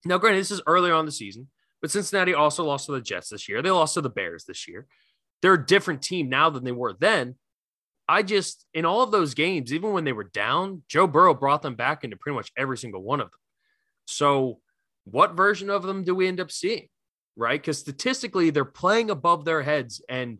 Now, 0.05 0.17
granted, 0.17 0.39
this 0.39 0.51
is 0.51 0.61
earlier 0.65 0.93
on 0.93 1.05
the 1.05 1.11
season, 1.11 1.49
but 1.81 1.91
Cincinnati 1.91 2.33
also 2.33 2.63
lost 2.63 2.85
to 2.85 2.93
the 2.93 3.01
Jets 3.01 3.29
this 3.29 3.49
year. 3.49 3.61
They 3.61 3.71
lost 3.71 3.95
to 3.95 4.01
the 4.01 4.09
Bears 4.09 4.45
this 4.45 4.69
year. 4.69 4.87
They're 5.41 5.53
a 5.53 5.65
different 5.65 6.01
team 6.01 6.29
now 6.29 6.49
than 6.49 6.63
they 6.63 6.71
were 6.71 6.95
then. 6.99 7.35
I 8.07 8.23
just, 8.23 8.65
in 8.73 8.85
all 8.85 9.03
of 9.03 9.11
those 9.11 9.33
games, 9.33 9.73
even 9.73 9.93
when 9.93 10.03
they 10.03 10.11
were 10.11 10.25
down, 10.25 10.83
Joe 10.87 11.07
Burrow 11.07 11.33
brought 11.33 11.61
them 11.61 11.75
back 11.75 12.03
into 12.03 12.17
pretty 12.17 12.35
much 12.35 12.51
every 12.57 12.77
single 12.77 13.01
one 13.01 13.21
of 13.21 13.27
them. 13.31 13.39
So, 14.05 14.59
what 15.05 15.35
version 15.35 15.69
of 15.69 15.83
them 15.83 16.03
do 16.03 16.13
we 16.13 16.27
end 16.27 16.39
up 16.39 16.51
seeing? 16.51 16.87
Right? 17.35 17.59
Because 17.59 17.79
statistically, 17.79 18.49
they're 18.49 18.65
playing 18.65 19.09
above 19.09 19.45
their 19.45 19.61
heads 19.61 20.01
and 20.09 20.39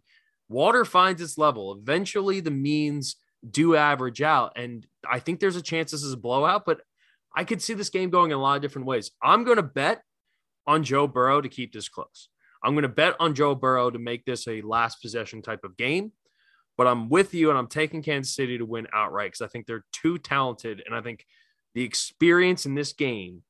water 0.49 0.85
finds 0.85 1.21
its 1.21 1.37
level. 1.37 1.73
Eventually, 1.73 2.41
the 2.41 2.51
means 2.51 3.15
do 3.49 3.75
average 3.75 4.21
out. 4.21 4.53
And 4.55 4.85
I 5.09 5.19
think 5.19 5.39
there's 5.39 5.55
a 5.55 5.61
chance 5.61 5.91
this 5.91 6.03
is 6.03 6.13
a 6.13 6.17
blowout, 6.17 6.63
but 6.65 6.81
I 7.35 7.43
could 7.43 7.61
see 7.61 7.73
this 7.73 7.89
game 7.89 8.09
going 8.09 8.31
in 8.31 8.37
a 8.37 8.41
lot 8.41 8.57
of 8.57 8.61
different 8.61 8.87
ways. 8.87 9.11
I'm 9.23 9.43
going 9.45 9.57
to 9.57 9.63
bet 9.63 10.01
on 10.67 10.83
Joe 10.83 11.07
Burrow 11.07 11.41
to 11.41 11.49
keep 11.49 11.73
this 11.73 11.89
close. 11.89 12.27
I'm 12.63 12.73
going 12.73 12.83
to 12.83 12.89
bet 12.89 13.15
on 13.19 13.35
Joe 13.35 13.55
Burrow 13.55 13.89
to 13.89 13.99
make 13.99 14.25
this 14.25 14.47
a 14.47 14.61
last 14.61 15.01
possession 15.01 15.41
type 15.41 15.63
of 15.63 15.77
game. 15.77 16.11
But 16.77 16.87
I'm 16.87 17.09
with 17.09 17.33
you 17.33 17.49
and 17.49 17.59
I'm 17.59 17.67
taking 17.67 18.01
Kansas 18.01 18.33
City 18.33 18.57
to 18.57 18.65
win 18.65 18.87
outright 18.93 19.31
because 19.31 19.41
I 19.41 19.47
think 19.47 19.65
they're 19.65 19.85
too 19.91 20.17
talented. 20.17 20.81
And 20.85 20.95
I 20.95 21.01
think 21.01 21.25
the 21.75 21.83
experience 21.83 22.65
in 22.65 22.75
this 22.75 22.93
game, 22.93 23.43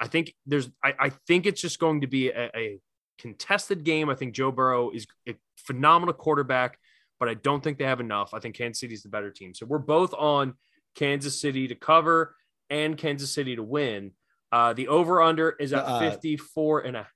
I 0.00 0.06
think 0.06 0.34
there's, 0.46 0.68
I, 0.84 0.94
I 0.98 1.08
think 1.26 1.46
it's 1.46 1.60
just 1.60 1.78
going 1.78 2.00
to 2.00 2.06
be 2.06 2.30
a, 2.30 2.50
a 2.54 2.80
contested 3.18 3.84
game. 3.84 4.10
I 4.10 4.14
think 4.14 4.34
Joe 4.34 4.50
Burrow 4.50 4.90
is 4.90 5.06
a 5.28 5.34
phenomenal 5.56 6.14
quarterback 6.14 6.78
but 7.22 7.28
I 7.28 7.34
don't 7.34 7.62
think 7.62 7.78
they 7.78 7.84
have 7.84 8.00
enough. 8.00 8.34
I 8.34 8.40
think 8.40 8.56
Kansas 8.56 8.80
City 8.80 8.94
is 8.94 9.04
the 9.04 9.08
better 9.08 9.30
team. 9.30 9.54
So 9.54 9.64
we're 9.64 9.78
both 9.78 10.12
on 10.12 10.54
Kansas 10.96 11.40
City 11.40 11.68
to 11.68 11.76
cover 11.76 12.34
and 12.68 12.98
Kansas 12.98 13.32
City 13.32 13.54
to 13.54 13.62
win. 13.62 14.10
Uh, 14.50 14.72
the 14.72 14.88
over 14.88 15.22
under 15.22 15.50
is 15.50 15.72
at 15.72 15.84
uh, 15.84 16.00
54 16.00 16.80
and 16.80 16.96
a 16.96 17.06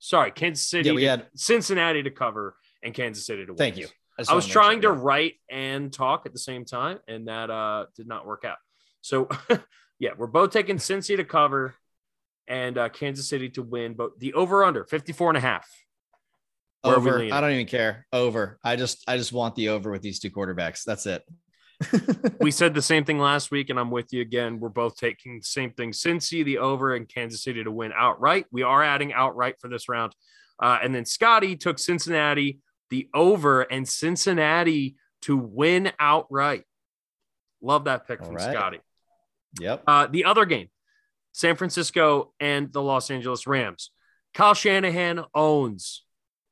sorry, 0.00 0.32
Kansas 0.32 0.68
City, 0.68 0.88
yeah, 0.88 0.94
we 0.94 1.04
had 1.04 1.26
Cincinnati 1.36 2.02
to 2.02 2.10
cover 2.10 2.56
and 2.82 2.92
Kansas 2.92 3.24
City 3.24 3.46
to 3.46 3.52
win. 3.52 3.58
Thank 3.58 3.76
you. 3.76 3.86
I, 4.18 4.32
I 4.32 4.34
was 4.34 4.46
trying 4.46 4.82
sure, 4.82 4.92
to 4.94 5.00
write 5.00 5.34
and 5.48 5.92
talk 5.92 6.26
at 6.26 6.32
the 6.32 6.38
same 6.38 6.64
time, 6.64 6.98
and 7.06 7.28
that 7.28 7.50
uh, 7.50 7.86
did 7.94 8.08
not 8.08 8.26
work 8.26 8.44
out. 8.44 8.58
So, 9.00 9.28
yeah, 9.98 10.10
we're 10.16 10.26
both 10.26 10.50
taking 10.50 10.76
Cincy 10.76 11.16
to 11.16 11.24
cover 11.24 11.74
and 12.48 12.76
uh, 12.76 12.88
Kansas 12.88 13.28
City 13.28 13.48
to 13.50 13.62
win, 13.62 13.94
but 13.94 14.18
the 14.18 14.34
over 14.34 14.64
under 14.64 14.84
54 14.84 15.30
and 15.30 15.36
a 15.38 15.40
half. 15.40 15.68
Over. 16.82 17.22
I 17.22 17.40
don't 17.40 17.52
even 17.52 17.66
care. 17.66 18.06
Over. 18.12 18.58
I 18.64 18.76
just 18.76 19.04
I 19.06 19.18
just 19.18 19.32
want 19.32 19.54
the 19.54 19.68
over 19.68 19.90
with 19.90 20.00
these 20.00 20.18
two 20.18 20.30
quarterbacks. 20.30 20.82
That's 20.84 21.04
it. 21.04 21.22
we 22.40 22.50
said 22.50 22.74
the 22.74 22.82
same 22.82 23.04
thing 23.04 23.18
last 23.18 23.50
week, 23.50 23.70
and 23.70 23.78
I'm 23.78 23.90
with 23.90 24.12
you 24.12 24.20
again. 24.20 24.60
We're 24.60 24.68
both 24.68 24.96
taking 24.96 25.38
the 25.38 25.44
same 25.44 25.72
thing. 25.72 25.92
Cincy, 25.92 26.44
the 26.44 26.58
over, 26.58 26.94
and 26.94 27.08
Kansas 27.08 27.42
City 27.42 27.64
to 27.64 27.70
win 27.70 27.92
outright. 27.94 28.46
We 28.52 28.62
are 28.62 28.82
adding 28.82 29.12
outright 29.12 29.58
for 29.60 29.68
this 29.68 29.88
round. 29.88 30.14
Uh, 30.60 30.78
and 30.82 30.94
then 30.94 31.04
Scotty 31.04 31.56
took 31.56 31.78
Cincinnati, 31.78 32.60
the 32.90 33.08
over, 33.14 33.62
and 33.62 33.88
Cincinnati 33.88 34.96
to 35.22 35.36
win 35.36 35.92
outright. 35.98 36.64
Love 37.62 37.84
that 37.84 38.06
pick 38.06 38.20
All 38.20 38.26
from 38.26 38.36
right. 38.36 38.54
Scotty. 38.54 38.80
Yep. 39.58 39.82
Uh, 39.86 40.06
the 40.06 40.24
other 40.26 40.44
game, 40.44 40.68
San 41.32 41.56
Francisco 41.56 42.32
and 42.40 42.72
the 42.72 42.82
Los 42.82 43.10
Angeles 43.10 43.46
Rams. 43.46 43.90
Kyle 44.34 44.54
Shanahan 44.54 45.24
owns 45.34 46.04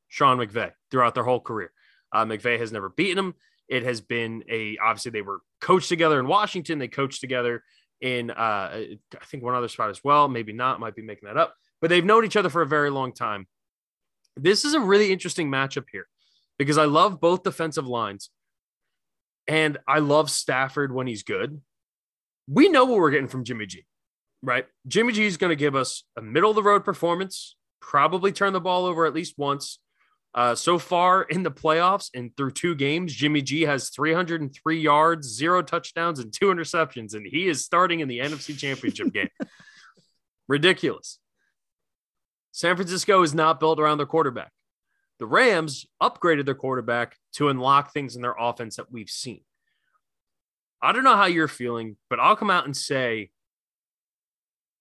Sean 0.09 0.39
McVay 0.39 0.73
throughout 0.91 1.15
their 1.15 1.25
whole 1.25 1.41
career. 1.41 1.71
Uh, 2.13 2.25
McVay 2.25 2.59
has 2.59 2.73
never 2.73 2.89
beaten 2.89 3.19
him. 3.19 3.35
It 3.69 3.83
has 3.85 4.01
been 4.01 4.45
a 4.49 4.79
obviously 4.79 5.11
they 5.11 5.23
were 5.23 5.41
coached 5.61 5.89
together 5.89 6.19
in 6.19 6.27
Washington. 6.27 6.79
They 6.79 6.89
coached 6.89 7.21
together 7.21 7.63
in 8.01 8.31
uh, 8.31 8.35
I 8.35 9.25
think 9.27 9.43
one 9.43 9.55
other 9.55 9.69
spot 9.69 9.91
as 9.91 10.03
well. 10.03 10.29
Maybe 10.29 10.53
not. 10.53 10.81
Might 10.81 10.97
be 10.97 11.03
making 11.03 11.27
that 11.27 11.37
up. 11.37 11.55
But 11.81 11.91
they've 11.91 12.05
known 12.05 12.25
each 12.25 12.37
other 12.37 12.49
for 12.49 12.63
a 12.63 12.67
very 12.67 12.91
long 12.91 13.13
time. 13.13 13.47
This 14.37 14.65
is 14.65 14.75
a 14.75 14.81
really 14.81 15.13
interesting 15.13 15.51
matchup 15.51 15.85
here 15.93 16.07
because 16.59 16.79
I 16.79 16.85
love 16.85 17.21
both 17.21 17.43
defensive 17.43 17.87
lines, 17.87 18.31
and 19.47 19.79
I 19.87 19.99
love 19.99 20.31
Stafford 20.31 20.93
when 20.93 21.07
he's 21.07 21.23
good. 21.23 21.61
We 22.49 22.69
know 22.69 22.85
what 22.85 22.99
we're 22.99 23.11
getting 23.11 23.29
from 23.29 23.45
Jimmy 23.45 23.67
G, 23.67 23.85
right? 24.43 24.67
Jimmy 24.87 25.13
G 25.13 25.27
is 25.27 25.37
going 25.37 25.51
to 25.51 25.57
give 25.57 25.77
us 25.77 26.05
a 26.17 26.23
middle 26.23 26.51
of 26.51 26.57
the 26.57 26.63
road 26.63 26.85
performance, 26.85 27.57
probably 27.81 28.33
turn 28.33 28.53
the 28.53 28.61
ball 28.61 28.87
over 28.87 29.07
at 29.07 29.15
least 29.15 29.35
once 29.37 29.79
uh, 30.39 30.55
so 30.55 30.79
far 30.79 31.23
in 31.23 31.43
the 31.43 31.51
playoffs 31.51 32.11
and 32.15 32.31
through 32.37 32.53
two 32.53 32.77
games, 32.77 33.13
Jimmy 33.13 33.43
G 33.43 33.63
has 33.63 33.89
303 33.89 34.81
yards, 34.81 35.27
zero 35.27 35.63
touchdowns, 35.63 36.21
and 36.21 36.33
two 36.33 36.47
interceptions, 36.47 37.15
and 37.15 37.27
he 37.27 37.49
is 37.49 37.65
starting 37.65 37.99
in 37.99 38.07
the 38.07 38.21
NFC 38.21 38.57
Championship 38.57 39.13
game. 39.13 39.31
Ridiculous. 40.49 41.19
San 42.53 42.77
Francisco 42.77 43.23
is 43.23 43.35
not 43.35 43.59
built 43.59 43.81
around 43.81 43.99
their 43.99 44.07
quarterback. 44.07 44.53
The 45.19 45.27
Rams 45.27 45.87
upgraded 46.01 46.45
their 46.45 46.55
quarterback 46.55 47.17
to 47.33 47.49
unlock 47.49 47.93
things 47.93 48.15
in 48.15 48.23
their 48.23 48.37
offense 48.39 48.77
that 48.77 48.93
we've 48.93 49.11
seen. 49.11 49.41
I 50.81 50.93
don't 50.93 51.03
know 51.03 51.17
how 51.17 51.27
you're 51.27 51.49
feeling, 51.49 51.97
but 52.09 52.21
I'll 52.21 52.37
come 52.37 52.51
out 52.51 52.65
and 52.65 52.77
say 52.77 53.31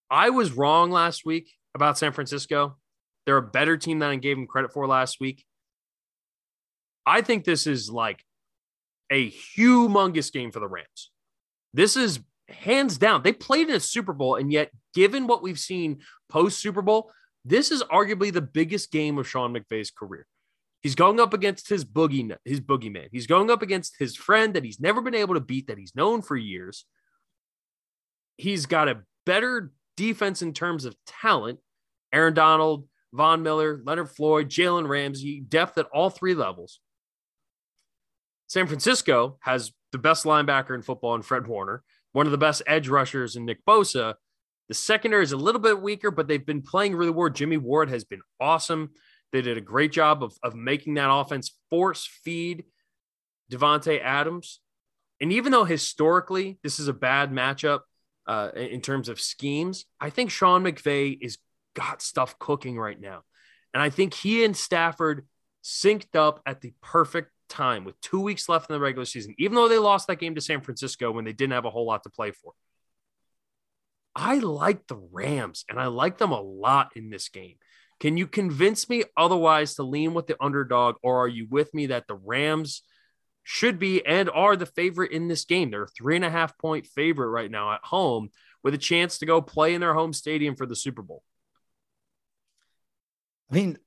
I 0.08 0.30
was 0.30 0.52
wrong 0.52 0.92
last 0.92 1.26
week 1.26 1.52
about 1.74 1.98
San 1.98 2.12
Francisco. 2.12 2.78
They're 3.28 3.38
a 3.38 3.42
better 3.42 3.76
team 3.76 4.00
than 4.00 4.10
I 4.10 4.16
gave 4.16 4.38
them 4.38 4.48
credit 4.48 4.72
for 4.72 4.88
last 4.88 5.20
week. 5.20 5.46
I 7.06 7.22
think 7.22 7.44
this 7.44 7.68
is 7.68 7.92
like 7.92 8.24
a 9.12 9.30
humongous 9.30 10.32
game 10.32 10.50
for 10.52 10.62
the 10.62 10.68
Rams. 10.68 11.12
This 11.74 11.98
is 11.98 12.22
hands 12.48 12.98
down. 12.98 13.24
They 13.24 13.34
played 13.34 13.68
in 13.68 13.76
a 13.76 13.82
Super 13.82 14.14
Bowl, 14.14 14.36
and 14.36 14.50
yet, 14.50 14.72
given 14.96 15.28
what 15.28 15.44
we've 15.44 15.60
seen 15.60 16.00
post 16.30 16.60
Super 16.60 16.82
Bowl, 16.82 17.12
this 17.44 17.70
is 17.70 17.84
arguably 17.84 18.32
the 18.32 18.42
biggest 18.42 18.92
game 18.94 19.18
of 19.18 19.28
Sean 19.28 19.54
McVay's 19.54 19.92
career. 19.92 20.26
He's 20.82 20.96
going 20.96 21.20
up 21.20 21.34
against 21.34 21.68
his 21.68 21.84
boogie, 21.84 22.34
his 22.46 22.62
boogeyman. 22.62 23.10
He's 23.12 23.28
going 23.28 23.52
up 23.52 23.62
against 23.62 23.98
his 24.00 24.16
friend 24.16 24.54
that 24.54 24.64
he's 24.64 24.80
never 24.80 25.02
been 25.02 25.16
able 25.16 25.34
to 25.34 25.42
beat, 25.42 25.68
that 25.68 25.78
he's 25.78 25.96
known 25.96 26.22
for 26.22 26.38
years. 26.38 26.86
He's 28.38 28.68
got 28.68 28.88
a 28.88 29.02
better 29.26 29.74
defense 29.98 30.42
in 30.42 30.54
terms 30.54 30.86
of 30.86 30.96
talent. 31.06 31.60
Aaron 32.14 32.34
Donald, 32.34 32.88
Von 33.14 33.44
Miller, 33.44 33.82
Leonard 33.84 34.10
Floyd, 34.10 34.50
Jalen 34.50 34.88
Ramsey, 34.88 35.42
depth 35.42 35.78
at 35.78 35.88
all 35.94 36.10
three 36.10 36.34
levels. 36.34 36.80
San 38.48 38.68
Francisco 38.68 39.38
has 39.42 39.72
the 39.92 39.98
best 39.98 40.26
linebacker 40.26 40.76
in 40.76 40.82
football 40.82 41.16
in 41.16 41.22
Fred 41.22 41.48
Warner, 41.48 41.84
one 42.12 42.26
of 42.26 42.32
the 42.32 42.38
best 42.38 42.62
edge 42.68 42.88
rushers 42.88 43.36
in 43.36 43.46
Nick 43.46 43.66
Bosa. 43.66 44.16
The 44.68 44.74
secondary 44.74 45.24
is 45.24 45.32
a 45.32 45.38
little 45.38 45.62
bit 45.62 45.82
weaker, 45.82 46.12
but 46.12 46.28
they've 46.28 46.46
been 46.46 46.62
playing 46.62 46.96
really 46.96 47.12
well. 47.12 47.30
Jimmy 47.30 47.58
Ward 47.58 47.90
has 47.90 48.04
been 48.04 48.22
awesome. 48.40 48.92
They 49.32 49.42
did 49.42 49.58
a 49.58 49.62
great 49.62 49.92
job 49.92 50.24
of, 50.24 50.38
of 50.44 50.56
making 50.56 50.96
that 50.96 51.12
offense 51.12 51.56
force 51.70 52.08
feed 52.24 52.66
Davante 53.52 54.02
Adams. 54.02 54.60
And 55.20 55.34
even 55.34 55.52
though 55.52 55.64
historically 55.64 56.60
this 56.64 56.80
is 56.80 56.88
a 56.88 56.94
bad 56.94 57.32
matchup 57.32 57.82
uh, 58.28 58.52
in 58.56 58.82
terms 58.82 59.10
of 59.10 59.20
schemes, 59.20 59.86
I 60.00 60.10
think 60.10 60.32
Sean 60.32 60.64
McVay 60.64 61.18
is 61.20 61.38
got 61.78 62.02
stuff 62.02 62.40
cooking 62.40 62.78
right 62.78 63.00
now. 63.00 63.22
And 63.74 63.84
I 63.84 63.92
think 63.92 64.16
he 64.16 64.44
and 64.44 64.58
Stafford 64.58 65.28
synced 65.64 66.16
up 66.16 66.42
at 66.46 66.62
the 66.62 66.74
perfect 66.82 67.32
time 67.50 67.86
with 67.86 68.02
two 68.02 68.20
weeks 68.20 68.50
left 68.50 68.70
in 68.70 68.74
the 68.74 68.80
regular 68.80 69.06
season, 69.06 69.36
even 69.38 69.56
though 69.56 69.68
they 69.68 69.78
lost 69.78 70.08
that 70.08 70.20
game 70.20 70.34
to 70.36 70.42
San 70.42 70.62
Francisco 70.62 71.12
when 71.12 71.24
they 71.24 71.34
didn't 71.34 71.54
have 71.54 71.66
a 71.66 71.70
whole 71.70 71.86
lot 71.86 72.04
to 72.04 72.10
play 72.10 72.32
for. 72.32 72.54
I 74.16 74.40
like 74.40 74.88
the 74.88 74.98
Rams 75.12 75.64
and 75.70 75.80
I 75.80 75.86
like 75.86 76.18
them 76.18 76.32
a 76.32 76.42
lot 76.42 76.94
in 76.96 77.12
this 77.12 77.30
game. 77.30 77.58
Can 78.00 78.18
you 78.18 78.26
convince 78.26 78.90
me 78.90 79.04
otherwise 79.16 79.76
to 79.76 79.84
lean 79.84 80.14
with 80.14 80.28
the 80.28 80.42
underdog, 80.42 80.96
or 81.04 81.24
are 81.24 81.28
you 81.28 81.48
with 81.50 81.74
me 81.74 81.88
that 81.88 82.08
the 82.08 82.16
Rams 82.16 82.84
should 83.44 83.80
be 83.80 84.06
and 84.06 84.30
are 84.30 84.56
the 84.56 84.66
favorite 84.66 85.12
in 85.12 85.28
this 85.28 85.46
game? 85.46 85.72
They're 85.72 85.88
three 85.88 86.16
and 86.16 86.26
a 86.26 86.30
half 86.30 86.58
point 86.58 86.86
favorite 86.88 87.30
right 87.30 87.50
now 87.50 87.74
at 87.74 87.84
home 87.84 88.30
with 88.64 88.74
a 88.74 88.80
chance 88.80 89.20
to 89.20 89.26
go 89.26 89.42
play 89.42 89.74
in 89.74 89.82
their 89.82 89.94
home 89.94 90.14
stadium 90.14 90.56
for 90.56 90.66
the 90.66 90.76
Super 90.76 91.02
Bowl. 91.02 91.24
I 93.52 93.56
mean, 93.56 93.78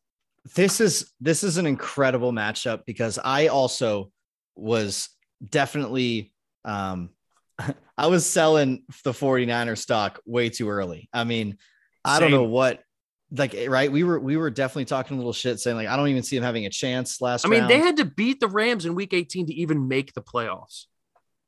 this 0.54 0.80
is 0.80 1.10
this 1.20 1.44
is 1.44 1.58
an 1.58 1.66
incredible 1.66 2.32
matchup 2.32 2.84
because 2.86 3.18
I 3.22 3.48
also 3.48 4.10
was 4.56 5.08
definitely 5.46 6.32
um 6.64 7.10
I 7.98 8.06
was 8.06 8.26
selling 8.26 8.84
the 9.04 9.12
49er 9.12 9.76
stock 9.76 10.20
way 10.24 10.48
too 10.48 10.68
early. 10.70 11.08
I 11.12 11.24
mean, 11.24 11.58
I 12.04 12.14
Same. 12.18 12.30
don't 12.30 12.40
know 12.40 12.48
what 12.48 12.82
like 13.32 13.54
right 13.68 13.92
we 13.92 14.02
were 14.02 14.18
we 14.18 14.36
were 14.36 14.50
definitely 14.50 14.86
talking 14.86 15.14
a 15.14 15.18
little 15.18 15.32
shit 15.32 15.60
saying 15.60 15.76
like 15.76 15.86
I 15.86 15.96
don't 15.96 16.08
even 16.08 16.22
see 16.22 16.36
them 16.36 16.44
having 16.44 16.66
a 16.66 16.70
chance 16.70 17.20
last 17.20 17.46
I 17.46 17.48
mean, 17.48 17.60
round. 17.60 17.70
they 17.70 17.78
had 17.78 17.96
to 17.98 18.04
beat 18.04 18.40
the 18.40 18.48
Rams 18.48 18.86
in 18.86 18.94
week 18.94 19.12
18 19.12 19.46
to 19.46 19.54
even 19.54 19.86
make 19.88 20.14
the 20.14 20.22
playoffs. 20.22 20.86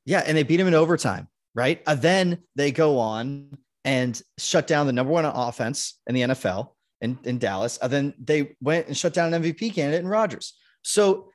Yeah, 0.05 0.23
and 0.27 0.37
they 0.37 0.43
beat 0.43 0.59
them 0.59 0.67
in 0.67 0.75
overtime, 0.75 1.29
right? 1.55 1.83
And 1.87 2.03
then 2.03 2.39
they 2.57 2.73
go 2.73 2.99
on 2.99 3.57
and 3.85 4.21
shut 4.39 4.67
down 4.67 4.87
the 4.87 4.93
number 4.93 5.13
one 5.13 5.25
offense 5.25 5.99
in 6.07 6.15
the 6.15 6.23
NFL 6.23 6.71
in, 7.03 7.19
in 7.25 7.39
Dallas. 7.39 7.79
And 7.83 7.93
then 7.93 8.15
they 8.19 8.57
went 8.63 8.87
and 8.87 8.97
shut 8.97 9.13
down 9.13 9.35
an 9.35 9.43
MVP 9.43 9.75
candidate 9.75 10.01
in 10.01 10.09
Rodgers. 10.09 10.55
So, 10.83 11.31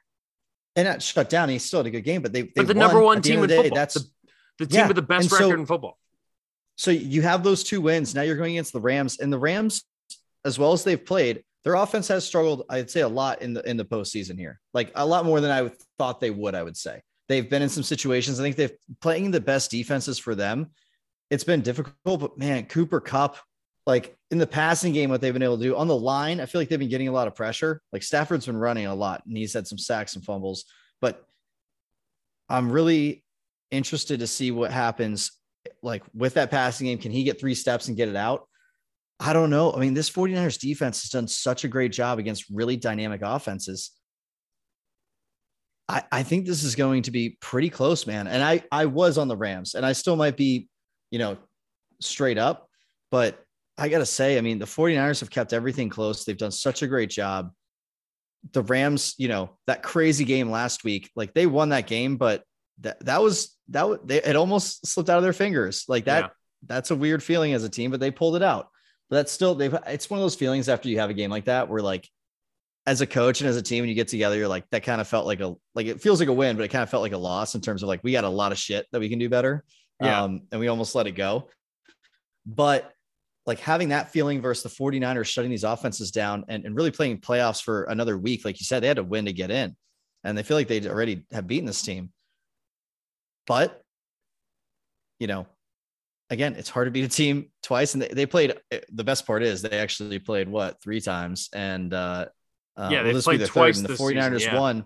and 0.76 0.88
not 0.88 1.02
shut 1.04 1.30
down, 1.30 1.50
he 1.50 1.60
still 1.60 1.80
had 1.80 1.88
a 1.88 1.92
good 1.92 2.02
game, 2.02 2.22
but 2.22 2.34
they, 2.34 2.44
they 2.44 2.50
but 2.56 2.68
the 2.68 2.74
number 2.74 3.02
one 3.02 3.22
team 3.22 3.44
in 3.44 3.50
day, 3.50 3.58
football. 3.58 3.76
That's 3.76 3.94
the, 3.96 4.06
the 4.60 4.66
team 4.66 4.80
yeah. 4.80 4.88
with 4.88 4.96
the 4.96 5.02
best 5.02 5.32
record 5.32 5.50
so, 5.50 5.54
in 5.54 5.66
football. 5.66 5.98
So 6.78 6.92
you 6.92 7.22
have 7.24 7.44
those 7.44 7.64
two 7.64 7.82
wins. 7.82 8.16
Now 8.16 8.22
you're 8.22 8.36
going 8.36 8.54
against 8.54 8.74
the 8.74 8.80
Rams, 8.80 9.20
and 9.20 9.32
the 9.32 9.40
Rams, 9.40 9.84
as 10.46 10.58
well 10.58 10.74
as 10.74 10.84
they've 10.84 11.04
played, 11.04 11.44
their 11.64 11.76
offense 11.76 12.08
has 12.08 12.26
struggled. 12.26 12.64
I'd 12.70 12.90
say 12.90 13.02
a 13.02 13.08
lot 13.08 13.42
in 13.42 13.54
the 13.54 13.68
in 13.68 13.78
the 13.78 13.84
postseason 13.84 14.38
here, 14.38 14.60
like 14.74 14.92
a 14.96 15.06
lot 15.06 15.26
more 15.26 15.42
than 15.42 15.52
I 15.52 15.72
thought 15.98 16.22
they 16.22 16.30
would. 16.30 16.54
I 16.54 16.64
would 16.64 16.78
say 16.78 17.02
they've 17.28 17.50
been 17.50 17.64
in 17.64 17.70
some 17.70 17.84
situations. 17.84 18.40
I 18.40 18.44
think 18.44 18.56
they've 18.56 18.78
playing 19.02 19.32
the 19.32 19.42
best 19.42 19.72
defenses 19.72 20.20
for 20.20 20.36
them. 20.36 20.68
It's 21.32 21.44
been 21.44 21.62
difficult, 21.62 21.96
but 22.06 22.38
man, 22.38 22.66
Cooper 22.66 23.02
Kupp 23.02 23.38
like 23.88 24.18
in 24.32 24.38
the 24.38 24.46
passing 24.46 24.92
game, 24.92 25.10
what 25.10 25.22
they've 25.22 25.34
been 25.34 25.42
able 25.42 25.58
to 25.58 25.64
do 25.64 25.78
on 25.78 25.88
the 25.88 25.96
line, 25.96 26.42
I 26.42 26.46
feel 26.46 26.60
like 26.60 26.68
they've 26.68 26.78
been 26.78 26.90
getting 26.90 27.08
a 27.08 27.14
lot 27.14 27.28
of 27.28 27.36
pressure. 27.36 27.82
Like 27.94 28.04
Stafford's 28.04 28.46
been 28.46 28.58
running 28.58 28.86
a 28.86 28.94
lot 28.94 29.24
and 29.26 29.36
he's 29.36 29.54
had 29.54 29.66
some 29.66 29.78
sacks 29.78 30.16
and 30.16 30.26
fumbles, 30.26 30.66
but 31.00 31.26
I'm 32.50 32.70
really 32.70 33.24
interested 33.72 34.20
to 34.20 34.28
see 34.28 34.52
what 34.52 34.72
happens 34.72 35.32
like 35.82 36.04
with 36.14 36.34
that 36.34 36.52
passing 36.52 36.88
game. 36.88 36.98
Can 36.98 37.14
he 37.14 37.24
get 37.24 37.40
three 37.40 37.56
steps 37.56 37.88
and 37.88 37.96
get 37.96 38.10
it 38.10 38.18
out? 38.18 38.48
I 39.22 39.32
don't 39.32 39.50
know. 39.50 39.74
I 39.74 39.80
mean, 39.80 39.94
this 39.94 40.10
49ers 40.10 40.60
defense 40.60 41.02
has 41.04 41.10
done 41.10 41.28
such 41.28 41.64
a 41.64 41.70
great 41.70 41.94
job 41.94 42.20
against 42.20 42.46
really 42.52 42.76
dynamic 42.76 43.22
offenses. 43.24 43.92
I, 45.88 46.04
I 46.12 46.24
think 46.24 46.46
this 46.46 46.64
is 46.64 46.76
going 46.76 47.04
to 47.04 47.12
be 47.12 47.38
pretty 47.40 47.70
close, 47.70 48.06
man. 48.06 48.28
And 48.28 48.44
I, 48.44 48.64
I 48.70 48.86
was 48.86 49.18
on 49.18 49.30
the 49.30 49.38
Rams 49.38 49.76
and 49.76 49.86
I 49.86 49.94
still 49.94 50.18
might 50.18 50.36
be, 50.36 50.68
you 51.10 51.20
know, 51.20 51.38
straight 52.02 52.38
up, 52.38 52.70
but 53.12 53.44
I 53.78 53.90
got 53.90 54.00
to 54.00 54.06
say, 54.06 54.38
I 54.38 54.42
mean, 54.42 54.60
the 54.60 54.66
49ers 54.66 55.20
have 55.20 55.30
kept 55.30 55.54
everything 55.54 55.90
close. 55.90 56.26
They've 56.26 56.38
done 56.38 56.52
such 56.52 56.82
a 56.82 56.88
great 56.88 57.10
job. 57.10 57.52
The 58.52 58.64
Rams, 58.64 59.14
you 59.18 59.28
know, 59.28 59.58
that 59.68 59.84
crazy 59.84 60.26
game 60.26 60.50
last 60.50 60.84
week, 60.84 61.12
like 61.16 61.34
they 61.34 61.46
won 61.46 61.70
that 61.70 61.88
game, 61.88 62.18
but 62.18 62.44
that, 62.82 63.00
that 63.06 63.22
was, 63.22 63.56
that 63.70 64.08
they, 64.08 64.22
it 64.22 64.36
almost 64.36 64.86
slipped 64.88 65.10
out 65.10 65.18
of 65.18 65.24
their 65.24 65.34
fingers. 65.34 65.86
Like 65.88 66.06
that, 66.06 66.24
yeah. 66.24 66.30
that's 66.66 66.92
a 66.92 66.96
weird 66.96 67.22
feeling 67.22 67.54
as 67.54 67.64
a 67.64 67.70
team, 67.70 67.92
but 67.92 68.00
they 68.00 68.12
pulled 68.12 68.36
it 68.36 68.44
out. 68.44 68.70
But 69.10 69.18
that's 69.18 69.32
still, 69.32 69.56
they've, 69.56 69.76
it's 69.88 70.10
one 70.10 70.20
of 70.20 70.24
those 70.24 70.36
feelings 70.36 70.70
after 70.70 70.90
you 70.90 71.00
have 71.00 71.10
a 71.10 71.14
game 71.14 71.30
like 71.30 71.46
that 71.46 71.70
where 71.70 71.82
like, 71.82 72.08
as 72.86 73.02
a 73.02 73.08
coach 73.08 73.42
and 73.42 73.50
as 73.50 73.58
a 73.58 73.62
team, 73.62 73.82
when 73.82 73.90
you 73.90 73.96
get 73.96 74.08
together, 74.08 74.38
you're 74.38 74.48
like, 74.48 74.64
that 74.70 74.82
kind 74.82 75.02
of 75.02 75.08
felt 75.08 75.26
like 75.26 75.42
a, 75.42 75.54
like 75.76 75.88
it 75.88 76.02
feels 76.02 76.20
like 76.20 76.30
a 76.30 76.34
win, 76.34 76.56
but 76.56 76.64
it 76.64 76.70
kind 76.70 76.84
of 76.84 76.90
felt 76.90 77.04
like 77.04 77.12
a 77.12 77.18
loss 77.18 77.54
in 77.54 77.60
terms 77.60 77.84
of 77.84 77.90
like, 77.90 78.02
we 78.02 78.14
got 78.14 78.24
a 78.24 78.30
lot 78.30 78.54
of 78.54 78.58
shit 78.58 78.88
that 78.92 79.02
we 79.02 79.10
can 79.10 79.20
do 79.20 79.28
better. 79.28 79.66
Yeah. 80.02 80.24
Um, 80.24 80.44
and 80.52 80.62
we 80.62 80.70
almost 80.70 80.96
let 80.96 81.06
it 81.06 81.12
go. 81.12 81.50
But 82.46 82.90
like 83.48 83.60
having 83.62 83.90
that 83.90 84.12
feeling 84.12 84.42
versus 84.42 84.64
the 84.64 84.84
49ers 84.84 85.26
shutting 85.26 85.50
these 85.50 85.64
offenses 85.64 86.12
down 86.12 86.44
and, 86.50 86.66
and 86.66 86.76
really 86.76 86.92
playing 86.92 87.20
playoffs 87.20 87.64
for 87.64 87.84
another 87.86 88.18
week, 88.18 88.44
like 88.44 88.60
you 88.60 88.66
said, 88.66 88.84
they 88.84 88.88
had 88.88 88.98
to 88.98 89.04
win 89.04 89.26
to 89.26 89.34
get 89.34 89.50
in. 89.50 89.76
And 90.26 90.38
they 90.38 90.44
feel 90.44 90.58
like 90.58 90.68
they 90.68 90.86
already 90.88 91.24
have 91.32 91.48
beaten 91.48 91.66
this 91.66 91.82
team. 91.82 92.12
But, 93.48 93.82
you 95.20 95.28
know, 95.28 95.48
again, 96.30 96.56
it's 96.58 96.70
hard 96.70 96.88
to 96.88 96.92
beat 96.92 97.06
a 97.06 97.08
team 97.08 97.50
twice. 97.64 97.94
And 97.94 98.04
they, 98.04 98.10
they 98.10 98.26
played 98.26 98.54
the 98.92 99.04
best 99.06 99.26
part 99.26 99.44
is 99.44 99.62
they 99.62 99.80
actually 99.80 100.20
played 100.20 100.50
what 100.50 100.82
three 100.82 101.00
times. 101.00 101.48
And 101.54 101.94
uh, 101.94 102.26
uh 102.76 102.90
yeah, 102.92 103.04
they 103.04 103.14
played 103.14 103.46
twice. 103.46 103.78
Third, 103.80 103.90
and 103.90 103.98
the 103.98 104.04
49ers 104.04 104.40
season, 104.40 104.54
yeah. 104.54 104.60
won. 104.60 104.86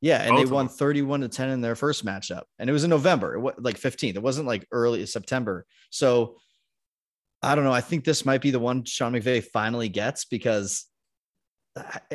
Yeah, 0.00 0.22
and 0.22 0.36
Both 0.36 0.46
they 0.46 0.52
won 0.52 0.68
31 0.68 1.22
to 1.22 1.28
10 1.28 1.48
in 1.48 1.60
their 1.60 1.74
first 1.74 2.06
matchup. 2.06 2.42
And 2.60 2.70
it 2.70 2.72
was 2.72 2.84
in 2.84 2.90
November, 2.90 3.34
it 3.34 3.40
was 3.40 3.54
like 3.58 3.80
15th. 3.80 4.14
It 4.14 4.22
wasn't 4.22 4.46
like 4.46 4.68
early 4.70 5.04
September. 5.06 5.66
So 5.90 6.36
I 7.46 7.54
don't 7.54 7.64
know. 7.64 7.72
I 7.72 7.80
think 7.80 8.04
this 8.04 8.26
might 8.26 8.40
be 8.40 8.50
the 8.50 8.58
one 8.58 8.84
Sean 8.84 9.12
McVay 9.12 9.44
finally 9.44 9.88
gets 9.88 10.24
because, 10.24 10.84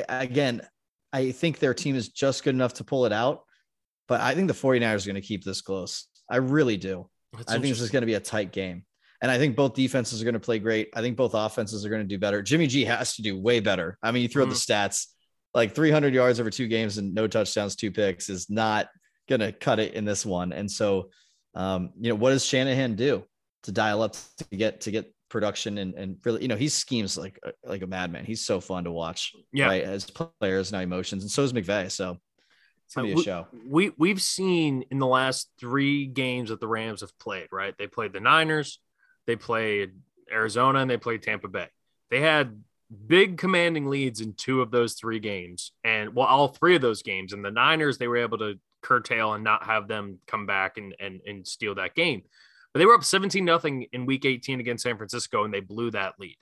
again, 0.09 0.61
I 1.13 1.31
think 1.31 1.59
their 1.59 1.73
team 1.73 1.95
is 1.95 2.09
just 2.09 2.43
good 2.43 2.53
enough 2.53 2.73
to 2.75 2.83
pull 2.83 3.05
it 3.05 3.13
out. 3.13 3.43
But 4.09 4.19
I 4.19 4.35
think 4.35 4.49
the 4.49 4.53
49ers 4.53 5.05
are 5.05 5.07
going 5.07 5.21
to 5.21 5.27
keep 5.27 5.45
this 5.45 5.61
close. 5.61 6.07
I 6.29 6.37
really 6.37 6.75
do. 6.75 7.09
That's 7.31 7.49
I 7.49 7.53
think 7.59 7.67
this 7.67 7.79
is 7.79 7.91
going 7.91 8.01
to 8.01 8.07
be 8.07 8.15
a 8.15 8.19
tight 8.19 8.51
game. 8.51 8.83
And 9.21 9.31
I 9.31 9.37
think 9.37 9.55
both 9.55 9.73
defenses 9.73 10.21
are 10.21 10.25
going 10.25 10.33
to 10.33 10.39
play 10.39 10.59
great. 10.59 10.89
I 10.95 11.01
think 11.01 11.15
both 11.15 11.33
offenses 11.33 11.85
are 11.85 11.89
going 11.89 12.01
to 12.01 12.07
do 12.07 12.17
better. 12.17 12.41
Jimmy 12.41 12.67
G 12.67 12.83
has 12.85 13.15
to 13.15 13.21
do 13.21 13.39
way 13.39 13.61
better. 13.61 13.97
I 14.03 14.11
mean, 14.11 14.23
you 14.23 14.27
throw 14.27 14.43
mm-hmm. 14.43 14.51
the 14.51 14.55
stats 14.57 15.07
like 15.53 15.73
300 15.73 16.13
yards 16.13 16.41
over 16.41 16.49
two 16.49 16.67
games 16.67 16.97
and 16.97 17.13
no 17.13 17.27
touchdowns, 17.27 17.77
two 17.77 17.91
picks 17.91 18.29
is 18.29 18.49
not 18.49 18.89
going 19.29 19.41
to 19.41 19.53
cut 19.53 19.79
it 19.79 19.93
in 19.93 20.03
this 20.03 20.25
one. 20.25 20.51
And 20.51 20.69
so, 20.69 21.09
um, 21.55 21.91
you 21.99 22.09
know, 22.09 22.15
what 22.15 22.31
does 22.31 22.45
Shanahan 22.45 22.95
do? 22.95 23.23
to 23.63 23.71
dial 23.71 24.01
up 24.01 24.15
to 24.37 24.55
get 24.55 24.81
to 24.81 24.91
get 24.91 25.13
production 25.31 25.77
and, 25.79 25.95
and 25.95 26.17
really, 26.23 26.41
you 26.43 26.47
know, 26.47 26.55
he 26.55 26.67
schemes 26.67 27.17
like 27.17 27.39
uh, 27.45 27.51
like 27.63 27.81
a 27.81 27.87
madman. 27.87 28.25
He's 28.25 28.45
so 28.45 28.59
fun 28.59 28.83
to 28.83 28.91
watch. 28.91 29.33
Yeah, 29.51 29.67
right, 29.67 29.83
as 29.83 30.05
players 30.05 30.71
and 30.71 30.81
emotions, 30.81 31.23
and 31.23 31.31
so 31.31 31.43
is 31.43 31.53
McVay. 31.53 31.89
So 31.89 32.17
it's 32.85 32.95
gonna 32.95 33.07
be 33.07 33.19
a 33.19 33.23
show. 33.23 33.47
We 33.67 33.91
we've 33.97 34.21
seen 34.21 34.83
in 34.91 34.99
the 34.99 35.07
last 35.07 35.49
three 35.59 36.05
games 36.05 36.49
that 36.49 36.59
the 36.59 36.67
Rams 36.67 37.01
have 37.01 37.17
played. 37.17 37.47
Right, 37.51 37.73
they 37.79 37.87
played 37.87 38.13
the 38.13 38.19
Niners, 38.19 38.79
they 39.25 39.35
played 39.35 39.93
Arizona, 40.31 40.79
and 40.79 40.91
they 40.91 40.97
played 40.97 41.23
Tampa 41.23 41.47
Bay. 41.47 41.67
They 42.09 42.19
had 42.19 42.61
big 43.07 43.37
commanding 43.37 43.89
leads 43.89 44.19
in 44.19 44.33
two 44.33 44.61
of 44.61 44.69
those 44.69 44.93
three 44.93 45.19
games, 45.19 45.71
and 45.83 46.13
well, 46.13 46.27
all 46.27 46.49
three 46.49 46.75
of 46.75 46.81
those 46.81 47.01
games. 47.01 47.33
And 47.33 47.43
the 47.43 47.51
Niners, 47.51 47.97
they 47.97 48.07
were 48.07 48.17
able 48.17 48.37
to 48.39 48.59
curtail 48.81 49.33
and 49.33 49.43
not 49.43 49.63
have 49.63 49.87
them 49.87 50.19
come 50.27 50.45
back 50.45 50.77
and 50.77 50.93
and, 50.99 51.21
and 51.25 51.47
steal 51.47 51.75
that 51.75 51.95
game. 51.95 52.23
But 52.73 52.80
they 52.80 52.85
were 52.85 52.95
up 52.95 53.03
17 53.03 53.43
nothing 53.43 53.88
in 53.91 54.06
week 54.06 54.26
18 54.26 54.60
against 54.60 54.84
San 54.84 54.98
Francisco 54.98 55.43
and 55.43 55.53
they 55.53 55.60
blew 55.60 55.91
that 55.91 56.14
lead, 56.19 56.38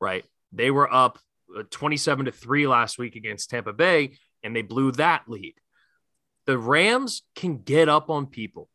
right? 0.00 0.24
They 0.52 0.70
were 0.70 0.92
up 0.92 1.18
uh, 1.56 1.64
27 1.70 2.26
to 2.26 2.32
3 2.32 2.66
last 2.66 2.98
week 2.98 3.16
against 3.16 3.50
Tampa 3.50 3.72
Bay 3.72 4.16
and 4.42 4.54
they 4.54 4.62
blew 4.62 4.92
that 4.92 5.22
lead. 5.26 5.54
The 6.46 6.58
Rams 6.58 7.22
can 7.34 7.58
get 7.58 7.88
up 7.88 8.10
on 8.10 8.26
people, 8.26 8.68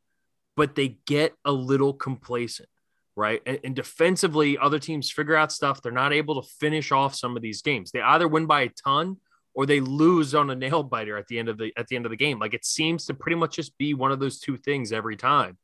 but 0.57 0.75
they 0.75 0.97
get 1.05 1.35
a 1.45 1.51
little 1.51 1.93
complacent, 1.93 2.67
right? 3.15 3.41
And, 3.45 3.59
and 3.63 3.75
defensively, 3.75 4.57
other 4.57 4.79
teams 4.79 5.11
figure 5.11 5.35
out 5.35 5.51
stuff. 5.51 5.81
They're 5.81 5.91
not 5.91 6.11
able 6.11 6.41
to 6.41 6.49
finish 6.59 6.91
off 6.91 7.15
some 7.15 7.35
of 7.35 7.43
these 7.43 7.61
games. 7.61 7.91
They 7.91 8.01
either 8.01 8.27
win 8.27 8.47
by 8.47 8.61
a 8.61 8.69
ton 8.69 9.17
or 9.53 9.65
they 9.65 9.79
lose 9.79 10.33
on 10.33 10.49
a 10.49 10.55
nail 10.55 10.83
biter 10.83 11.17
at 11.17 11.27
the 11.27 11.37
end 11.37 11.49
of 11.49 11.57
the 11.57 11.71
at 11.77 11.87
the 11.87 11.95
end 11.95 12.05
of 12.05 12.11
the 12.11 12.17
game. 12.17 12.39
Like 12.39 12.53
it 12.53 12.65
seems 12.65 13.05
to 13.05 13.13
pretty 13.13 13.35
much 13.35 13.55
just 13.55 13.77
be 13.77 13.93
one 13.93 14.11
of 14.11 14.19
those 14.19 14.39
two 14.39 14.57
things 14.57 14.91
every 14.91 15.15
time. 15.15 15.57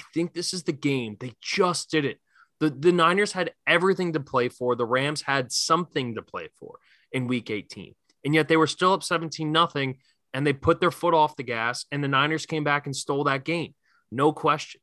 I 0.00 0.04
think 0.14 0.32
this 0.32 0.54
is 0.54 0.62
the 0.62 0.72
game. 0.72 1.16
They 1.20 1.34
just 1.40 1.90
did 1.90 2.04
it. 2.04 2.18
The, 2.58 2.70
the 2.70 2.92
Niners 2.92 3.32
had 3.32 3.52
everything 3.66 4.12
to 4.14 4.20
play 4.20 4.48
for. 4.48 4.74
The 4.76 4.84
Rams 4.84 5.22
had 5.22 5.52
something 5.52 6.14
to 6.14 6.22
play 6.22 6.48
for 6.58 6.78
in 7.12 7.26
week 7.26 7.50
18. 7.50 7.94
And 8.24 8.34
yet 8.34 8.48
they 8.48 8.56
were 8.56 8.66
still 8.66 8.92
up 8.92 9.02
17 9.02 9.50
nothing 9.50 9.96
and 10.32 10.46
they 10.46 10.52
put 10.52 10.80
their 10.80 10.90
foot 10.90 11.14
off 11.14 11.36
the 11.36 11.42
gas, 11.42 11.86
and 11.90 12.02
the 12.02 12.08
Niners 12.08 12.46
came 12.46 12.64
back 12.64 12.86
and 12.86 12.94
stole 12.94 13.24
that 13.24 13.44
game. 13.44 13.74
No 14.10 14.32
question. 14.32 14.80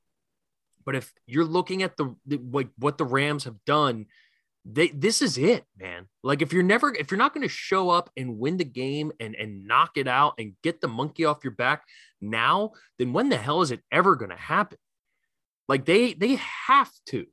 But 0.86 0.96
if 0.96 1.12
you're 1.26 1.46
looking 1.46 1.84
at 1.84 1.98
the, 1.98 2.16
the 2.26 2.38
like 2.52 2.70
what 2.78 2.98
the 2.98 3.06
Rams 3.06 3.44
have 3.44 3.64
done, 3.66 4.06
they 4.66 4.90
this 4.90 5.22
is 5.22 5.38
it, 5.38 5.66
man. 5.78 6.08
Like 6.24 6.42
if 6.42 6.54
you're 6.54 6.64
never 6.64 6.94
if 6.94 7.12
you're 7.12 7.18
not 7.18 7.34
going 7.34 7.48
to 7.48 7.54
show 7.54 7.90
up 7.90 8.10
and 8.16 8.40
win 8.40 8.58
the 8.58 8.66
game 8.66 9.12
and 9.20 9.36
and 9.36 9.66
knock 9.68 9.92
it 9.96 10.08
out 10.08 10.36
and 10.38 10.54
get 10.64 10.82
the 10.82 10.88
monkey 10.88 11.26
off 11.26 11.44
your 11.44 11.52
back 11.52 11.84
now, 12.22 12.72
then 13.00 13.14
when 13.14 13.30
the 13.30 13.38
hell 13.38 13.62
is 13.62 13.72
it 13.72 13.82
ever 13.92 14.16
going 14.16 14.32
to 14.32 14.38
happen? 14.38 14.78
Like 15.68 15.86
they 15.86 16.14
they 16.14 16.36
have 16.68 16.92
to. 17.08 17.26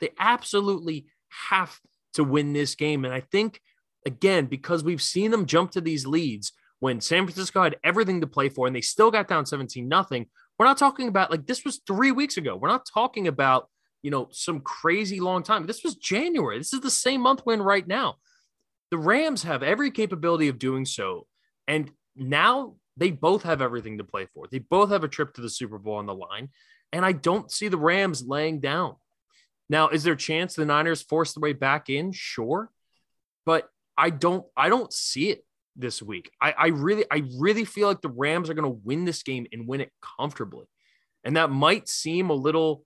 They 0.00 0.10
absolutely 0.18 1.06
have 1.50 1.78
to 2.14 2.24
win 2.24 2.52
this 2.52 2.74
game 2.74 3.04
and 3.04 3.14
I 3.14 3.20
think 3.20 3.60
again 4.06 4.46
because 4.46 4.82
we've 4.82 5.02
seen 5.02 5.30
them 5.30 5.46
jump 5.46 5.70
to 5.72 5.80
these 5.80 6.06
leads 6.06 6.52
when 6.80 7.00
San 7.00 7.24
Francisco 7.24 7.62
had 7.62 7.76
everything 7.84 8.20
to 8.22 8.26
play 8.26 8.48
for 8.48 8.66
and 8.66 8.74
they 8.74 8.80
still 8.80 9.10
got 9.10 9.28
down 9.28 9.46
17 9.46 9.86
nothing. 9.86 10.26
We're 10.58 10.66
not 10.66 10.78
talking 10.78 11.08
about 11.08 11.30
like 11.30 11.46
this 11.46 11.64
was 11.64 11.80
3 11.86 12.12
weeks 12.12 12.36
ago. 12.36 12.56
We're 12.56 12.68
not 12.68 12.86
talking 12.92 13.28
about, 13.28 13.68
you 14.02 14.10
know, 14.10 14.28
some 14.32 14.60
crazy 14.60 15.20
long 15.20 15.42
time. 15.42 15.66
This 15.66 15.84
was 15.84 15.94
January. 15.96 16.58
This 16.58 16.72
is 16.72 16.80
the 16.80 16.90
same 16.90 17.20
month 17.20 17.42
we're 17.44 17.54
in 17.54 17.62
right 17.62 17.86
now. 17.86 18.16
The 18.90 18.98
Rams 18.98 19.44
have 19.44 19.62
every 19.62 19.90
capability 19.90 20.48
of 20.48 20.58
doing 20.58 20.84
so. 20.84 21.26
And 21.68 21.90
now 22.16 22.74
they 22.96 23.10
both 23.10 23.44
have 23.44 23.62
everything 23.62 23.98
to 23.98 24.04
play 24.04 24.26
for. 24.34 24.46
They 24.50 24.58
both 24.58 24.90
have 24.90 25.04
a 25.04 25.08
trip 25.08 25.34
to 25.34 25.40
the 25.40 25.48
Super 25.48 25.78
Bowl 25.78 25.94
on 25.94 26.06
the 26.06 26.14
line. 26.14 26.48
And 26.92 27.04
I 27.04 27.12
don't 27.12 27.50
see 27.50 27.68
the 27.68 27.76
Rams 27.76 28.22
laying 28.26 28.60
down. 28.60 28.96
Now, 29.68 29.88
is 29.88 30.02
there 30.02 30.14
a 30.14 30.16
chance 30.16 30.54
the 30.54 30.64
Niners 30.64 31.02
force 31.02 31.32
their 31.32 31.40
way 31.40 31.52
back 31.52 31.88
in? 31.88 32.12
Sure. 32.12 32.70
But 33.46 33.68
I 33.96 34.10
don't 34.10 34.44
I 34.56 34.68
don't 34.68 34.92
see 34.92 35.30
it 35.30 35.44
this 35.76 36.02
week. 36.02 36.30
I, 36.40 36.52
I 36.52 36.66
really, 36.68 37.04
I 37.10 37.22
really 37.38 37.64
feel 37.64 37.88
like 37.88 38.00
the 38.00 38.08
Rams 38.08 38.50
are 38.50 38.54
going 38.54 38.70
to 38.70 38.80
win 38.84 39.04
this 39.04 39.22
game 39.22 39.46
and 39.52 39.66
win 39.66 39.80
it 39.80 39.92
comfortably. 40.18 40.66
And 41.24 41.36
that 41.36 41.50
might 41.50 41.88
seem 41.88 42.30
a 42.30 42.34
little, 42.34 42.84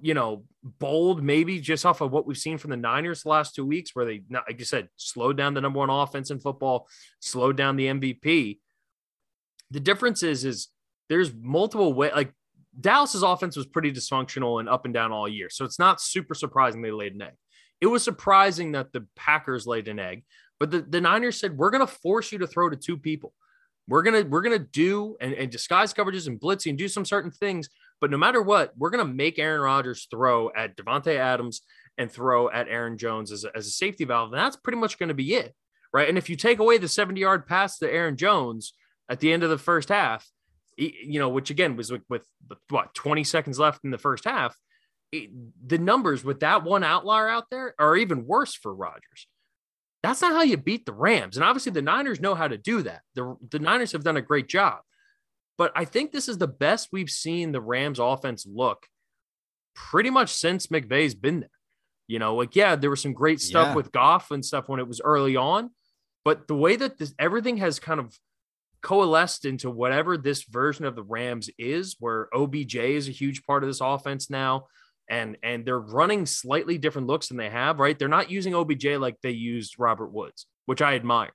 you 0.00 0.14
know, 0.14 0.44
bold, 0.62 1.22
maybe 1.22 1.60
just 1.60 1.86
off 1.86 2.00
of 2.00 2.10
what 2.10 2.26
we've 2.26 2.36
seen 2.36 2.58
from 2.58 2.70
the 2.70 2.76
Niners 2.76 3.22
the 3.22 3.28
last 3.28 3.54
two 3.54 3.64
weeks, 3.64 3.94
where 3.94 4.04
they, 4.04 4.22
like 4.30 4.58
you 4.58 4.64
said, 4.64 4.88
slowed 4.96 5.36
down 5.36 5.54
the 5.54 5.60
number 5.60 5.78
one 5.78 5.90
offense 5.90 6.30
in 6.30 6.40
football, 6.40 6.88
slowed 7.20 7.56
down 7.56 7.76
the 7.76 7.86
MVP. 7.86 8.58
The 9.70 9.80
difference 9.80 10.22
is, 10.22 10.44
is 10.44 10.68
there's 11.08 11.32
multiple 11.32 11.92
way. 11.92 12.10
Like 12.12 12.32
Dallas's 12.78 13.22
offense 13.22 13.56
was 13.56 13.66
pretty 13.66 13.92
dysfunctional 13.92 14.60
and 14.60 14.68
up 14.68 14.84
and 14.84 14.94
down 14.94 15.12
all 15.12 15.28
year, 15.28 15.50
so 15.50 15.64
it's 15.64 15.78
not 15.78 16.00
super 16.00 16.34
surprising 16.34 16.82
they 16.82 16.90
laid 16.90 17.14
an 17.14 17.22
egg. 17.22 17.34
It 17.80 17.86
was 17.86 18.04
surprising 18.04 18.72
that 18.72 18.92
the 18.92 19.06
Packers 19.16 19.66
laid 19.66 19.88
an 19.88 19.98
egg, 19.98 20.24
but 20.58 20.70
the, 20.70 20.82
the 20.82 21.00
Niners 21.00 21.40
said, 21.40 21.56
we're 21.56 21.70
going 21.70 21.86
to 21.86 21.92
force 21.92 22.30
you 22.30 22.38
to 22.38 22.46
throw 22.46 22.68
to 22.68 22.76
two 22.76 22.98
people. 22.98 23.32
We're 23.88 24.04
to, 24.04 24.22
we're 24.22 24.42
to 24.58 24.64
do 24.64 25.16
and, 25.20 25.32
and 25.32 25.50
disguise 25.50 25.92
coverages 25.92 26.28
and 26.28 26.40
blitzing 26.40 26.70
and 26.70 26.78
do 26.78 26.86
some 26.86 27.04
certain 27.04 27.32
things. 27.32 27.68
But 28.00 28.10
no 28.10 28.18
matter 28.18 28.40
what, 28.40 28.72
we're 28.78 28.90
to 29.04 29.12
make 29.12 29.38
Aaron 29.38 29.60
Rodgers 29.62 30.06
throw 30.08 30.50
at 30.54 30.76
Davante 30.76 31.16
Adams 31.16 31.62
and 31.98 32.10
throw 32.10 32.48
at 32.50 32.68
Aaron 32.68 32.98
Jones 32.98 33.32
as 33.32 33.44
a, 33.44 33.50
as 33.56 33.66
a 33.66 33.70
safety 33.70 34.04
valve. 34.04 34.32
And 34.32 34.40
that's 34.40 34.56
pretty 34.56 34.78
much 34.78 34.96
to 35.08 35.14
be 35.14 35.34
it. 35.34 35.54
Right. 35.92 36.08
And 36.08 36.16
if 36.16 36.30
you 36.30 36.36
take 36.36 36.60
away 36.60 36.78
the 36.78 36.86
70 36.86 37.20
yard 37.20 37.48
pass 37.48 37.78
to 37.78 37.92
Aaron 37.92 38.16
Jones 38.16 38.74
at 39.08 39.18
the 39.18 39.32
end 39.32 39.42
of 39.42 39.50
the 39.50 39.58
first 39.58 39.88
half, 39.88 40.24
you 40.76 41.18
know, 41.18 41.28
which 41.28 41.50
again 41.50 41.76
was 41.76 41.90
with, 41.90 42.02
with 42.08 42.26
what 42.68 42.94
20 42.94 43.24
seconds 43.24 43.58
left 43.58 43.84
in 43.84 43.90
the 43.90 43.98
first 43.98 44.24
half, 44.24 44.56
it, 45.12 45.30
the 45.66 45.78
numbers 45.78 46.24
with 46.24 46.40
that 46.40 46.64
one 46.64 46.84
outlier 46.84 47.28
out 47.28 47.50
there 47.50 47.74
are 47.78 47.96
even 47.96 48.26
worse 48.26 48.54
for 48.54 48.74
Rodgers. 48.74 49.26
That's 50.02 50.22
not 50.22 50.32
how 50.32 50.42
you 50.42 50.56
beat 50.56 50.86
the 50.86 50.92
Rams. 50.92 51.36
And 51.36 51.44
obviously, 51.44 51.72
the 51.72 51.82
Niners 51.82 52.20
know 52.20 52.34
how 52.34 52.48
to 52.48 52.56
do 52.56 52.82
that. 52.82 53.02
The, 53.14 53.36
the 53.50 53.58
Niners 53.58 53.92
have 53.92 54.04
done 54.04 54.16
a 54.16 54.22
great 54.22 54.48
job. 54.48 54.78
But 55.58 55.72
I 55.74 55.84
think 55.84 56.10
this 56.10 56.28
is 56.28 56.38
the 56.38 56.48
best 56.48 56.88
we've 56.90 57.10
seen 57.10 57.52
the 57.52 57.60
Rams 57.60 57.98
offense 57.98 58.46
look 58.50 58.86
pretty 59.74 60.08
much 60.08 60.30
since 60.30 60.68
McVay's 60.68 61.14
been 61.14 61.40
there. 61.40 61.50
You 62.08 62.18
know, 62.18 62.34
like, 62.34 62.56
yeah, 62.56 62.76
there 62.76 62.90
was 62.90 63.02
some 63.02 63.12
great 63.12 63.40
stuff 63.40 63.68
yeah. 63.68 63.74
with 63.74 63.92
Goff 63.92 64.30
and 64.30 64.44
stuff 64.44 64.68
when 64.68 64.80
it 64.80 64.88
was 64.88 65.02
early 65.02 65.36
on. 65.36 65.70
But 66.24 66.48
the 66.48 66.56
way 66.56 66.76
that 66.76 66.98
this, 66.98 67.14
everything 67.18 67.58
has 67.58 67.78
kind 67.78 68.00
of 68.00 68.16
coalesced 68.82 69.44
into 69.44 69.70
whatever 69.70 70.16
this 70.16 70.44
version 70.44 70.84
of 70.84 70.96
the 70.96 71.02
Rams 71.02 71.50
is, 71.58 71.96
where 72.00 72.28
OBJ 72.34 72.76
is 72.76 73.08
a 73.08 73.12
huge 73.12 73.42
part 73.44 73.62
of 73.62 73.68
this 73.68 73.80
offense 73.80 74.30
now 74.30 74.66
and 75.10 75.36
and 75.42 75.66
they're 75.66 75.80
running 75.80 76.24
slightly 76.24 76.78
different 76.78 77.08
looks 77.08 77.28
than 77.28 77.36
they 77.36 77.50
have, 77.50 77.80
right? 77.80 77.98
They're 77.98 78.08
not 78.08 78.30
using 78.30 78.54
OBJ 78.54 78.86
like 78.98 79.16
they 79.22 79.32
used 79.32 79.78
Robert 79.78 80.12
Woods, 80.12 80.46
which 80.66 80.80
I 80.80 80.94
admire, 80.94 81.32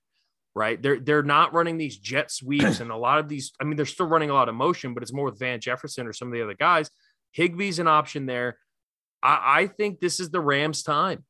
right? 0.56 0.82
They're 0.82 1.00
they're 1.00 1.22
not 1.22 1.54
running 1.54 1.78
these 1.78 1.98
jet 1.98 2.32
sweeps 2.32 2.80
and 2.80 2.90
a 2.90 2.96
lot 2.96 3.20
of 3.20 3.28
these. 3.28 3.52
I 3.60 3.66
mean, 3.66 3.76
they're 3.76 3.86
still 3.86 4.08
running 4.08 4.30
a 4.30 4.34
lot 4.34 4.50
of 4.50 4.56
motion, 4.56 4.94
but 4.94 5.04
it's 5.04 5.14
more 5.14 5.26
with 5.26 5.40
Van 5.40 5.60
Jefferson 5.60 6.08
or 6.08 6.14
some 6.14 6.30
of 6.30 6.34
the 6.34 6.42
other 6.42 6.56
guys. 6.56 6.90
Higbee's 7.38 7.80
an 7.80 7.88
option 7.88 8.26
there. 8.26 8.58
I, 9.22 9.62
I 9.62 9.68
think 9.68 10.00
this 10.00 10.22
is 10.22 10.30
the 10.30 10.40
Rams' 10.40 10.82
time. 10.82 11.26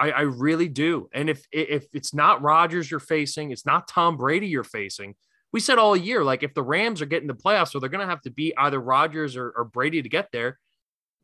I, 0.00 0.10
I 0.10 0.20
really 0.22 0.68
do. 0.68 1.10
And 1.12 1.28
if 1.28 1.44
if 1.52 1.86
it's 1.92 2.14
not 2.14 2.42
Rodgers 2.42 2.90
you're 2.90 3.00
facing, 3.00 3.50
it's 3.50 3.66
not 3.66 3.86
Tom 3.86 4.16
Brady 4.16 4.46
you're 4.46 4.64
facing. 4.64 5.14
We 5.56 5.60
said 5.60 5.78
all 5.78 5.96
year, 5.96 6.22
like 6.22 6.42
if 6.42 6.52
the 6.52 6.62
Rams 6.62 7.00
are 7.00 7.06
getting 7.06 7.28
the 7.28 7.34
playoffs, 7.34 7.70
so 7.70 7.80
they're 7.80 7.88
going 7.88 8.06
to 8.06 8.10
have 8.10 8.20
to 8.22 8.30
beat 8.30 8.52
either 8.58 8.78
Rodgers 8.78 9.36
or, 9.36 9.50
or 9.56 9.64
Brady 9.64 10.02
to 10.02 10.08
get 10.08 10.28
there 10.30 10.58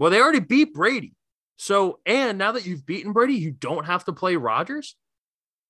well, 0.02 0.10
they 0.10 0.20
already 0.20 0.40
beat 0.40 0.74
Brady. 0.74 1.14
So, 1.56 2.00
and 2.04 2.36
now 2.36 2.50
that 2.52 2.66
you've 2.66 2.84
beaten 2.84 3.12
Brady, 3.12 3.34
you 3.34 3.52
don't 3.52 3.86
have 3.86 4.04
to 4.06 4.12
play 4.12 4.34
Rodgers. 4.34 4.96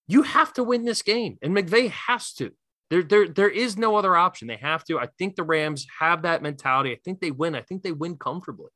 You 0.06 0.22
have 0.22 0.54
to 0.54 0.64
win 0.64 0.86
this 0.86 1.02
game, 1.02 1.36
and 1.42 1.54
McVay 1.54 1.90
has 1.90 2.32
to. 2.34 2.52
There, 2.88 3.02
there, 3.02 3.28
there 3.28 3.50
is 3.50 3.76
no 3.76 3.96
other 3.96 4.16
option. 4.16 4.48
They 4.48 4.56
have 4.56 4.84
to. 4.84 4.98
I 4.98 5.08
think 5.18 5.36
the 5.36 5.42
Rams 5.42 5.86
have 6.00 6.22
that 6.22 6.40
mentality. 6.40 6.92
I 6.92 6.98
think 7.04 7.20
they 7.20 7.30
win. 7.30 7.54
I 7.54 7.60
think 7.60 7.82
they 7.82 7.92
win 7.92 8.16
comfortably. 8.16 8.70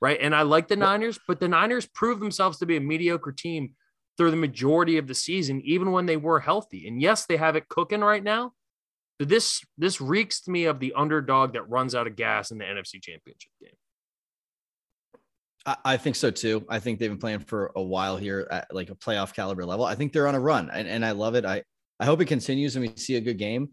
Right. 0.00 0.18
And 0.18 0.34
I 0.34 0.42
like 0.42 0.68
the 0.68 0.76
Niners, 0.76 1.18
but 1.28 1.40
the 1.40 1.48
Niners 1.48 1.86
proved 1.86 2.22
themselves 2.22 2.58
to 2.58 2.66
be 2.66 2.76
a 2.76 2.80
mediocre 2.80 3.32
team 3.32 3.72
through 4.16 4.30
the 4.30 4.36
majority 4.38 4.96
of 4.96 5.06
the 5.06 5.14
season, 5.14 5.60
even 5.64 5.92
when 5.92 6.06
they 6.06 6.16
were 6.16 6.40
healthy. 6.40 6.88
And 6.88 7.02
yes, 7.02 7.26
they 7.26 7.36
have 7.36 7.56
it 7.56 7.68
cooking 7.68 8.00
right 8.00 8.24
now. 8.24 8.52
This 9.20 9.62
this 9.78 10.00
reeks 10.00 10.40
to 10.42 10.50
me 10.50 10.64
of 10.64 10.80
the 10.80 10.92
underdog 10.96 11.52
that 11.52 11.68
runs 11.68 11.94
out 11.94 12.06
of 12.06 12.16
gas 12.16 12.50
in 12.50 12.58
the 12.58 12.64
NFC 12.64 13.00
championship 13.00 13.52
game. 13.60 13.70
I 15.66 15.96
think 15.96 16.14
so 16.16 16.30
too. 16.30 16.66
I 16.68 16.78
think 16.78 16.98
they've 16.98 17.10
been 17.10 17.18
playing 17.18 17.40
for 17.40 17.72
a 17.74 17.82
while 17.82 18.18
here 18.18 18.46
at 18.50 18.66
like 18.70 18.90
a 18.90 18.94
playoff 18.94 19.32
caliber 19.32 19.64
level. 19.64 19.86
I 19.86 19.94
think 19.94 20.12
they're 20.12 20.28
on 20.28 20.34
a 20.34 20.40
run 20.40 20.68
and, 20.70 20.86
and 20.86 21.02
I 21.06 21.12
love 21.12 21.36
it. 21.36 21.46
I, 21.46 21.62
I 21.98 22.04
hope 22.04 22.20
it 22.20 22.26
continues 22.26 22.76
and 22.76 22.84
we 22.84 22.94
see 22.96 23.16
a 23.16 23.22
good 23.22 23.38
game 23.38 23.70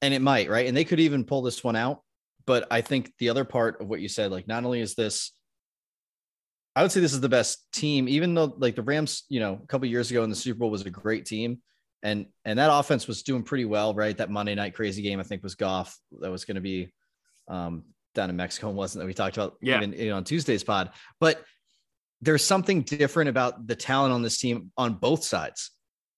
and 0.00 0.14
it 0.14 0.22
might, 0.22 0.48
right? 0.48 0.66
And 0.66 0.74
they 0.74 0.84
could 0.84 1.00
even 1.00 1.24
pull 1.24 1.42
this 1.42 1.62
one 1.62 1.76
out. 1.76 2.00
But 2.46 2.66
I 2.70 2.80
think 2.80 3.12
the 3.18 3.28
other 3.28 3.44
part 3.44 3.78
of 3.82 3.88
what 3.88 4.00
you 4.00 4.08
said, 4.08 4.30
like 4.30 4.48
not 4.48 4.64
only 4.64 4.80
is 4.80 4.94
this, 4.94 5.32
I 6.74 6.80
would 6.80 6.92
say 6.92 7.00
this 7.00 7.12
is 7.12 7.20
the 7.20 7.28
best 7.28 7.70
team, 7.72 8.08
even 8.08 8.32
though 8.32 8.54
like 8.56 8.74
the 8.74 8.82
Rams, 8.82 9.24
you 9.28 9.40
know, 9.40 9.60
a 9.62 9.66
couple 9.66 9.86
years 9.86 10.10
ago 10.10 10.24
in 10.24 10.30
the 10.30 10.36
Super 10.36 10.60
Bowl 10.60 10.70
was 10.70 10.86
a 10.86 10.90
great 10.90 11.26
team. 11.26 11.60
And 12.02 12.26
and 12.44 12.58
that 12.58 12.70
offense 12.72 13.06
was 13.06 13.22
doing 13.22 13.42
pretty 13.42 13.64
well, 13.64 13.94
right? 13.94 14.16
That 14.16 14.30
Monday 14.30 14.54
night 14.54 14.74
crazy 14.74 15.02
game, 15.02 15.18
I 15.18 15.24
think 15.24 15.42
was 15.42 15.54
Goff. 15.54 15.98
That 16.20 16.30
was 16.30 16.44
going 16.44 16.54
to 16.54 16.60
be 16.60 16.92
um, 17.48 17.84
down 18.14 18.30
in 18.30 18.36
Mexico 18.36 18.68
and 18.68 18.76
wasn't 18.76 19.02
that 19.02 19.06
we 19.06 19.14
talked 19.14 19.36
about 19.36 19.56
yeah. 19.60 19.78
even 19.78 19.92
you 19.92 20.10
know, 20.10 20.16
on 20.16 20.24
Tuesday's 20.24 20.64
pod. 20.64 20.90
But 21.20 21.42
there's 22.20 22.44
something 22.44 22.82
different 22.82 23.30
about 23.30 23.66
the 23.66 23.76
talent 23.76 24.12
on 24.12 24.22
this 24.22 24.38
team 24.38 24.70
on 24.76 24.94
both 24.94 25.24
sides. 25.24 25.70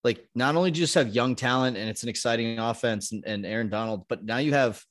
Like 0.02 0.26
not 0.34 0.56
only 0.56 0.70
do 0.70 0.80
you 0.80 0.84
just 0.84 0.94
have 0.94 1.14
young 1.14 1.34
talent 1.34 1.76
and 1.76 1.88
it's 1.88 2.02
an 2.02 2.08
exciting 2.08 2.58
offense 2.58 3.12
and, 3.12 3.22
and 3.26 3.44
Aaron 3.44 3.68
Donald, 3.68 4.04
but 4.08 4.24
now 4.24 4.38
you 4.38 4.54
have 4.54 4.82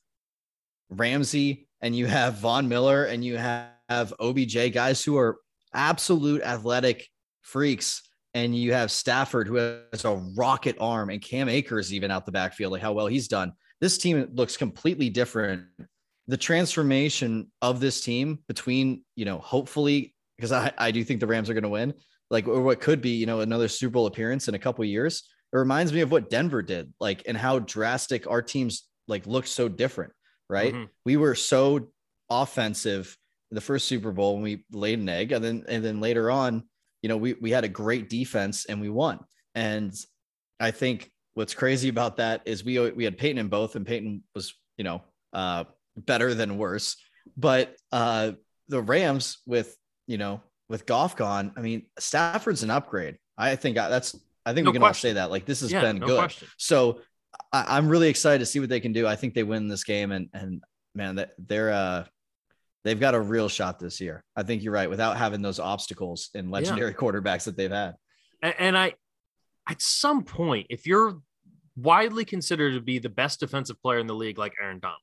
Ramsey 0.88 1.68
and 1.80 1.96
you 1.96 2.06
have 2.06 2.34
Von 2.34 2.68
Miller 2.68 3.04
and 3.04 3.24
you 3.24 3.36
have, 3.36 3.70
have 3.88 4.14
OBJ 4.20 4.72
guys 4.72 5.02
who 5.02 5.18
are 5.18 5.38
absolute 5.74 6.42
athletic 6.42 7.08
freaks. 7.42 8.02
And 8.34 8.56
you 8.56 8.72
have 8.72 8.90
Stafford 8.90 9.48
who 9.48 9.56
has 9.56 10.04
a 10.04 10.14
rocket 10.36 10.76
arm 10.80 11.10
and 11.10 11.20
Cam 11.20 11.48
Akers 11.48 11.92
even 11.92 12.10
out 12.10 12.26
the 12.26 12.32
backfield, 12.32 12.72
like 12.72 12.82
how 12.82 12.92
well 12.92 13.08
he's 13.08 13.26
done. 13.26 13.52
This 13.80 13.98
team 13.98 14.28
looks 14.34 14.56
completely 14.56 15.10
different 15.10 15.64
the 16.30 16.36
transformation 16.36 17.50
of 17.60 17.80
this 17.80 18.00
team 18.00 18.38
between, 18.46 19.02
you 19.16 19.24
know, 19.24 19.38
hopefully, 19.38 20.14
because 20.36 20.52
I, 20.52 20.72
I 20.78 20.92
do 20.92 21.02
think 21.02 21.18
the 21.18 21.26
Rams 21.26 21.50
are 21.50 21.54
going 21.54 21.64
to 21.64 21.68
win, 21.68 21.92
like, 22.30 22.46
or 22.46 22.62
what 22.62 22.80
could 22.80 23.00
be, 23.00 23.10
you 23.10 23.26
know, 23.26 23.40
another 23.40 23.66
Super 23.66 23.94
Bowl 23.94 24.06
appearance 24.06 24.46
in 24.46 24.54
a 24.54 24.58
couple 24.58 24.84
years. 24.84 25.24
It 25.52 25.56
reminds 25.56 25.92
me 25.92 26.02
of 26.02 26.12
what 26.12 26.30
Denver 26.30 26.62
did, 26.62 26.94
like, 27.00 27.24
and 27.26 27.36
how 27.36 27.58
drastic 27.58 28.30
our 28.30 28.42
teams 28.42 28.84
like 29.08 29.26
looked 29.26 29.48
so 29.48 29.68
different, 29.68 30.12
right? 30.48 30.72
Mm-hmm. 30.72 30.84
We 31.04 31.16
were 31.16 31.34
so 31.34 31.88
offensive 32.30 33.16
in 33.50 33.56
the 33.56 33.60
first 33.60 33.88
Super 33.88 34.12
Bowl 34.12 34.34
when 34.34 34.44
we 34.44 34.64
laid 34.70 35.00
an 35.00 35.08
egg, 35.08 35.32
and 35.32 35.44
then 35.44 35.64
and 35.68 35.84
then 35.84 36.00
later 36.00 36.30
on, 36.30 36.62
you 37.02 37.08
know, 37.08 37.16
we 37.16 37.34
we 37.34 37.50
had 37.50 37.64
a 37.64 37.68
great 37.68 38.08
defense 38.08 38.66
and 38.66 38.80
we 38.80 38.88
won. 38.88 39.20
And 39.54 39.94
I 40.58 40.70
think 40.70 41.10
what's 41.34 41.54
crazy 41.54 41.88
about 41.88 42.16
that 42.16 42.42
is 42.44 42.64
we 42.64 42.78
we 42.90 43.04
had 43.04 43.18
Peyton 43.18 43.38
in 43.38 43.48
both, 43.48 43.76
and 43.76 43.86
Peyton 43.86 44.22
was, 44.34 44.54
you 44.76 44.84
know, 44.84 45.02
uh, 45.32 45.64
better 45.96 46.34
than 46.34 46.58
worse. 46.58 46.96
But 47.36 47.76
uh, 47.92 48.32
the 48.68 48.80
Rams 48.80 49.38
with 49.46 49.76
you 50.06 50.18
know 50.18 50.42
with 50.68 50.86
Goff 50.86 51.16
gone, 51.16 51.52
I 51.56 51.60
mean 51.60 51.86
Stafford's 51.98 52.62
an 52.62 52.70
upgrade. 52.70 53.18
I 53.36 53.56
think 53.56 53.76
that's 53.76 54.18
I 54.44 54.52
think 54.52 54.64
no 54.64 54.70
we 54.70 54.74
can 54.74 54.82
question. 54.82 55.08
all 55.08 55.10
say 55.10 55.14
that. 55.14 55.30
Like 55.30 55.46
this 55.46 55.60
has 55.60 55.72
yeah, 55.72 55.80
been 55.80 55.98
no 55.98 56.06
good. 56.06 56.18
Question. 56.18 56.48
So 56.58 57.00
I, 57.52 57.78
am 57.78 57.88
really 57.88 58.08
excited 58.08 58.40
to 58.40 58.46
see 58.46 58.60
what 58.60 58.68
they 58.68 58.80
can 58.80 58.92
do. 58.92 59.06
I 59.06 59.16
think 59.16 59.34
they 59.34 59.42
win 59.42 59.68
this 59.68 59.84
game, 59.84 60.12
and 60.12 60.28
and 60.32 60.62
man, 60.94 61.16
that 61.16 61.32
they're 61.38 61.72
uh 61.72 62.04
they've 62.84 62.98
got 62.98 63.14
a 63.14 63.20
real 63.20 63.48
shot 63.48 63.78
this 63.78 64.00
year. 64.00 64.22
I 64.36 64.42
think 64.42 64.62
you're 64.62 64.72
right. 64.72 64.90
Without 64.90 65.16
having 65.16 65.42
those 65.42 65.58
obstacles 65.58 66.30
and 66.34 66.50
legendary 66.50 66.90
yeah. 66.92 66.96
quarterbacks 66.98 67.44
that 67.44 67.56
they've 67.56 67.70
had, 67.70 67.94
and, 68.42 68.54
and 68.58 68.78
I 68.78 68.94
at 69.68 69.80
some 69.80 70.24
point, 70.24 70.66
if 70.70 70.86
you're 70.86 71.20
widely 71.76 72.24
considered 72.24 72.74
to 72.74 72.80
be 72.80 72.98
the 72.98 73.08
best 73.08 73.40
defensive 73.40 73.80
player 73.82 73.98
in 73.98 74.06
the 74.06 74.14
league, 74.14 74.38
like 74.38 74.54
Aaron 74.60 74.80
Donald, 74.80 75.00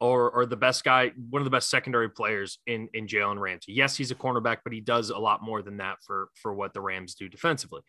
or 0.00 0.30
or 0.30 0.46
the 0.46 0.56
best 0.56 0.84
guy, 0.84 1.12
one 1.30 1.40
of 1.40 1.44
the 1.44 1.50
best 1.50 1.70
secondary 1.70 2.10
players 2.10 2.58
in 2.66 2.88
in 2.94 3.06
Jalen 3.06 3.38
Ramsey. 3.38 3.72
Yes, 3.72 3.96
he's 3.96 4.10
a 4.10 4.14
cornerback, 4.14 4.58
but 4.64 4.72
he 4.72 4.80
does 4.80 5.10
a 5.10 5.18
lot 5.18 5.42
more 5.42 5.62
than 5.62 5.78
that 5.78 5.96
for 6.06 6.28
for 6.40 6.54
what 6.54 6.74
the 6.74 6.80
Rams 6.80 7.14
do 7.14 7.28
defensively 7.28 7.82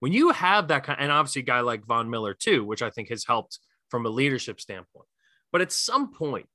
when 0.00 0.12
you 0.12 0.30
have 0.30 0.68
that 0.68 0.82
kind, 0.82 0.98
and 1.00 1.12
obviously 1.12 1.42
a 1.42 1.44
guy 1.44 1.60
like 1.60 1.86
Von 1.86 2.10
Miller 2.10 2.34
too, 2.34 2.64
which 2.64 2.82
I 2.82 2.90
think 2.90 3.10
has 3.10 3.24
helped 3.24 3.58
from 3.88 4.04
a 4.04 4.08
leadership 4.08 4.60
standpoint. 4.60 5.06
But 5.52 5.60
at 5.60 5.72
some 5.72 6.12
point, 6.12 6.46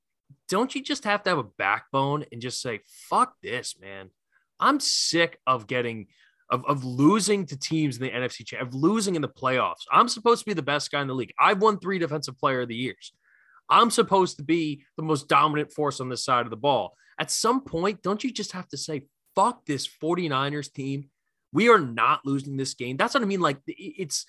don't 0.48 0.74
you 0.74 0.82
just 0.82 1.04
have 1.04 1.22
to 1.24 1.30
have 1.30 1.38
a 1.38 1.44
backbone 1.44 2.24
and 2.32 2.40
just 2.40 2.60
say, 2.60 2.80
fuck 2.86 3.34
this, 3.42 3.76
man. 3.80 4.10
I'm 4.58 4.80
sick 4.80 5.38
of 5.46 5.66
getting 5.66 6.06
of, 6.48 6.64
of 6.66 6.84
losing 6.84 7.44
to 7.46 7.58
teams 7.58 7.96
in 7.96 8.04
the 8.04 8.10
NFC 8.10 8.60
of 8.60 8.74
losing 8.74 9.16
in 9.16 9.22
the 9.22 9.28
playoffs. 9.28 9.84
I'm 9.90 10.08
supposed 10.08 10.40
to 10.42 10.46
be 10.46 10.54
the 10.54 10.62
best 10.62 10.92
guy 10.92 11.02
in 11.02 11.08
the 11.08 11.14
league. 11.14 11.34
I've 11.38 11.60
won 11.60 11.78
three 11.78 11.98
defensive 11.98 12.38
player 12.38 12.60
of 12.60 12.68
the 12.68 12.76
years. 12.76 13.12
I'm 13.68 13.90
supposed 13.90 14.36
to 14.36 14.44
be 14.44 14.84
the 14.96 15.02
most 15.02 15.28
dominant 15.28 15.72
force 15.72 16.00
on 16.00 16.08
this 16.08 16.24
side 16.24 16.46
of 16.46 16.50
the 16.50 16.56
ball. 16.56 16.96
At 17.18 17.32
some 17.32 17.62
point, 17.62 18.02
don't 18.02 18.22
you 18.22 18.32
just 18.32 18.52
have 18.52 18.68
to 18.68 18.76
say, 18.76 19.02
fuck 19.34 19.66
this 19.66 19.88
49ers 19.88 20.72
team 20.72 21.08
we 21.56 21.70
are 21.70 21.78
not 21.78 22.20
losing 22.26 22.58
this 22.58 22.74
game. 22.74 22.98
That's 22.98 23.14
what 23.14 23.22
I 23.22 23.26
mean. 23.26 23.40
Like 23.40 23.58
it's 23.66 24.26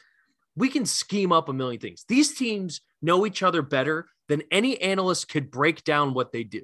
we 0.55 0.69
can 0.69 0.85
scheme 0.85 1.33
up 1.33 1.49
a 1.49 1.53
million 1.53 1.81
things. 1.81 2.05
These 2.07 2.37
teams 2.37 2.79
know 3.01 3.25
each 3.25 3.43
other 3.43 3.61
better 3.61 4.07
than 4.27 4.43
any 4.51 4.79
analyst 4.81 5.29
could 5.29 5.51
break 5.51 5.83
down 5.83 6.13
what 6.13 6.31
they 6.31 6.43
do, 6.43 6.61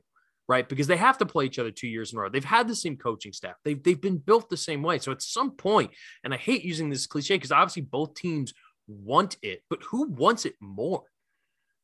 right? 0.47 0.67
Because 0.67 0.87
they 0.87 0.97
have 0.97 1.17
to 1.19 1.25
play 1.25 1.45
each 1.45 1.59
other 1.59 1.71
two 1.71 1.87
years 1.87 2.11
in 2.11 2.19
a 2.19 2.21
row. 2.21 2.29
They've 2.29 2.43
had 2.43 2.67
the 2.67 2.75
same 2.75 2.97
coaching 2.97 3.33
staff. 3.33 3.55
They've 3.63 3.81
they've 3.81 3.99
been 3.99 4.17
built 4.17 4.49
the 4.49 4.57
same 4.57 4.83
way. 4.83 4.99
So 4.99 5.11
at 5.11 5.21
some 5.21 5.51
point, 5.51 5.91
and 6.23 6.33
I 6.33 6.37
hate 6.37 6.63
using 6.63 6.89
this 6.89 7.07
cliche 7.07 7.35
because 7.35 7.51
obviously 7.51 7.83
both 7.83 8.15
teams 8.15 8.53
want 8.87 9.37
it, 9.41 9.61
but 9.69 9.83
who 9.83 10.07
wants 10.09 10.45
it 10.45 10.55
more? 10.59 11.03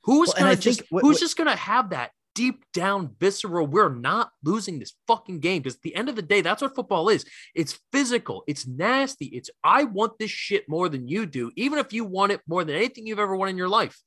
Who's 0.04 0.30
well, 0.30 0.46
gonna 0.46 0.56
just 0.56 0.84
what, 0.90 1.02
who's 1.02 1.16
what, 1.16 1.22
just 1.22 1.38
gonna 1.38 1.56
have 1.56 1.92
that 1.92 2.12
deep 2.36 2.64
down 2.74 3.16
visceral. 3.20 3.68
We're 3.68 3.94
not 3.94 4.32
losing 4.44 4.80
this 4.80 4.94
fucking 5.08 5.40
game 5.40 5.62
because 5.62 5.76
at 5.76 5.82
the 5.82 5.96
end 5.96 6.10
of 6.10 6.16
the 6.16 6.22
day, 6.22 6.42
that's 6.42 6.62
what 6.62 6.76
football 6.76 7.10
is. 7.10 7.26
It's 7.54 7.80
physical, 7.92 8.44
it's 8.48 8.68
nasty. 8.68 9.26
It's 9.26 9.50
I 9.64 9.84
want 9.84 10.18
this 10.20 10.32
shit 10.32 10.68
more 10.70 10.90
than 10.90 11.08
you 11.08 11.26
do, 11.26 11.52
even 11.56 11.80
if 11.80 11.92
you 11.92 12.06
want 12.06 12.32
it 12.32 12.42
more 12.48 12.64
than 12.64 12.76
anything 12.76 13.08
you've 13.08 13.20
ever 13.20 13.36
wanted 13.36 13.52
in 13.52 13.58
your 13.58 13.70
life. 13.70 13.98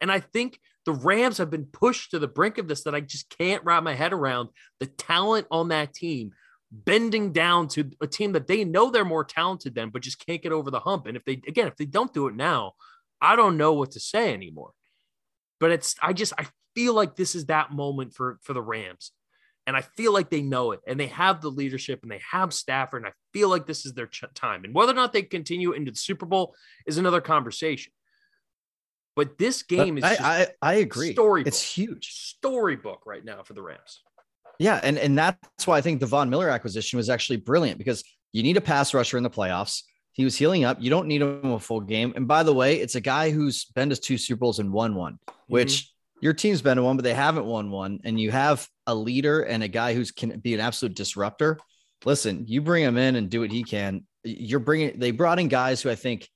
And 0.00 0.12
I 0.12 0.20
think 0.20 0.60
the 0.84 0.92
Rams 0.92 1.38
have 1.38 1.50
been 1.50 1.66
pushed 1.66 2.12
to 2.12 2.18
the 2.18 2.28
brink 2.28 2.58
of 2.58 2.68
this 2.68 2.84
that 2.84 2.94
I 2.94 3.00
just 3.00 3.36
can't 3.36 3.64
wrap 3.64 3.82
my 3.82 3.94
head 3.94 4.12
around 4.12 4.48
the 4.80 4.86
talent 4.86 5.46
on 5.50 5.68
that 5.68 5.94
team 5.94 6.32
bending 6.70 7.32
down 7.32 7.68
to 7.68 7.90
a 8.00 8.06
team 8.06 8.32
that 8.32 8.46
they 8.46 8.64
know 8.64 8.90
they're 8.90 9.04
more 9.04 9.24
talented 9.24 9.74
than, 9.74 9.90
but 9.90 10.02
just 10.02 10.24
can't 10.24 10.42
get 10.42 10.52
over 10.52 10.70
the 10.70 10.80
hump. 10.80 11.06
And 11.06 11.16
if 11.16 11.24
they, 11.24 11.40
again, 11.46 11.66
if 11.66 11.76
they 11.76 11.86
don't 11.86 12.12
do 12.12 12.26
it 12.28 12.34
now, 12.34 12.72
I 13.20 13.36
don't 13.36 13.56
know 13.56 13.72
what 13.72 13.92
to 13.92 14.00
say 14.00 14.32
anymore. 14.32 14.72
But 15.60 15.70
it's, 15.70 15.96
I 16.02 16.12
just, 16.12 16.32
I 16.38 16.46
feel 16.74 16.94
like 16.94 17.16
this 17.16 17.34
is 17.34 17.46
that 17.46 17.72
moment 17.72 18.14
for 18.14 18.38
for 18.42 18.52
the 18.52 18.62
Rams. 18.62 19.12
And 19.66 19.76
I 19.76 19.82
feel 19.82 20.14
like 20.14 20.30
they 20.30 20.40
know 20.40 20.72
it 20.72 20.80
and 20.86 20.98
they 20.98 21.08
have 21.08 21.42
the 21.42 21.50
leadership 21.50 22.00
and 22.02 22.10
they 22.10 22.22
have 22.30 22.54
Stafford. 22.54 23.02
And 23.02 23.10
I 23.10 23.14
feel 23.34 23.50
like 23.50 23.66
this 23.66 23.84
is 23.84 23.92
their 23.92 24.06
ch- 24.06 24.24
time. 24.34 24.64
And 24.64 24.72
whether 24.72 24.92
or 24.92 24.94
not 24.94 25.12
they 25.12 25.22
continue 25.22 25.72
into 25.72 25.90
the 25.90 25.98
Super 25.98 26.24
Bowl 26.24 26.54
is 26.86 26.96
another 26.96 27.20
conversation. 27.20 27.92
But 29.18 29.36
this 29.36 29.62
game 29.62 29.96
but 29.96 30.12
is 30.12 30.20
I, 30.20 30.24
I, 30.40 30.46
I 30.62 30.74
agree. 30.74 31.12
Story 31.12 31.42
it's 31.44 31.60
huge. 31.60 32.12
Storybook 32.12 33.04
right 33.04 33.24
now 33.24 33.42
for 33.42 33.52
the 33.52 33.62
Rams. 33.62 34.02
Yeah, 34.58 34.80
and 34.82 34.96
and 34.96 35.18
that's 35.18 35.66
why 35.66 35.76
I 35.76 35.80
think 35.80 36.00
the 36.00 36.06
Von 36.06 36.30
Miller 36.30 36.48
acquisition 36.48 36.96
was 36.96 37.10
actually 37.10 37.38
brilliant 37.38 37.78
because 37.78 38.04
you 38.32 38.42
need 38.42 38.56
a 38.56 38.60
pass 38.60 38.94
rusher 38.94 39.16
in 39.16 39.24
the 39.24 39.30
playoffs. 39.30 39.82
He 40.12 40.24
was 40.24 40.36
healing 40.36 40.64
up. 40.64 40.78
You 40.80 40.90
don't 40.90 41.08
need 41.08 41.22
him 41.22 41.52
a 41.52 41.58
full 41.58 41.80
game. 41.80 42.12
And 42.16 42.26
by 42.26 42.44
the 42.44 42.54
way, 42.54 42.76
it's 42.76 42.94
a 42.94 43.00
guy 43.00 43.30
who's 43.30 43.64
been 43.66 43.90
to 43.90 43.96
two 43.96 44.18
Super 44.18 44.38
Bowls 44.38 44.60
and 44.60 44.72
won 44.72 44.94
one, 44.94 45.18
which 45.48 45.72
mm-hmm 45.72 45.92
your 46.20 46.32
team's 46.32 46.62
been 46.62 46.76
to 46.76 46.82
one, 46.82 46.96
but 46.96 47.04
they 47.04 47.14
haven't 47.14 47.46
won 47.46 47.70
one, 47.70 48.00
and 48.04 48.18
you 48.18 48.30
have 48.30 48.68
a 48.86 48.94
leader 48.94 49.42
and 49.42 49.62
a 49.62 49.68
guy 49.68 49.94
who's 49.94 50.10
can 50.10 50.38
be 50.40 50.54
an 50.54 50.60
absolute 50.60 50.94
disruptor. 50.94 51.58
Listen, 52.04 52.44
you 52.46 52.60
bring 52.60 52.84
him 52.84 52.96
in 52.96 53.16
and 53.16 53.30
do 53.30 53.40
what 53.40 53.52
he 53.52 53.64
can. 53.64 54.04
You're 54.24 54.60
bringing. 54.60 54.98
They 54.98 55.10
brought 55.10 55.38
in 55.38 55.48
guys 55.48 55.82
who 55.82 55.90
I 55.90 55.94
think, 55.94 56.28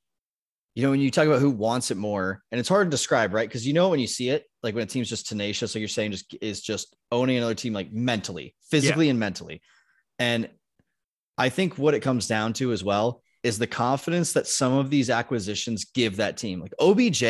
you 0.74 0.82
know, 0.82 0.90
when 0.90 1.00
you 1.00 1.10
talk 1.10 1.26
about 1.26 1.40
who 1.40 1.50
wants 1.50 1.90
it 1.90 1.96
more, 1.96 2.42
and 2.50 2.58
it's 2.58 2.68
hard 2.68 2.86
to 2.86 2.90
describe, 2.90 3.34
right? 3.34 3.48
Because 3.48 3.66
you 3.66 3.74
know 3.74 3.90
when 3.90 4.00
you 4.00 4.06
see 4.06 4.30
it, 4.30 4.44
like 4.62 4.74
when 4.74 4.84
a 4.84 4.86
team's 4.86 5.08
just 5.08 5.28
tenacious, 5.28 5.74
like 5.74 5.80
you're 5.80 5.88
saying, 5.88 6.12
just 6.12 6.34
is 6.40 6.62
just 6.62 6.96
owning 7.10 7.36
another 7.36 7.54
team, 7.54 7.72
like 7.72 7.92
mentally, 7.92 8.54
physically, 8.70 9.06
yeah. 9.06 9.10
and 9.10 9.20
mentally. 9.20 9.60
And 10.18 10.48
I 11.36 11.48
think 11.50 11.76
what 11.76 11.94
it 11.94 12.00
comes 12.00 12.26
down 12.26 12.52
to 12.54 12.72
as 12.72 12.82
well 12.82 13.22
is 13.42 13.58
the 13.58 13.66
confidence 13.66 14.32
that 14.34 14.46
some 14.46 14.72
of 14.72 14.88
these 14.88 15.10
acquisitions 15.10 15.84
give 15.84 16.16
that 16.16 16.36
team. 16.36 16.60
Like 16.60 16.74
OBJ 16.78 17.22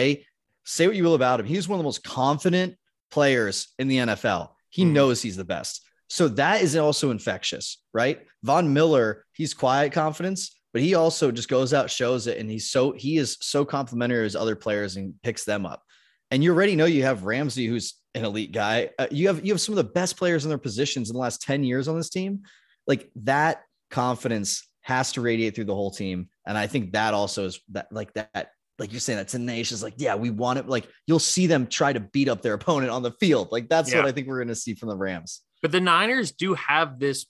say 0.64 0.86
what 0.86 0.96
you 0.96 1.04
will 1.04 1.14
about 1.14 1.40
him. 1.40 1.46
He's 1.46 1.68
one 1.68 1.78
of 1.78 1.82
the 1.82 1.86
most 1.86 2.04
confident 2.04 2.76
players 3.10 3.68
in 3.78 3.88
the 3.88 3.98
NFL. 3.98 4.50
He 4.68 4.84
mm. 4.84 4.92
knows 4.92 5.22
he's 5.22 5.36
the 5.36 5.44
best. 5.44 5.86
So 6.08 6.28
that 6.28 6.62
is 6.62 6.76
also 6.76 7.10
infectious, 7.10 7.82
right? 7.92 8.20
Von 8.42 8.72
Miller, 8.72 9.24
he's 9.32 9.54
quiet 9.54 9.92
confidence, 9.92 10.54
but 10.72 10.82
he 10.82 10.94
also 10.94 11.30
just 11.30 11.48
goes 11.48 11.74
out, 11.74 11.90
shows 11.90 12.26
it, 12.26 12.38
and 12.38 12.50
he's 12.50 12.70
so 12.70 12.92
he 12.92 13.18
is 13.18 13.36
so 13.40 13.64
complimentary 13.64 14.24
as 14.24 14.36
other 14.36 14.56
players 14.56 14.96
and 14.96 15.14
picks 15.22 15.44
them 15.44 15.66
up. 15.66 15.82
And 16.30 16.42
you 16.42 16.52
already 16.52 16.76
know 16.76 16.86
you 16.86 17.02
have 17.02 17.24
Ramsey, 17.24 17.66
who's 17.66 17.94
an 18.14 18.24
elite 18.24 18.52
guy. 18.52 18.90
Uh, 18.98 19.06
you 19.10 19.28
have 19.28 19.44
you 19.44 19.52
have 19.52 19.60
some 19.60 19.74
of 19.74 19.84
the 19.84 19.92
best 19.92 20.16
players 20.16 20.44
in 20.44 20.48
their 20.48 20.58
positions 20.58 21.10
in 21.10 21.14
the 21.14 21.20
last 21.20 21.42
10 21.42 21.64
years 21.64 21.88
on 21.88 21.96
this 21.96 22.10
team. 22.10 22.42
Like 22.86 23.10
that 23.16 23.62
confidence 23.90 24.66
has 24.80 25.12
to 25.12 25.20
radiate 25.20 25.54
through 25.54 25.66
the 25.66 25.74
whole 25.74 25.90
team. 25.90 26.28
And 26.46 26.56
I 26.58 26.66
think 26.66 26.92
that 26.92 27.14
also 27.14 27.46
is 27.46 27.60
that 27.70 27.88
like 27.92 28.12
that 28.14 28.52
like 28.78 28.90
you're 28.90 29.00
saying 29.00 29.18
that 29.18 29.28
tenacious, 29.28 29.82
like, 29.82 29.94
yeah, 29.98 30.16
we 30.16 30.30
want 30.30 30.58
it. 30.58 30.68
Like 30.68 30.88
you'll 31.06 31.18
see 31.18 31.46
them 31.46 31.66
try 31.66 31.92
to 31.92 32.00
beat 32.00 32.28
up 32.28 32.42
their 32.42 32.54
opponent 32.54 32.90
on 32.90 33.02
the 33.02 33.12
field. 33.12 33.52
Like 33.52 33.68
that's 33.68 33.92
yeah. 33.92 33.98
what 33.98 34.06
I 34.06 34.12
think 34.12 34.26
we're 34.26 34.38
going 34.38 34.48
to 34.48 34.54
see 34.54 34.74
from 34.74 34.88
the 34.88 34.96
Rams. 34.96 35.42
But 35.60 35.70
the 35.70 35.80
Niners 35.80 36.32
do 36.32 36.54
have 36.54 36.98
this 36.98 37.26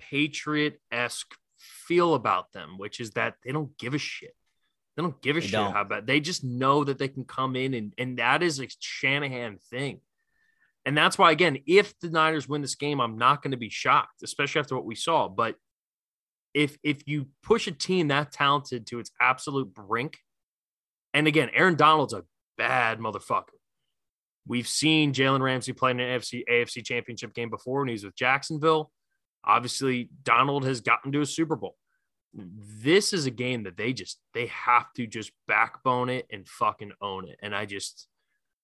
Patriot 0.00 0.80
esque 0.90 1.34
feel 1.86 2.14
about 2.14 2.52
them, 2.52 2.78
which 2.78 3.00
is 3.00 3.12
that 3.12 3.34
they 3.44 3.52
don't 3.52 3.76
give 3.78 3.94
a 3.94 3.98
shit. 3.98 4.34
They 4.96 5.02
don't 5.02 5.20
give 5.22 5.36
a 5.36 5.40
they 5.40 5.46
shit 5.46 5.52
don't. 5.52 5.72
how 5.72 5.84
bad 5.84 6.06
they 6.06 6.20
just 6.20 6.44
know 6.44 6.84
that 6.84 6.98
they 6.98 7.08
can 7.08 7.24
come 7.24 7.56
in 7.56 7.74
and 7.74 7.92
and 7.98 8.18
that 8.18 8.42
is 8.42 8.60
a 8.60 8.68
Shanahan 8.78 9.58
thing. 9.70 10.00
And 10.86 10.96
that's 10.96 11.16
why, 11.16 11.32
again, 11.32 11.58
if 11.66 11.98
the 12.00 12.10
Niners 12.10 12.48
win 12.48 12.60
this 12.60 12.74
game, 12.74 13.00
I'm 13.00 13.16
not 13.16 13.42
going 13.42 13.52
to 13.52 13.56
be 13.56 13.70
shocked, 13.70 14.22
especially 14.22 14.60
after 14.60 14.74
what 14.74 14.84
we 14.84 14.94
saw. 14.94 15.28
But 15.28 15.56
if 16.52 16.76
if 16.82 17.06
you 17.06 17.28
push 17.42 17.66
a 17.66 17.72
team 17.72 18.08
that 18.08 18.32
talented 18.32 18.86
to 18.88 18.98
its 18.98 19.10
absolute 19.20 19.72
brink, 19.74 20.18
and 21.12 21.26
again, 21.26 21.50
Aaron 21.54 21.76
Donald's 21.76 22.12
a 22.12 22.24
bad 22.58 22.98
motherfucker. 22.98 23.54
We've 24.46 24.68
seen 24.68 25.14
Jalen 25.14 25.40
Ramsey 25.40 25.72
play 25.72 25.92
in 25.92 26.00
an 26.00 26.20
AFC, 26.20 26.42
AFC 26.50 26.84
championship 26.84 27.32
game 27.32 27.48
before 27.48 27.80
when 27.80 27.88
he 27.88 27.92
was 27.92 28.04
with 28.04 28.14
Jacksonville. 28.14 28.90
Obviously, 29.46 30.10
Donald 30.22 30.64
has 30.64 30.80
gotten 30.80 31.12
to 31.12 31.20
a 31.20 31.26
Super 31.26 31.56
Bowl. 31.56 31.76
This 32.34 33.12
is 33.12 33.26
a 33.26 33.30
game 33.30 33.62
that 33.64 33.76
they 33.76 33.92
just 33.92 34.18
they 34.32 34.46
have 34.46 34.92
to 34.94 35.06
just 35.06 35.30
backbone 35.46 36.08
it 36.08 36.26
and 36.32 36.48
fucking 36.48 36.92
own 37.00 37.28
it. 37.28 37.38
And 37.42 37.54
I 37.54 37.64
just 37.64 38.08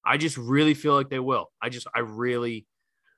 I 0.04 0.16
just 0.16 0.36
really 0.36 0.74
feel 0.74 0.94
like 0.94 1.10
they 1.10 1.20
will. 1.20 1.50
I 1.62 1.68
just 1.68 1.86
I 1.94 2.00
really 2.00 2.66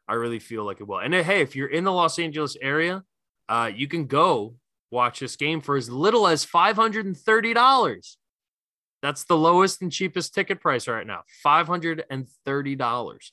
I 0.09 0.15
really 0.15 0.41
feel 0.41 0.65
like 0.65 0.81
it 0.81 0.87
will. 0.87 0.99
And 0.99 1.15
hey, 1.15 1.41
if 1.41 1.57
you're 1.57 1.69
in 1.69 1.85
the 1.85 1.93
Los 1.93 2.19
Angeles 2.19 2.57
area, 2.61 3.03
uh, 3.49 3.71
you 3.75 3.89
can 3.89 4.07
go 4.07 4.57
watch 4.91 5.21
this 5.21 5.37
game 5.37 5.61
for 5.61 5.77
as 5.77 5.89
little 5.89 6.27
as 6.27 6.45
five 6.45 6.77
hundred 6.77 7.07
and 7.07 7.17
thirty 7.17 7.55
dollars. 7.55 8.19
That's 9.01 9.25
the 9.25 9.37
lowest 9.37 9.83
and 9.83 9.91
cheapest 9.91 10.35
ticket 10.35 10.61
price 10.61 10.87
right 10.87 11.07
now, 11.07 11.23
five 11.43 11.67
hundred 11.67 12.05
and 12.11 12.29
thirty 12.45 12.77
dollars. 12.77 13.33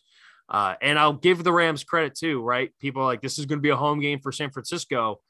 Uh, 0.50 0.76
and 0.82 0.98
I'll 0.98 1.14
give 1.14 1.44
the 1.44 1.54
Rams 1.54 1.84
credit 1.84 2.16
too, 2.16 2.42
right? 2.42 2.72
People 2.80 3.04
like 3.04 3.22
this 3.22 3.38
is 3.38 3.46
going 3.46 3.60
to 3.60 3.64
be 3.64 3.70
a 3.70 3.76
home 3.76 4.00
game 4.00 4.20
for 4.20 4.32
San 4.32 4.50
Francisco. 4.50 5.22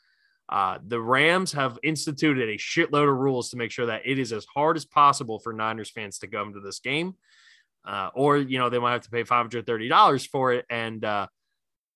Uh, 0.47 0.79
the 0.87 0.99
Rams 0.99 1.51
have 1.51 1.77
instituted 1.83 2.49
a 2.49 2.57
shitload 2.57 3.11
of 3.11 3.17
rules 3.17 3.49
to 3.49 3.57
make 3.57 3.71
sure 3.71 3.87
that 3.87 4.01
it 4.05 4.17
is 4.17 4.31
as 4.31 4.45
hard 4.45 4.77
as 4.77 4.85
possible 4.85 5.37
for 5.39 5.53
Niners 5.53 5.91
fans 5.91 6.19
to 6.19 6.27
come 6.27 6.53
to 6.53 6.59
this 6.59 6.79
game. 6.79 7.15
Uh, 7.85 8.09
or, 8.13 8.37
you 8.37 8.57
know, 8.57 8.69
they 8.69 8.79
might 8.79 8.93
have 8.93 9.01
to 9.01 9.09
pay 9.09 9.23
$530 9.23 10.27
for 10.27 10.53
it. 10.53 10.65
And 10.69 11.03
uh, 11.03 11.27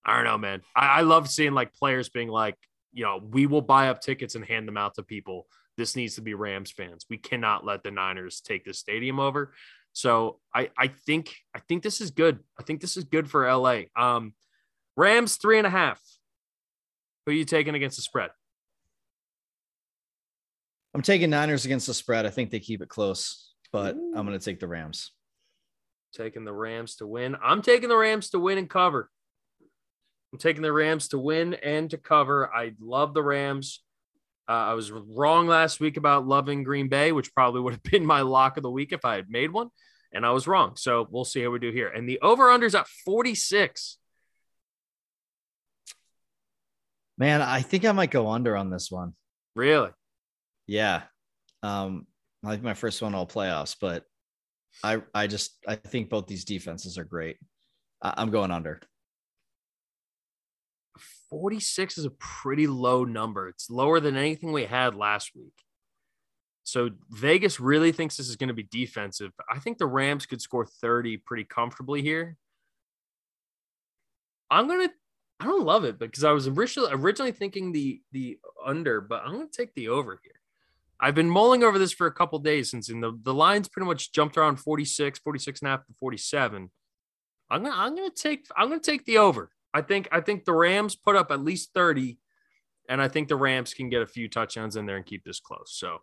I 0.06 0.16
don't 0.16 0.26
know, 0.26 0.38
man. 0.38 0.62
I, 0.76 1.00
I 1.00 1.02
love 1.02 1.30
seeing 1.30 1.54
like 1.54 1.74
players 1.74 2.10
being 2.10 2.30
like, 2.30 2.58
you 2.92 3.04
know, 3.04 3.22
we 3.24 3.48
will 3.48 3.62
buy 3.62 3.90
up 3.90 4.02
tickets 4.02 4.36
and 4.36 4.46
hand 4.46 4.68
them 4.68 4.78
out 4.78 4.96
to 4.96 5.04
people 5.04 5.48
this 5.78 5.96
needs 5.96 6.16
to 6.16 6.22
be 6.22 6.34
Rams 6.34 6.72
fans. 6.72 7.06
We 7.10 7.18
cannot 7.18 7.66
let 7.66 7.84
the 7.84 7.92
Niners 7.92 8.42
take 8.42 8.66
this 8.66 8.80
stadium 8.80 9.20
over. 9.20 9.54
So 9.94 10.40
I, 10.54 10.70
I 10.78 10.88
think 10.88 11.36
I 11.56 11.60
think 11.60 11.84
this 11.84 12.02
is 12.02 12.12
good. 12.12 12.40
I 12.60 12.64
think 12.64 12.82
this 12.82 12.98
is 12.98 13.04
good 13.04 13.30
for 13.30 13.52
LA. 13.52 13.84
Um, 13.96 14.34
Rams 14.98 15.38
three 15.38 15.58
and 15.58 15.68
a 15.68 15.70
half. 15.70 16.02
Who 17.26 17.32
are 17.32 17.36
you 17.36 17.46
taking 17.46 17.76
against 17.76 17.96
the 17.98 18.02
spread? 18.02 18.32
I'm 20.94 21.02
taking 21.02 21.30
Niners 21.30 21.66
against 21.66 21.88
the 21.88 21.94
spread. 21.94 22.26
I 22.26 22.30
think 22.30 22.52
they 22.52 22.60
keep 22.60 22.82
it 22.82 22.90
close, 22.90 23.54
but 23.72 23.96
Ooh. 23.96 24.14
I'm 24.16 24.26
going 24.26 24.38
to 24.38 24.44
take 24.44 24.60
the 24.60 24.68
Rams. 24.68 25.12
taking 26.14 26.44
the 26.44 26.54
Rams 26.54 26.96
to 26.98 27.08
win. 27.08 27.36
I'm 27.42 27.62
taking 27.62 27.90
the 27.90 27.98
Rams 27.98 28.30
to 28.32 28.40
win 28.40 28.58
and 28.58 28.70
cover. 28.70 29.10
I'm 30.32 30.40
taking 30.40 30.64
the 30.64 30.74
Rams 30.74 31.08
to 31.10 31.20
win 31.20 31.54
and 31.54 31.90
to 31.92 31.98
cover. 31.98 32.52
I 32.54 32.74
love 32.80 33.14
the 33.14 33.24
Rams. 33.24 33.83
Uh, 34.48 34.52
I 34.52 34.74
was 34.74 34.92
wrong 34.92 35.48
last 35.48 35.80
week 35.80 35.98
about 35.98 36.28
loving 36.28 36.64
Green 36.64 36.90
Bay, 36.90 37.12
which 37.12 37.34
probably 37.34 37.62
would 37.62 37.74
have 37.74 37.84
been 37.92 38.06
my 38.06 38.22
lock 38.22 38.58
of 38.58 38.64
the 38.64 38.72
week 38.72 38.92
if 38.92 39.06
I 39.06 39.16
had 39.16 39.30
made 39.30 39.52
one. 39.52 39.70
And 40.14 40.26
I 40.26 40.32
was 40.32 40.48
wrong. 40.48 40.76
So 40.76 41.08
we'll 41.10 41.26
see 41.26 41.42
how 41.42 41.50
we 41.50 41.60
do 41.60 41.72
here. 41.72 41.88
And 41.88 42.08
the 42.08 42.20
over 42.22 42.46
unders 42.46 42.78
at 42.78 42.88
46. 42.88 43.98
Man, 47.18 47.42
I 47.42 47.62
think 47.62 47.86
I 47.86 47.92
might 47.92 48.12
go 48.12 48.30
under 48.30 48.56
on 48.56 48.70
this 48.70 48.92
one. 48.92 49.14
Really? 49.56 49.90
Yeah. 50.68 51.04
Um, 51.62 52.08
I 52.44 52.50
like 52.50 52.64
my 52.64 52.74
first 52.74 53.02
one 53.02 53.16
all 53.16 53.28
playoffs, 53.28 53.76
but 53.80 54.04
I 54.84 55.02
I 55.14 55.28
just 55.28 55.58
I 55.68 55.76
think 55.76 56.10
both 56.10 56.28
these 56.28 56.46
defenses 56.46 56.98
are 56.98 57.04
great. 57.04 57.38
I, 58.02 58.14
I'm 58.18 58.32
going 58.32 58.52
under. 58.52 58.82
46 61.34 61.98
is 61.98 62.06
a 62.06 62.12
pretty 62.12 62.68
low 62.68 63.06
number. 63.06 63.50
It's 63.50 63.68
lower 63.68 64.00
than 64.00 64.16
anything 64.16 64.52
we 64.52 64.66
had 64.66 64.94
last 64.94 65.32
week. 65.36 65.56
So 66.64 66.92
Vegas 67.10 67.60
really 67.60 67.92
thinks 67.92 68.18
this 68.18 68.30
is 68.30 68.36
going 68.36 68.50
to 68.50 68.54
be 68.54 68.68
defensive. 68.70 69.32
I 69.50 69.58
think 69.58 69.80
the 69.80 69.88
Rams 69.88 70.28
could 70.28 70.42
score 70.42 70.64
30 70.64 71.18
pretty 71.18 71.44
comfortably 71.44 72.04
here. 72.04 72.38
I'm 74.52 74.68
going 74.68 74.88
to 74.88 74.94
I 75.40 75.46
don't 75.46 75.66
love 75.66 75.86
it 75.86 75.98
because 75.98 76.24
I 76.24 76.32
was 76.34 76.48
originally 76.48 76.92
originally 76.94 77.32
thinking 77.32 77.72
the 77.72 78.00
the 78.12 78.38
under, 78.64 79.02
but 79.02 79.24
I'm 79.26 79.34
going 79.34 79.50
to 79.50 79.58
take 79.58 79.74
the 79.74 79.90
over 79.90 80.20
here. 80.22 80.40
I've 81.00 81.16
been 81.16 81.32
mulling 81.32 81.64
over 81.64 81.80
this 81.80 81.94
for 81.94 82.06
a 82.06 82.14
couple 82.14 82.38
days 82.38 82.70
since 82.70 82.90
in 82.90 83.02
the, 83.02 83.20
the 83.24 83.34
lines 83.34 83.68
pretty 83.68 83.88
much 83.88 84.12
jumped 84.12 84.38
around 84.38 84.58
46, 84.58 85.18
46 85.18 85.62
and 85.62 85.68
a 85.68 85.72
half 85.72 85.86
to 85.88 85.94
47. 86.00 86.70
I'm 87.50 87.64
gonna 87.64 87.76
I'm 87.76 87.96
gonna 87.96 88.12
take 88.12 88.46
I'm 88.56 88.70
gonna 88.70 88.80
take 88.80 89.04
the 89.06 89.18
over. 89.18 89.50
I 89.74 89.82
think 89.82 90.08
I 90.12 90.22
think 90.22 90.46
the 90.46 90.54
Rams 90.54 90.96
put 90.96 91.16
up 91.16 91.32
at 91.32 91.42
least 91.42 91.72
30, 91.74 92.18
and 92.90 93.02
I 93.02 93.08
think 93.08 93.28
the 93.28 93.36
Rams 93.36 93.74
can 93.74 93.90
get 93.90 94.02
a 94.02 94.08
few 94.08 94.28
touchdowns 94.28 94.76
in 94.76 94.86
there 94.86 94.98
and 94.98 95.06
keep 95.06 95.24
this 95.24 95.40
close. 95.40 95.76
So 95.76 96.00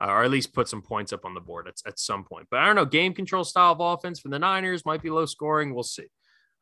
uh, 0.00 0.06
or 0.08 0.24
at 0.24 0.30
least 0.30 0.52
put 0.52 0.68
some 0.68 0.82
points 0.82 1.12
up 1.12 1.24
on 1.24 1.34
the 1.34 1.40
board 1.40 1.68
at, 1.68 1.74
at 1.86 1.98
some 1.98 2.24
point. 2.24 2.46
But 2.50 2.60
I 2.60 2.66
don't 2.66 2.76
know, 2.76 2.84
game 2.84 3.14
control 3.14 3.44
style 3.44 3.72
of 3.72 3.80
offense 3.80 4.20
for 4.20 4.28
the 4.28 4.38
Niners 4.38 4.84
might 4.84 5.02
be 5.02 5.10
low 5.10 5.26
scoring. 5.26 5.74
We'll 5.74 5.82
see. 5.82 6.06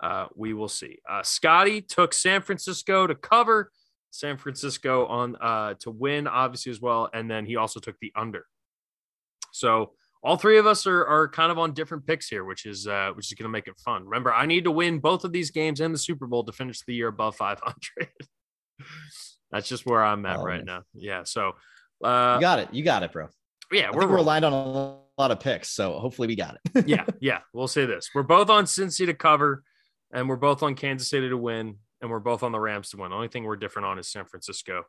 Uh, 0.02 0.26
we 0.34 0.52
will 0.52 0.68
see. 0.68 0.98
Uh, 1.08 1.22
Scotty 1.22 1.80
took 1.80 2.12
San 2.12 2.42
Francisco 2.42 3.06
to 3.06 3.14
cover. 3.14 3.70
San 4.10 4.36
Francisco 4.36 5.06
on 5.06 5.36
uh, 5.36 5.74
to 5.80 5.90
win, 5.90 6.26
obviously 6.26 6.70
as 6.70 6.80
well, 6.80 7.08
and 7.14 7.30
then 7.30 7.46
he 7.46 7.56
also 7.56 7.80
took 7.80 7.98
the 8.00 8.12
under. 8.14 8.44
So 9.52 9.92
all 10.22 10.36
three 10.36 10.58
of 10.58 10.66
us 10.66 10.86
are, 10.86 11.04
are 11.04 11.28
kind 11.28 11.50
of 11.50 11.58
on 11.58 11.72
different 11.72 12.06
picks 12.06 12.28
here, 12.28 12.44
which 12.44 12.66
is 12.66 12.86
uh, 12.86 13.10
which 13.14 13.26
is 13.26 13.34
going 13.34 13.44
to 13.44 13.52
make 13.52 13.66
it 13.66 13.78
fun. 13.84 14.04
Remember, 14.04 14.32
I 14.32 14.46
need 14.46 14.64
to 14.64 14.70
win 14.70 14.98
both 14.98 15.24
of 15.24 15.32
these 15.32 15.50
games 15.50 15.80
and 15.80 15.92
the 15.92 15.98
Super 15.98 16.26
Bowl 16.26 16.44
to 16.44 16.52
finish 16.52 16.80
the 16.86 16.94
year 16.94 17.08
above 17.08 17.36
500. 17.36 17.74
That's 19.50 19.68
just 19.68 19.84
where 19.84 20.02
I'm 20.02 20.24
at 20.26 20.38
oh, 20.38 20.44
right 20.44 20.64
man. 20.64 20.66
now. 20.66 20.82
Yeah. 20.94 21.22
So 21.24 21.52
uh, 22.02 22.36
you 22.36 22.40
got 22.40 22.58
it. 22.60 22.68
You 22.72 22.84
got 22.84 23.02
it, 23.02 23.12
bro. 23.12 23.28
Yeah, 23.70 23.90
we're, 23.92 24.06
we're 24.06 24.18
aligned 24.18 24.44
on 24.44 24.52
a 24.52 25.20
lot 25.20 25.30
of 25.30 25.40
picks, 25.40 25.70
so 25.70 25.98
hopefully 25.98 26.28
we 26.28 26.36
got 26.36 26.58
it. 26.74 26.86
yeah, 26.86 27.06
yeah. 27.20 27.38
We'll 27.52 27.68
say 27.68 27.86
this: 27.86 28.10
we're 28.14 28.22
both 28.22 28.50
on 28.50 28.64
Cincy 28.64 29.06
to 29.06 29.14
cover, 29.14 29.62
and 30.12 30.28
we're 30.28 30.36
both 30.36 30.62
on 30.62 30.74
Kansas 30.74 31.08
City 31.08 31.28
to 31.28 31.36
win 31.36 31.76
and 32.02 32.10
we're 32.10 32.18
both 32.18 32.42
on 32.42 32.52
the 32.52 32.60
Rams 32.60 32.90
to 32.90 32.98
win. 32.98 33.10
The 33.10 33.16
only 33.16 33.28
thing 33.28 33.44
we're 33.44 33.56
different 33.56 33.86
on 33.86 33.98
is 33.98 34.08
San 34.08 34.26
Francisco 34.26 34.82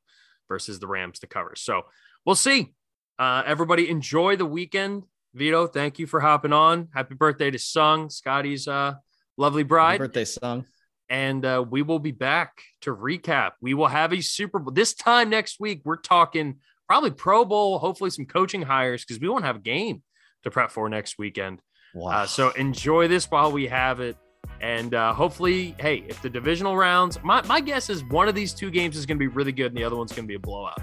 versus 0.49 0.79
the 0.79 0.87
Rams 0.87 1.19
to 1.19 1.27
cover. 1.27 1.53
So 1.55 1.83
we'll 2.25 2.35
see. 2.35 2.73
Uh, 3.19 3.43
everybody 3.45 3.89
enjoy 3.89 4.35
the 4.35 4.45
weekend. 4.45 5.03
Vido, 5.33 5.65
thank 5.67 5.97
you 5.97 6.05
for 6.05 6.19
hopping 6.19 6.53
on. 6.53 6.89
Happy 6.93 7.15
birthday 7.15 7.49
to 7.49 7.57
Sung, 7.57 8.09
Scotty's 8.09 8.67
uh, 8.67 8.93
lovely 9.37 9.63
bride. 9.63 9.93
Happy 9.93 10.07
birthday, 10.07 10.25
Sung. 10.25 10.65
And 11.09 11.43
uh, 11.43 11.65
we 11.67 11.81
will 11.81 11.99
be 11.99 12.11
back 12.11 12.61
to 12.81 12.95
recap. 12.95 13.51
We 13.61 13.73
will 13.73 13.87
have 13.87 14.13
a 14.13 14.21
Super 14.21 14.59
Bowl 14.59 14.73
this 14.73 14.93
time 14.93 15.29
next 15.29 15.59
week. 15.59 15.81
We're 15.83 15.97
talking 15.97 16.57
probably 16.87 17.11
Pro 17.11 17.45
Bowl, 17.45 17.79
hopefully 17.79 18.09
some 18.09 18.25
coaching 18.25 18.61
hires 18.61 19.03
because 19.03 19.19
we 19.19 19.27
won't 19.27 19.43
have 19.43 19.57
a 19.57 19.59
game 19.59 20.03
to 20.43 20.51
prep 20.51 20.71
for 20.71 20.87
next 20.87 21.17
weekend. 21.17 21.59
Wow. 21.93 22.09
Uh, 22.09 22.25
so 22.25 22.51
enjoy 22.51 23.07
this 23.07 23.29
while 23.29 23.51
we 23.51 23.67
have 23.67 23.99
it. 23.99 24.17
And 24.61 24.93
uh, 24.93 25.13
hopefully, 25.13 25.75
hey, 25.79 26.03
if 26.07 26.21
the 26.21 26.29
divisional 26.29 26.77
rounds, 26.77 27.19
my, 27.23 27.41
my 27.43 27.59
guess 27.59 27.89
is 27.89 28.03
one 28.05 28.27
of 28.27 28.35
these 28.35 28.53
two 28.53 28.71
games 28.71 28.95
is 28.97 29.05
going 29.05 29.17
to 29.17 29.19
be 29.19 29.27
really 29.27 29.51
good 29.51 29.67
and 29.67 29.77
the 29.77 29.83
other 29.83 29.95
one's 29.95 30.11
going 30.11 30.25
to 30.25 30.27
be 30.27 30.35
a 30.35 30.39
blowout. 30.39 30.81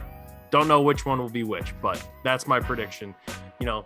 Don't 0.51 0.66
know 0.66 0.82
which 0.82 1.06
one 1.06 1.18
will 1.18 1.28
be 1.28 1.44
which, 1.44 1.72
but 1.81 2.05
that's 2.24 2.47
my 2.47 2.59
prediction. 2.59 3.14
You 3.60 3.66
know, 3.66 3.85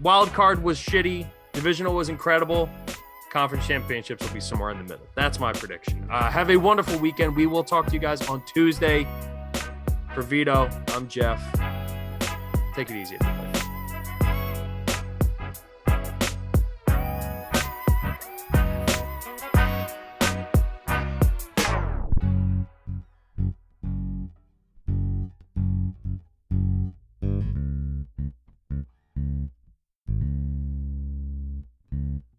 wild 0.00 0.32
card 0.32 0.62
was 0.62 0.78
shitty, 0.78 1.26
divisional 1.52 1.94
was 1.94 2.08
incredible. 2.08 2.68
Conference 3.30 3.66
championships 3.66 4.26
will 4.26 4.34
be 4.34 4.40
somewhere 4.40 4.70
in 4.70 4.78
the 4.78 4.84
middle. 4.84 5.06
That's 5.14 5.38
my 5.38 5.52
prediction. 5.52 6.04
Uh, 6.10 6.30
have 6.30 6.50
a 6.50 6.56
wonderful 6.56 6.98
weekend. 6.98 7.36
We 7.36 7.46
will 7.46 7.62
talk 7.62 7.86
to 7.86 7.92
you 7.92 8.00
guys 8.00 8.26
on 8.28 8.42
Tuesday. 8.44 9.06
For 10.14 10.22
Vido, 10.22 10.68
I'm 10.88 11.06
Jeff. 11.06 11.40
Take 12.74 12.90
it 12.90 12.96
easy. 12.96 13.16